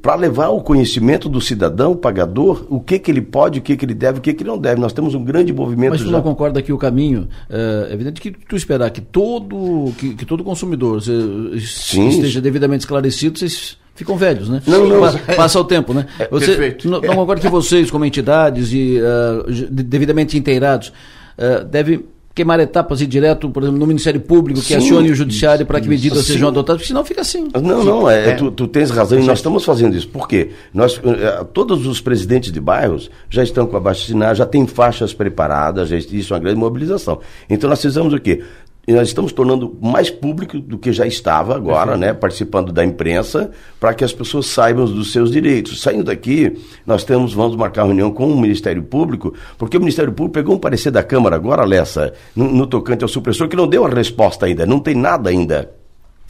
para 0.00 0.14
levar 0.14 0.48
o 0.48 0.60
conhecimento 0.60 1.28
do 1.28 1.40
cidadão, 1.40 1.96
pagador, 1.96 2.64
o 2.68 2.80
que, 2.80 2.98
que 2.98 3.10
ele 3.10 3.20
pode, 3.20 3.58
o 3.58 3.62
que, 3.62 3.76
que 3.76 3.84
ele 3.84 3.94
deve, 3.94 4.18
o 4.18 4.22
que, 4.22 4.32
que 4.32 4.42
ele 4.42 4.50
não 4.50 4.58
deve. 4.58 4.80
Nós 4.80 4.92
temos 4.92 5.14
um 5.14 5.24
grande 5.24 5.52
movimento. 5.52 5.90
Mas 5.90 6.00
tu 6.00 6.06
já. 6.06 6.12
não 6.12 6.22
concorda 6.22 6.62
que 6.62 6.72
o 6.72 6.78
caminho 6.78 7.28
é 7.50 7.92
evidente 7.92 8.20
que 8.20 8.30
tu 8.30 8.56
esperar 8.56 8.90
que 8.90 9.00
todo 9.00 9.92
que, 9.98 10.14
que 10.14 10.24
todo 10.24 10.44
consumidor 10.44 11.02
se, 11.02 11.12
esteja 11.56 12.40
devidamente 12.40 12.80
esclarecido, 12.80 13.38
vocês 13.38 13.76
ficam 13.98 14.16
velhos, 14.16 14.48
né? 14.48 14.62
Não, 14.66 14.86
não. 14.86 15.00
Passa, 15.00 15.18
passa 15.34 15.60
o 15.60 15.64
tempo, 15.64 15.92
né? 15.92 16.06
É, 16.18 16.28
Você, 16.28 16.46
perfeito. 16.46 16.88
Não, 16.88 17.00
não 17.00 17.16
concorda 17.16 17.42
que 17.42 17.48
vocês, 17.48 17.90
como 17.90 18.04
entidades 18.04 18.72
e 18.72 18.98
uh, 19.00 19.52
devidamente 19.70 20.38
inteirados, 20.38 20.92
uh, 21.36 21.64
devem 21.64 22.04
queimar 22.38 22.60
etapas 22.60 23.00
e 23.00 23.04
ir 23.04 23.06
direto, 23.08 23.50
por 23.50 23.62
exemplo, 23.62 23.80
no 23.80 23.86
Ministério 23.86 24.20
Público, 24.20 24.60
que 24.60 24.66
Sim. 24.68 24.76
acione 24.76 25.10
o 25.10 25.14
Judiciário 25.14 25.66
para 25.66 25.80
que 25.80 25.88
medidas 25.88 26.24
sejam 26.24 26.48
adotadas, 26.48 26.80
porque 26.80 26.88
senão 26.88 27.04
fica 27.04 27.20
assim. 27.22 27.48
Não, 27.60 27.84
não, 27.84 28.10
é, 28.10 28.34
Tu, 28.34 28.50
tu 28.52 28.68
tens 28.68 28.90
razão 28.90 29.18
e 29.18 29.24
nós 29.24 29.38
estamos 29.38 29.64
fazendo 29.64 29.96
isso. 29.96 30.08
Por 30.08 30.28
quê? 30.28 30.50
Nós, 30.72 31.00
eh, 31.04 31.44
todos 31.52 31.86
os 31.86 32.00
presidentes 32.00 32.52
de 32.52 32.60
bairros 32.60 33.10
já 33.28 33.42
estão 33.42 33.66
com 33.66 33.76
a 33.76 33.80
vacina, 33.80 34.34
já 34.34 34.46
têm 34.46 34.66
faixas 34.66 35.12
preparadas, 35.12 35.88
já, 35.88 35.96
isso 35.96 36.32
é 36.32 36.36
uma 36.36 36.42
grande 36.42 36.58
mobilização. 36.58 37.20
Então 37.50 37.68
nós 37.68 37.82
fizemos 37.82 38.12
o 38.12 38.20
quê? 38.20 38.42
E 38.88 38.92
nós 38.94 39.08
estamos 39.08 39.34
tornando 39.34 39.76
mais 39.82 40.08
público 40.08 40.58
do 40.58 40.78
que 40.78 40.94
já 40.94 41.06
estava 41.06 41.54
agora, 41.54 41.94
né, 41.94 42.14
participando 42.14 42.72
da 42.72 42.82
imprensa, 42.82 43.50
para 43.78 43.92
que 43.92 44.02
as 44.02 44.14
pessoas 44.14 44.46
saibam 44.46 44.86
dos 44.86 45.12
seus 45.12 45.30
direitos. 45.30 45.82
Saindo 45.82 46.04
daqui, 46.04 46.58
nós 46.86 47.04
temos, 47.04 47.34
vamos 47.34 47.54
marcar 47.54 47.84
reunião 47.84 48.10
com 48.10 48.32
o 48.32 48.40
Ministério 48.40 48.82
Público, 48.82 49.34
porque 49.58 49.76
o 49.76 49.80
Ministério 49.80 50.10
Público 50.10 50.32
pegou 50.32 50.54
um 50.54 50.58
parecer 50.58 50.90
da 50.90 51.02
Câmara 51.02 51.36
agora, 51.36 51.66
Lessa, 51.66 52.14
no, 52.34 52.50
no 52.50 52.66
tocante 52.66 53.02
ao 53.02 53.08
supressor, 53.08 53.46
que 53.46 53.56
não 53.56 53.68
deu 53.68 53.84
a 53.84 53.90
resposta 53.90 54.46
ainda, 54.46 54.64
não 54.64 54.80
tem 54.80 54.94
nada 54.94 55.28
ainda 55.28 55.70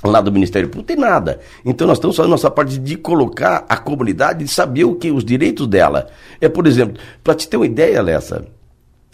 lá 0.02 0.20
do 0.20 0.32
Ministério 0.32 0.68
Público, 0.68 0.90
não 0.90 0.96
tem 0.96 1.10
nada. 1.10 1.38
Então 1.64 1.86
nós 1.86 1.98
estamos 1.98 2.16
fazendo 2.16 2.32
nossa 2.32 2.50
parte 2.50 2.76
de 2.76 2.96
colocar 2.96 3.66
a 3.68 3.76
comunidade, 3.76 4.42
de 4.42 4.50
saber 4.50 4.82
o 4.82 4.96
que 4.96 5.12
os 5.12 5.24
direitos 5.24 5.68
dela. 5.68 6.08
É, 6.40 6.48
por 6.48 6.66
exemplo, 6.66 7.00
para 7.22 7.36
te 7.36 7.46
ter 7.46 7.56
uma 7.56 7.66
ideia, 7.66 8.02
Lessa, 8.02 8.44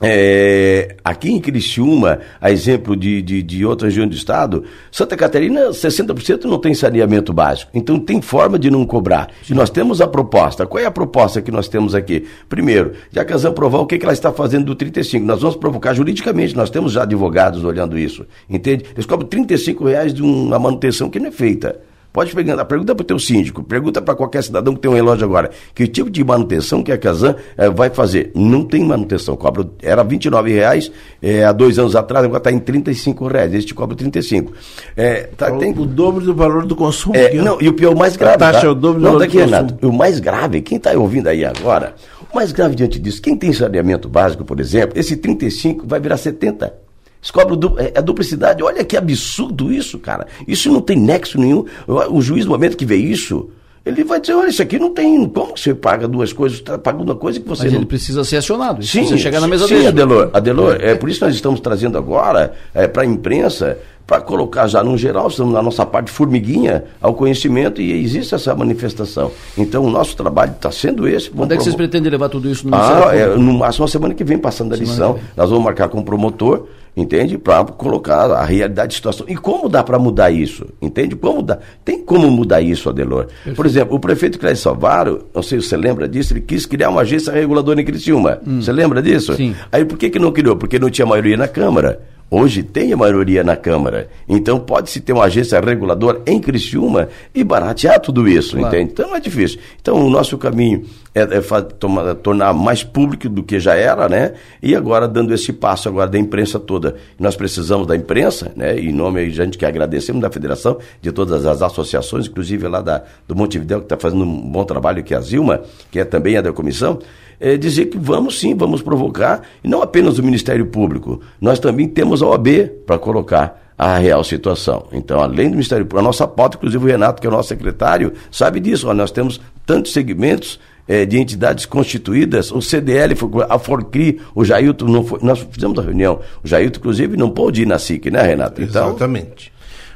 é, 0.02 0.96
aqui 1.04 1.30
em 1.30 1.40
Criciúma, 1.40 2.18
a 2.40 2.50
exemplo 2.50 2.96
de, 2.96 3.22
de, 3.22 3.42
de 3.42 3.64
outra 3.64 3.86
região 3.86 4.08
do 4.08 4.14
estado, 4.14 4.64
Santa 4.90 5.16
Catarina, 5.16 5.70
60% 5.70 6.44
não 6.44 6.58
tem 6.58 6.74
saneamento 6.74 7.32
básico. 7.32 7.70
Então 7.72 7.98
tem 7.98 8.20
forma 8.20 8.58
de 8.58 8.70
não 8.70 8.84
cobrar. 8.84 9.30
E 9.48 9.54
nós 9.54 9.70
temos 9.70 10.00
a 10.00 10.06
proposta. 10.06 10.66
Qual 10.66 10.82
é 10.82 10.86
a 10.86 10.90
proposta 10.90 11.40
que 11.40 11.50
nós 11.50 11.68
temos 11.68 11.94
aqui? 11.94 12.26
Primeiro, 12.48 12.92
já 13.12 13.24
que 13.24 13.32
a 13.32 13.52
provar 13.52 13.78
o 13.78 13.86
que, 13.86 13.98
que 13.98 14.04
ela 14.04 14.12
está 14.12 14.32
fazendo 14.32 14.64
do 14.64 14.74
35. 14.74 15.24
Nós 15.24 15.40
vamos 15.40 15.56
provocar 15.56 15.94
juridicamente, 15.94 16.56
nós 16.56 16.70
temos 16.70 16.92
já 16.92 17.02
advogados 17.02 17.62
olhando 17.64 17.98
isso. 17.98 18.26
Entende? 18.48 18.84
Eles 18.94 19.06
cobram 19.06 19.28
35 19.28 19.84
reais 19.84 20.12
de 20.12 20.22
uma 20.22 20.58
manutenção 20.58 21.08
que 21.08 21.20
não 21.20 21.28
é 21.28 21.32
feita. 21.32 21.80
Pode 22.14 22.32
perguntar, 22.32 22.64
pergunta 22.66 22.94
para 22.94 23.02
o 23.02 23.04
teu 23.04 23.18
síndico, 23.18 23.64
pergunta 23.64 24.00
para 24.00 24.14
qualquer 24.14 24.40
cidadão 24.44 24.72
que 24.72 24.80
tem 24.80 24.88
um 24.88 24.94
relógio 24.94 25.24
agora, 25.24 25.50
que 25.74 25.84
tipo 25.88 26.08
de 26.08 26.22
manutenção 26.22 26.80
que 26.80 26.92
a 26.92 26.96
Casan 26.96 27.34
eh, 27.58 27.68
vai 27.68 27.90
fazer. 27.90 28.30
Não 28.36 28.64
tem 28.64 28.84
manutenção, 28.84 29.36
cobra, 29.36 29.68
era 29.82 30.04
29 30.04 30.52
reais 30.52 30.92
eh, 31.20 31.42
há 31.42 31.50
dois 31.50 31.76
anos 31.76 31.96
atrás, 31.96 32.24
agora 32.24 32.38
está 32.38 32.52
em 32.52 32.60
35 32.60 33.26
reais, 33.26 33.52
este 33.52 33.66
te 33.66 33.74
cobra 33.74 33.96
35. 33.96 34.52
É, 34.96 35.24
tá, 35.36 35.52
o, 35.52 35.58
tem... 35.58 35.72
o 35.72 35.84
dobro 35.84 36.24
do 36.24 36.32
valor 36.32 36.64
do 36.64 36.76
consumo. 36.76 37.16
É, 37.16 37.34
não, 37.34 37.60
e 37.60 37.68
o 37.68 37.72
pior, 37.72 37.92
o 37.92 37.98
mais 37.98 38.16
grave. 38.16 38.36
A 38.36 38.38
taxa 38.38 38.60
tá? 38.60 38.66
é 38.68 38.70
o 38.70 38.74
dobro 38.76 39.00
do 39.00 39.04
não, 39.04 39.12
valor 39.14 39.26
do 39.26 39.32
consumo. 39.32 39.50
Renato, 39.50 39.88
o 39.88 39.92
mais 39.92 40.20
grave, 40.20 40.60
quem 40.60 40.78
está 40.78 40.92
ouvindo 40.92 41.26
aí 41.26 41.44
agora, 41.44 41.96
o 42.32 42.36
mais 42.36 42.52
grave 42.52 42.76
diante 42.76 43.00
disso, 43.00 43.20
quem 43.20 43.36
tem 43.36 43.52
saneamento 43.52 44.08
básico, 44.08 44.44
por 44.44 44.60
exemplo, 44.60 44.96
esse 44.96 45.16
35 45.16 45.84
vai 45.84 45.98
virar 45.98 46.16
70. 46.16 46.83
Eles 47.24 47.30
cobram 47.30 47.56
du 47.56 47.74
é, 47.78 47.92
a 47.96 48.02
duplicidade. 48.02 48.62
Olha 48.62 48.84
que 48.84 48.96
absurdo 48.96 49.72
isso, 49.72 49.98
cara. 49.98 50.26
Isso 50.46 50.70
não 50.70 50.82
tem 50.82 50.98
nexo 50.98 51.40
nenhum. 51.40 51.64
O, 51.86 52.20
juiz, 52.20 52.44
no 52.44 52.50
momento 52.50 52.76
que 52.76 52.84
vê 52.84 52.96
isso, 52.96 53.48
ele 53.84 54.04
vai 54.04 54.20
dizer, 54.20 54.34
olha, 54.34 54.48
isso 54.48 54.60
aqui 54.60 54.78
não 54.78 54.92
tem. 54.92 55.26
Como 55.26 55.56
você 55.56 55.74
paga 55.74 56.06
duas 56.06 56.34
coisas? 56.34 56.58
Está 56.58 56.76
pagando 56.76 57.04
uma 57.04 57.14
coisa 57.14 57.40
que 57.40 57.48
você 57.48 57.64
Mas 57.64 57.72
não... 57.72 57.80
ele 57.80 57.86
precisa 57.86 58.24
ser 58.24 58.36
acionado. 58.36 58.82
Isso 58.82 58.92
Sim, 58.92 59.16
chegar 59.16 59.40
na 59.40 59.48
mesa 59.48 59.66
sim, 59.66 59.74
dele. 59.74 59.88
Adelor, 59.88 60.30
Adelor, 60.34 60.76
é 60.80 60.94
por 60.94 61.08
isso 61.08 61.20
que 61.20 61.24
nós 61.24 61.34
estamos 61.34 61.60
trazendo 61.60 61.96
agora 61.96 62.52
é, 62.74 62.86
para 62.86 63.04
a 63.04 63.06
imprensa, 63.06 63.78
para 64.06 64.20
colocar 64.20 64.66
já 64.66 64.84
no 64.84 64.98
geral, 64.98 65.28
estamos 65.28 65.54
na 65.54 65.62
nossa 65.62 65.86
parte 65.86 66.10
formiguinha 66.10 66.84
ao 67.00 67.14
conhecimento 67.14 67.80
e 67.80 68.04
existe 68.04 68.34
essa 68.34 68.54
manifestação. 68.54 69.30
Então 69.56 69.82
o 69.82 69.90
nosso 69.90 70.14
trabalho 70.14 70.52
está 70.52 70.70
sendo 70.70 71.08
esse. 71.08 71.30
Quando 71.30 71.52
é 71.52 71.56
que 71.56 71.62
vocês 71.62 71.74
pretendem 71.74 72.10
levar 72.10 72.28
tudo 72.28 72.50
isso 72.50 72.68
no 72.68 72.74
ah, 72.74 72.78
Ministério 72.78 73.18
é, 73.18 73.26
Público? 73.28 73.42
no 73.50 73.58
máximo 73.58 73.86
a 73.86 73.88
semana 73.88 74.12
que 74.12 74.24
vem, 74.24 74.36
passando 74.36 74.74
a 74.74 74.76
Semana 74.76 74.92
lição. 74.92 75.18
Nós 75.34 75.48
vamos 75.48 75.64
marcar 75.64 75.88
com 75.88 76.00
o 76.00 76.04
promotor, 76.04 76.66
entende? 76.96 77.36
Para 77.38 77.64
colocar 77.64 78.30
a 78.30 78.44
realidade 78.44 78.88
da 78.88 78.94
situação. 78.94 79.26
E 79.28 79.36
como 79.36 79.68
dá 79.68 79.82
para 79.82 79.98
mudar 79.98 80.30
isso? 80.30 80.66
Entende? 80.80 81.16
Como 81.16 81.42
dá? 81.42 81.58
Tem 81.84 82.02
como 82.02 82.30
mudar 82.30 82.60
isso, 82.60 82.88
Adelor? 82.88 83.26
Por 83.54 83.66
exemplo, 83.66 83.96
o 83.96 84.00
prefeito 84.00 84.38
Clécio 84.38 84.62
Salvaro, 84.64 85.26
não 85.34 85.42
sei 85.42 85.60
se 85.60 85.68
você 85.68 85.76
lembra 85.76 86.08
disso, 86.08 86.32
ele 86.32 86.40
quis 86.40 86.66
criar 86.66 86.90
uma 86.90 87.02
agência 87.02 87.32
reguladora 87.32 87.80
em 87.80 87.84
Criciúma. 87.84 88.40
Você 88.46 88.72
lembra 88.72 89.02
disso? 89.02 89.32
Hum. 89.32 89.36
Sim. 89.36 89.56
Aí 89.70 89.84
por 89.84 89.98
que, 89.98 90.10
que 90.10 90.18
não 90.18 90.32
criou? 90.32 90.56
Porque 90.56 90.78
não 90.78 90.90
tinha 90.90 91.06
maioria 91.06 91.36
na 91.36 91.48
Câmara. 91.48 92.00
Hoje 92.30 92.62
tem 92.64 92.92
a 92.92 92.96
maioria 92.96 93.44
na 93.44 93.54
Câmara. 93.54 94.08
Então 94.28 94.58
pode-se 94.58 95.00
ter 95.00 95.12
uma 95.12 95.24
agência 95.24 95.60
reguladora 95.60 96.20
em 96.26 96.40
Criciúma 96.40 97.08
e 97.34 97.44
baratear 97.44 98.00
tudo 98.00 98.26
isso, 98.26 98.56
Claro. 98.56 98.74
entende? 98.74 98.90
Então 98.92 99.14
é 99.14 99.20
difícil. 99.20 99.60
Então 99.80 100.04
o 100.04 100.10
nosso 100.10 100.36
caminho 100.36 100.84
é, 101.14 101.20
é 101.20 101.40
toma- 101.78 102.14
tornar 102.16 102.52
mais 102.52 102.82
público 102.82 103.28
do 103.28 103.42
que 103.42 103.60
já 103.60 103.74
era, 103.76 104.08
né? 104.08 104.32
E 104.60 104.74
agora 104.74 105.06
dando 105.06 105.32
esse 105.32 105.52
passo 105.52 105.88
agora 105.88 106.10
da 106.10 106.18
imprensa 106.18 106.58
toda. 106.58 106.96
Nós 107.20 107.36
precisamos 107.36 107.86
da 107.86 107.94
imprensa, 107.94 108.50
né? 108.56 108.80
Em 108.80 108.90
nome 108.92 109.20
a 109.20 109.28
gente 109.28 109.56
que 109.56 109.64
agradecemos 109.64 110.20
da 110.20 110.30
federação, 110.30 110.78
de 111.00 111.12
todas 111.12 111.46
as 111.46 111.62
associações, 111.62 112.26
inclusive 112.26 112.66
lá 112.66 112.80
da, 112.80 113.04
do 113.28 113.36
Montevidéu, 113.36 113.78
que 113.78 113.84
está 113.86 113.96
fazendo 113.96 114.24
um 114.24 114.50
bom 114.50 114.64
trabalho, 114.64 115.04
que 115.04 115.14
é 115.14 115.16
a 115.16 115.20
Zilma, 115.20 115.60
que 115.90 116.00
é 116.00 116.04
também 116.04 116.36
a 116.36 116.42
da 116.42 116.52
comissão, 116.52 116.98
é 117.40 117.56
dizer 117.56 117.86
que 117.86 117.98
vamos 117.98 118.38
sim, 118.38 118.54
vamos 118.54 118.82
provocar, 118.82 119.42
e 119.62 119.68
não 119.68 119.82
apenas 119.82 120.18
o 120.18 120.22
Ministério 120.22 120.66
Público, 120.66 121.20
nós 121.40 121.58
também 121.58 121.88
temos 121.88 122.22
a 122.22 122.26
OAB 122.26 122.48
para 122.86 122.98
colocar 122.98 123.62
a 123.76 123.98
real 123.98 124.22
situação. 124.22 124.86
Então, 124.92 125.20
além 125.20 125.48
do 125.48 125.52
Ministério 125.52 125.84
Público, 125.84 126.00
a 126.00 126.02
nossa 126.02 126.26
pauta, 126.26 126.56
inclusive 126.56 126.84
o 126.84 126.86
Renato, 126.86 127.20
que 127.20 127.26
é 127.26 127.30
o 127.30 127.32
nosso 127.32 127.48
secretário, 127.48 128.12
sabe 128.30 128.60
disso, 128.60 128.92
nós 128.94 129.10
temos 129.10 129.40
tantos 129.66 129.92
segmentos 129.92 130.60
eh, 130.86 131.04
de 131.04 131.18
entidades 131.18 131.66
constituídas, 131.66 132.52
o 132.52 132.60
CDL, 132.60 133.14
a 133.48 133.58
Forcri, 133.58 134.20
o 134.34 134.44
Jailton, 134.44 134.86
não 134.86 135.04
foi, 135.04 135.18
nós 135.22 135.44
fizemos 135.50 135.78
a 135.78 135.82
reunião, 135.82 136.20
o 136.42 136.46
Jailton, 136.46 136.78
inclusive, 136.78 137.16
não 137.16 137.30
pôde 137.30 137.62
ir 137.62 137.66
na 137.66 137.78
SIC, 137.78 138.10
né, 138.10 138.22
Renato? 138.22 138.62
Então, 138.62 138.88
Exatamente. 138.88 139.52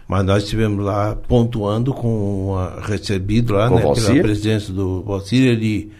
Mas 0.09 0.25
nós 0.25 0.43
estivemos 0.45 0.83
lá 0.83 1.15
pontuando 1.29 1.93
com 1.93 2.57
a, 2.57 2.81
recebido 2.81 3.53
lá, 3.53 3.69
Com 3.69 3.75
né, 3.75 3.83
pela 3.83 4.23
presidência 4.23 4.73
do 4.73 5.03
Valcir, 5.03 5.47
ele 5.47 5.93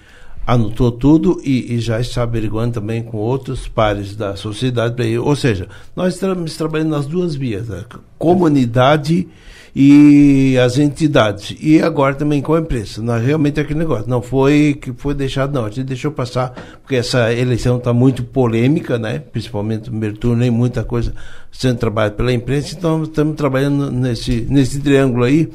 anotou 0.49 0.91
tudo 0.91 1.39
e, 1.45 1.75
e 1.75 1.79
já 1.79 2.01
está 2.01 2.23
averiguando 2.23 2.81
também 2.81 3.03
com 3.03 3.19
outros 3.19 3.69
pares 3.69 4.17
da 4.17 4.35
sociedade. 4.35 5.19
Ou 5.19 5.37
seja, 5.37 5.69
nós 5.95 6.15
estamos 6.15 6.57
trabalhando 6.57 6.89
nas 6.89 7.07
duas 7.07 7.35
vias, 7.35 7.71
a 7.71 7.85
comunidade 8.17 9.29
e 9.77 10.57
as 10.57 10.79
entidades. 10.79 11.55
E 11.61 11.83
agora 11.83 12.15
também 12.15 12.41
com 12.41 12.55
a 12.55 12.61
imprensa. 12.61 13.03
Nós 13.03 13.23
realmente 13.23 13.61
é 13.61 13.63
aquele 13.63 13.79
negócio. 13.79 14.09
Não 14.09 14.23
foi 14.23 14.79
que 14.81 14.91
foi 14.95 15.13
deixado, 15.13 15.53
não. 15.53 15.67
A 15.67 15.71
gente 15.71 15.85
deixou 15.85 16.11
passar, 16.13 16.55
porque 16.81 16.97
essa 16.97 17.31
eleição 17.31 17.77
está 17.77 17.93
muito 17.93 18.25
polêmica, 18.25 18.99
né? 18.99 19.19
Principalmente 19.19 19.81
no 19.81 19.91
primeiro 19.91 20.17
turno, 20.17 20.39
nem 20.39 20.51
muita 20.51 20.83
coisa 20.83 21.13
sendo 21.53 21.77
trabalhada 21.77 22.15
pela 22.15 22.33
imprensa. 22.33 22.75
Então 22.75 23.03
estamos 23.03 23.37
trabalhando 23.37 23.93
nesse, 23.93 24.47
nesse 24.49 24.81
triângulo 24.81 25.25
aí 25.25 25.51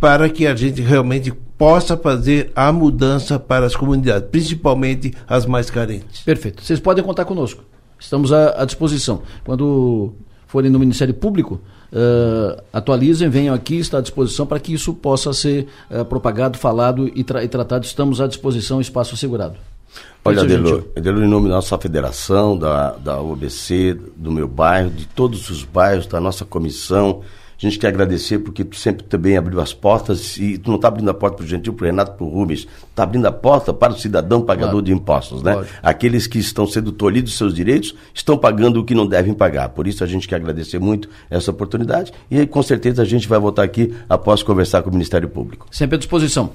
para 0.00 0.28
que 0.28 0.48
a 0.48 0.54
gente 0.56 0.82
realmente 0.82 1.32
possa 1.58 1.96
fazer 1.96 2.50
a 2.54 2.70
mudança 2.72 3.38
para 3.38 3.66
as 3.66 3.74
comunidades, 3.74 4.28
principalmente 4.30 5.12
as 5.26 5.46
mais 5.46 5.70
carentes. 5.70 6.20
Perfeito. 6.22 6.62
Vocês 6.62 6.80
podem 6.80 7.02
contar 7.04 7.24
conosco. 7.24 7.62
Estamos 7.98 8.32
à, 8.32 8.62
à 8.62 8.64
disposição. 8.64 9.22
Quando 9.44 10.12
forem 10.46 10.70
no 10.70 10.78
Ministério 10.78 11.14
Público, 11.14 11.60
eh, 11.92 12.62
atualizem, 12.72 13.28
venham 13.30 13.54
aqui, 13.54 13.76
está 13.78 13.98
à 13.98 14.00
disposição 14.02 14.46
para 14.46 14.60
que 14.60 14.74
isso 14.74 14.92
possa 14.92 15.32
ser 15.32 15.66
eh, 15.90 16.04
propagado, 16.04 16.58
falado 16.58 17.10
e, 17.14 17.24
tra- 17.24 17.42
e 17.42 17.48
tratado. 17.48 17.84
Estamos 17.86 18.20
à 18.20 18.26
disposição, 18.26 18.80
espaço 18.80 19.14
assegurado. 19.14 19.56
Olha. 20.24 20.42
Adelor, 20.42 21.22
em 21.24 21.28
nome 21.28 21.48
da 21.48 21.54
nossa 21.54 21.78
federação, 21.78 22.58
da, 22.58 22.90
da 22.92 23.18
OBC, 23.20 23.96
do 24.14 24.30
meu 24.30 24.46
bairro, 24.46 24.90
de 24.90 25.06
todos 25.06 25.48
os 25.48 25.62
bairros, 25.64 26.06
da 26.06 26.20
nossa 26.20 26.44
comissão, 26.44 27.22
a 27.58 27.60
gente 27.68 27.78
quer 27.78 27.88
agradecer 27.88 28.38
porque 28.40 28.62
tu 28.64 28.76
sempre 28.76 29.02
também 29.04 29.36
abriu 29.36 29.60
as 29.60 29.72
portas 29.72 30.36
e 30.36 30.58
tu 30.58 30.68
não 30.68 30.76
está 30.76 30.88
abrindo 30.88 31.08
a 31.10 31.14
porta 31.14 31.36
para 31.38 31.44
o 31.44 31.48
Gentil, 31.48 31.72
para 31.72 31.84
o 31.84 31.86
Renato, 31.86 32.12
para 32.12 32.26
o 32.26 32.28
Rubens, 32.28 32.66
está 32.90 33.02
abrindo 33.02 33.24
a 33.26 33.32
porta 33.32 33.72
para 33.72 33.94
o 33.94 33.98
cidadão 33.98 34.42
pagador 34.42 34.72
Claro. 34.72 34.84
de 34.84 34.92
impostos, 34.92 35.42
né? 35.42 35.54
Lógico. 35.54 35.74
Aqueles 35.82 36.26
que 36.26 36.38
estão 36.38 36.66
sendo 36.66 36.92
tolhidos 36.92 37.30
dos 37.30 37.38
seus 37.38 37.54
direitos 37.54 37.94
estão 38.12 38.36
pagando 38.36 38.80
o 38.80 38.84
que 38.84 38.94
não 38.94 39.06
devem 39.06 39.32
pagar. 39.32 39.70
Por 39.70 39.86
isso 39.86 40.04
a 40.04 40.06
gente 40.06 40.28
quer 40.28 40.36
agradecer 40.36 40.78
muito 40.78 41.08
essa 41.30 41.50
oportunidade 41.50 42.12
e 42.30 42.46
com 42.46 42.62
certeza 42.62 43.00
a 43.00 43.06
gente 43.06 43.26
vai 43.26 43.38
voltar 43.38 43.62
aqui 43.62 43.94
após 44.08 44.42
conversar 44.42 44.82
com 44.82 44.90
o 44.90 44.92
Ministério 44.92 45.28
Público. 45.28 45.66
Sempre 45.70 45.96
à 45.96 45.98
disposição. 45.98 46.50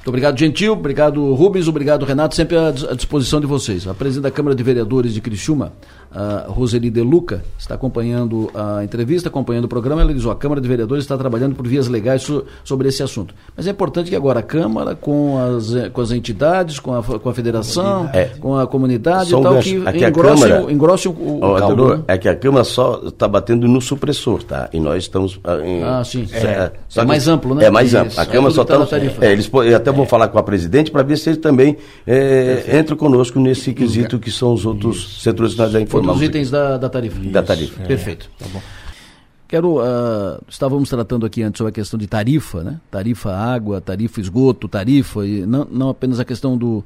Muito 0.00 0.08
obrigado, 0.08 0.38
Gentil. 0.38 0.72
Obrigado, 0.72 1.34
Rubens. 1.34 1.68
Obrigado, 1.68 2.06
Renato. 2.06 2.34
Sempre 2.34 2.56
à 2.56 2.70
disposição 2.94 3.38
de 3.38 3.46
vocês. 3.46 3.86
A 3.86 3.92
presidente 3.92 4.22
da 4.22 4.30
Câmara 4.30 4.56
de 4.56 4.62
Vereadores 4.62 5.12
de 5.12 5.20
Criciúma, 5.20 5.74
a 6.12 6.46
Roseli 6.48 6.90
De 6.90 7.00
Luca 7.00 7.42
está 7.58 7.74
acompanhando 7.74 8.50
a 8.52 8.82
entrevista, 8.82 9.28
acompanhando 9.28 9.66
o 9.66 9.68
programa. 9.68 10.02
Ela 10.02 10.12
diz: 10.12 10.26
a 10.26 10.34
Câmara 10.34 10.60
de 10.60 10.66
Vereadores 10.66 11.04
está 11.04 11.16
trabalhando 11.16 11.54
por 11.54 11.66
vias 11.66 11.86
legais 11.86 12.22
so, 12.22 12.44
sobre 12.64 12.88
esse 12.88 13.02
assunto. 13.02 13.34
Mas 13.56 13.66
é 13.66 13.70
importante 13.70 14.10
que 14.10 14.16
agora 14.16 14.40
a 14.40 14.42
Câmara, 14.42 14.94
com 14.96 15.38
as, 15.38 15.72
com 15.92 16.00
as 16.00 16.10
entidades, 16.10 16.80
com 16.80 16.94
a, 16.94 17.02
com 17.02 17.28
a 17.28 17.34
federação, 17.34 18.10
é. 18.12 18.24
com 18.40 18.56
a 18.56 18.66
comunidade 18.66 19.34
e 19.34 19.40
tal, 19.40 19.58
que 19.60 19.74
engrosse, 19.76 20.42
Câmara, 20.42 20.72
engrosse 20.72 21.08
o, 21.08 21.12
o, 21.12 21.56
caldo, 21.56 21.96
né? 21.96 22.02
É 22.08 22.18
que 22.18 22.28
a 22.28 22.34
Câmara 22.34 22.64
só 22.64 23.02
está 23.06 23.28
batendo 23.28 23.68
no 23.68 23.80
supressor, 23.80 24.42
tá? 24.42 24.68
E 24.72 24.80
nós 24.80 25.04
estamos. 25.04 25.38
Ah, 25.44 25.58
em, 25.64 25.82
ah, 25.82 26.02
sim. 26.04 26.26
É, 26.32 26.72
é 26.96 27.04
mais 27.04 27.28
amplo, 27.28 27.54
né? 27.54 27.66
É 27.66 27.70
mais 27.70 27.94
amplo. 27.94 28.18
A 28.18 28.26
Câmara 28.26 28.52
só 28.52 28.62
está. 28.62 28.84
Tá 28.84 28.96
é, 29.20 29.32
eles 29.32 29.48
até 29.76 29.92
vou 29.92 30.06
falar 30.06 30.26
com 30.28 30.38
a 30.38 30.42
presidente 30.42 30.90
para 30.90 31.02
ver 31.02 31.16
se 31.16 31.30
ele 31.30 31.38
também 31.38 31.76
é, 32.04 32.64
entra 32.78 32.96
conosco 32.96 33.38
nesse 33.38 33.72
quesito 33.72 34.18
que 34.18 34.30
são 34.30 34.52
os 34.52 34.66
outros 34.66 35.22
setores 35.22 35.54
que 35.54 35.68
já 35.68 35.80
informamos. 35.80 35.99
Outros 36.08 36.22
itens 36.22 36.50
da, 36.50 36.76
da 36.76 36.88
tarifa. 36.88 37.18
Da 37.20 37.42
tarifa. 37.42 37.82
Perfeito. 37.82 38.28
Tá 38.38 38.46
bom. 38.52 38.60
Quero, 39.50 39.78
uh, 39.80 40.40
estávamos 40.48 40.88
tratando 40.88 41.26
aqui 41.26 41.42
antes 41.42 41.58
sobre 41.58 41.70
a 41.70 41.74
questão 41.74 41.98
de 41.98 42.06
tarifa, 42.06 42.62
né? 42.62 42.80
Tarifa 42.88 43.34
água, 43.34 43.80
tarifa 43.80 44.20
esgoto, 44.20 44.68
tarifa, 44.68 45.26
e 45.26 45.44
não, 45.44 45.64
não 45.64 45.88
apenas 45.88 46.20
a 46.20 46.24
questão 46.24 46.56
do, 46.56 46.84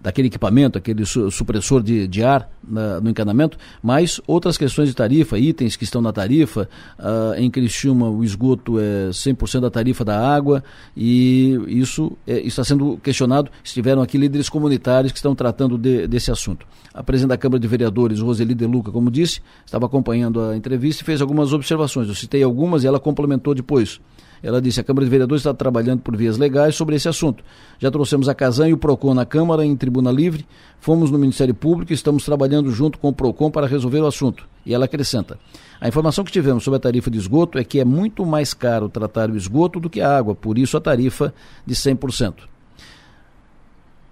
daquele 0.00 0.28
equipamento, 0.28 0.78
aquele 0.78 1.04
su 1.04 1.28
supressor 1.32 1.82
de, 1.82 2.06
de 2.06 2.22
ar 2.22 2.48
na, 2.62 3.00
no 3.00 3.10
encanamento, 3.10 3.58
mas 3.82 4.20
outras 4.24 4.56
questões 4.56 4.88
de 4.88 4.94
tarifa, 4.94 5.36
itens 5.36 5.74
que 5.74 5.82
estão 5.82 6.00
na 6.00 6.12
tarifa. 6.12 6.68
Uh, 6.96 7.40
em 7.40 7.50
Criciúma, 7.50 8.08
o 8.08 8.22
esgoto 8.22 8.78
é 8.78 9.08
100% 9.10 9.62
da 9.62 9.70
tarifa 9.70 10.04
da 10.04 10.16
água 10.32 10.62
e 10.96 11.58
isso 11.66 12.16
é, 12.24 12.38
está 12.38 12.62
sendo 12.62 12.98
questionado. 13.02 13.50
Estiveram 13.64 14.00
aqui 14.00 14.16
líderes 14.16 14.48
comunitários 14.48 15.10
que 15.10 15.18
estão 15.18 15.34
tratando 15.34 15.76
de, 15.76 16.06
desse 16.06 16.30
assunto. 16.30 16.64
A 16.94 17.02
presidente 17.02 17.30
da 17.30 17.36
Câmara 17.36 17.58
de 17.58 17.66
Vereadores, 17.66 18.20
Roseli 18.20 18.54
De 18.54 18.64
Luca, 18.64 18.92
como 18.92 19.10
disse, 19.10 19.40
estava 19.64 19.86
acompanhando 19.86 20.40
a 20.40 20.56
entrevista 20.56 21.02
e 21.02 21.04
fez 21.04 21.20
algumas 21.20 21.52
observações 21.52 21.95
eu 22.04 22.14
citei 22.14 22.42
algumas 22.42 22.84
e 22.84 22.86
ela 22.86 23.00
complementou 23.00 23.54
depois. 23.54 24.00
Ela 24.42 24.60
disse: 24.60 24.80
a 24.80 24.84
Câmara 24.84 25.04
de 25.04 25.10
Vereadores 25.10 25.40
está 25.40 25.54
trabalhando 25.54 26.00
por 26.00 26.16
vias 26.16 26.36
legais 26.36 26.74
sobre 26.74 26.96
esse 26.96 27.08
assunto. 27.08 27.42
Já 27.78 27.90
trouxemos 27.90 28.28
a 28.28 28.34
Casan 28.34 28.68
e 28.68 28.72
o 28.72 28.78
PROCON 28.78 29.14
na 29.14 29.24
Câmara 29.24 29.64
em 29.64 29.76
tribuna 29.76 30.10
livre, 30.10 30.46
fomos 30.78 31.10
no 31.10 31.18
Ministério 31.18 31.54
Público 31.54 31.92
e 31.92 31.94
estamos 31.94 32.24
trabalhando 32.24 32.70
junto 32.70 32.98
com 32.98 33.08
o 33.08 33.12
PROCON 33.12 33.50
para 33.50 33.66
resolver 33.66 34.00
o 34.00 34.06
assunto. 34.06 34.46
E 34.64 34.74
ela 34.74 34.84
acrescenta: 34.84 35.38
a 35.80 35.88
informação 35.88 36.24
que 36.24 36.32
tivemos 36.32 36.62
sobre 36.62 36.76
a 36.76 36.80
tarifa 36.80 37.10
de 37.10 37.18
esgoto 37.18 37.58
é 37.58 37.64
que 37.64 37.80
é 37.80 37.84
muito 37.84 38.24
mais 38.24 38.54
caro 38.54 38.88
tratar 38.88 39.30
o 39.30 39.36
esgoto 39.36 39.80
do 39.80 39.90
que 39.90 40.00
a 40.00 40.16
água, 40.16 40.34
por 40.34 40.58
isso 40.58 40.76
a 40.76 40.80
tarifa 40.80 41.34
de 41.64 41.74
100%. 41.74 42.34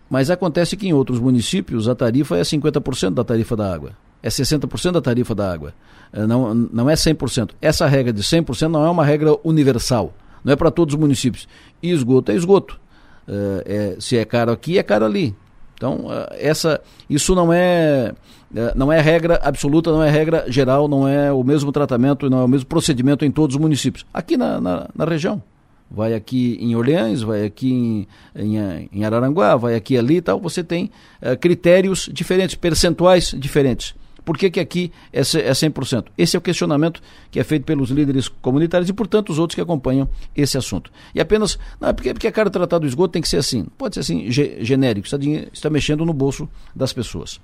Mas 0.09 0.31
acontece 0.31 0.77
que 0.77 0.87
em 0.87 0.93
outros 0.93 1.19
municípios 1.19 1.89
a 1.89 1.95
tarifa 1.95 2.37
é 2.37 2.43
50% 2.43 3.15
da 3.15 3.25
tarifa 3.25 3.57
da 3.57 3.73
água 3.73 4.04
é 4.25 4.29
60% 4.29 4.93
da 4.93 5.03
tarifa 5.03 5.35
da 5.35 5.53
água. 5.53 5.75
É, 6.11 6.27
não, 6.27 6.55
não 6.55 6.89
é 6.89 6.95
100%. 6.95 7.51
Essa 7.61 7.87
regra 7.87 8.11
de 8.11 8.23
100% 8.23 8.69
não 8.69 8.87
é 8.87 8.89
uma 8.89 9.05
regra 9.05 9.37
universal. 9.45 10.15
Não 10.43 10.51
é 10.51 10.57
para 10.57 10.71
todos 10.71 10.95
os 10.95 11.01
municípios. 11.01 11.47
E 11.83 11.91
esgoto 11.91 12.33
é 12.33 12.35
esgoto. 12.35 12.81
É, 13.29 13.65
é, 13.67 14.01
se 14.01 14.17
é 14.17 14.25
caro 14.25 14.51
aqui, 14.51 14.79
é 14.79 14.83
caro 14.83 15.05
ali. 15.05 15.37
Então, 15.75 16.07
é, 16.11 16.49
essa, 16.49 16.81
isso 17.09 17.35
não 17.35 17.53
é, 17.53 18.15
é, 18.57 18.73
não 18.75 18.91
é 18.91 18.99
regra 18.99 19.39
absoluta, 19.43 19.93
não 19.93 20.03
é 20.03 20.11
regra 20.11 20.47
geral, 20.49 20.89
não 20.89 21.07
é 21.07 21.31
o 21.31 21.45
mesmo 21.45 21.71
tratamento, 21.71 22.31
não 22.31 22.41
é 22.41 22.45
o 22.45 22.49
mesmo 22.49 22.67
procedimento 22.67 23.27
em 23.27 23.31
todos 23.31 23.57
os 23.57 23.61
municípios. 23.61 24.07
Aqui 24.13 24.39
na, 24.39 24.59
na, 24.59 24.89
na 24.95 25.05
região. 25.05 25.43
Vai 25.91 26.15
aqui 26.15 26.57
em 26.61 26.75
Orleans, 26.75 27.21
vai 27.21 27.45
aqui 27.45 27.71
em, 27.71 28.09
em, 28.35 28.89
em 28.91 29.05
Araranguá, 29.05 29.55
vai 29.55 29.75
aqui 29.75 29.99
ali 29.99 30.17
e 30.17 30.23
tal. 30.23 30.41
Você 30.41 30.65
tem 30.65 30.91
uh, 31.21 31.37
critérios 31.39 32.09
diferentes, 32.11 32.55
percentuais 32.55 33.35
diferentes. 33.37 33.95
Por 34.25 34.39
que, 34.39 34.51
que 34.51 34.61
aqui 34.61 34.91
é 35.13 35.21
100%? 35.21 36.07
É 36.07 36.23
Esse 36.23 36.37
é 36.37 36.39
o 36.39 36.43
questionamento 36.43 37.01
que 37.31 37.39
é 37.39 37.45
feito 37.45 37.65
pelos 37.65 37.91
líderes 37.91 38.29
comunitários 38.29 38.89
e 38.89 38.93
por 38.93 39.07
tantos 39.07 39.39
outros 39.39 39.55
que 39.55 39.61
acompanham 39.61 40.09
esse 40.35 40.57
assunto. 40.57 40.91
E 41.15 41.21
apenas, 41.21 41.59
não, 41.81 41.89
é 41.89 41.93
porque, 41.93 42.15
porque 42.15 42.27
a 42.27 42.33
cara 42.33 42.49
tratar 42.49 42.79
do 42.79 42.87
esgoto 42.87 43.13
tem 43.13 43.23
que 43.23 43.29
ser 43.29 43.37
assim. 43.37 43.67
Pode 43.77 43.95
ser 43.95 44.01
assim, 44.01 44.31
genérico, 44.31 45.07
está, 45.07 45.19
está 45.53 45.69
mexendo 45.69 46.05
no 46.07 46.15
bolso 46.15 46.49
das 46.75 46.93
pessoas. 46.93 47.41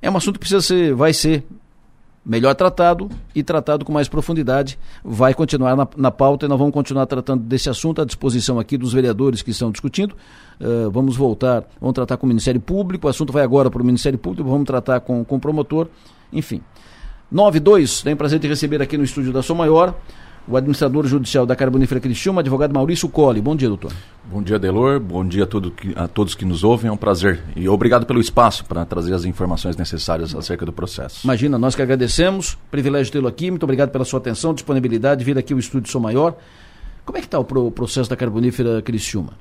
É 0.00 0.10
um 0.10 0.16
assunto 0.16 0.34
que 0.34 0.40
precisa 0.40 0.62
ser, 0.62 0.94
vai 0.94 1.12
ser 1.12 1.44
melhor 2.28 2.54
tratado 2.54 3.08
e 3.34 3.42
tratado 3.42 3.86
com 3.86 3.92
mais 3.92 4.06
profundidade. 4.06 4.78
Vai 5.02 5.32
continuar 5.32 5.74
na, 5.74 5.88
na, 5.96 6.10
pauta 6.10 6.44
e 6.44 6.48
nós 6.48 6.58
vamos 6.58 6.74
continuar 6.74 7.06
tratando 7.06 7.42
desse 7.42 7.70
assunto 7.70 8.02
à 8.02 8.04
disposição 8.04 8.60
aqui 8.60 8.76
dos 8.76 8.92
vereadores 8.92 9.40
que 9.40 9.50
estão 9.50 9.70
discutindo. 9.70 10.14
Uh, 10.60 10.90
vamos 10.90 11.16
voltar, 11.16 11.64
vamos 11.80 11.94
tratar 11.94 12.18
com 12.18 12.26
o 12.26 12.28
Ministério 12.28 12.60
Público, 12.60 13.06
o 13.06 13.10
assunto 13.10 13.32
vai 13.32 13.42
agora 13.42 13.70
para 13.70 13.80
o 13.80 13.84
Ministério 13.84 14.18
Público, 14.18 14.48
vamos 14.48 14.66
tratar 14.66 15.00
com, 15.00 15.24
com 15.24 15.36
o 15.36 15.40
promotor, 15.40 15.88
enfim. 16.30 16.60
92, 17.32 18.02
tenho 18.02 18.16
prazer 18.16 18.38
de 18.38 18.48
receber 18.48 18.82
aqui 18.82 18.98
no 18.98 19.04
estúdio 19.04 19.32
da 19.32 19.42
Som 19.42 19.54
Maior 19.54 19.94
o 20.48 20.56
administrador 20.56 21.06
judicial 21.06 21.44
da 21.44 21.54
Carbonífera 21.54 22.00
Criciúma, 22.00 22.40
advogado 22.40 22.72
Maurício 22.72 23.08
Colli. 23.08 23.40
Bom 23.40 23.54
dia, 23.54 23.68
doutor. 23.68 23.92
Bom 24.24 24.42
dia, 24.42 24.58
Delor. 24.58 24.98
Bom 24.98 25.26
dia 25.26 25.44
a, 25.44 25.46
todo, 25.46 25.72
a 25.94 26.08
todos 26.08 26.34
que 26.34 26.44
nos 26.44 26.64
ouvem. 26.64 26.88
É 26.88 26.92
um 26.92 26.96
prazer. 26.96 27.40
E 27.54 27.68
obrigado 27.68 28.06
pelo 28.06 28.20
espaço 28.20 28.64
para 28.64 28.84
trazer 28.84 29.12
as 29.12 29.24
informações 29.24 29.76
necessárias 29.76 30.34
acerca 30.34 30.64
do 30.64 30.72
processo. 30.72 31.20
Imagina, 31.24 31.58
nós 31.58 31.74
que 31.74 31.82
agradecemos. 31.82 32.56
Privilégio 32.70 33.12
tê-lo 33.12 33.28
aqui. 33.28 33.50
Muito 33.50 33.64
obrigado 33.64 33.90
pela 33.90 34.04
sua 34.04 34.18
atenção, 34.18 34.54
disponibilidade, 34.54 35.22
vir 35.22 35.36
aqui 35.36 35.52
ao 35.52 35.58
estúdio 35.58 35.90
Sou 35.90 36.00
Maior. 36.00 36.36
Como 37.04 37.16
é 37.16 37.20
que 37.20 37.26
está 37.26 37.38
o 37.38 37.44
pro 37.44 37.70
processo 37.70 38.08
da 38.08 38.16
Carbonífera 38.16 38.82
Criciúma? 38.82 39.32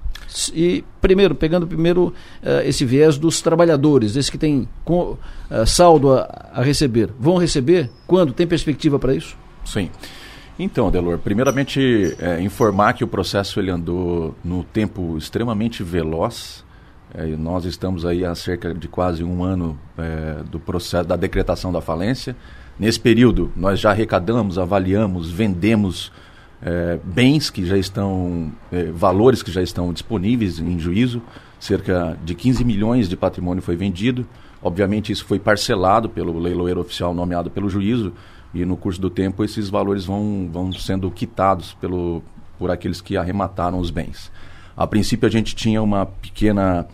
E, 0.53 0.83
primeiro, 1.01 1.35
pegando 1.35 1.67
primeiro 1.67 2.13
uh, 2.41 2.61
esse 2.65 2.85
viés 2.85 3.17
dos 3.17 3.41
trabalhadores, 3.41 4.15
esses 4.15 4.29
que 4.29 4.37
têm 4.37 4.67
com, 4.85 5.17
uh, 5.51 5.65
saldo 5.65 6.13
a, 6.13 6.51
a 6.53 6.61
receber. 6.61 7.09
Vão 7.19 7.37
receber? 7.37 7.89
Quando? 8.05 8.31
Tem 8.31 8.47
perspectiva 8.47 8.97
para 8.97 9.13
isso? 9.13 9.35
Sim. 9.65 9.89
Então, 10.59 10.89
Delor, 10.89 11.19
primeiramente 11.19 12.15
é, 12.19 12.41
informar 12.41 12.93
que 12.93 13.03
o 13.03 13.07
processo 13.07 13.59
ele 13.59 13.69
andou 13.69 14.33
no 14.43 14.63
tempo 14.63 15.15
extremamente 15.15 15.83
veloz. 15.83 16.65
É, 17.13 17.27
nós 17.27 17.63
estamos 17.65 18.07
aí 18.07 18.25
há 18.25 18.33
cerca 18.33 18.73
de 18.73 18.87
quase 18.87 19.23
um 19.23 19.43
ano 19.43 19.77
é, 19.95 20.41
do 20.49 20.59
processo 20.59 21.07
da 21.07 21.15
decretação 21.15 21.71
da 21.71 21.79
falência. 21.79 22.35
Nesse 22.79 22.99
período, 22.99 23.51
nós 23.55 23.79
já 23.79 23.91
arrecadamos, 23.91 24.57
avaliamos, 24.57 25.29
vendemos 25.29 26.11
é, 26.59 26.97
bens 27.03 27.51
que 27.51 27.63
já 27.63 27.77
estão, 27.77 28.51
é, 28.71 28.85
valores 28.85 29.43
que 29.43 29.51
já 29.51 29.61
estão 29.61 29.93
disponíveis 29.93 30.59
em 30.59 30.79
juízo. 30.79 31.21
Cerca 31.59 32.17
de 32.25 32.33
15 32.33 32.63
milhões 32.63 33.07
de 33.07 33.15
patrimônio 33.15 33.61
foi 33.61 33.75
vendido. 33.75 34.25
Obviamente, 34.59 35.11
isso 35.11 35.23
foi 35.23 35.37
parcelado 35.37 36.09
pelo 36.09 36.39
leiloeiro 36.39 36.81
oficial 36.81 37.13
nomeado 37.13 37.51
pelo 37.51 37.69
juízo 37.69 38.11
e 38.53 38.65
no 38.65 38.77
curso 38.77 38.99
do 38.99 39.09
tempo 39.09 39.43
esses 39.43 39.69
valores 39.69 40.05
vão, 40.05 40.49
vão 40.51 40.71
sendo 40.73 41.09
quitados 41.11 41.73
pelo, 41.75 42.23
por 42.57 42.71
aqueles 42.71 43.01
que 43.01 43.17
arremataram 43.17 43.79
os 43.79 43.89
bens. 43.89 44.31
A 44.75 44.85
princípio 44.85 45.27
a 45.27 45.31
gente 45.31 45.55
tinha 45.55 45.81
uma 45.81 46.05
pequena, 46.05 46.87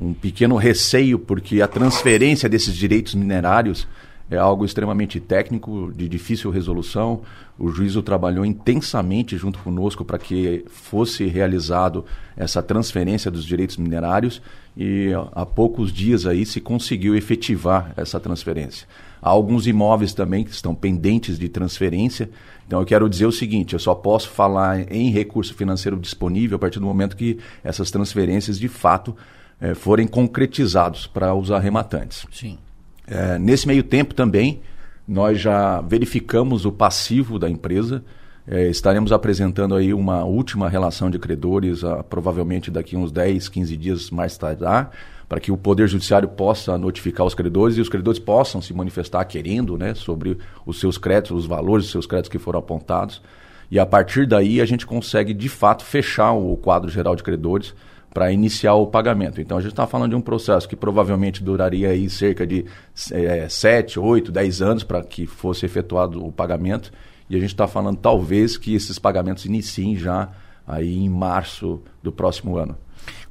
um 0.00 0.14
pequeno 0.14 0.56
receio 0.56 1.18
porque 1.18 1.60
a 1.60 1.68
transferência 1.68 2.48
desses 2.48 2.74
direitos 2.74 3.14
minerários 3.14 3.86
é 4.30 4.38
algo 4.38 4.64
extremamente 4.64 5.20
técnico, 5.20 5.92
de 5.94 6.08
difícil 6.08 6.50
resolução. 6.50 7.20
O 7.58 7.68
juízo 7.68 8.02
trabalhou 8.02 8.44
intensamente 8.44 9.36
junto 9.36 9.58
conosco 9.58 10.04
para 10.04 10.18
que 10.18 10.64
fosse 10.68 11.26
realizado 11.26 12.04
essa 12.36 12.62
transferência 12.62 13.30
dos 13.30 13.44
direitos 13.44 13.76
minerários 13.76 14.40
e 14.76 15.10
há 15.32 15.44
poucos 15.44 15.92
dias 15.92 16.26
aí 16.26 16.44
se 16.46 16.60
conseguiu 16.60 17.14
efetivar 17.14 17.92
essa 17.96 18.18
transferência. 18.18 18.88
Há 19.24 19.30
alguns 19.30 19.66
imóveis 19.66 20.12
também 20.12 20.44
que 20.44 20.50
estão 20.50 20.74
pendentes 20.74 21.38
de 21.38 21.48
transferência. 21.48 22.28
Então 22.66 22.78
eu 22.78 22.84
quero 22.84 23.08
dizer 23.08 23.24
o 23.24 23.32
seguinte: 23.32 23.72
eu 23.72 23.78
só 23.78 23.94
posso 23.94 24.28
falar 24.28 24.92
em 24.92 25.10
recurso 25.10 25.54
financeiro 25.54 25.98
disponível 25.98 26.56
a 26.56 26.58
partir 26.58 26.78
do 26.78 26.84
momento 26.84 27.16
que 27.16 27.38
essas 27.62 27.90
transferências 27.90 28.58
de 28.58 28.68
fato 28.68 29.16
eh, 29.58 29.74
forem 29.74 30.06
concretizados 30.06 31.06
para 31.06 31.34
os 31.34 31.50
arrematantes. 31.50 32.26
Sim. 32.30 32.58
É, 33.06 33.38
nesse 33.38 33.66
meio 33.66 33.82
tempo 33.82 34.12
também, 34.12 34.60
nós 35.08 35.40
já 35.40 35.80
verificamos 35.80 36.66
o 36.66 36.72
passivo 36.72 37.38
da 37.38 37.48
empresa. 37.48 38.04
É, 38.46 38.68
estaremos 38.68 39.10
apresentando 39.10 39.74
aí 39.74 39.94
uma 39.94 40.22
última 40.24 40.68
relação 40.68 41.08
de 41.08 41.18
credores, 41.18 41.82
a, 41.82 42.02
provavelmente 42.02 42.70
daqui 42.70 42.94
uns 42.94 43.10
10, 43.10 43.48
15 43.48 43.74
dias 43.78 44.10
mais 44.10 44.36
tardar 44.36 44.90
para 45.28 45.40
que 45.40 45.50
o 45.50 45.56
Poder 45.56 45.88
Judiciário 45.88 46.28
possa 46.28 46.76
notificar 46.76 47.26
os 47.26 47.34
credores 47.34 47.76
e 47.76 47.80
os 47.80 47.88
credores 47.88 48.18
possam 48.18 48.60
se 48.60 48.74
manifestar 48.74 49.24
querendo 49.24 49.76
né, 49.76 49.94
sobre 49.94 50.38
os 50.66 50.78
seus 50.78 50.98
créditos, 50.98 51.36
os 51.36 51.46
valores 51.46 51.84
dos 51.84 51.92
seus 51.92 52.06
créditos 52.06 52.30
que 52.30 52.38
foram 52.38 52.58
apontados. 52.58 53.22
E 53.70 53.78
a 53.78 53.86
partir 53.86 54.26
daí 54.26 54.60
a 54.60 54.66
gente 54.66 54.86
consegue, 54.86 55.32
de 55.32 55.48
fato, 55.48 55.84
fechar 55.84 56.32
o 56.32 56.56
quadro 56.56 56.90
geral 56.90 57.16
de 57.16 57.22
credores 57.22 57.74
para 58.14 58.30
iniciar 58.30 58.74
o 58.74 58.86
pagamento. 58.86 59.40
Então 59.40 59.58
a 59.58 59.60
gente 59.60 59.72
está 59.72 59.86
falando 59.86 60.10
de 60.10 60.16
um 60.16 60.20
processo 60.20 60.68
que 60.68 60.76
provavelmente 60.76 61.42
duraria 61.42 61.88
aí 61.88 62.08
cerca 62.08 62.46
de 62.46 62.64
é, 63.10 63.48
7, 63.48 63.98
8, 63.98 64.30
10 64.30 64.62
anos 64.62 64.84
para 64.84 65.02
que 65.02 65.26
fosse 65.26 65.66
efetuado 65.66 66.24
o 66.24 66.30
pagamento. 66.30 66.92
E 67.28 67.34
a 67.34 67.40
gente 67.40 67.50
está 67.50 67.66
falando 67.66 67.96
talvez 67.96 68.56
que 68.56 68.74
esses 68.74 69.00
pagamentos 69.00 69.44
iniciem 69.44 69.96
já 69.96 70.28
aí 70.66 70.96
em 70.96 71.08
março 71.08 71.82
do 72.02 72.12
próximo 72.12 72.56
ano. 72.56 72.76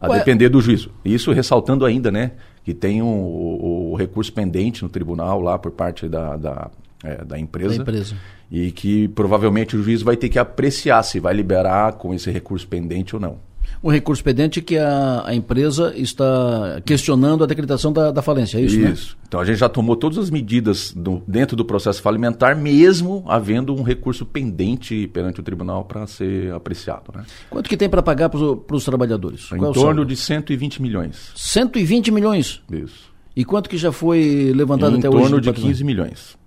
A 0.03 0.17
depender 0.17 0.49
do 0.49 0.61
juízo. 0.61 0.91
Isso 1.03 1.31
ressaltando 1.31 1.85
ainda, 1.85 2.11
né, 2.11 2.31
que 2.63 2.73
tem 2.73 3.01
um, 3.01 3.07
o, 3.07 3.91
o, 3.91 3.95
recurso 3.95 4.31
pendente 4.31 4.83
no 4.83 4.89
tribunal 4.89 5.41
lá 5.41 5.57
por 5.57 5.71
parte 5.71 6.07
da, 6.07 6.35
da, 6.35 6.71
é, 7.03 7.23
da, 7.23 7.39
empresa, 7.39 7.75
da 7.75 7.81
empresa. 7.81 8.15
E 8.51 8.71
que 8.71 9.07
provavelmente 9.09 9.75
o 9.75 9.83
juiz 9.83 10.01
vai 10.01 10.17
ter 10.17 10.29
que 10.29 10.37
apreciar 10.37 11.01
se 11.03 11.19
vai 11.19 11.33
liberar 11.33 11.93
com 11.93 12.13
esse 12.13 12.29
recurso 12.29 12.67
pendente 12.67 13.15
ou 13.15 13.21
não 13.21 13.52
um 13.83 13.91
recurso 13.91 14.23
pendente 14.23 14.61
que 14.61 14.77
a, 14.77 15.23
a 15.25 15.35
empresa 15.35 15.93
está 15.95 16.81
questionando 16.85 17.43
a 17.43 17.47
decretação 17.47 17.91
da, 17.91 18.11
da 18.11 18.21
falência, 18.21 18.57
é 18.57 18.61
isso? 18.61 18.79
Né? 18.79 18.91
Isso. 18.91 19.09
Né? 19.11 19.23
Então 19.27 19.41
a 19.41 19.45
gente 19.45 19.57
já 19.57 19.67
tomou 19.67 19.97
todas 19.97 20.17
as 20.17 20.29
medidas 20.29 20.93
do, 20.93 21.21
dentro 21.27 21.57
do 21.57 21.65
processo 21.65 22.01
falimentar, 22.01 22.55
mesmo 22.55 23.25
havendo 23.27 23.75
um 23.75 23.83
recurso 23.83 24.25
pendente 24.25 25.07
perante 25.07 25.41
o 25.41 25.43
tribunal 25.43 25.83
para 25.83 26.07
ser 26.07 26.53
apreciado. 26.53 27.11
Né? 27.13 27.25
Quanto 27.49 27.69
que 27.69 27.75
tem 27.75 27.89
para 27.89 28.01
pagar 28.01 28.29
para 28.29 28.39
os 28.39 28.85
trabalhadores? 28.85 29.51
Em 29.51 29.57
Qual 29.57 29.71
é 29.71 29.73
torno 29.73 30.05
de 30.05 30.15
120 30.15 30.81
milhões. 30.81 31.31
120 31.35 32.09
milhões? 32.11 32.61
Isso. 32.71 33.11
E 33.35 33.43
quanto 33.43 33.69
que 33.69 33.77
já 33.77 33.91
foi 33.91 34.53
levantado 34.55 34.95
em 34.95 34.99
até 34.99 35.09
hoje? 35.09 35.17
Em 35.17 35.21
torno 35.23 35.41
de 35.41 35.51
15 35.51 35.83
milhões. 35.83 36.37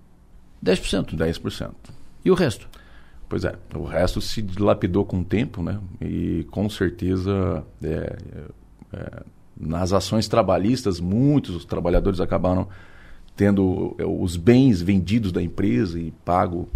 10%? 0.65 1.15
10%. 1.15 1.71
E 2.25 2.31
o 2.31 2.33
resto? 2.33 2.67
Pois 3.29 3.43
é, 3.43 3.55
o 3.75 3.83
resto 3.83 4.21
se 4.21 4.41
dilapidou 4.41 5.03
com 5.05 5.19
o 5.19 5.23
tempo, 5.23 5.61
né? 5.61 5.79
E 6.01 6.45
com 6.49 6.69
certeza 6.69 7.63
é, 7.83 8.17
é, 8.93 9.23
nas 9.59 9.91
ações 9.91 10.27
trabalhistas, 10.27 10.99
muitos 10.99 11.65
trabalhadores 11.65 12.21
acabaram 12.21 12.67
tendo 13.35 13.95
é, 13.97 14.05
os 14.05 14.37
bens 14.37 14.81
vendidos 14.81 15.31
da 15.31 15.41
empresa 15.41 15.99
e 15.99 16.11
pago 16.23 16.69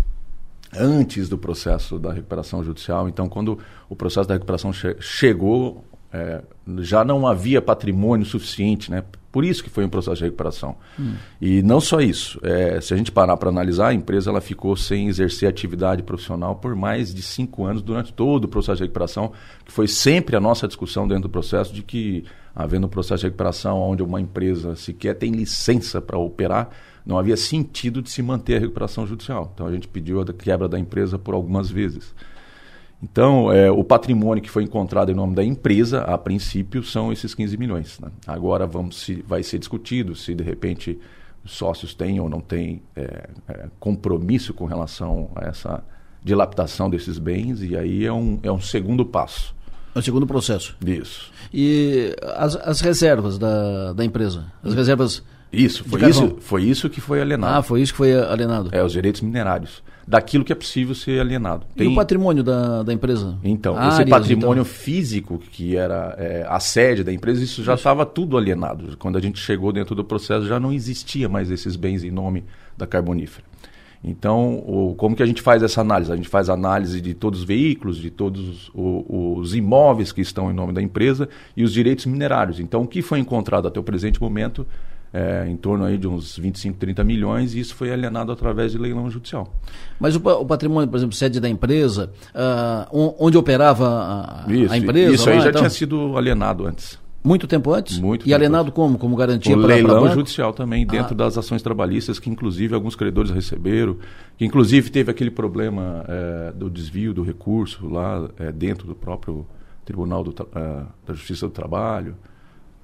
antes 0.73 1.29
do 1.29 1.37
processo 1.37 1.97
da 1.97 2.11
recuperação 2.11 2.63
judicial. 2.63 3.07
Então, 3.07 3.29
quando 3.29 3.57
o 3.89 3.95
processo 3.95 4.27
da 4.27 4.33
recuperação 4.33 4.71
che 4.71 4.95
chegou, 4.99 5.83
é, 6.13 6.41
já 6.79 7.03
não 7.03 7.25
havia 7.25 7.61
patrimônio 7.61 8.25
suficiente, 8.25 8.91
né? 8.91 9.03
Por 9.31 9.45
isso 9.45 9.63
que 9.63 9.69
foi 9.69 9.85
um 9.85 9.89
processo 9.89 10.17
de 10.17 10.25
recuperação. 10.25 10.75
Hum. 10.99 11.13
E 11.39 11.61
não 11.63 11.79
só 11.79 12.01
isso. 12.01 12.37
É, 12.43 12.81
se 12.81 12.93
a 12.93 12.97
gente 12.97 13.11
parar 13.11 13.37
para 13.37 13.47
analisar, 13.47 13.87
a 13.87 13.93
empresa 13.93 14.29
ela 14.29 14.41
ficou 14.41 14.75
sem 14.75 15.07
exercer 15.07 15.47
atividade 15.47 16.03
profissional 16.03 16.55
por 16.55 16.75
mais 16.75 17.13
de 17.13 17.21
cinco 17.21 17.65
anos 17.65 17.81
durante 17.81 18.11
todo 18.11 18.43
o 18.45 18.47
processo 18.49 18.77
de 18.77 18.83
recuperação, 18.83 19.31
que 19.63 19.71
foi 19.71 19.87
sempre 19.87 20.35
a 20.35 20.39
nossa 20.41 20.67
discussão 20.67 21.07
dentro 21.07 21.23
do 21.23 21.29
processo 21.29 21.73
de 21.73 21.81
que, 21.81 22.25
havendo 22.53 22.87
um 22.87 22.89
processo 22.89 23.21
de 23.21 23.27
recuperação 23.27 23.79
onde 23.79 24.03
uma 24.03 24.19
empresa 24.19 24.75
sequer 24.75 25.15
tem 25.15 25.31
licença 25.31 26.01
para 26.01 26.17
operar, 26.17 26.69
não 27.05 27.17
havia 27.17 27.37
sentido 27.37 28.01
de 28.01 28.09
se 28.09 28.21
manter 28.21 28.57
a 28.57 28.59
recuperação 28.59 29.07
judicial. 29.07 29.49
Então 29.53 29.65
a 29.65 29.71
gente 29.71 29.87
pediu 29.87 30.19
a 30.19 30.25
quebra 30.25 30.67
da 30.67 30.77
empresa 30.77 31.17
por 31.17 31.33
algumas 31.33 31.71
vezes. 31.71 32.13
Então, 33.03 33.51
é, 33.51 33.71
o 33.71 33.83
patrimônio 33.83 34.43
que 34.43 34.49
foi 34.49 34.63
encontrado 34.63 35.11
em 35.11 35.15
nome 35.15 35.33
da 35.33 35.43
empresa, 35.43 36.01
a 36.01 36.17
princípio, 36.17 36.83
são 36.83 37.11
esses 37.11 37.33
15 37.33 37.57
milhões. 37.57 37.99
Né? 37.99 38.09
Agora 38.27 38.67
vamos 38.67 38.99
se, 38.99 39.23
vai 39.27 39.41
ser 39.41 39.57
discutido 39.57 40.15
se, 40.15 40.35
de 40.35 40.43
repente, 40.43 40.99
os 41.43 41.51
sócios 41.51 41.95
têm 41.95 42.19
ou 42.19 42.29
não 42.29 42.39
têm 42.39 42.81
é, 42.95 43.29
é, 43.47 43.65
compromisso 43.79 44.53
com 44.53 44.65
relação 44.65 45.31
a 45.35 45.45
essa 45.45 45.83
dilapidação 46.23 46.89
desses 46.89 47.17
bens, 47.17 47.63
e 47.63 47.75
aí 47.75 48.05
é 48.05 48.13
um, 48.13 48.39
é 48.43 48.51
um 48.51 48.61
segundo 48.61 49.03
passo. 49.03 49.55
É 49.95 49.99
o 49.99 50.01
segundo 50.01 50.27
processo. 50.27 50.77
Isso. 50.85 51.31
E 51.51 52.15
as, 52.35 52.55
as 52.55 52.81
reservas 52.81 53.39
da, 53.39 53.93
da 53.93 54.05
empresa? 54.05 54.45
As 54.63 54.75
reservas. 54.75 55.23
Isso, 55.51 55.83
foi 55.83 56.07
isso, 56.07 56.37
foi 56.39 56.63
isso 56.63 56.89
que 56.89 57.01
foi 57.01 57.19
alienado. 57.19 57.57
Ah, 57.57 57.63
foi 57.63 57.81
isso 57.81 57.91
que 57.91 57.97
foi 57.97 58.13
alienado. 58.13 58.69
É, 58.71 58.83
os 58.83 58.93
direitos 58.93 59.21
minerários 59.21 59.83
daquilo 60.11 60.43
que 60.43 60.51
é 60.51 60.55
possível 60.55 60.93
ser 60.93 61.21
alienado. 61.21 61.65
Tem... 61.73 61.87
E 61.87 61.89
o 61.89 61.95
patrimônio 61.95 62.43
da, 62.43 62.83
da 62.83 62.91
empresa? 62.91 63.37
Então, 63.41 63.77
ah, 63.77 63.87
esse 63.87 64.05
patrimônio 64.05 64.59
então... 64.59 64.65
físico, 64.65 65.37
que 65.37 65.77
era 65.77 66.13
é, 66.17 66.45
a 66.49 66.59
sede 66.59 67.01
da 67.01 67.13
empresa, 67.13 67.41
isso 67.41 67.63
já 67.63 67.75
estava 67.75 68.05
tudo 68.05 68.37
alienado. 68.37 68.97
Quando 68.97 69.17
a 69.17 69.21
gente 69.21 69.39
chegou 69.39 69.71
dentro 69.71 69.95
do 69.95 70.03
processo, 70.03 70.45
já 70.45 70.59
não 70.59 70.73
existia 70.73 71.29
mais 71.29 71.49
esses 71.49 71.77
bens 71.77 72.03
em 72.03 72.11
nome 72.11 72.43
da 72.77 72.85
carbonífera. 72.85 73.45
Então, 74.03 74.55
o, 74.67 74.95
como 74.97 75.15
que 75.15 75.23
a 75.23 75.25
gente 75.25 75.41
faz 75.41 75.63
essa 75.63 75.79
análise? 75.79 76.11
A 76.11 76.15
gente 76.17 76.27
faz 76.27 76.49
análise 76.49 76.99
de 76.99 77.13
todos 77.13 77.39
os 77.39 77.45
veículos, 77.45 77.95
de 77.95 78.09
todos 78.11 78.69
os, 78.73 79.05
os 79.07 79.55
imóveis 79.55 80.11
que 80.11 80.19
estão 80.19 80.51
em 80.51 80.53
nome 80.53 80.73
da 80.73 80.81
empresa 80.81 81.29
e 81.55 81.63
os 81.63 81.71
direitos 81.71 82.05
minerários. 82.05 82.59
Então, 82.59 82.81
o 82.81 82.87
que 82.87 83.01
foi 83.01 83.19
encontrado 83.19 83.65
até 83.65 83.79
o 83.79 83.83
presente 83.83 84.21
momento 84.21 84.67
é, 85.13 85.45
em 85.47 85.57
torno 85.57 85.83
aí 85.83 85.97
de 85.97 86.07
uns 86.07 86.37
25, 86.37 86.77
30 86.77 87.03
milhões, 87.03 87.53
e 87.53 87.59
isso 87.59 87.75
foi 87.75 87.91
alienado 87.91 88.31
através 88.31 88.71
de 88.71 88.77
leilão 88.77 89.09
judicial. 89.09 89.53
Mas 89.99 90.15
o, 90.15 90.19
o 90.19 90.45
patrimônio, 90.45 90.89
por 90.89 90.97
exemplo, 90.97 91.15
sede 91.15 91.39
da 91.39 91.49
empresa, 91.49 92.11
uh, 92.33 93.15
onde 93.19 93.37
operava 93.37 94.45
a, 94.47 94.53
isso, 94.53 94.73
a 94.73 94.77
empresa? 94.77 95.13
Isso 95.13 95.29
aí 95.29 95.37
lá, 95.37 95.43
já 95.43 95.49
então... 95.49 95.61
tinha 95.61 95.69
sido 95.69 96.17
alienado 96.17 96.65
antes. 96.65 96.99
Muito 97.23 97.45
tempo 97.45 97.71
antes? 97.71 97.99
Muito 97.99 98.27
E 98.27 98.33
alienado 98.33 98.63
antes. 98.63 98.73
como? 98.73 98.97
Como 98.97 99.15
garantia 99.15 99.55
para 99.55 99.67
leilão 99.67 100.01
pra 100.01 100.13
judicial 100.13 100.53
também, 100.53 100.87
dentro 100.87 101.13
ah. 101.13 101.17
das 101.17 101.37
ações 101.37 101.61
trabalhistas, 101.61 102.17
que 102.17 102.29
inclusive 102.29 102.73
alguns 102.73 102.95
credores 102.95 103.29
receberam, 103.29 103.97
que 104.37 104.45
inclusive 104.45 104.89
teve 104.89 105.11
aquele 105.11 105.29
problema 105.29 106.03
é, 106.07 106.51
do 106.51 106.67
desvio 106.67 107.13
do 107.13 107.21
recurso 107.21 107.87
lá 107.87 108.27
é, 108.39 108.51
dentro 108.51 108.87
do 108.87 108.95
próprio 108.95 109.45
Tribunal 109.85 110.23
do, 110.23 110.33
é, 110.55 110.83
da 111.05 111.13
Justiça 111.13 111.47
do 111.47 111.51
Trabalho 111.51 112.15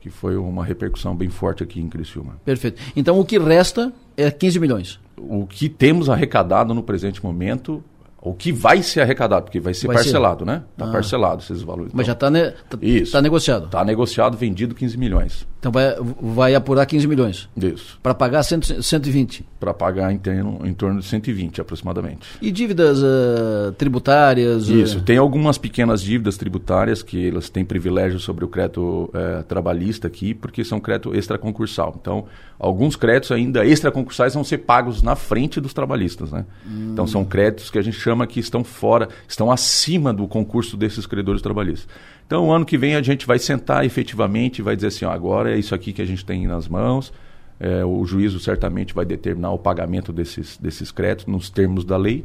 que 0.09 0.13
foi 0.15 0.35
uma 0.35 0.63
repercussão 0.63 1.15
bem 1.15 1.29
forte 1.29 1.63
aqui 1.63 1.79
em 1.79 1.89
Criciúma. 1.89 2.39
Perfeito. 2.43 2.81
Então 2.95 3.19
o 3.19 3.25
que 3.25 3.37
resta 3.37 3.91
é 4.15 4.29
15 4.29 4.59
milhões. 4.59 4.99
O 5.17 5.45
que 5.45 5.69
temos 5.69 6.09
arrecadado 6.09 6.73
no 6.73 6.83
presente 6.83 7.23
momento 7.23 7.83
o 8.21 8.33
que 8.33 8.51
vai 8.51 8.81
ser 8.81 9.01
arrecadado, 9.01 9.45
porque 9.45 9.59
vai 9.59 9.73
ser 9.73 9.87
vai 9.87 9.97
parcelado, 9.97 10.39
ser. 10.39 10.45
né? 10.45 10.63
Está 10.73 10.85
ah. 10.85 10.91
parcelado 10.91 11.41
esses 11.41 11.61
valores. 11.61 11.91
Mas 11.93 12.07
então, 12.07 12.07
já 12.07 12.13
está 12.13 12.29
ne 12.29 12.51
tá. 12.51 13.11
Tá 13.11 13.21
negociado. 13.21 13.65
Está 13.65 13.85
negociado, 13.85 14.37
vendido 14.37 14.73
15 14.73 14.97
milhões. 14.97 15.47
Então 15.59 15.71
vai, 15.71 15.95
vai 16.21 16.55
apurar 16.55 16.85
15 16.85 17.07
milhões. 17.07 17.49
Isso. 17.57 17.99
Para 18.01 18.13
pagar 18.13 18.43
100, 18.43 18.81
120. 18.81 19.45
Para 19.59 19.73
pagar 19.73 20.11
em, 20.11 20.17
termo, 20.17 20.61
em 20.63 20.73
torno 20.73 20.99
de 20.99 21.05
120 21.05 21.61
aproximadamente. 21.61 22.27
E 22.41 22.51
dívidas 22.51 23.01
uh, 23.01 23.71
tributárias? 23.77 24.67
Isso. 24.67 24.99
Uh... 24.99 25.01
Tem 25.01 25.17
algumas 25.17 25.57
pequenas 25.57 26.01
dívidas 26.01 26.37
tributárias 26.37 27.01
que 27.01 27.27
elas 27.27 27.49
têm 27.49 27.65
privilégio 27.65 28.19
sobre 28.19 28.45
o 28.45 28.47
crédito 28.47 29.11
uh, 29.13 29.43
trabalhista 29.43 30.07
aqui, 30.07 30.33
porque 30.33 30.63
são 30.63 30.79
crédito 30.79 31.15
extraconcursal. 31.15 31.95
Então, 31.99 32.25
alguns 32.59 32.95
créditos 32.95 33.31
ainda 33.31 33.65
extraconcursais 33.65 34.33
vão 34.33 34.43
ser 34.43 34.59
pagos 34.59 35.01
na 35.01 35.15
frente 35.15 35.59
dos 35.59 35.73
trabalhistas, 35.73 36.31
né? 36.31 36.45
Hum. 36.65 36.91
Então 36.93 37.07
são 37.07 37.25
créditos 37.25 37.69
que 37.69 37.77
a 37.77 37.81
gente 37.81 37.97
chama 38.07 38.25
que 38.25 38.39
estão 38.39 38.63
fora, 38.63 39.09
estão 39.27 39.51
acima 39.51 40.13
do 40.13 40.27
concurso 40.27 40.77
desses 40.77 41.05
credores 41.05 41.41
trabalhistas. 41.41 41.89
Então, 42.25 42.47
o 42.47 42.51
ano 42.51 42.65
que 42.65 42.77
vem 42.77 42.95
a 42.95 43.01
gente 43.01 43.27
vai 43.27 43.37
sentar 43.37 43.85
efetivamente 43.85 44.59
e 44.59 44.61
vai 44.61 44.75
dizer 44.75 44.87
assim: 44.87 45.05
ó, 45.05 45.11
agora 45.11 45.53
é 45.53 45.57
isso 45.57 45.75
aqui 45.75 45.91
que 45.91 46.01
a 46.01 46.05
gente 46.05 46.23
tem 46.25 46.47
nas 46.47 46.67
mãos. 46.67 47.11
É, 47.59 47.83
o 47.83 48.05
juízo 48.05 48.39
certamente 48.39 48.93
vai 48.93 49.03
determinar 49.03 49.51
o 49.51 49.57
pagamento 49.57 50.13
desses, 50.13 50.57
desses 50.57 50.91
créditos 50.91 51.25
nos 51.25 51.49
termos 51.49 51.83
da 51.83 51.97
lei. 51.97 52.23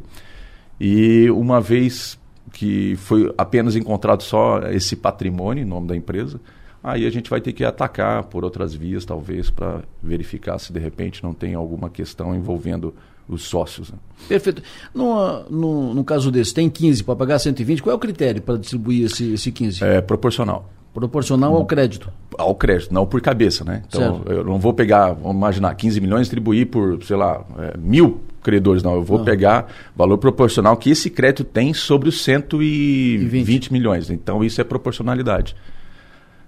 E 0.79 1.29
uma 1.31 1.59
vez 1.59 2.19
que 2.51 2.95
foi 2.97 3.33
apenas 3.37 3.75
encontrado 3.75 4.21
só 4.21 4.59
esse 4.69 4.95
patrimônio 4.95 5.63
em 5.63 5.65
nome 5.65 5.87
da 5.87 5.95
empresa, 5.95 6.39
aí 6.83 7.05
a 7.05 7.09
gente 7.09 7.29
vai 7.29 7.41
ter 7.41 7.51
que 7.51 7.65
atacar 7.65 8.23
por 8.25 8.43
outras 8.43 8.75
vias, 8.75 9.05
talvez, 9.05 9.49
para 9.49 9.81
verificar 10.01 10.59
se 10.59 10.71
de 10.71 10.79
repente 10.79 11.23
não 11.23 11.33
tem 11.33 11.55
alguma 11.55 11.89
questão 11.89 12.35
envolvendo 12.35 12.93
os 13.27 13.43
sócios. 13.43 13.91
Né? 13.91 13.97
Perfeito. 14.27 14.61
No, 14.93 15.43
no, 15.49 15.93
no, 15.93 16.03
caso 16.03 16.31
desse, 16.31 16.53
tem 16.53 16.69
15 16.69 17.03
para 17.03 17.15
pagar 17.15 17.39
120, 17.39 17.81
qual 17.81 17.93
é 17.93 17.95
o 17.95 17.99
critério 17.99 18.41
para 18.41 18.57
distribuir 18.57 19.05
esse, 19.05 19.33
esse 19.33 19.51
15? 19.51 19.83
É 19.83 20.01
proporcional. 20.01 20.69
Proporcional 20.93 21.55
ao 21.55 21.65
crédito? 21.65 22.11
Ao 22.37 22.53
crédito, 22.53 22.93
não 22.93 23.05
por 23.05 23.19
cabeça, 23.19 23.63
né? 23.63 23.81
Então, 23.87 24.17
certo. 24.17 24.31
eu 24.31 24.43
não 24.43 24.59
vou 24.59 24.73
pegar, 24.73 25.13
vamos 25.13 25.35
imaginar, 25.35 25.73
15 25.73 25.99
milhões 25.99 26.19
e 26.19 26.23
distribuir 26.23 26.67
por, 26.67 27.03
sei 27.03 27.15
lá, 27.15 27.43
é, 27.57 27.77
mil 27.77 28.21
credores, 28.43 28.83
não. 28.83 28.93
Eu 28.93 29.03
vou 29.03 29.17
não. 29.17 29.25
pegar 29.25 29.67
valor 29.95 30.19
proporcional 30.19 30.77
que 30.77 30.91
esse 30.91 31.09
crédito 31.09 31.43
tem 31.43 31.73
sobre 31.73 32.09
os 32.09 32.23
120 32.23 33.73
milhões. 33.73 34.11
Então, 34.11 34.43
isso 34.43 34.61
é 34.61 34.63
proporcionalidade. 34.63 35.55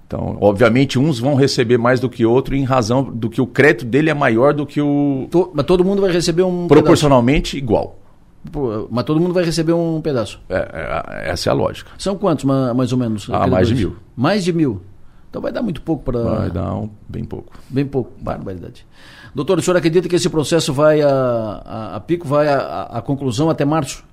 Então, 0.08 0.38
obviamente, 0.40 1.00
uns 1.00 1.20
vão 1.20 1.34
receber 1.34 1.78
mais 1.78 2.00
do 2.00 2.08
que 2.08 2.26
outro 2.26 2.56
em 2.56 2.64
razão 2.64 3.04
do 3.04 3.28
que 3.30 3.42
o 3.42 3.48
crédito 3.48 3.86
dele 3.86 4.10
é 4.10 4.14
maior 4.14 4.54
do 4.54 4.66
que 4.66 4.80
o. 4.80 5.28
To, 5.32 5.52
mas 5.54 5.66
todo 5.66 5.84
mundo 5.84 6.02
vai 6.02 6.12
receber 6.12 6.44
um. 6.44 6.68
Proporcionalmente 6.68 7.56
pedaço. 7.56 7.64
igual. 7.64 8.00
Pô, 8.52 8.88
mas 8.92 9.04
todo 9.04 9.20
mundo 9.20 9.34
vai 9.34 9.44
receber 9.44 9.74
um 9.74 10.00
pedaço. 10.02 10.40
É, 10.48 11.24
é, 11.26 11.32
essa 11.32 11.50
é 11.50 11.52
a 11.52 11.54
lógica. 11.54 11.90
São 11.98 12.16
quantos, 12.16 12.46
mais 12.46 12.92
ou 12.92 12.98
menos? 13.00 13.28
Ah, 13.32 13.48
mais 13.48 13.68
de 13.68 13.74
mil. 13.74 13.96
Mais 14.16 14.44
de 14.44 14.54
mil. 14.54 14.82
Então 15.30 15.42
vai 15.42 15.52
dar 15.52 15.64
muito 15.64 15.82
pouco 15.82 16.04
para. 16.04 16.22
Vai 16.22 16.52
dar 16.52 16.76
um, 16.76 16.90
bem 17.10 17.24
pouco. 17.24 17.54
Bem 17.68 17.86
pouco, 17.86 18.12
barbaridade. 18.22 18.86
Doutor, 19.34 19.58
o 19.58 19.62
senhor 19.62 19.76
acredita 19.76 20.08
que 20.08 20.16
esse 20.16 20.30
processo 20.30 20.72
vai 20.72 21.02
a, 21.02 21.10
a, 21.10 21.96
a 21.96 22.00
pico, 22.00 22.28
vai 22.28 22.48
a, 22.48 22.84
a, 22.84 23.02
conclusão 23.02 23.50
até 23.50 23.66
março? 23.66 24.04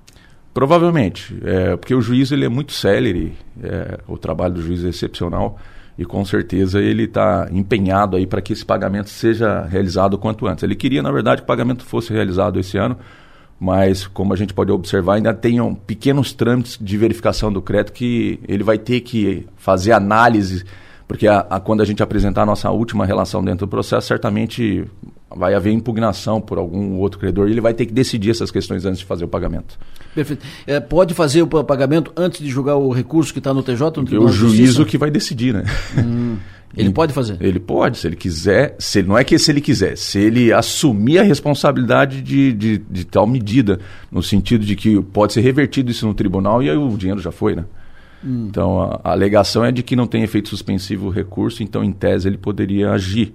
Provavelmente, 0.53 1.39
é, 1.43 1.77
porque 1.77 1.95
o 1.95 2.01
juiz 2.01 2.31
ele 2.31 2.43
é 2.43 2.49
muito 2.49 2.73
célere, 2.73 3.33
é, 3.63 3.99
o 4.05 4.17
trabalho 4.17 4.55
do 4.55 4.61
juiz 4.61 4.83
é 4.83 4.89
excepcional 4.89 5.57
e 5.97 6.05
com 6.05 6.25
certeza 6.25 6.81
ele 6.81 7.03
está 7.03 7.47
empenhado 7.51 8.17
aí 8.17 8.25
para 8.25 8.41
que 8.41 8.53
esse 8.53 8.65
pagamento 8.65 9.09
seja 9.09 9.61
realizado 9.63 10.15
o 10.15 10.17
quanto 10.17 10.47
antes. 10.47 10.63
Ele 10.63 10.75
queria, 10.75 11.03
na 11.03 11.11
verdade, 11.11 11.41
que 11.41 11.45
o 11.45 11.47
pagamento 11.47 11.83
fosse 11.83 12.11
realizado 12.11 12.59
esse 12.59 12.77
ano, 12.77 12.97
mas 13.59 14.07
como 14.07 14.33
a 14.33 14.35
gente 14.35 14.53
pode 14.53 14.71
observar, 14.71 15.15
ainda 15.15 15.33
tem 15.33 15.61
um, 15.61 15.75
pequenos 15.75 16.33
trâmites 16.33 16.77
de 16.81 16.97
verificação 16.97 17.53
do 17.53 17.61
crédito 17.61 17.93
que 17.93 18.39
ele 18.47 18.63
vai 18.63 18.77
ter 18.77 19.01
que 19.01 19.47
fazer 19.55 19.91
análise, 19.91 20.65
porque 21.07 21.27
a, 21.27 21.39
a, 21.49 21.59
quando 21.59 21.81
a 21.81 21.85
gente 21.85 22.01
apresentar 22.01 22.41
a 22.41 22.45
nossa 22.45 22.71
última 22.71 23.05
relação 23.05 23.43
dentro 23.43 23.67
do 23.67 23.69
processo, 23.69 24.07
certamente 24.07 24.85
vai 25.35 25.53
haver 25.53 25.71
impugnação 25.71 26.39
por 26.39 26.57
algum 26.57 26.97
outro 26.97 27.19
credor 27.19 27.47
e 27.47 27.51
ele 27.51 27.61
vai 27.61 27.73
ter 27.73 27.85
que 27.85 27.93
decidir 27.93 28.31
essas 28.31 28.51
questões 28.51 28.85
antes 28.85 28.99
de 28.99 29.05
fazer 29.05 29.25
o 29.25 29.27
pagamento. 29.27 29.77
Perfeito. 30.13 30.45
É, 30.67 30.79
pode 30.79 31.13
fazer 31.13 31.41
o 31.41 31.47
pagamento 31.47 32.11
antes 32.15 32.39
de 32.39 32.49
julgar 32.49 32.75
o 32.75 32.91
recurso 32.91 33.33
que 33.33 33.39
está 33.39 33.53
no 33.53 33.63
TJ? 33.63 34.01
No 34.01 34.25
o 34.25 34.27
juízo 34.29 34.85
que 34.85 34.97
vai 34.97 35.09
decidir, 35.09 35.53
né? 35.53 35.63
Hum. 35.97 36.37
Ele 36.75 36.89
pode 36.93 37.13
fazer? 37.13 37.37
Ele 37.39 37.59
pode, 37.59 37.97
se 37.97 38.07
ele 38.07 38.15
quiser. 38.15 38.75
Se 38.79 38.99
ele, 38.99 39.07
não 39.07 39.17
é 39.17 39.23
que 39.23 39.37
se 39.39 39.51
ele 39.51 39.61
quiser, 39.61 39.97
se 39.97 40.19
ele 40.19 40.51
assumir 40.51 41.19
a 41.19 41.23
responsabilidade 41.23 42.21
de, 42.21 42.53
de, 42.53 42.77
de 42.77 43.05
tal 43.05 43.25
medida, 43.25 43.79
no 44.11 44.21
sentido 44.21 44.65
de 44.65 44.75
que 44.75 45.01
pode 45.01 45.33
ser 45.33 45.41
revertido 45.41 45.91
isso 45.91 46.05
no 46.05 46.13
tribunal 46.13 46.61
e 46.61 46.69
aí 46.69 46.77
o 46.77 46.95
dinheiro 46.97 47.21
já 47.21 47.31
foi, 47.31 47.55
né? 47.55 47.65
Hum. 48.23 48.47
Então 48.49 48.81
a, 48.81 49.01
a, 49.03 49.11
alegação 49.11 49.65
é 49.65 49.71
de 49.71 49.83
que 49.83 49.95
não 49.95 50.07
tem 50.07 50.23
efeito 50.23 50.49
suspensivo 50.49 51.07
o 51.07 51.09
recurso, 51.09 51.61
então 51.61 51.83
em 51.83 51.91
tese 51.91 52.27
ele 52.27 52.37
poderia 52.37 52.91
agir. 52.91 53.33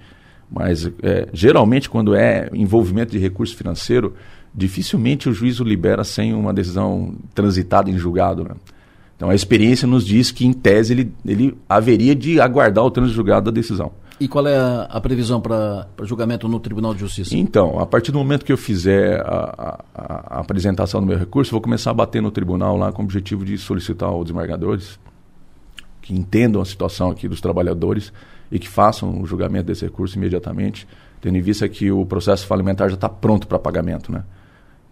Mas 0.50 0.90
é, 1.02 1.28
geralmente 1.32 1.90
quando 1.90 2.14
é 2.14 2.48
envolvimento 2.52 3.12
de 3.12 3.18
recurso 3.18 3.56
financeiro, 3.56 4.14
dificilmente 4.54 5.28
o 5.28 5.32
juízo 5.32 5.62
libera 5.62 6.04
sem 6.04 6.32
uma 6.34 6.52
decisão 6.52 7.14
transitada 7.34 7.90
em 7.90 7.98
julgado. 7.98 8.44
Né? 8.44 8.50
Então 9.16 9.30
a 9.30 9.34
experiência 9.34 9.86
nos 9.86 10.06
diz 10.06 10.30
que, 10.30 10.46
em 10.46 10.52
tese, 10.52 10.94
ele, 10.94 11.12
ele 11.26 11.58
haveria 11.68 12.14
de 12.14 12.40
aguardar 12.40 12.84
o 12.84 12.90
trânsito 12.90 13.16
julgado 13.16 13.50
da 13.50 13.54
decisão. 13.54 13.92
E 14.20 14.26
qual 14.26 14.46
é 14.48 14.56
a, 14.56 14.82
a 14.82 15.00
previsão 15.00 15.40
para 15.40 15.86
julgamento 16.02 16.48
no 16.48 16.58
Tribunal 16.58 16.92
de 16.92 17.00
Justiça? 17.00 17.36
Então, 17.36 17.78
a 17.78 17.86
partir 17.86 18.10
do 18.10 18.18
momento 18.18 18.44
que 18.44 18.52
eu 18.52 18.56
fizer 18.56 19.20
a, 19.20 19.78
a, 19.94 20.14
a, 20.36 20.40
apresentação 20.40 21.00
do 21.00 21.06
meu 21.06 21.16
recurso, 21.16 21.52
vou 21.52 21.60
começar 21.60 21.92
a 21.92 21.94
bater 21.94 22.20
no 22.20 22.30
tribunal 22.30 22.76
lá 22.76 22.90
com 22.90 23.02
o 23.02 23.04
objetivo 23.04 23.44
de 23.44 23.56
solicitar 23.56 24.08
aos 24.08 24.24
desembargadores 24.24 24.98
que 26.02 26.12
entendam 26.12 26.60
a 26.60 26.64
situação 26.64 27.10
aqui 27.10 27.28
dos 27.28 27.40
trabalhadores 27.40 28.12
e 28.50 28.58
que 28.58 28.68
façam 28.68 29.20
o 29.20 29.26
julgamento 29.26 29.66
desse 29.66 29.84
recurso 29.84 30.16
imediatamente, 30.16 30.86
tendo 31.20 31.36
em 31.36 31.42
vista 31.42 31.68
que 31.68 31.90
o 31.90 32.04
processo 32.06 32.46
falimentar 32.46 32.88
já 32.88 32.94
está 32.94 33.08
pronto 33.08 33.46
para 33.46 33.58
pagamento. 33.58 34.12
Né? 34.12 34.22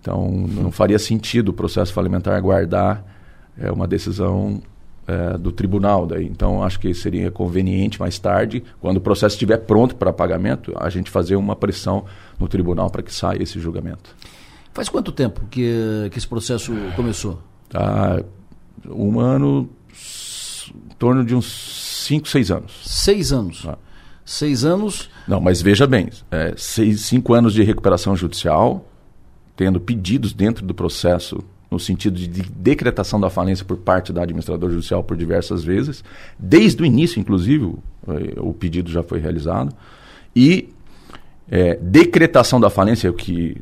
Então, 0.00 0.30
não 0.30 0.70
faria 0.70 0.98
sentido 0.98 1.50
o 1.50 1.52
processo 1.52 1.92
falimentar 1.92 2.34
aguardar 2.34 3.04
é 3.58 3.70
uma 3.72 3.86
decisão 3.86 4.60
é, 5.06 5.38
do 5.38 5.50
tribunal. 5.50 6.06
Daí. 6.06 6.26
Então, 6.26 6.62
acho 6.62 6.78
que 6.78 6.92
seria 6.94 7.30
conveniente 7.30 7.98
mais 7.98 8.18
tarde, 8.18 8.62
quando 8.80 8.98
o 8.98 9.00
processo 9.00 9.34
estiver 9.34 9.58
pronto 9.58 9.96
para 9.96 10.12
pagamento, 10.12 10.72
a 10.76 10.90
gente 10.90 11.10
fazer 11.10 11.36
uma 11.36 11.56
pressão 11.56 12.04
no 12.38 12.48
tribunal 12.48 12.90
para 12.90 13.02
que 13.02 13.14
saia 13.14 13.42
esse 13.42 13.58
julgamento. 13.58 14.14
Faz 14.72 14.88
quanto 14.88 15.10
tempo 15.10 15.40
que, 15.50 16.08
que 16.10 16.18
esse 16.18 16.28
processo 16.28 16.72
começou? 16.94 17.40
Tá, 17.68 18.22
um 18.90 19.18
ano, 19.18 19.68
em 20.90 20.94
torno 20.98 21.24
de 21.24 21.34
uns 21.34 21.85
5, 22.06 22.28
6 22.28 22.50
anos. 22.50 22.72
Seis 22.84 23.32
anos? 23.32 23.64
Ah. 23.66 23.78
Seis 24.24 24.64
anos. 24.64 25.08
Não, 25.26 25.40
mas 25.40 25.62
veja 25.62 25.86
bem, 25.86 26.08
é, 26.32 26.52
seis, 26.56 27.02
cinco 27.02 27.32
anos 27.32 27.54
de 27.54 27.62
recuperação 27.62 28.16
judicial, 28.16 28.84
tendo 29.56 29.80
pedidos 29.80 30.32
dentro 30.32 30.66
do 30.66 30.74
processo 30.74 31.38
no 31.70 31.78
sentido 31.78 32.18
de 32.18 32.26
decretação 32.26 33.20
da 33.20 33.30
falência 33.30 33.64
por 33.64 33.76
parte 33.76 34.12
da 34.12 34.22
administradora 34.22 34.72
judicial 34.72 35.04
por 35.04 35.16
diversas 35.16 35.62
vezes, 35.62 36.02
desde 36.38 36.82
o 36.82 36.86
início, 36.86 37.20
inclusive, 37.20 37.74
o, 38.36 38.52
pedido 38.52 38.90
já 38.90 39.02
foi 39.02 39.20
realizado, 39.20 39.72
e 40.34 40.70
é, 41.48 41.76
decretação 41.76 42.60
da 42.60 42.70
falência, 42.70 43.10
o 43.10 43.14
que 43.14 43.56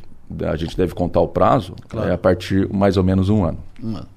a 0.45 0.57
gente 0.57 0.77
deve 0.77 0.95
contar 0.95 1.21
o 1.21 1.29
prazo, 1.29 1.75
claro. 1.89 2.09
é 2.09 2.15
a 2.15 2.19
partir 2.19 2.69
mais 2.73 2.97
ou 2.97 3.05
menos 3.05 3.29
um 3.29 3.45
ano. 3.45 3.59
Um 3.83 3.97
ano. 3.97 4.09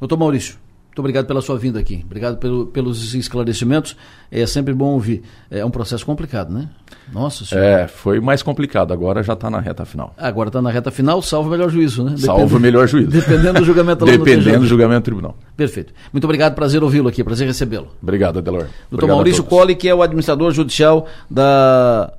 Doutor 0.00 0.18
Maurício, 0.18 0.56
muito 0.96 1.00
obrigado 1.00 1.26
pela 1.26 1.42
sua 1.42 1.58
vinda 1.58 1.78
aqui. 1.78 2.02
Obrigado 2.06 2.38
pelo, 2.38 2.68
pelos 2.68 3.12
esclarecimentos. 3.12 3.94
É 4.30 4.46
sempre 4.46 4.72
bom 4.72 4.94
ouvir. 4.94 5.22
É 5.50 5.62
um 5.62 5.70
processo 5.70 6.06
complicado, 6.06 6.50
né? 6.50 6.70
Nossa 7.12 7.44
senhora. 7.44 7.82
É, 7.82 7.86
foi 7.86 8.18
mais 8.18 8.42
complicado. 8.42 8.94
Agora 8.94 9.22
já 9.22 9.34
está 9.34 9.50
na 9.50 9.60
reta 9.60 9.84
final. 9.84 10.14
Agora 10.16 10.48
está 10.48 10.62
na 10.62 10.70
reta 10.70 10.90
final, 10.90 11.20
salvo 11.20 11.50
o 11.50 11.52
melhor 11.52 11.68
juízo, 11.68 12.02
né? 12.02 12.16
Salvo 12.16 12.56
o 12.56 12.60
melhor 12.60 12.88
juízo. 12.88 13.10
Dependendo 13.10 13.60
do 13.60 13.64
julgamento 13.66 14.06
lá 14.06 14.10
Dependendo 14.10 14.60
do 14.60 14.66
julgamento 14.66 15.00
do 15.00 15.04
tribunal. 15.04 15.36
Perfeito. 15.54 15.92
Muito 16.10 16.24
obrigado, 16.24 16.54
prazer 16.54 16.82
ouvi-lo 16.82 17.08
aqui, 17.08 17.22
prazer 17.22 17.46
recebê-lo. 17.46 17.88
Obrigado, 18.02 18.38
Adelor. 18.38 18.68
Doutor 18.90 19.06
Maurício 19.06 19.44
Colli, 19.44 19.74
que 19.74 19.90
é 19.90 19.94
o 19.94 20.00
administrador 20.00 20.50
judicial 20.52 21.06
da 21.30 22.10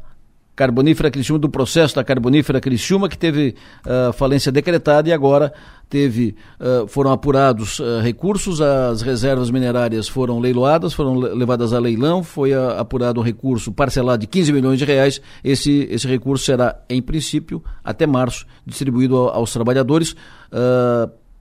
Carbonífera 0.57 1.11
Criciúma, 1.11 1.37
do 1.37 1.49
processo 1.49 1.95
da 1.95 2.03
Carbonífera 2.03 2.59
Criciúma, 2.59 3.07
que 3.07 3.17
teve 3.17 3.53
uh, 3.85 4.11
falência 4.11 4.51
decretada 4.51 5.07
e 5.07 5.13
agora 5.13 5.53
teve, 5.87 6.35
uh, 6.59 6.87
foram 6.87 7.11
apurados 7.11 7.77
uh, 7.77 8.01
recursos, 8.01 8.59
as 8.59 9.03
reservas 9.03 9.51
minerárias 9.51 10.07
foram 10.07 10.39
leiloadas, 10.39 10.93
foram 10.93 11.13
levadas 11.13 11.73
a 11.73 11.79
leilão, 11.79 12.23
foi 12.23 12.55
apurado 12.55 13.19
um 13.19 13.23
recurso 13.23 13.71
parcelado 13.71 14.21
de 14.21 14.27
15 14.27 14.51
milhões 14.51 14.79
de 14.79 14.85
reais. 14.85 15.21
Esse, 15.43 15.87
esse 15.91 16.07
recurso 16.07 16.43
será, 16.43 16.75
em 16.89 17.03
princípio, 17.03 17.63
até 17.83 18.07
março, 18.07 18.43
distribuído 18.65 19.15
aos 19.15 19.53
trabalhadores 19.53 20.15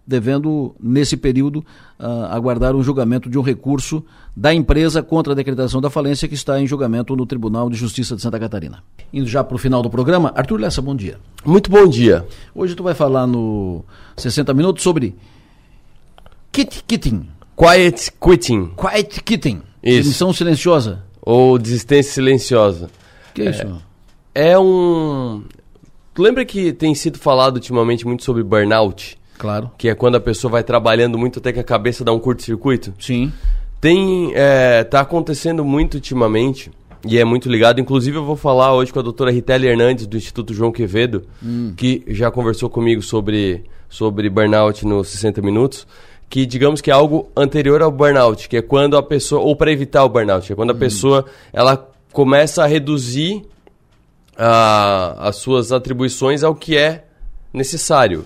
devendo, 0.06 0.74
nesse 0.80 1.16
período, 1.16 1.64
uh, 1.98 2.26
aguardar 2.30 2.76
um 2.76 2.82
julgamento 2.82 3.28
de 3.28 3.36
um 3.36 3.42
recurso 3.42 4.04
da 4.36 4.54
empresa 4.54 5.02
contra 5.02 5.32
a 5.32 5.36
decretação 5.36 5.80
da 5.80 5.90
falência 5.90 6.28
que 6.28 6.34
está 6.34 6.60
em 6.60 6.66
julgamento 6.66 7.16
no 7.16 7.26
Tribunal 7.26 7.68
de 7.68 7.76
Justiça 7.76 8.14
de 8.14 8.22
Santa 8.22 8.38
Catarina. 8.38 8.82
Indo 9.12 9.26
já 9.26 9.42
para 9.42 9.56
o 9.56 9.58
final 9.58 9.82
do 9.82 9.90
programa, 9.90 10.32
Arthur 10.36 10.60
Lessa, 10.60 10.80
bom 10.80 10.94
dia. 10.94 11.18
Muito 11.44 11.70
bom 11.70 11.86
dia. 11.88 12.24
Hoje 12.54 12.74
tu 12.74 12.82
vai 12.82 12.94
falar 12.94 13.26
no 13.26 13.84
60 14.16 14.54
Minutos 14.54 14.82
sobre 14.82 15.16
kit 16.52 16.84
kitting. 16.86 17.26
Quiet 17.56 18.12
quitting. 18.20 18.70
Quiet 18.76 19.22
quitting. 19.22 19.62
Isso. 19.82 20.02
Demissão 20.02 20.32
silenciosa. 20.32 21.02
Ou 21.22 21.58
desistência 21.58 22.12
silenciosa. 22.12 22.90
Que 23.34 23.42
é 23.42 23.50
isso? 23.50 23.82
É, 24.34 24.50
é 24.50 24.58
um... 24.58 25.42
Tu 26.14 26.22
lembra 26.22 26.44
que 26.44 26.72
tem 26.72 26.94
sido 26.94 27.18
falado 27.18 27.56
ultimamente 27.56 28.06
muito 28.06 28.24
sobre 28.24 28.42
burnout? 28.42 29.18
Claro. 29.38 29.70
Que 29.76 29.88
é 29.88 29.94
quando 29.94 30.16
a 30.16 30.20
pessoa 30.20 30.50
vai 30.50 30.62
trabalhando 30.62 31.18
muito 31.18 31.38
até 31.38 31.52
que 31.52 31.60
a 31.60 31.64
cabeça 31.64 32.04
dá 32.04 32.12
um 32.12 32.18
curto-circuito. 32.18 32.92
Sim. 32.98 33.32
Tem. 33.80 34.32
É, 34.34 34.84
tá 34.84 35.00
acontecendo 35.00 35.64
muito 35.64 35.94
ultimamente. 35.94 36.70
E 37.06 37.18
é 37.18 37.24
muito 37.24 37.48
ligado. 37.48 37.80
Inclusive, 37.80 38.16
eu 38.16 38.24
vou 38.24 38.36
falar 38.36 38.74
hoje 38.74 38.92
com 38.92 38.98
a 38.98 39.02
doutora 39.02 39.30
Ritele 39.30 39.68
Hernandes, 39.68 40.06
do 40.06 40.16
Instituto 40.16 40.52
João 40.52 40.72
Quevedo, 40.72 41.24
hum. 41.42 41.72
que 41.76 42.02
já 42.08 42.30
conversou 42.30 42.68
comigo 42.68 43.00
sobre, 43.02 43.64
sobre 43.88 44.28
burnout 44.28 44.84
nos 44.84 45.08
60 45.08 45.40
Minutos. 45.42 45.86
Que 46.28 46.44
digamos 46.44 46.80
que 46.80 46.90
é 46.90 46.94
algo 46.94 47.30
anterior 47.36 47.80
ao 47.82 47.90
burnout, 47.92 48.48
que 48.48 48.56
é 48.56 48.62
quando 48.62 48.96
a 48.96 49.02
pessoa. 49.02 49.40
Ou 49.42 49.54
para 49.54 49.70
evitar 49.70 50.04
o 50.04 50.08
burnout, 50.08 50.52
é 50.52 50.56
quando 50.56 50.70
a 50.70 50.74
hum. 50.74 50.78
pessoa 50.78 51.26
ela 51.52 51.88
começa 52.12 52.64
a 52.64 52.66
reduzir 52.66 53.44
a, 54.36 55.28
as 55.28 55.36
suas 55.36 55.70
atribuições 55.70 56.42
ao 56.42 56.54
que 56.54 56.76
é 56.76 57.04
necessário 57.52 58.24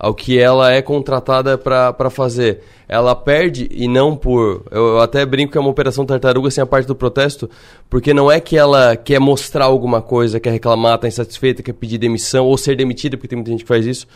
ao 0.00 0.14
que 0.14 0.38
ela 0.38 0.72
é 0.72 0.80
contratada 0.80 1.58
para 1.58 2.08
fazer. 2.08 2.62
Ela 2.88 3.14
perde 3.14 3.68
e 3.70 3.86
não 3.86 4.16
por. 4.16 4.64
Eu, 4.70 4.98
até 4.98 5.26
brinco 5.26 5.52
que 5.52 5.58
é 5.58 5.60
uma 5.60 5.68
operação 5.68 6.06
tartaruga 6.06 6.50
sem 6.50 6.62
a 6.62 6.66
parte 6.66 6.86
do 6.86 6.94
protesto, 6.94 7.50
porque 7.90 8.14
não 8.14 8.32
é 8.32 8.40
que 8.40 8.56
ela 8.56 8.96
quer 8.96 9.20
mostrar 9.20 9.66
alguma 9.66 10.00
coisa, 10.00 10.40
quer 10.40 10.52
reclamar, 10.52 10.94
está 10.94 11.06
insatisfeita, 11.06 11.62
quer 11.62 11.74
pedir 11.74 11.98
demissão 11.98 12.46
ou 12.46 12.56
ser 12.56 12.76
demitida, 12.76 13.18
porque 13.18 13.28
tem 13.28 13.36
muita 13.36 13.50
gente 13.50 13.62
que 13.62 13.68
faz 13.68 13.84
isso. 13.84 14.06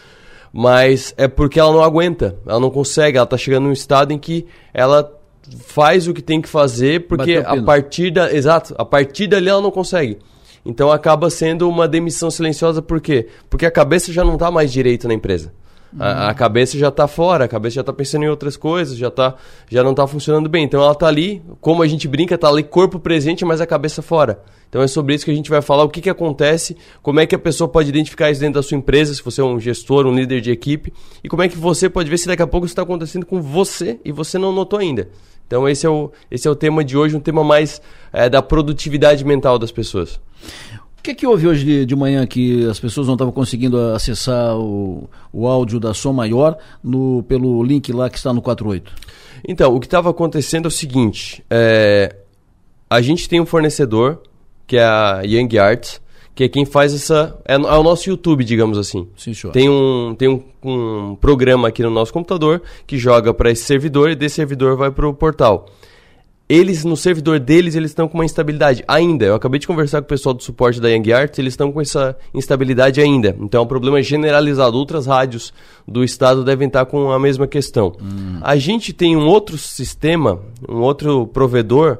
Mas 0.50 1.12
é 1.18 1.28
porque 1.28 1.60
ela 1.60 1.70
não 1.70 1.82
aguenta, 1.82 2.38
ela 2.46 2.58
não 2.58 2.70
consegue, 2.70 3.18
ela 3.18 3.24
está 3.24 3.36
chegando 3.36 3.64
num 3.64 3.72
estado 3.72 4.10
em 4.10 4.18
que 4.18 4.46
ela 4.72 5.12
faz 5.66 6.08
o 6.08 6.14
que 6.14 6.22
tem 6.22 6.40
que 6.40 6.48
fazer, 6.48 7.06
porque 7.06 7.36
a 7.44 7.62
partir 7.62 8.10
da. 8.10 8.32
Exato, 8.32 8.74
a 8.78 8.86
partir 8.86 9.26
dali 9.26 9.50
ela 9.50 9.60
não 9.60 9.70
consegue. 9.70 10.16
Então 10.64 10.90
acaba 10.90 11.28
sendo 11.28 11.68
uma 11.68 11.86
demissão 11.86 12.30
silenciosa, 12.30 12.80
por 12.80 13.02
quê? 13.02 13.28
Porque 13.50 13.66
a 13.66 13.70
cabeça 13.70 14.10
já 14.10 14.24
não 14.24 14.34
está 14.34 14.50
mais 14.50 14.72
direito 14.72 15.06
na 15.06 15.12
empresa. 15.12 15.52
A, 15.98 16.30
a, 16.30 16.34
cabeça 16.34 16.76
já 16.76 16.88
está 16.88 17.06
fora, 17.06 17.44
a 17.44 17.48
cabeça 17.48 17.76
já 17.76 17.80
está 17.80 17.92
pensando 17.92 18.24
em 18.24 18.28
outras 18.28 18.56
coisas, 18.56 18.96
já, 18.96 19.10
tá, 19.10 19.34
já 19.70 19.82
não 19.82 19.92
está 19.92 20.06
funcionando 20.06 20.48
bem. 20.48 20.64
Então 20.64 20.82
ela 20.82 20.92
está 20.92 21.06
ali, 21.06 21.42
como 21.60 21.82
a 21.82 21.86
gente 21.86 22.08
brinca, 22.08 22.34
está 22.34 22.48
ali 22.48 22.62
corpo 22.62 22.98
presente, 22.98 23.44
mas 23.44 23.60
a 23.60 23.66
cabeça 23.66 24.02
fora. 24.02 24.42
Então 24.68 24.82
é 24.82 24.88
sobre 24.88 25.14
isso 25.14 25.24
que 25.24 25.30
a 25.30 25.34
gente 25.34 25.48
vai 25.48 25.62
falar, 25.62 25.84
o 25.84 25.88
que, 25.88 26.00
que 26.00 26.10
acontece, 26.10 26.76
como 27.00 27.20
é 27.20 27.26
que 27.26 27.34
a 27.34 27.38
pessoa 27.38 27.68
pode 27.68 27.88
identificar 27.88 28.30
isso 28.30 28.40
dentro 28.40 28.54
da 28.54 28.62
sua 28.62 28.76
empresa, 28.76 29.14
se 29.14 29.22
você 29.22 29.40
é 29.40 29.44
um 29.44 29.60
gestor, 29.60 30.04
um 30.04 30.14
líder 30.14 30.40
de 30.40 30.50
equipe, 30.50 30.92
e 31.22 31.28
como 31.28 31.42
é 31.42 31.48
que 31.48 31.56
você 31.56 31.88
pode 31.88 32.10
ver 32.10 32.18
se 32.18 32.26
daqui 32.26 32.42
a 32.42 32.46
pouco 32.46 32.66
isso 32.66 32.72
está 32.72 32.82
acontecendo 32.82 33.24
com 33.24 33.40
você 33.40 34.00
e 34.04 34.10
você 34.10 34.36
não 34.36 34.52
notou 34.52 34.80
ainda. 34.80 35.08
Então 35.46 35.68
esse 35.68 35.86
é 35.86 35.88
o, 35.88 36.10
esse 36.28 36.48
é 36.48 36.50
o 36.50 36.56
tema 36.56 36.82
de 36.82 36.96
hoje, 36.96 37.14
um 37.14 37.20
tema 37.20 37.44
mais 37.44 37.80
é, 38.12 38.28
da 38.28 38.42
produtividade 38.42 39.24
mental 39.24 39.60
das 39.60 39.70
pessoas 39.70 40.18
que, 41.04 41.14
que 41.14 41.26
houve 41.26 41.46
hoje 41.46 41.64
de, 41.66 41.86
de 41.86 41.94
manhã 41.94 42.26
que 42.26 42.66
as 42.66 42.80
pessoas 42.80 43.06
não 43.06 43.14
estavam 43.14 43.32
conseguindo 43.32 43.78
acessar 43.92 44.56
o, 44.56 45.08
o 45.30 45.46
áudio 45.46 45.78
da 45.78 45.92
Som 45.92 46.14
Maior 46.14 46.56
no, 46.82 47.22
pelo 47.24 47.62
link 47.62 47.92
lá 47.92 48.08
que 48.08 48.16
está 48.16 48.32
no 48.32 48.40
48? 48.40 48.90
Então, 49.46 49.74
o 49.74 49.78
que 49.78 49.86
estava 49.86 50.08
acontecendo 50.08 50.64
é 50.64 50.68
o 50.68 50.70
seguinte: 50.70 51.44
é, 51.50 52.16
a 52.88 53.02
gente 53.02 53.28
tem 53.28 53.38
um 53.38 53.44
fornecedor, 53.44 54.22
que 54.66 54.78
é 54.78 54.84
a 54.84 55.20
Young 55.22 55.58
Arts, 55.58 56.00
que 56.34 56.44
é 56.44 56.48
quem 56.48 56.64
faz 56.64 56.94
essa. 56.94 57.38
É, 57.44 57.52
é 57.52 57.58
o 57.58 57.82
nosso 57.82 58.08
YouTube, 58.08 58.42
digamos 58.42 58.78
assim. 58.78 59.06
Sim, 59.14 59.34
senhor. 59.34 59.52
Tem 59.52 59.68
um, 59.68 60.14
tem 60.18 60.28
um, 60.28 60.42
um 60.64 61.16
programa 61.16 61.68
aqui 61.68 61.82
no 61.82 61.90
nosso 61.90 62.14
computador 62.14 62.62
que 62.86 62.96
joga 62.96 63.34
para 63.34 63.50
esse 63.50 63.64
servidor 63.64 64.08
e 64.08 64.16
desse 64.16 64.36
servidor 64.36 64.74
vai 64.74 64.90
para 64.90 65.06
o 65.06 65.12
portal 65.12 65.66
eles, 66.48 66.84
no 66.84 66.96
servidor 66.96 67.40
deles, 67.40 67.74
eles 67.74 67.90
estão 67.90 68.06
com 68.06 68.18
uma 68.18 68.24
instabilidade 68.24 68.84
ainda. 68.86 69.24
Eu 69.24 69.34
acabei 69.34 69.58
de 69.58 69.66
conversar 69.66 70.00
com 70.00 70.04
o 70.04 70.08
pessoal 70.08 70.34
do 70.34 70.42
suporte 70.42 70.80
da 70.80 70.90
Young 70.90 71.12
Arts, 71.12 71.38
eles 71.38 71.54
estão 71.54 71.72
com 71.72 71.80
essa 71.80 72.16
instabilidade 72.34 73.00
ainda. 73.00 73.34
Então 73.40 73.60
é 73.62 73.64
um 73.64 73.66
problema 73.66 74.02
generalizado. 74.02 74.76
Outras 74.76 75.06
rádios 75.06 75.54
do 75.88 76.04
estado 76.04 76.44
devem 76.44 76.68
estar 76.68 76.84
com 76.84 77.10
a 77.10 77.18
mesma 77.18 77.46
questão. 77.46 77.94
Hum. 78.00 78.38
A 78.42 78.56
gente 78.56 78.92
tem 78.92 79.16
um 79.16 79.26
outro 79.26 79.56
sistema, 79.56 80.40
um 80.68 80.80
outro 80.80 81.26
provedor 81.28 81.98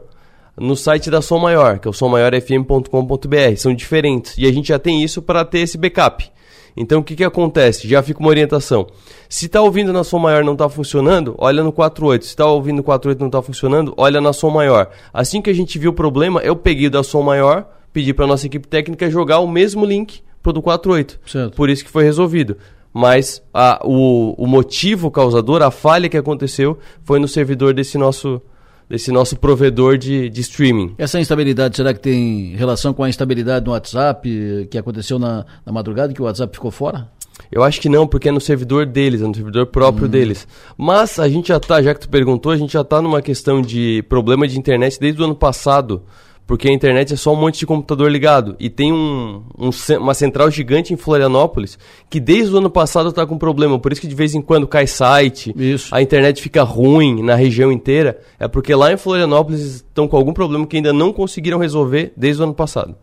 no 0.56 0.76
site 0.76 1.10
da 1.10 1.22
Som 1.22 1.38
Maior, 1.38 1.78
que 1.78 1.88
é 1.88 1.90
o 1.90 1.94
sommaiorfm.com.br. 1.94 3.56
São 3.56 3.74
diferentes. 3.74 4.36
E 4.36 4.46
a 4.46 4.52
gente 4.52 4.68
já 4.68 4.78
tem 4.78 5.02
isso 5.02 5.22
para 5.22 5.44
ter 5.44 5.60
esse 5.60 5.78
backup. 5.78 6.30
Então 6.76 7.00
o 7.00 7.04
que, 7.04 7.14
que 7.14 7.24
acontece? 7.24 7.88
Já 7.88 8.02
fica 8.02 8.20
uma 8.20 8.28
orientação. 8.28 8.86
Se 9.28 9.46
está 9.46 9.60
ouvindo 9.62 9.92
na 9.92 10.02
som 10.02 10.18
maior 10.18 10.42
não 10.42 10.54
está 10.54 10.68
funcionando, 10.68 11.34
olha 11.38 11.62
no 11.62 11.72
48. 11.72 12.24
Se 12.24 12.30
está 12.30 12.46
ouvindo 12.46 12.76
no 12.76 12.82
48 12.82 13.18
não 13.20 13.26
está 13.28 13.42
funcionando, 13.42 13.94
olha 13.96 14.20
na 14.20 14.32
som 14.32 14.50
maior. 14.50 14.90
Assim 15.12 15.40
que 15.40 15.50
a 15.50 15.54
gente 15.54 15.78
viu 15.78 15.90
o 15.90 15.94
problema, 15.94 16.40
eu 16.40 16.56
peguei 16.56 16.90
da 16.90 17.02
som 17.02 17.22
maior, 17.22 17.66
pedi 17.92 18.12
para 18.12 18.26
nossa 18.26 18.46
equipe 18.46 18.66
técnica 18.66 19.10
jogar 19.10 19.38
o 19.38 19.48
mesmo 19.48 19.84
link 19.84 20.20
pro 20.42 20.52
do 20.52 20.60
48. 20.60 21.20
Certo. 21.26 21.54
Por 21.54 21.70
isso 21.70 21.84
que 21.84 21.90
foi 21.90 22.04
resolvido. 22.04 22.56
Mas 22.92 23.42
a, 23.52 23.80
o, 23.84 24.34
o 24.38 24.46
motivo 24.46 25.10
causador, 25.10 25.62
a 25.62 25.70
falha 25.70 26.08
que 26.08 26.16
aconteceu, 26.16 26.78
foi 27.02 27.18
no 27.18 27.26
servidor 27.26 27.74
desse 27.74 27.98
nosso 27.98 28.40
desse 28.88 29.10
nosso 29.10 29.36
provedor 29.36 29.96
de, 29.98 30.28
de 30.28 30.40
streaming. 30.40 30.94
Essa 30.98 31.18
instabilidade, 31.18 31.76
será 31.76 31.92
que 31.94 32.00
tem 32.00 32.54
relação 32.56 32.92
com 32.92 33.02
a 33.02 33.08
instabilidade 33.08 33.64
no 33.64 33.72
WhatsApp 33.72 34.68
que 34.70 34.78
aconteceu 34.78 35.18
na, 35.18 35.44
na 35.64 35.72
madrugada, 35.72 36.12
que 36.12 36.20
o 36.20 36.24
WhatsApp 36.24 36.54
ficou 36.54 36.70
fora? 36.70 37.08
Eu 37.50 37.62
acho 37.62 37.80
que 37.80 37.88
não, 37.88 38.06
porque 38.06 38.28
é 38.28 38.32
no 38.32 38.40
servidor 38.40 38.86
deles, 38.86 39.20
é 39.20 39.26
no 39.26 39.34
servidor 39.34 39.66
próprio 39.66 40.06
hum. 40.06 40.10
deles. 40.10 40.46
Mas 40.76 41.18
a 41.18 41.28
gente 41.28 41.48
já 41.48 41.58
tá, 41.58 41.82
já 41.82 41.94
que 41.94 42.00
tu 42.00 42.08
perguntou, 42.08 42.52
a 42.52 42.56
gente 42.56 42.72
já 42.72 42.84
tá 42.84 43.02
numa 43.02 43.20
questão 43.20 43.60
de 43.60 44.04
problema 44.08 44.46
de 44.46 44.58
internet 44.58 44.98
desde 44.98 45.20
o 45.20 45.24
ano 45.24 45.34
passado 45.34 46.02
porque 46.46 46.68
a 46.68 46.72
internet 46.72 47.14
é 47.14 47.16
só 47.16 47.32
um 47.32 47.36
monte 47.36 47.58
de 47.58 47.66
computador 47.66 48.10
ligado. 48.10 48.54
E 48.60 48.68
tem 48.68 48.92
um, 48.92 49.42
um, 49.58 49.70
uma 49.98 50.12
central 50.12 50.50
gigante 50.50 50.92
em 50.92 50.96
Florianópolis 50.96 51.78
que 52.10 52.20
desde 52.20 52.54
o 52.54 52.58
ano 52.58 52.68
passado 52.68 53.08
está 53.08 53.26
com 53.26 53.38
problema. 53.38 53.78
Por 53.78 53.92
isso 53.92 54.00
que 54.00 54.06
de 54.06 54.14
vez 54.14 54.34
em 54.34 54.42
quando 54.42 54.66
cai 54.66 54.86
site, 54.86 55.54
isso. 55.56 55.94
a 55.94 56.02
internet 56.02 56.42
fica 56.42 56.62
ruim 56.62 57.22
na 57.22 57.34
região 57.34 57.72
inteira. 57.72 58.20
É 58.38 58.46
porque 58.46 58.74
lá 58.74 58.92
em 58.92 58.96
Florianópolis 58.96 59.60
estão 59.76 60.06
com 60.06 60.16
algum 60.16 60.32
problema 60.32 60.66
que 60.66 60.76
ainda 60.76 60.92
não 60.92 61.12
conseguiram 61.12 61.58
resolver 61.58 62.12
desde 62.16 62.42
o 62.42 62.44
ano 62.44 62.54
passado. 62.54 62.94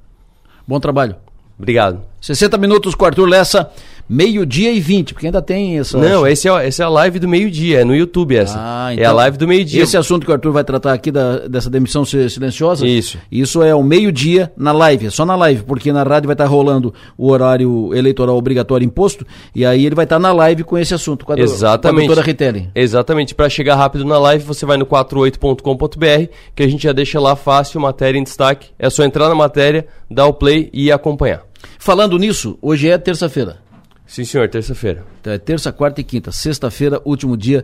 Bom 0.68 0.80
trabalho. 0.80 1.16
Obrigado. 1.58 2.02
60 2.20 2.58
minutos 2.58 2.96
com 2.96 3.06
Arthur 3.06 3.28
Lessa, 3.28 3.72
meio-dia 4.12 4.74
e 4.74 4.80
20, 4.82 5.14
porque 5.14 5.28
ainda 5.28 5.42
tem 5.42 5.80
essa. 5.80 5.98
Não, 5.98 6.28
esse 6.28 6.50
é, 6.50 6.68
esse 6.68 6.82
é 6.82 6.86
a 6.86 6.90
live 6.90 7.18
do 7.18 7.30
meio-dia, 7.30 7.80
é 7.80 7.86
no 7.86 7.96
YouTube 7.96 8.36
essa. 8.36 8.58
Ah, 8.58 8.90
então, 8.92 9.04
é 9.04 9.08
a 9.08 9.10
então, 9.10 9.16
live 9.16 9.38
do 9.38 9.48
meio-dia. 9.48 9.82
Esse 9.82 9.96
assunto 9.96 10.26
que 10.26 10.32
o 10.32 10.34
Arthur 10.34 10.52
vai 10.52 10.66
tratar 10.66 10.92
aqui 10.92 11.10
da, 11.12 11.48
dessa 11.48 11.70
demissão 11.70 12.04
silenciosa. 12.04 12.86
Isso. 12.86 13.18
Isso 13.32 13.64
é 13.64 13.74
o 13.74 13.82
meio-dia 13.82 14.52
na 14.58 14.74
live, 14.74 15.08
é 15.08 15.10
só 15.10 15.26
na 15.26 15.36
live, 15.38 15.64
porque 15.64 15.94
na 15.94 16.04
rádio 16.04 16.28
vai 16.28 16.34
estar 16.34 16.46
rolando 16.46 16.94
o 17.18 17.32
horário 17.32 17.94
eleitoral 17.96 18.36
obrigatório 18.36 18.84
imposto, 18.84 19.26
e 19.56 19.66
aí 19.66 19.86
ele 19.86 19.96
vai 19.96 20.04
estar 20.04 20.20
na 20.20 20.34
live 20.34 20.66
com 20.66 20.78
esse 20.78 20.94
assunto, 20.94 21.26
com 21.26 21.32
a, 21.32 21.40
Exatamente. 21.40 22.00
com 22.00 22.04
a 22.04 22.08
doutora 22.08 22.28
Ritelli. 22.28 22.70
Exatamente. 22.76 23.34
Para 23.34 23.48
chegar 23.48 23.78
rápido 23.78 24.04
na 24.04 24.20
live, 24.20 24.44
você 24.44 24.66
vai 24.66 24.76
no 24.76 24.86
48.com.br, 24.86 26.32
que 26.54 26.64
a 26.64 26.68
gente 26.68 26.84
já 26.84 26.92
deixa 26.92 27.18
lá 27.18 27.38
fácil, 27.38 27.80
matéria 27.80 28.20
em 28.20 28.24
destaque. 28.24 28.72
É 28.78 28.90
só 28.90 29.06
entrar 29.06 29.30
na 29.30 29.36
matéria, 29.36 29.88
dar 30.10 30.26
o 30.26 30.34
play 30.34 30.70
e 30.74 30.92
acompanhar. 30.92 31.44
Falando 31.80 32.18
nisso, 32.18 32.58
hoje 32.62 32.90
é 32.90 32.98
terça-feira. 32.98 33.71
Sim, 34.12 34.26
senhor, 34.26 34.50
terça-feira. 34.50 35.06
Então 35.22 35.32
é 35.32 35.38
terça, 35.38 35.72
quarta 35.72 36.02
e 36.02 36.04
quinta. 36.04 36.34
Sexta-feira, 36.34 37.02
último 37.06 37.38
dia. 37.38 37.64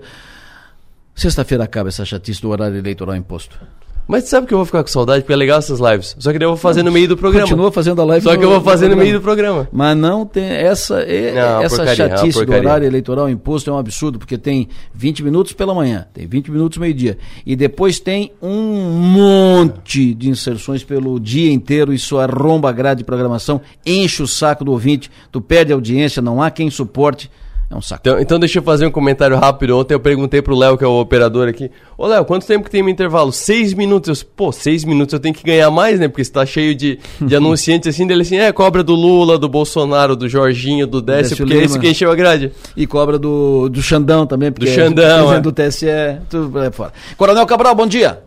Sexta-feira 1.14 1.66
acaba 1.66 1.90
essa 1.90 2.06
chatice 2.06 2.42
do 2.42 2.48
horário 2.48 2.78
eleitoral 2.78 3.18
imposto. 3.18 3.60
Mas 4.08 4.26
sabe 4.26 4.48
que 4.48 4.54
eu 4.54 4.58
vou 4.58 4.66
ficar 4.66 4.84
com 4.84 4.90
saudade, 4.90 5.22
porque 5.22 5.34
é 5.34 5.36
legal 5.36 5.60
essas 5.60 5.80
lives. 5.80 6.16
Só 6.18 6.32
que 6.32 6.40
daí 6.40 6.46
eu 6.46 6.52
vou 6.52 6.58
fazer 6.58 6.82
no 6.82 6.92
meio 6.92 7.08
do 7.08 7.18
programa. 7.18 7.48
Continua 7.48 7.72
fazendo 7.72 8.02
a 8.02 8.06
live. 8.06 8.24
Só 8.24 8.34
no, 8.34 8.40
que 8.40 8.46
eu 8.46 8.50
vou 8.50 8.62
fazer 8.62 8.88
no, 8.88 8.96
no, 8.96 9.02
meio 9.02 9.14
do 9.20 9.22
programa. 9.22 9.68
Mas 9.72 9.98
não 9.98 10.26
tem 10.26 10.46
essa 10.46 11.00
é, 11.02 11.34
não, 11.34 11.62
essa 11.62 11.76
porcaria, 11.78 12.06
é 12.06 12.10
chatice 12.10 12.46
do 12.46 12.54
horário 12.54 12.88
eleitoral 12.88 13.30
imposto 13.30 13.70
é 13.70 13.74
um 13.74 13.78
absurdo, 13.78 14.18
porque 14.20 14.38
tem 14.38 14.68
20 14.94 15.24
minutos 15.24 15.54
pela 15.54 15.74
manhã, 15.74 16.08
tem 16.14 16.26
20 16.26 16.52
minutos 16.52 16.78
meio-dia 16.78 17.18
e 17.46 17.56
depois 17.56 18.00
tem 18.00 18.32
um 18.42 18.92
monte 18.92 20.14
de 20.14 20.30
inserções 20.30 20.84
pelo 20.84 21.20
dia 21.20 21.52
inteiro, 21.52 21.94
isso 21.94 22.18
arromba 22.18 22.70
a 22.70 22.72
grade 22.72 23.00
de 23.00 23.04
programação, 23.04 23.62
enche 23.86 24.24
o 24.24 24.28
saco 24.28 24.64
do 24.64 24.72
ouvinte, 24.72 25.12
tu 25.32 25.42
perde 25.42 25.72
a 25.72 25.76
audiência, 25.76 26.22
não 26.22 26.42
há 26.42 26.50
quem 26.50 26.70
suporte. 26.70 27.30
É 27.70 27.76
um 27.76 27.82
saco. 27.82 28.02
Então, 28.02 28.20
então, 28.20 28.40
deixa 28.40 28.60
eu 28.60 28.64
fazer 28.64 28.86
um 28.86 28.92
comentário 28.92 29.36
rápido. 29.36 29.78
Ontem 29.78 29.94
eu 29.94 30.00
perguntei 30.00 30.42
pro 30.42 30.56
Léo, 30.56 30.78
que 30.78 30.86
é 30.86 30.88
o 30.88 31.02
operador 31.02 31.50
aqui. 31.50 31.70
Ô 31.98 32.08
Léo, 32.08 32.24
quanto 32.24 32.48
tempo 32.48 32.64
que 32.64 32.72
tem 32.72 32.82
um 32.82 32.88
intervalo? 32.88 33.30
Seis 33.34 33.74
minutos. 33.74 34.22
Eu, 34.22 34.28
Pô, 34.38 34.54
seis 34.54 34.86
minutos 34.86 35.12
eu 35.12 35.20
tenho 35.20 35.36
que 35.36 35.44
ganhar 35.44 35.70
mais, 35.70 36.00
né? 36.00 36.08
Porque 36.08 36.22
está 36.22 36.46
cheio 36.46 36.74
de, 36.74 36.98
de 37.20 37.36
anunciantes 37.36 37.94
assim, 37.94 38.08
dele 38.08 38.22
assim, 38.22 38.38
é, 38.38 38.54
cobra 38.54 38.82
do 38.84 38.96
Lula, 38.96 39.38
do 39.38 39.50
Bolsonaro, 39.50 40.16
do 40.16 40.30
Jorginho, 40.30 40.88
do 40.88 41.02
Décio, 41.02 41.36
porque 41.36 41.52
Lima. 41.52 41.64
é 41.64 41.66
esse 41.66 41.78
que 41.78 41.90
encheu 41.90 42.10
a 42.10 42.16
grade. 42.16 42.54
E 42.76 42.88
cobra 42.88 43.20
do, 43.20 43.68
do 43.68 43.82
Xandão 43.82 44.26
também, 44.26 44.50
porque 44.50 44.70
do 44.70 44.74
Xandão, 44.74 45.34
é, 45.34 45.42
do 45.42 45.52
TSE, 45.52 45.88
tudo 46.30 46.64
é 46.64 46.72
fora. 46.72 46.94
Coronel 47.18 47.46
Cabral, 47.46 47.76
bom 47.76 47.88
dia. 47.88 48.24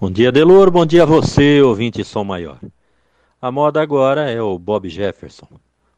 Bom 0.00 0.10
dia, 0.10 0.32
Delor, 0.32 0.72
bom 0.72 0.84
dia 0.84 1.04
a 1.04 1.06
você, 1.06 1.62
ouvinte 1.62 2.02
Som 2.02 2.24
Maior. 2.24 2.58
A 3.40 3.52
moda 3.52 3.80
agora 3.80 4.28
é 4.28 4.42
o 4.42 4.58
Bob 4.58 4.88
Jefferson 4.88 5.46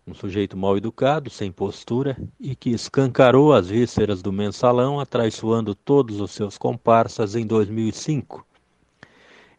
um 0.07 0.15
sujeito 0.15 0.57
mal 0.57 0.77
educado, 0.77 1.29
sem 1.29 1.51
postura 1.51 2.17
e 2.39 2.55
que 2.55 2.71
escancarou 2.71 3.53
as 3.53 3.69
vísceras 3.69 4.23
do 4.23 4.33
mensalão, 4.33 5.01
atraiçoando 5.01 5.75
todos 5.75 6.21
os 6.21 6.31
seus 6.31 6.57
comparsas 6.57 7.35
em 7.35 7.45
2005. 7.45 8.47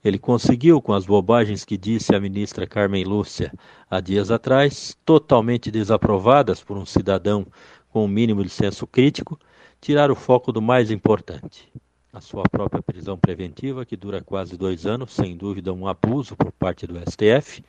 Ele 0.02 0.18
conseguiu, 0.18 0.82
com 0.82 0.94
as 0.94 1.06
bobagens 1.06 1.66
que 1.66 1.78
disse 1.78 2.16
a 2.16 2.20
ministra 2.20 2.66
Carmen 2.66 3.04
Lúcia 3.04 3.52
há 3.90 4.00
dias 4.00 4.32
atrás, 4.32 4.98
totalmente 5.04 5.70
desaprovadas 5.70 6.64
por 6.64 6.78
um 6.78 6.86
cidadão 6.86 7.46
com 7.90 8.02
o 8.02 8.06
um 8.06 8.08
mínimo 8.08 8.42
de 8.42 8.50
senso 8.50 8.88
crítico, 8.88 9.38
tirar 9.82 10.10
o 10.10 10.16
foco 10.16 10.54
do 10.54 10.62
mais 10.62 10.92
importante. 10.92 11.68
A 12.14 12.22
sua 12.22 12.44
própria 12.44 12.82
prisão 12.82 13.18
preventiva, 13.18 13.86
que 13.86 13.98
dura 13.98 14.22
quase 14.22 14.56
dois 14.56 14.86
anos, 14.86 15.12
sem 15.12 15.36
dúvida 15.36 15.74
um 15.74 15.88
abuso 15.88 16.38
por 16.38 16.54
parte 16.54 16.88
do 16.88 16.98
STF, 16.98 17.62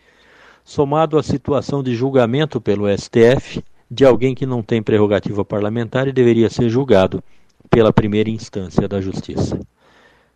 somado 0.68 1.16
à 1.16 1.22
situação 1.22 1.82
de 1.82 1.94
julgamento 1.94 2.60
pelo 2.60 2.86
STF 2.94 3.64
de 3.90 4.04
alguém 4.04 4.34
que 4.34 4.44
não 4.44 4.62
tem 4.62 4.82
prerrogativa 4.82 5.42
parlamentar 5.42 6.06
e 6.06 6.12
deveria 6.12 6.50
ser 6.50 6.68
julgado 6.68 7.24
pela 7.70 7.90
primeira 7.90 8.28
instância 8.28 8.86
da 8.86 9.00
Justiça. 9.00 9.58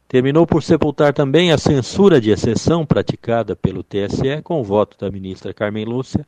Terminou 0.08 0.46
por 0.46 0.62
sepultar 0.62 1.12
também 1.12 1.52
a 1.52 1.58
censura 1.58 2.18
de 2.18 2.30
exceção 2.30 2.86
praticada 2.86 3.54
pelo 3.54 3.82
TSE 3.82 4.40
com 4.42 4.58
o 4.58 4.64
voto 4.64 4.96
da 4.98 5.10
ministra 5.10 5.52
Carmen 5.52 5.84
Lúcia 5.84 6.26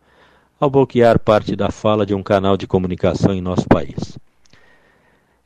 ao 0.61 0.69
bloquear 0.69 1.19
parte 1.19 1.57
da 1.57 1.71
fala 1.71 2.05
de 2.05 2.15
um 2.15 2.23
canal 2.23 2.59
de 2.59 2.67
comunicação 2.67 3.33
em 3.33 3.41
nosso 3.41 3.67
país. 3.67 4.19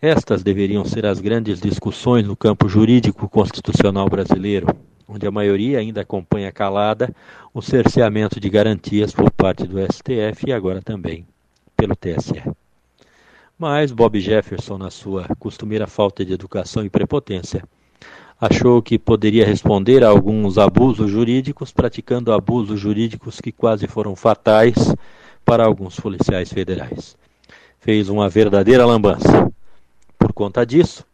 Estas 0.02 0.42
deveriam 0.42 0.84
ser 0.84 1.06
as 1.06 1.20
grandes 1.20 1.60
discussões 1.60 2.26
no 2.26 2.34
campo 2.34 2.68
jurídico 2.68 3.28
constitucional 3.28 4.08
brasileiro, 4.08 4.66
onde 5.08 5.26
a 5.26 5.30
maioria 5.30 5.78
ainda 5.78 6.02
acompanha 6.02 6.52
calada 6.52 7.14
o 7.54 7.62
cerceamento 7.62 8.38
de 8.38 8.50
garantias 8.50 9.12
por 9.12 9.30
parte 9.30 9.66
do 9.66 9.80
STF 9.80 10.46
e 10.46 10.52
agora 10.52 10.82
também 10.82 11.26
pelo 11.74 11.96
TSE. 11.96 12.42
Mas 13.58 13.90
Bob 13.90 14.20
Jefferson, 14.20 14.76
na 14.76 14.90
sua 14.90 15.26
costumeira 15.38 15.86
falta 15.86 16.24
de 16.24 16.32
educação 16.32 16.84
e 16.84 16.90
prepotência, 16.90 17.64
achou 18.40 18.80
que 18.80 18.98
poderia 18.98 19.44
responder 19.44 20.04
a 20.04 20.08
alguns 20.08 20.58
abusos 20.58 21.10
jurídicos, 21.10 21.72
praticando 21.72 22.32
abusos 22.32 22.78
jurídicos 22.78 23.40
que 23.40 23.50
quase 23.50 23.86
foram 23.88 24.14
fatais 24.14 24.94
para 25.44 25.64
alguns 25.64 25.98
policiais 25.98 26.52
federais. 26.52 27.16
Fez 27.80 28.08
uma 28.08 28.28
verdadeira 28.28 28.86
lambança. 28.86 29.50
Por 30.16 30.32
conta 30.32 30.64
disso, 30.64 31.04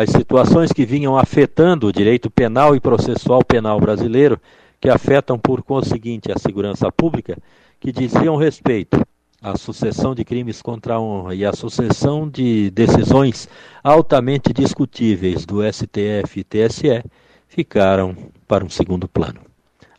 as 0.00 0.10
situações 0.10 0.72
que 0.72 0.86
vinham 0.86 1.14
afetando 1.14 1.86
o 1.86 1.92
direito 1.92 2.30
penal 2.30 2.74
e 2.74 2.80
processual 2.80 3.44
penal 3.44 3.78
brasileiro, 3.78 4.40
que 4.80 4.88
afetam 4.88 5.38
por 5.38 5.62
conseguinte 5.62 6.32
a 6.32 6.38
segurança 6.38 6.90
pública, 6.90 7.36
que 7.78 7.92
diziam 7.92 8.36
respeito 8.36 8.98
à 9.42 9.58
sucessão 9.58 10.14
de 10.14 10.24
crimes 10.24 10.62
contra 10.62 10.94
a 10.94 11.00
honra 11.00 11.34
e 11.34 11.44
à 11.44 11.52
sucessão 11.52 12.26
de 12.26 12.70
decisões 12.70 13.46
altamente 13.84 14.54
discutíveis 14.54 15.44
do 15.44 15.60
STF 15.70 16.40
e 16.40 16.44
TSE, 16.44 17.04
ficaram 17.46 18.16
para 18.48 18.64
um 18.64 18.70
segundo 18.70 19.06
plano. 19.06 19.40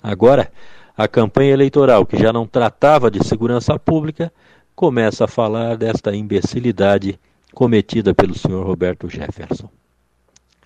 Agora, 0.02 0.52
a 0.98 1.08
campanha 1.08 1.54
eleitoral, 1.54 2.08
que 2.08 2.18
já 2.18 2.34
não 2.34 2.48
tratava 2.48 3.12
de 3.12 3.24
segurança 3.24 3.78
pública, 3.78 4.34
começa 4.76 5.26
a 5.26 5.28
falar 5.28 5.78
desta 5.78 6.16
imbecilidade 6.16 7.20
cometida 7.54 8.16
pelo 8.16 8.34
senhor 8.34 8.66
Roberto 8.66 9.08
Jefferson 9.08 9.70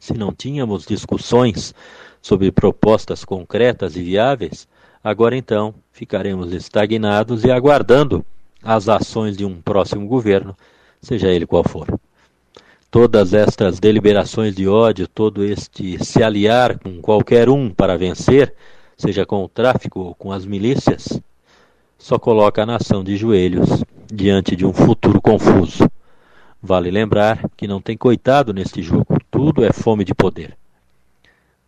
se 0.06 0.14
não 0.14 0.34
tínhamos 0.34 0.86
discussões 0.86 1.74
sobre 2.22 2.52
propostas 2.52 3.26
concretas 3.26 3.96
e 3.96 4.04
viáveis, 4.04 4.68
Agora 5.06 5.38
então, 5.38 5.76
ficaremos 5.92 6.52
estagnados 6.52 7.44
e 7.44 7.52
aguardando 7.52 8.26
as 8.64 8.90
ações 8.90 9.38
de 9.38 9.46
um 9.46 9.62
próximo 9.62 10.08
governo, 10.08 10.58
seja 11.00 11.28
ele 11.28 11.46
qual 11.46 11.64
for. 11.64 11.88
Todas 12.90 13.32
estas 13.32 13.80
deliberações 13.80 14.56
de 14.56 14.68
ódio, 14.68 15.08
todo 15.08 15.44
este 15.46 16.04
se 16.04 16.24
aliar 16.24 16.80
com 16.80 17.00
qualquer 17.02 17.50
um 17.50 17.70
para 17.70 17.96
vencer, 18.00 18.56
seja 18.98 19.28
com 19.28 19.44
o 19.44 19.48
tráfico 19.48 20.00
ou 20.00 20.16
com 20.16 20.32
as 20.32 20.44
milícias, 20.44 21.22
só 22.00 22.18
coloca 22.18 22.64
a 22.64 22.66
nação 22.66 23.04
de 23.04 23.16
joelhos 23.16 23.84
diante 24.12 24.56
de 24.56 24.66
um 24.66 24.74
futuro 24.74 25.22
confuso. 25.22 25.88
Vale 26.68 26.90
lembrar 26.90 27.48
que 27.56 27.68
não 27.68 27.80
tem 27.80 27.96
coitado 27.96 28.52
neste 28.52 28.82
jogo, 28.82 29.20
tudo 29.30 29.64
é 29.64 29.72
fome 29.72 30.04
de 30.04 30.16
poder. 30.16 30.58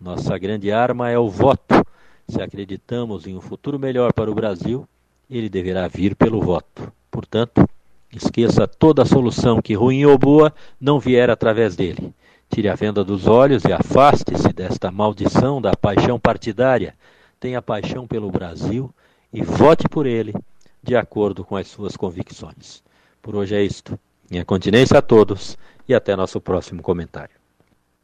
Nossa 0.02 0.36
grande 0.40 0.72
arma 0.72 1.08
é 1.12 1.20
o 1.20 1.30
voto. 1.30 1.86
Se 2.28 2.42
acreditamos 2.42 3.28
em 3.28 3.36
um 3.36 3.40
futuro 3.40 3.78
melhor 3.78 4.12
para 4.12 4.32
o 4.32 4.34
Brasil, 4.34 4.88
ele 5.30 5.50
deverá 5.50 5.88
vir 5.88 6.16
pelo 6.16 6.42
voto. 6.42 6.92
Portanto, 7.12 7.70
esqueça 8.12 8.68
toda 8.68 9.06
solução 9.06 9.62
que, 9.62 9.76
ruim 9.76 10.04
ou 10.04 10.18
boa, 10.18 10.52
não 10.82 11.00
vier 11.00 11.30
através 11.30 11.76
dele. 11.76 12.12
Tire 12.50 12.68
a 12.68 12.74
venda 12.74 13.04
dos 13.04 13.28
olhos 13.28 13.66
e 13.66 13.72
afaste-se 13.72 14.52
desta 14.52 14.90
maldição 14.90 15.62
da 15.62 15.76
paixão 15.76 16.20
partidária. 16.20 16.96
Tenha 17.40 17.62
paixão 17.62 18.08
pelo 18.08 18.32
Brasil 18.32 18.92
e 19.32 19.44
vote 19.44 19.88
por 19.88 20.08
ele 20.08 20.34
de 20.82 20.96
acordo 20.96 21.46
com 21.46 21.56
as 21.56 21.68
suas 21.68 21.96
convicções. 21.96 22.82
Por 23.22 23.36
hoje 23.36 23.54
é 23.54 23.62
isto. 23.62 24.00
Minha 24.30 24.46
continência 24.46 24.98
a 24.98 25.02
todos 25.02 25.58
e 25.88 25.94
até 25.94 26.16
nosso 26.16 26.40
próximo 26.42 26.82
comentário. 26.82 27.36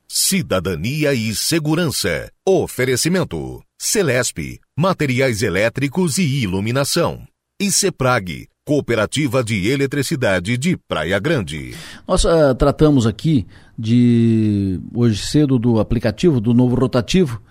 Cidadania 0.08 1.14
e 1.14 1.34
Segurança. 1.36 2.30
Oferecimento. 2.48 3.62
Celesp. 3.80 4.60
Materiais 4.78 5.42
elétricos 5.42 6.18
e 6.18 6.44
iluminação. 6.44 7.26
E 7.60 7.72
Ceprag. 7.72 8.48
Cooperativa 8.66 9.44
de 9.44 9.68
Eletricidade 9.68 10.58
de 10.58 10.78
Praia 10.88 11.20
Grande. 11.20 11.76
Nós 12.08 12.24
uh, 12.24 12.56
tratamos 12.58 13.06
aqui 13.06 13.46
de 13.78 14.80
hoje 14.94 15.18
cedo 15.18 15.60
do 15.60 15.80
aplicativo 15.80 16.40
do 16.40 16.54
novo 16.54 16.76
rotativo 16.76 17.42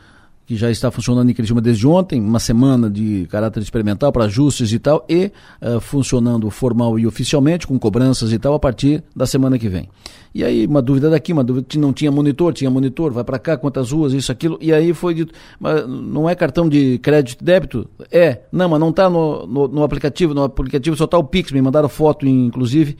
que 0.52 0.56
já 0.58 0.70
está 0.70 0.90
funcionando 0.90 1.30
em 1.30 1.32
Criciúma 1.32 1.62
desde 1.62 1.86
ontem, 1.86 2.20
uma 2.20 2.38
semana 2.38 2.90
de 2.90 3.26
caráter 3.30 3.62
experimental 3.62 4.12
para 4.12 4.26
ajustes 4.26 4.70
e 4.70 4.78
tal, 4.78 5.02
e 5.08 5.32
uh, 5.62 5.80
funcionando 5.80 6.50
formal 6.50 6.98
e 6.98 7.06
oficialmente, 7.06 7.66
com 7.66 7.78
cobranças 7.78 8.34
e 8.34 8.38
tal, 8.38 8.52
a 8.52 8.58
partir 8.58 9.02
da 9.16 9.24
semana 9.24 9.58
que 9.58 9.66
vem. 9.66 9.88
E 10.34 10.44
aí, 10.44 10.66
uma 10.66 10.82
dúvida 10.82 11.08
daqui, 11.08 11.32
uma 11.32 11.42
dúvida, 11.42 11.66
não 11.78 11.90
tinha 11.90 12.12
monitor, 12.12 12.52
tinha 12.52 12.70
monitor, 12.70 13.12
vai 13.12 13.24
para 13.24 13.38
cá, 13.38 13.56
quantas 13.56 13.92
ruas, 13.92 14.12
isso, 14.12 14.30
aquilo, 14.30 14.58
e 14.60 14.74
aí 14.74 14.92
foi 14.92 15.14
dito, 15.14 15.32
mas 15.58 15.88
não 15.88 16.28
é 16.28 16.34
cartão 16.34 16.68
de 16.68 16.98
crédito 16.98 17.40
e 17.40 17.44
débito? 17.44 17.88
É, 18.10 18.42
não, 18.52 18.68
mas 18.68 18.78
não 18.78 18.90
está 18.90 19.08
no, 19.08 19.46
no, 19.46 19.68
no, 19.68 19.82
aplicativo, 19.82 20.34
no 20.34 20.42
aplicativo 20.42 20.94
só 20.96 21.06
está 21.06 21.16
o 21.16 21.24
Pix, 21.24 21.50
me 21.50 21.62
mandaram 21.62 21.88
foto, 21.88 22.26
inclusive, 22.26 22.98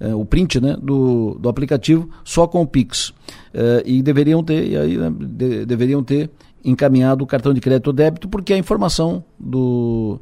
uh, 0.00 0.16
o 0.16 0.24
print 0.24 0.60
né, 0.60 0.76
do, 0.80 1.36
do 1.40 1.48
aplicativo, 1.48 2.08
só 2.22 2.46
com 2.46 2.62
o 2.62 2.66
Pix. 2.66 3.08
Uh, 3.08 3.82
e 3.84 4.02
deveriam 4.02 4.42
ter, 4.44 4.68
e 4.68 4.76
aí, 4.76 4.96
né, 4.96 5.12
de, 5.18 5.66
deveriam 5.66 6.04
ter 6.04 6.30
encaminhado 6.64 7.24
o 7.24 7.26
cartão 7.26 7.52
de 7.52 7.60
crédito 7.60 7.88
ou 7.88 7.92
débito, 7.92 8.28
porque 8.28 8.52
a 8.52 8.58
informação 8.58 9.24
do, 9.38 10.20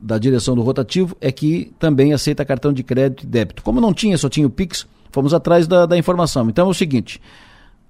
da 0.00 0.18
direção 0.18 0.54
do 0.54 0.62
rotativo 0.62 1.16
é 1.20 1.32
que 1.32 1.72
também 1.78 2.12
aceita 2.12 2.44
cartão 2.44 2.72
de 2.72 2.82
crédito 2.82 3.24
e 3.24 3.26
débito. 3.26 3.62
Como 3.62 3.80
não 3.80 3.92
tinha, 3.92 4.18
só 4.18 4.28
tinha 4.28 4.46
o 4.46 4.50
Pix, 4.50 4.86
fomos 5.10 5.32
atrás 5.32 5.66
da, 5.66 5.86
da 5.86 5.96
informação. 5.96 6.48
Então 6.48 6.66
é 6.66 6.70
o 6.70 6.74
seguinte. 6.74 7.20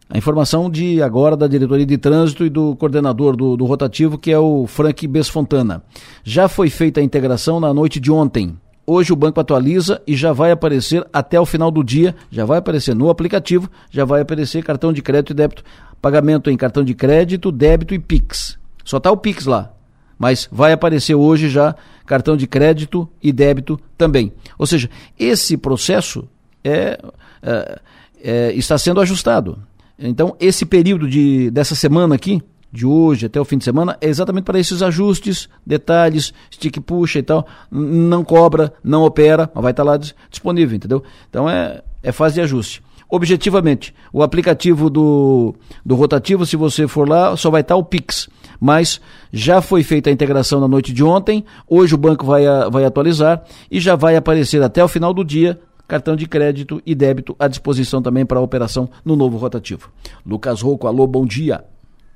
A 0.08 0.18
informação 0.18 0.70
de 0.70 1.02
agora 1.02 1.36
da 1.36 1.46
diretoria 1.46 1.86
de 1.86 1.96
trânsito 1.96 2.44
e 2.44 2.50
do 2.50 2.76
coordenador 2.76 3.34
do, 3.34 3.56
do 3.56 3.64
rotativo, 3.64 4.18
que 4.18 4.30
é 4.30 4.38
o 4.38 4.66
Frank 4.66 5.06
Besfontana. 5.08 5.82
Já 6.22 6.46
foi 6.46 6.68
feita 6.68 7.00
a 7.00 7.02
integração 7.02 7.58
na 7.58 7.72
noite 7.72 7.98
de 7.98 8.12
ontem. 8.12 8.56
Hoje 8.86 9.14
o 9.14 9.16
banco 9.16 9.40
atualiza 9.40 10.02
e 10.06 10.14
já 10.14 10.30
vai 10.30 10.50
aparecer 10.50 11.06
até 11.10 11.40
o 11.40 11.46
final 11.46 11.70
do 11.70 11.82
dia, 11.82 12.14
já 12.30 12.44
vai 12.44 12.58
aparecer 12.58 12.94
no 12.94 13.08
aplicativo, 13.08 13.70
já 13.90 14.04
vai 14.04 14.20
aparecer 14.20 14.62
cartão 14.62 14.92
de 14.92 15.00
crédito 15.00 15.30
e 15.30 15.34
débito 15.34 15.64
pagamento 16.04 16.50
em 16.50 16.56
cartão 16.58 16.84
de 16.84 16.92
crédito, 16.92 17.50
débito 17.50 17.94
e 17.94 17.98
Pix. 17.98 18.58
Só 18.84 18.98
está 18.98 19.10
o 19.10 19.16
Pix 19.16 19.46
lá. 19.46 19.72
Mas 20.18 20.46
vai 20.52 20.70
aparecer 20.70 21.14
hoje 21.14 21.48
já 21.48 21.74
cartão 22.04 22.36
de 22.36 22.46
crédito 22.46 23.08
e 23.22 23.32
débito 23.32 23.80
também. 23.96 24.30
Ou 24.58 24.66
seja, 24.66 24.90
esse 25.18 25.56
processo 25.56 26.28
é, 26.62 27.00
é, 27.42 27.80
é, 28.22 28.52
está 28.52 28.76
sendo 28.76 29.00
ajustado. 29.00 29.62
Então, 29.98 30.36
esse 30.38 30.66
período 30.66 31.08
de, 31.08 31.50
dessa 31.50 31.74
semana 31.74 32.16
aqui, 32.16 32.42
de 32.70 32.84
hoje 32.84 33.24
até 33.24 33.40
o 33.40 33.44
fim 33.44 33.56
de 33.56 33.64
semana, 33.64 33.96
é 33.98 34.06
exatamente 34.06 34.44
para 34.44 34.58
esses 34.58 34.82
ajustes, 34.82 35.48
detalhes, 35.64 36.34
stick 36.52 36.82
puxa 36.82 37.18
e 37.18 37.22
tal. 37.22 37.46
Não 37.70 38.22
cobra, 38.22 38.74
não 38.84 39.04
opera, 39.04 39.50
mas 39.54 39.62
vai 39.62 39.72
estar 39.72 39.82
lá 39.82 39.96
disponível, 39.96 40.76
entendeu? 40.76 41.02
Então 41.30 41.48
é, 41.48 41.82
é 42.02 42.12
fase 42.12 42.34
de 42.34 42.42
ajuste 42.42 42.82
objetivamente. 43.14 43.94
O 44.12 44.22
aplicativo 44.22 44.90
do, 44.90 45.54
do 45.84 45.94
rotativo, 45.94 46.44
se 46.44 46.56
você 46.56 46.88
for 46.88 47.08
lá, 47.08 47.36
só 47.36 47.50
vai 47.50 47.60
estar 47.60 47.76
o 47.76 47.84
Pix. 47.84 48.28
Mas 48.60 49.00
já 49.32 49.60
foi 49.60 49.82
feita 49.82 50.10
a 50.10 50.12
integração 50.12 50.60
na 50.60 50.68
noite 50.68 50.92
de 50.92 51.04
ontem, 51.04 51.44
hoje 51.68 51.94
o 51.94 51.98
banco 51.98 52.24
vai, 52.24 52.44
vai 52.70 52.84
atualizar 52.84 53.42
e 53.70 53.78
já 53.78 53.94
vai 53.94 54.16
aparecer 54.16 54.62
até 54.62 54.82
o 54.82 54.88
final 54.88 55.12
do 55.12 55.24
dia 55.24 55.60
cartão 55.86 56.16
de 56.16 56.26
crédito 56.26 56.82
e 56.86 56.94
débito 56.94 57.36
à 57.38 57.46
disposição 57.46 58.00
também 58.00 58.24
para 58.24 58.38
a 58.38 58.42
operação 58.42 58.88
no 59.04 59.14
novo 59.14 59.36
rotativo. 59.36 59.90
Lucas 60.24 60.62
Rocco, 60.62 60.86
alô, 60.86 61.06
bom 61.06 61.26
dia. 61.26 61.62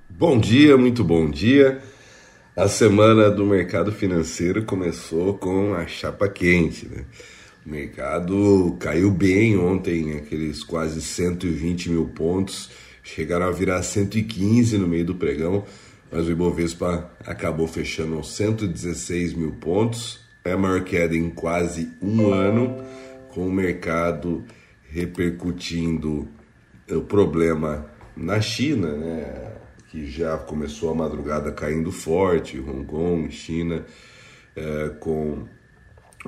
Bom 0.08 0.38
dia, 0.38 0.76
muito 0.76 1.04
bom 1.04 1.30
dia. 1.30 1.78
A 2.56 2.66
semana 2.66 3.30
do 3.30 3.44
mercado 3.44 3.92
financeiro 3.92 4.64
começou 4.64 5.34
com 5.34 5.74
a 5.74 5.86
chapa 5.86 6.28
quente, 6.28 6.88
né? 6.88 7.04
O 7.68 7.70
mercado 7.70 8.78
caiu 8.80 9.10
bem 9.10 9.58
ontem, 9.58 10.16
aqueles 10.16 10.64
quase 10.64 11.02
120 11.02 11.90
mil 11.90 12.06
pontos, 12.06 12.70
chegaram 13.02 13.44
a 13.44 13.50
virar 13.50 13.82
115 13.82 14.78
no 14.78 14.88
meio 14.88 15.04
do 15.04 15.14
pregão, 15.14 15.66
mas 16.10 16.26
o 16.26 16.30
Ibovespa 16.30 17.10
acabou 17.26 17.68
fechando 17.68 18.14
aos 18.14 18.34
116 18.34 19.34
mil 19.34 19.52
pontos, 19.52 20.24
é 20.46 20.52
a 20.52 20.56
maior 20.56 20.82
queda 20.82 21.14
em 21.14 21.28
quase 21.28 21.90
um 22.00 22.32
ano, 22.32 22.82
com 23.28 23.46
o 23.46 23.52
mercado 23.52 24.46
repercutindo 24.88 26.26
o 26.90 27.02
problema 27.02 27.84
na 28.16 28.40
China, 28.40 28.96
né, 28.96 29.52
que 29.90 30.06
já 30.10 30.38
começou 30.38 30.90
a 30.90 30.94
madrugada 30.94 31.52
caindo 31.52 31.92
forte, 31.92 32.58
Hong 32.58 32.86
Kong, 32.86 33.30
China, 33.30 33.84
é, 34.56 34.88
com 34.98 35.46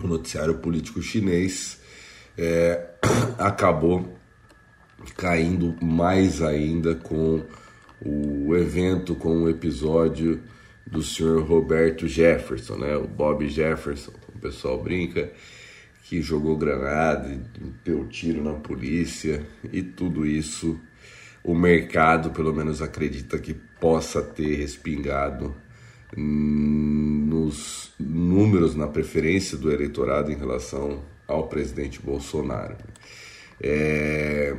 o 0.06 0.08
noticiário 0.08 0.54
político 0.58 1.02
chinês 1.02 1.80
é, 2.36 2.90
acabou 3.38 4.18
caindo 5.16 5.76
mais 5.82 6.42
ainda 6.42 6.94
com 6.94 7.42
o 8.04 8.56
evento, 8.56 9.14
com 9.14 9.42
o 9.42 9.48
episódio 9.48 10.40
do 10.86 11.02
senhor 11.02 11.42
Roberto 11.44 12.08
Jefferson, 12.08 12.76
né? 12.76 12.96
O 12.96 13.06
Bob 13.06 13.48
Jefferson, 13.48 14.12
o 14.34 14.38
pessoal 14.38 14.82
brinca, 14.82 15.30
que 16.04 16.20
jogou 16.20 16.56
granada, 16.56 17.40
deu 17.84 18.06
tiro 18.08 18.42
na 18.42 18.54
polícia 18.54 19.46
e 19.72 19.82
tudo 19.82 20.26
isso 20.26 20.80
o 21.42 21.54
mercado, 21.54 22.30
pelo 22.30 22.52
menos, 22.52 22.82
acredita 22.82 23.38
que 23.38 23.54
possa 23.54 24.22
ter 24.22 24.56
respingado 24.56 25.54
nos 26.16 27.92
números, 27.98 28.74
na 28.74 28.88
preferência 28.88 29.56
do 29.56 29.70
eleitorado 29.70 30.32
em 30.32 30.36
relação 30.36 31.02
ao 31.26 31.48
presidente 31.48 32.00
Bolsonaro. 32.00 32.76
É, 33.62 34.56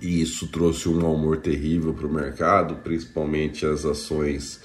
e 0.00 0.20
isso 0.20 0.48
trouxe 0.48 0.88
um 0.88 0.98
amor 0.98 1.38
terrível 1.38 1.92
para 1.94 2.06
o 2.06 2.12
mercado, 2.12 2.76
principalmente 2.76 3.64
as 3.64 3.84
ações 3.84 4.60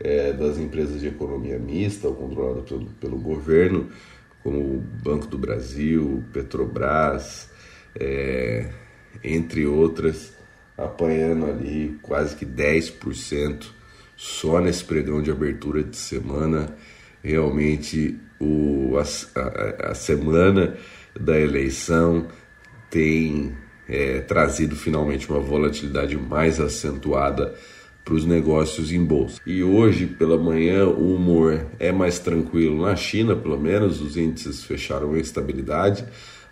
é, 0.00 0.32
das 0.32 0.58
empresas 0.58 1.00
de 1.00 1.08
economia 1.08 1.58
mista, 1.58 2.08
controladas 2.10 2.64
pelo, 2.68 2.86
pelo 2.86 3.18
governo, 3.18 3.88
como 4.42 4.58
o 4.58 4.84
Banco 5.02 5.26
do 5.26 5.36
Brasil, 5.36 6.22
Petrobras, 6.32 7.50
é, 7.98 8.70
entre 9.22 9.66
outras, 9.66 10.32
apanhando 10.76 11.46
ali 11.46 11.98
quase 12.02 12.36
que 12.36 12.46
10% 12.46 13.77
só 14.18 14.60
nesse 14.60 14.84
pregão 14.84 15.22
de 15.22 15.30
abertura 15.30 15.82
de 15.82 15.96
semana. 15.96 16.74
Realmente 17.22 18.18
o, 18.40 18.96
a, 18.98 19.40
a, 19.40 19.90
a 19.92 19.94
semana 19.94 20.76
da 21.18 21.38
eleição 21.38 22.26
tem 22.90 23.52
é, 23.88 24.20
trazido 24.20 24.74
finalmente 24.74 25.30
uma 25.30 25.38
volatilidade 25.38 26.16
mais 26.16 26.60
acentuada 26.60 27.54
para 28.04 28.14
os 28.14 28.24
negócios 28.24 28.90
em 28.90 29.04
bolsa. 29.04 29.40
E 29.46 29.62
hoje 29.62 30.06
pela 30.06 30.36
manhã 30.36 30.86
o 30.86 31.14
humor 31.14 31.66
é 31.78 31.92
mais 31.92 32.18
tranquilo 32.18 32.82
na 32.82 32.96
China, 32.96 33.36
pelo 33.36 33.58
menos 33.58 34.00
os 34.00 34.16
índices 34.16 34.64
fecharam 34.64 35.16
em 35.16 35.20
estabilidade, 35.20 36.04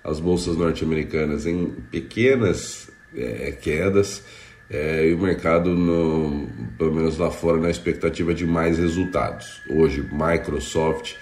as 0.04 0.20
bolsas 0.20 0.56
norte-americanas 0.56 1.46
em 1.46 1.66
pequenas 1.90 2.88
é, 3.14 3.50
quedas 3.50 4.22
é, 4.68 5.08
e 5.08 5.14
o 5.14 5.18
mercado, 5.18 5.70
no, 5.70 6.48
pelo 6.76 6.94
menos 6.94 7.18
lá 7.18 7.30
fora, 7.30 7.58
na 7.58 7.70
expectativa 7.70 8.34
de 8.34 8.46
mais 8.46 8.78
resultados. 8.78 9.62
Hoje, 9.70 10.04
Microsoft 10.12 11.14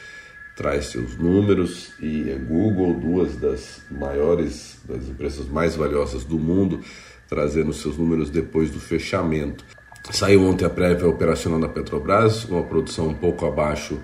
traz 0.57 0.87
seus 0.87 1.17
números 1.17 1.93
e 2.01 2.33
a 2.33 2.39
Google, 2.39 2.95
duas 2.95 3.37
das 3.37 3.83
maiores, 3.91 4.79
das 4.85 5.09
empresas 5.09 5.47
mais 5.49 5.75
valiosas 5.75 6.25
do 6.25 6.39
mundo, 6.39 6.81
trazendo 7.29 7.73
seus 7.73 7.99
números 7.99 8.31
depois 8.31 8.71
do 8.71 8.81
fechamento. 8.81 9.65
Saiu 10.11 10.43
ontem 10.45 10.65
a 10.65 10.71
prévia 10.71 11.09
operacional 11.09 11.59
da 11.59 11.69
Petrobras, 11.69 12.45
uma 12.45 12.63
produção 12.63 13.09
um 13.09 13.15
pouco 13.15 13.47
abaixo 13.47 13.99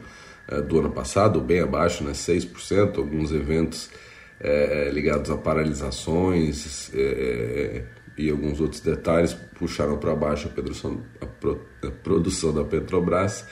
é, 0.49 0.61
do 0.61 0.81
ano 0.81 0.91
passado, 0.91 1.41
bem 1.41 1.61
abaixo, 1.61 2.03
né, 2.03 2.13
6%, 2.13 2.99
alguns 2.99 3.33
eventos 3.33 3.91
é, 4.41 4.91
ligados 4.93 5.31
a 5.31 5.37
paralisações 5.37 6.91
é, 6.95 7.85
e 8.21 8.31
alguns 8.31 8.61
outros 8.61 8.81
detalhes 8.81 9.35
puxaram 9.59 9.97
para 9.97 10.15
baixo 10.15 10.49
a 10.49 10.51
produção, 10.51 11.01
a, 11.21 11.27
pro, 11.27 11.61
a 11.83 11.91
produção 11.91 12.53
da 12.53 12.65
Petrobras 12.65 13.45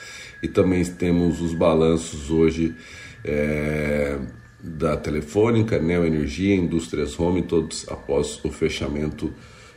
e 0.43 0.47
também 0.47 0.83
temos 0.85 1.41
os 1.41 1.53
balanços 1.53 2.29
hoje 2.29 2.75
é, 3.23 4.19
da 4.61 4.95
Telefônica, 4.95 5.79
Neo 5.79 6.05
Energia, 6.05 6.55
Indústrias 6.55 7.19
Home, 7.19 7.41
todos 7.41 7.87
após 7.89 8.39
o 8.43 8.51
fechamento 8.51 9.33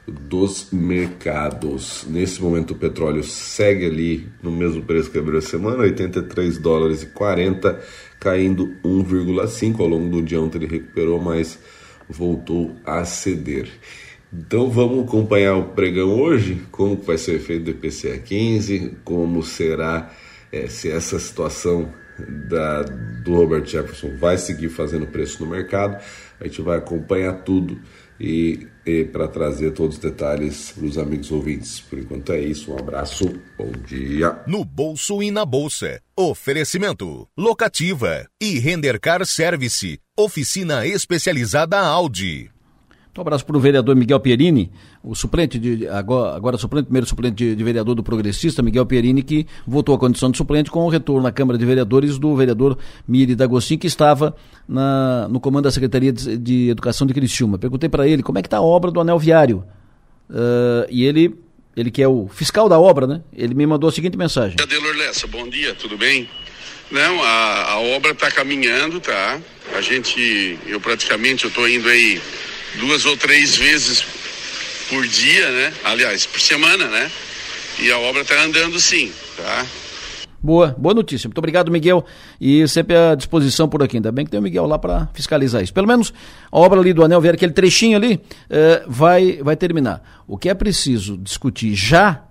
dos 0.07 0.69
mercados. 0.73 2.05
Nesse 2.09 2.43
momento 2.43 2.73
o 2.73 2.79
petróleo 2.79 3.23
segue 3.23 3.87
ali 3.87 4.29
no 4.43 4.51
mesmo 4.51 4.83
preço 4.83 5.11
que 5.11 5.19
abriu 5.19 5.39
a 5.39 5.43
semana, 5.43 5.83
83 5.85 6.59
dólares 6.59 7.03
e 7.03 7.07
40, 7.07 7.81
caindo 8.19 8.75
1,5 8.85 9.81
ao 9.81 9.87
longo 9.87 10.11
do 10.11 10.23
dia 10.23 10.41
ontem 10.41 10.59
ele 10.59 10.67
recuperou, 10.67 11.21
mas 11.21 11.59
voltou 12.09 12.77
a 12.85 13.05
ceder. 13.05 13.69
Então 14.33 14.71
vamos 14.71 15.05
acompanhar 15.05 15.57
o 15.57 15.69
pregão 15.71 16.21
hoje, 16.21 16.63
como 16.71 16.97
vai 16.97 17.19
ser 17.19 17.39
feito 17.39 17.65
do 17.65 17.71
IPCA 17.71 18.19
15, 18.19 18.97
como 19.05 19.43
será 19.43 20.11
é, 20.51 20.67
se 20.69 20.91
essa 20.91 21.19
situação 21.19 21.93
da, 22.49 22.83
do 22.83 23.35
Robert 23.35 23.67
Jefferson 23.67 24.17
vai 24.17 24.39
seguir 24.39 24.69
fazendo 24.69 25.07
preço 25.07 25.45
no 25.45 25.51
mercado. 25.51 26.03
A 26.41 26.45
gente 26.45 26.63
vai 26.63 26.79
acompanhar 26.79 27.43
tudo 27.43 27.79
e, 28.19 28.67
e 28.87 29.05
para 29.05 29.29
trazer 29.29 29.73
todos 29.73 29.97
os 29.97 30.03
detalhes 30.03 30.73
para 30.73 30.85
os 30.85 30.97
amigos 30.97 31.31
ouvintes. 31.31 31.81
Por 31.81 31.99
enquanto 31.99 32.33
é 32.33 32.41
isso, 32.41 32.73
um 32.73 32.79
abraço, 32.79 33.25
bom 33.59 33.71
dia. 33.87 34.41
No 34.47 34.65
bolso 34.65 35.23
e 35.23 35.31
na 35.31 35.45
bolsa. 35.45 36.01
Oferecimento: 36.17 37.29
Locativa 37.37 38.27
e 38.41 38.59
Rendercar 38.59 39.25
Service. 39.27 39.99
Oficina 40.17 40.87
especializada 40.87 41.79
Audi. 41.79 42.51
Um 43.15 43.21
abraço 43.21 43.45
para 43.45 43.55
o 43.55 43.61
vereador 43.61 43.95
Miguel 43.95 44.19
Pierini, 44.21 44.73
o 45.05 45.15
suplente 45.15 45.59
de 45.59 45.87
agora, 45.87 46.35
agora 46.35 46.57
suplente, 46.57 46.87
primeiro 46.87 47.07
suplente 47.07 47.35
de, 47.35 47.55
de, 47.55 47.63
vereador 47.63 47.95
do 47.95 48.03
progressista, 48.03 48.63
Miguel 48.63 48.87
Pierini, 48.87 49.23
que 49.23 49.47
votou 49.67 49.95
a 49.95 49.99
condição 49.99 50.31
de 50.31 50.39
suplente 50.39 50.71
com 50.71 50.81
o 50.81 50.89
retorno 50.89 51.23
na 51.23 51.31
Câmara 51.31 51.59
de 51.59 51.67
Vereadores 51.67 52.19
do 52.19 52.35
vereador 52.35 52.79
Miri 53.07 53.35
D'Agostinho, 53.35 53.79
que 53.79 53.87
estava 53.87 54.35
na, 54.67 55.29
no 55.29 55.41
comando 55.41 55.65
da 55.65 55.71
Secretaria 55.71 56.11
de, 56.11 56.39
de 56.39 56.71
Educação 56.71 57.07
de 57.07 57.13
Criciúma. 57.13 57.59
Perguntei 57.59 57.87
para 57.87 58.09
ele 58.09 58.23
como 58.23 58.39
é 58.39 58.43
que 58.43 58.47
está 58.47 58.57
a 58.57 58.63
obra 58.63 58.91
do 58.91 58.99
anel 58.99 59.19
viário. 59.19 59.63
Uh, 60.31 60.89
e 60.89 61.05
ele, 61.05 61.35
ele 61.77 61.91
que 61.91 62.01
é 62.01 62.09
o 62.09 62.29
fiscal 62.29 62.67
da 62.67 62.81
obra, 62.81 63.07
né? 63.07 63.21
Ele 63.37 63.53
me 63.53 63.67
mandou 63.67 63.91
a 63.91 63.93
seguinte 63.93 64.17
mensagem. 64.17 64.57
Adelor 64.59 64.97
Lessa, 64.97 65.27
bom 65.27 65.47
dia, 65.51 65.75
tudo 65.75 65.99
bem? 65.99 66.27
Não, 66.91 67.23
a, 67.23 67.73
a 67.73 67.79
obra 67.79 68.13
está 68.13 68.31
caminhando, 68.31 69.01
tá? 69.01 69.39
A 69.77 69.83
gente, 69.83 70.59
eu 70.67 70.81
praticamente, 70.81 71.45
eu 71.45 71.49
estou 71.49 71.69
indo 71.69 71.87
aí 71.87 72.19
duas 72.79 73.05
ou 73.05 73.17
três 73.17 73.57
vezes 73.57 74.05
por 74.89 75.07
dia, 75.07 75.51
né? 75.51 75.73
Aliás, 75.85 76.27
por 76.27 76.41
semana, 76.41 76.87
né? 76.87 77.11
E 77.79 77.91
a 77.91 77.99
obra 77.99 78.23
está 78.23 78.43
andando 78.43 78.79
sim, 78.79 79.11
tá? 79.37 79.67
Boa, 80.43 80.75
boa 80.77 80.95
notícia. 80.95 81.29
Muito 81.29 81.39
obrigado, 81.39 81.71
Miguel. 81.71 82.05
E 82.41 82.67
sempre 82.67 82.97
à 82.97 83.15
disposição 83.15 83.69
por 83.69 83.83
aqui. 83.83 83.99
Ainda 83.99 84.11
bem 84.11 84.25
que 84.25 84.31
tem 84.31 84.41
o 84.41 84.43
Miguel 84.43 84.67
lá 84.67 84.77
para 84.77 85.09
fiscalizar 85.15 85.63
isso. 85.63 85.73
Pelo 85.73 85.87
menos 85.87 86.13
a 86.51 86.59
obra 86.59 86.81
ali 86.81 86.93
do 86.93 87.05
Anel 87.05 87.21
Vieira, 87.21 87.37
aquele 87.37 87.53
trechinho 87.53 87.97
ali, 87.97 88.21
eh, 88.51 88.83
vai, 88.89 89.39
vai 89.41 89.55
terminar. 89.55 90.25
O 90.27 90.37
que 90.37 90.49
é 90.49 90.55
preciso 90.55 91.17
discutir 91.17 91.75
já 91.75 92.25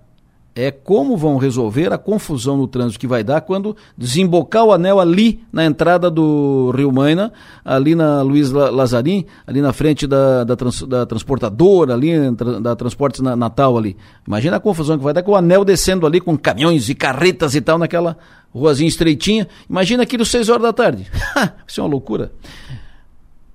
é 0.54 0.70
como 0.70 1.16
vão 1.16 1.38
resolver 1.38 1.92
a 1.92 1.98
confusão 1.98 2.56
no 2.56 2.68
trânsito 2.68 3.00
que 3.00 3.06
vai 3.06 3.24
dar 3.24 3.40
quando 3.40 3.74
desembocar 3.96 4.64
o 4.64 4.72
anel 4.72 5.00
ali 5.00 5.42
na 5.50 5.64
entrada 5.64 6.10
do 6.10 6.70
Rio 6.76 6.92
Maina, 6.92 7.32
ali 7.64 7.94
na 7.94 8.20
Luiz 8.20 8.50
Lazarim, 8.50 9.24
ali 9.46 9.62
na 9.62 9.72
frente 9.72 10.06
da, 10.06 10.44
da, 10.44 10.54
trans, 10.54 10.82
da 10.82 11.06
transportadora, 11.06 11.94
ali 11.94 12.12
da 12.60 12.76
Transportes 12.76 13.20
Natal 13.20 13.78
ali. 13.78 13.96
Imagina 14.26 14.56
a 14.56 14.60
confusão 14.60 14.98
que 14.98 15.04
vai 15.04 15.14
dar 15.14 15.22
com 15.22 15.32
o 15.32 15.36
anel 15.36 15.64
descendo 15.64 16.06
ali 16.06 16.20
com 16.20 16.36
caminhões 16.36 16.88
e 16.88 16.94
carretas 16.94 17.54
e 17.54 17.60
tal 17.60 17.78
naquela 17.78 18.18
ruazinha 18.54 18.88
estreitinha. 18.88 19.48
Imagina 19.68 20.02
aquilo 20.02 20.24
seis 20.24 20.50
horas 20.50 20.62
da 20.62 20.72
tarde. 20.72 21.10
Isso 21.66 21.80
é 21.80 21.82
uma 21.82 21.90
loucura. 21.90 22.30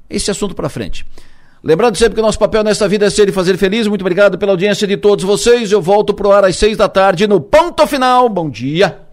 Esse 0.10 0.32
assunto 0.32 0.56
para 0.56 0.70
frente. 0.70 1.06
Lembrando 1.68 1.98
sempre 1.98 2.14
que 2.14 2.22
o 2.22 2.24
nosso 2.24 2.40
papel 2.40 2.64
nesta 2.64 2.88
vida 2.88 3.08
é 3.08 3.10
ser 3.10 3.28
e 3.28 3.32
fazer 3.34 3.58
feliz. 3.58 3.88
Muito 3.88 4.00
obrigado 4.00 4.38
pela 4.38 4.54
audiência 4.54 4.88
de 4.88 4.96
todos 4.96 5.26
vocês. 5.26 5.70
Eu 5.70 5.82
volto 5.82 6.14
pro 6.14 6.32
ar 6.32 6.46
às 6.46 6.56
seis 6.56 6.78
da 6.78 6.88
tarde 6.88 7.28
no 7.28 7.42
Ponto 7.42 7.86
Final. 7.86 8.30
Bom 8.30 8.50
dia. 8.50 9.07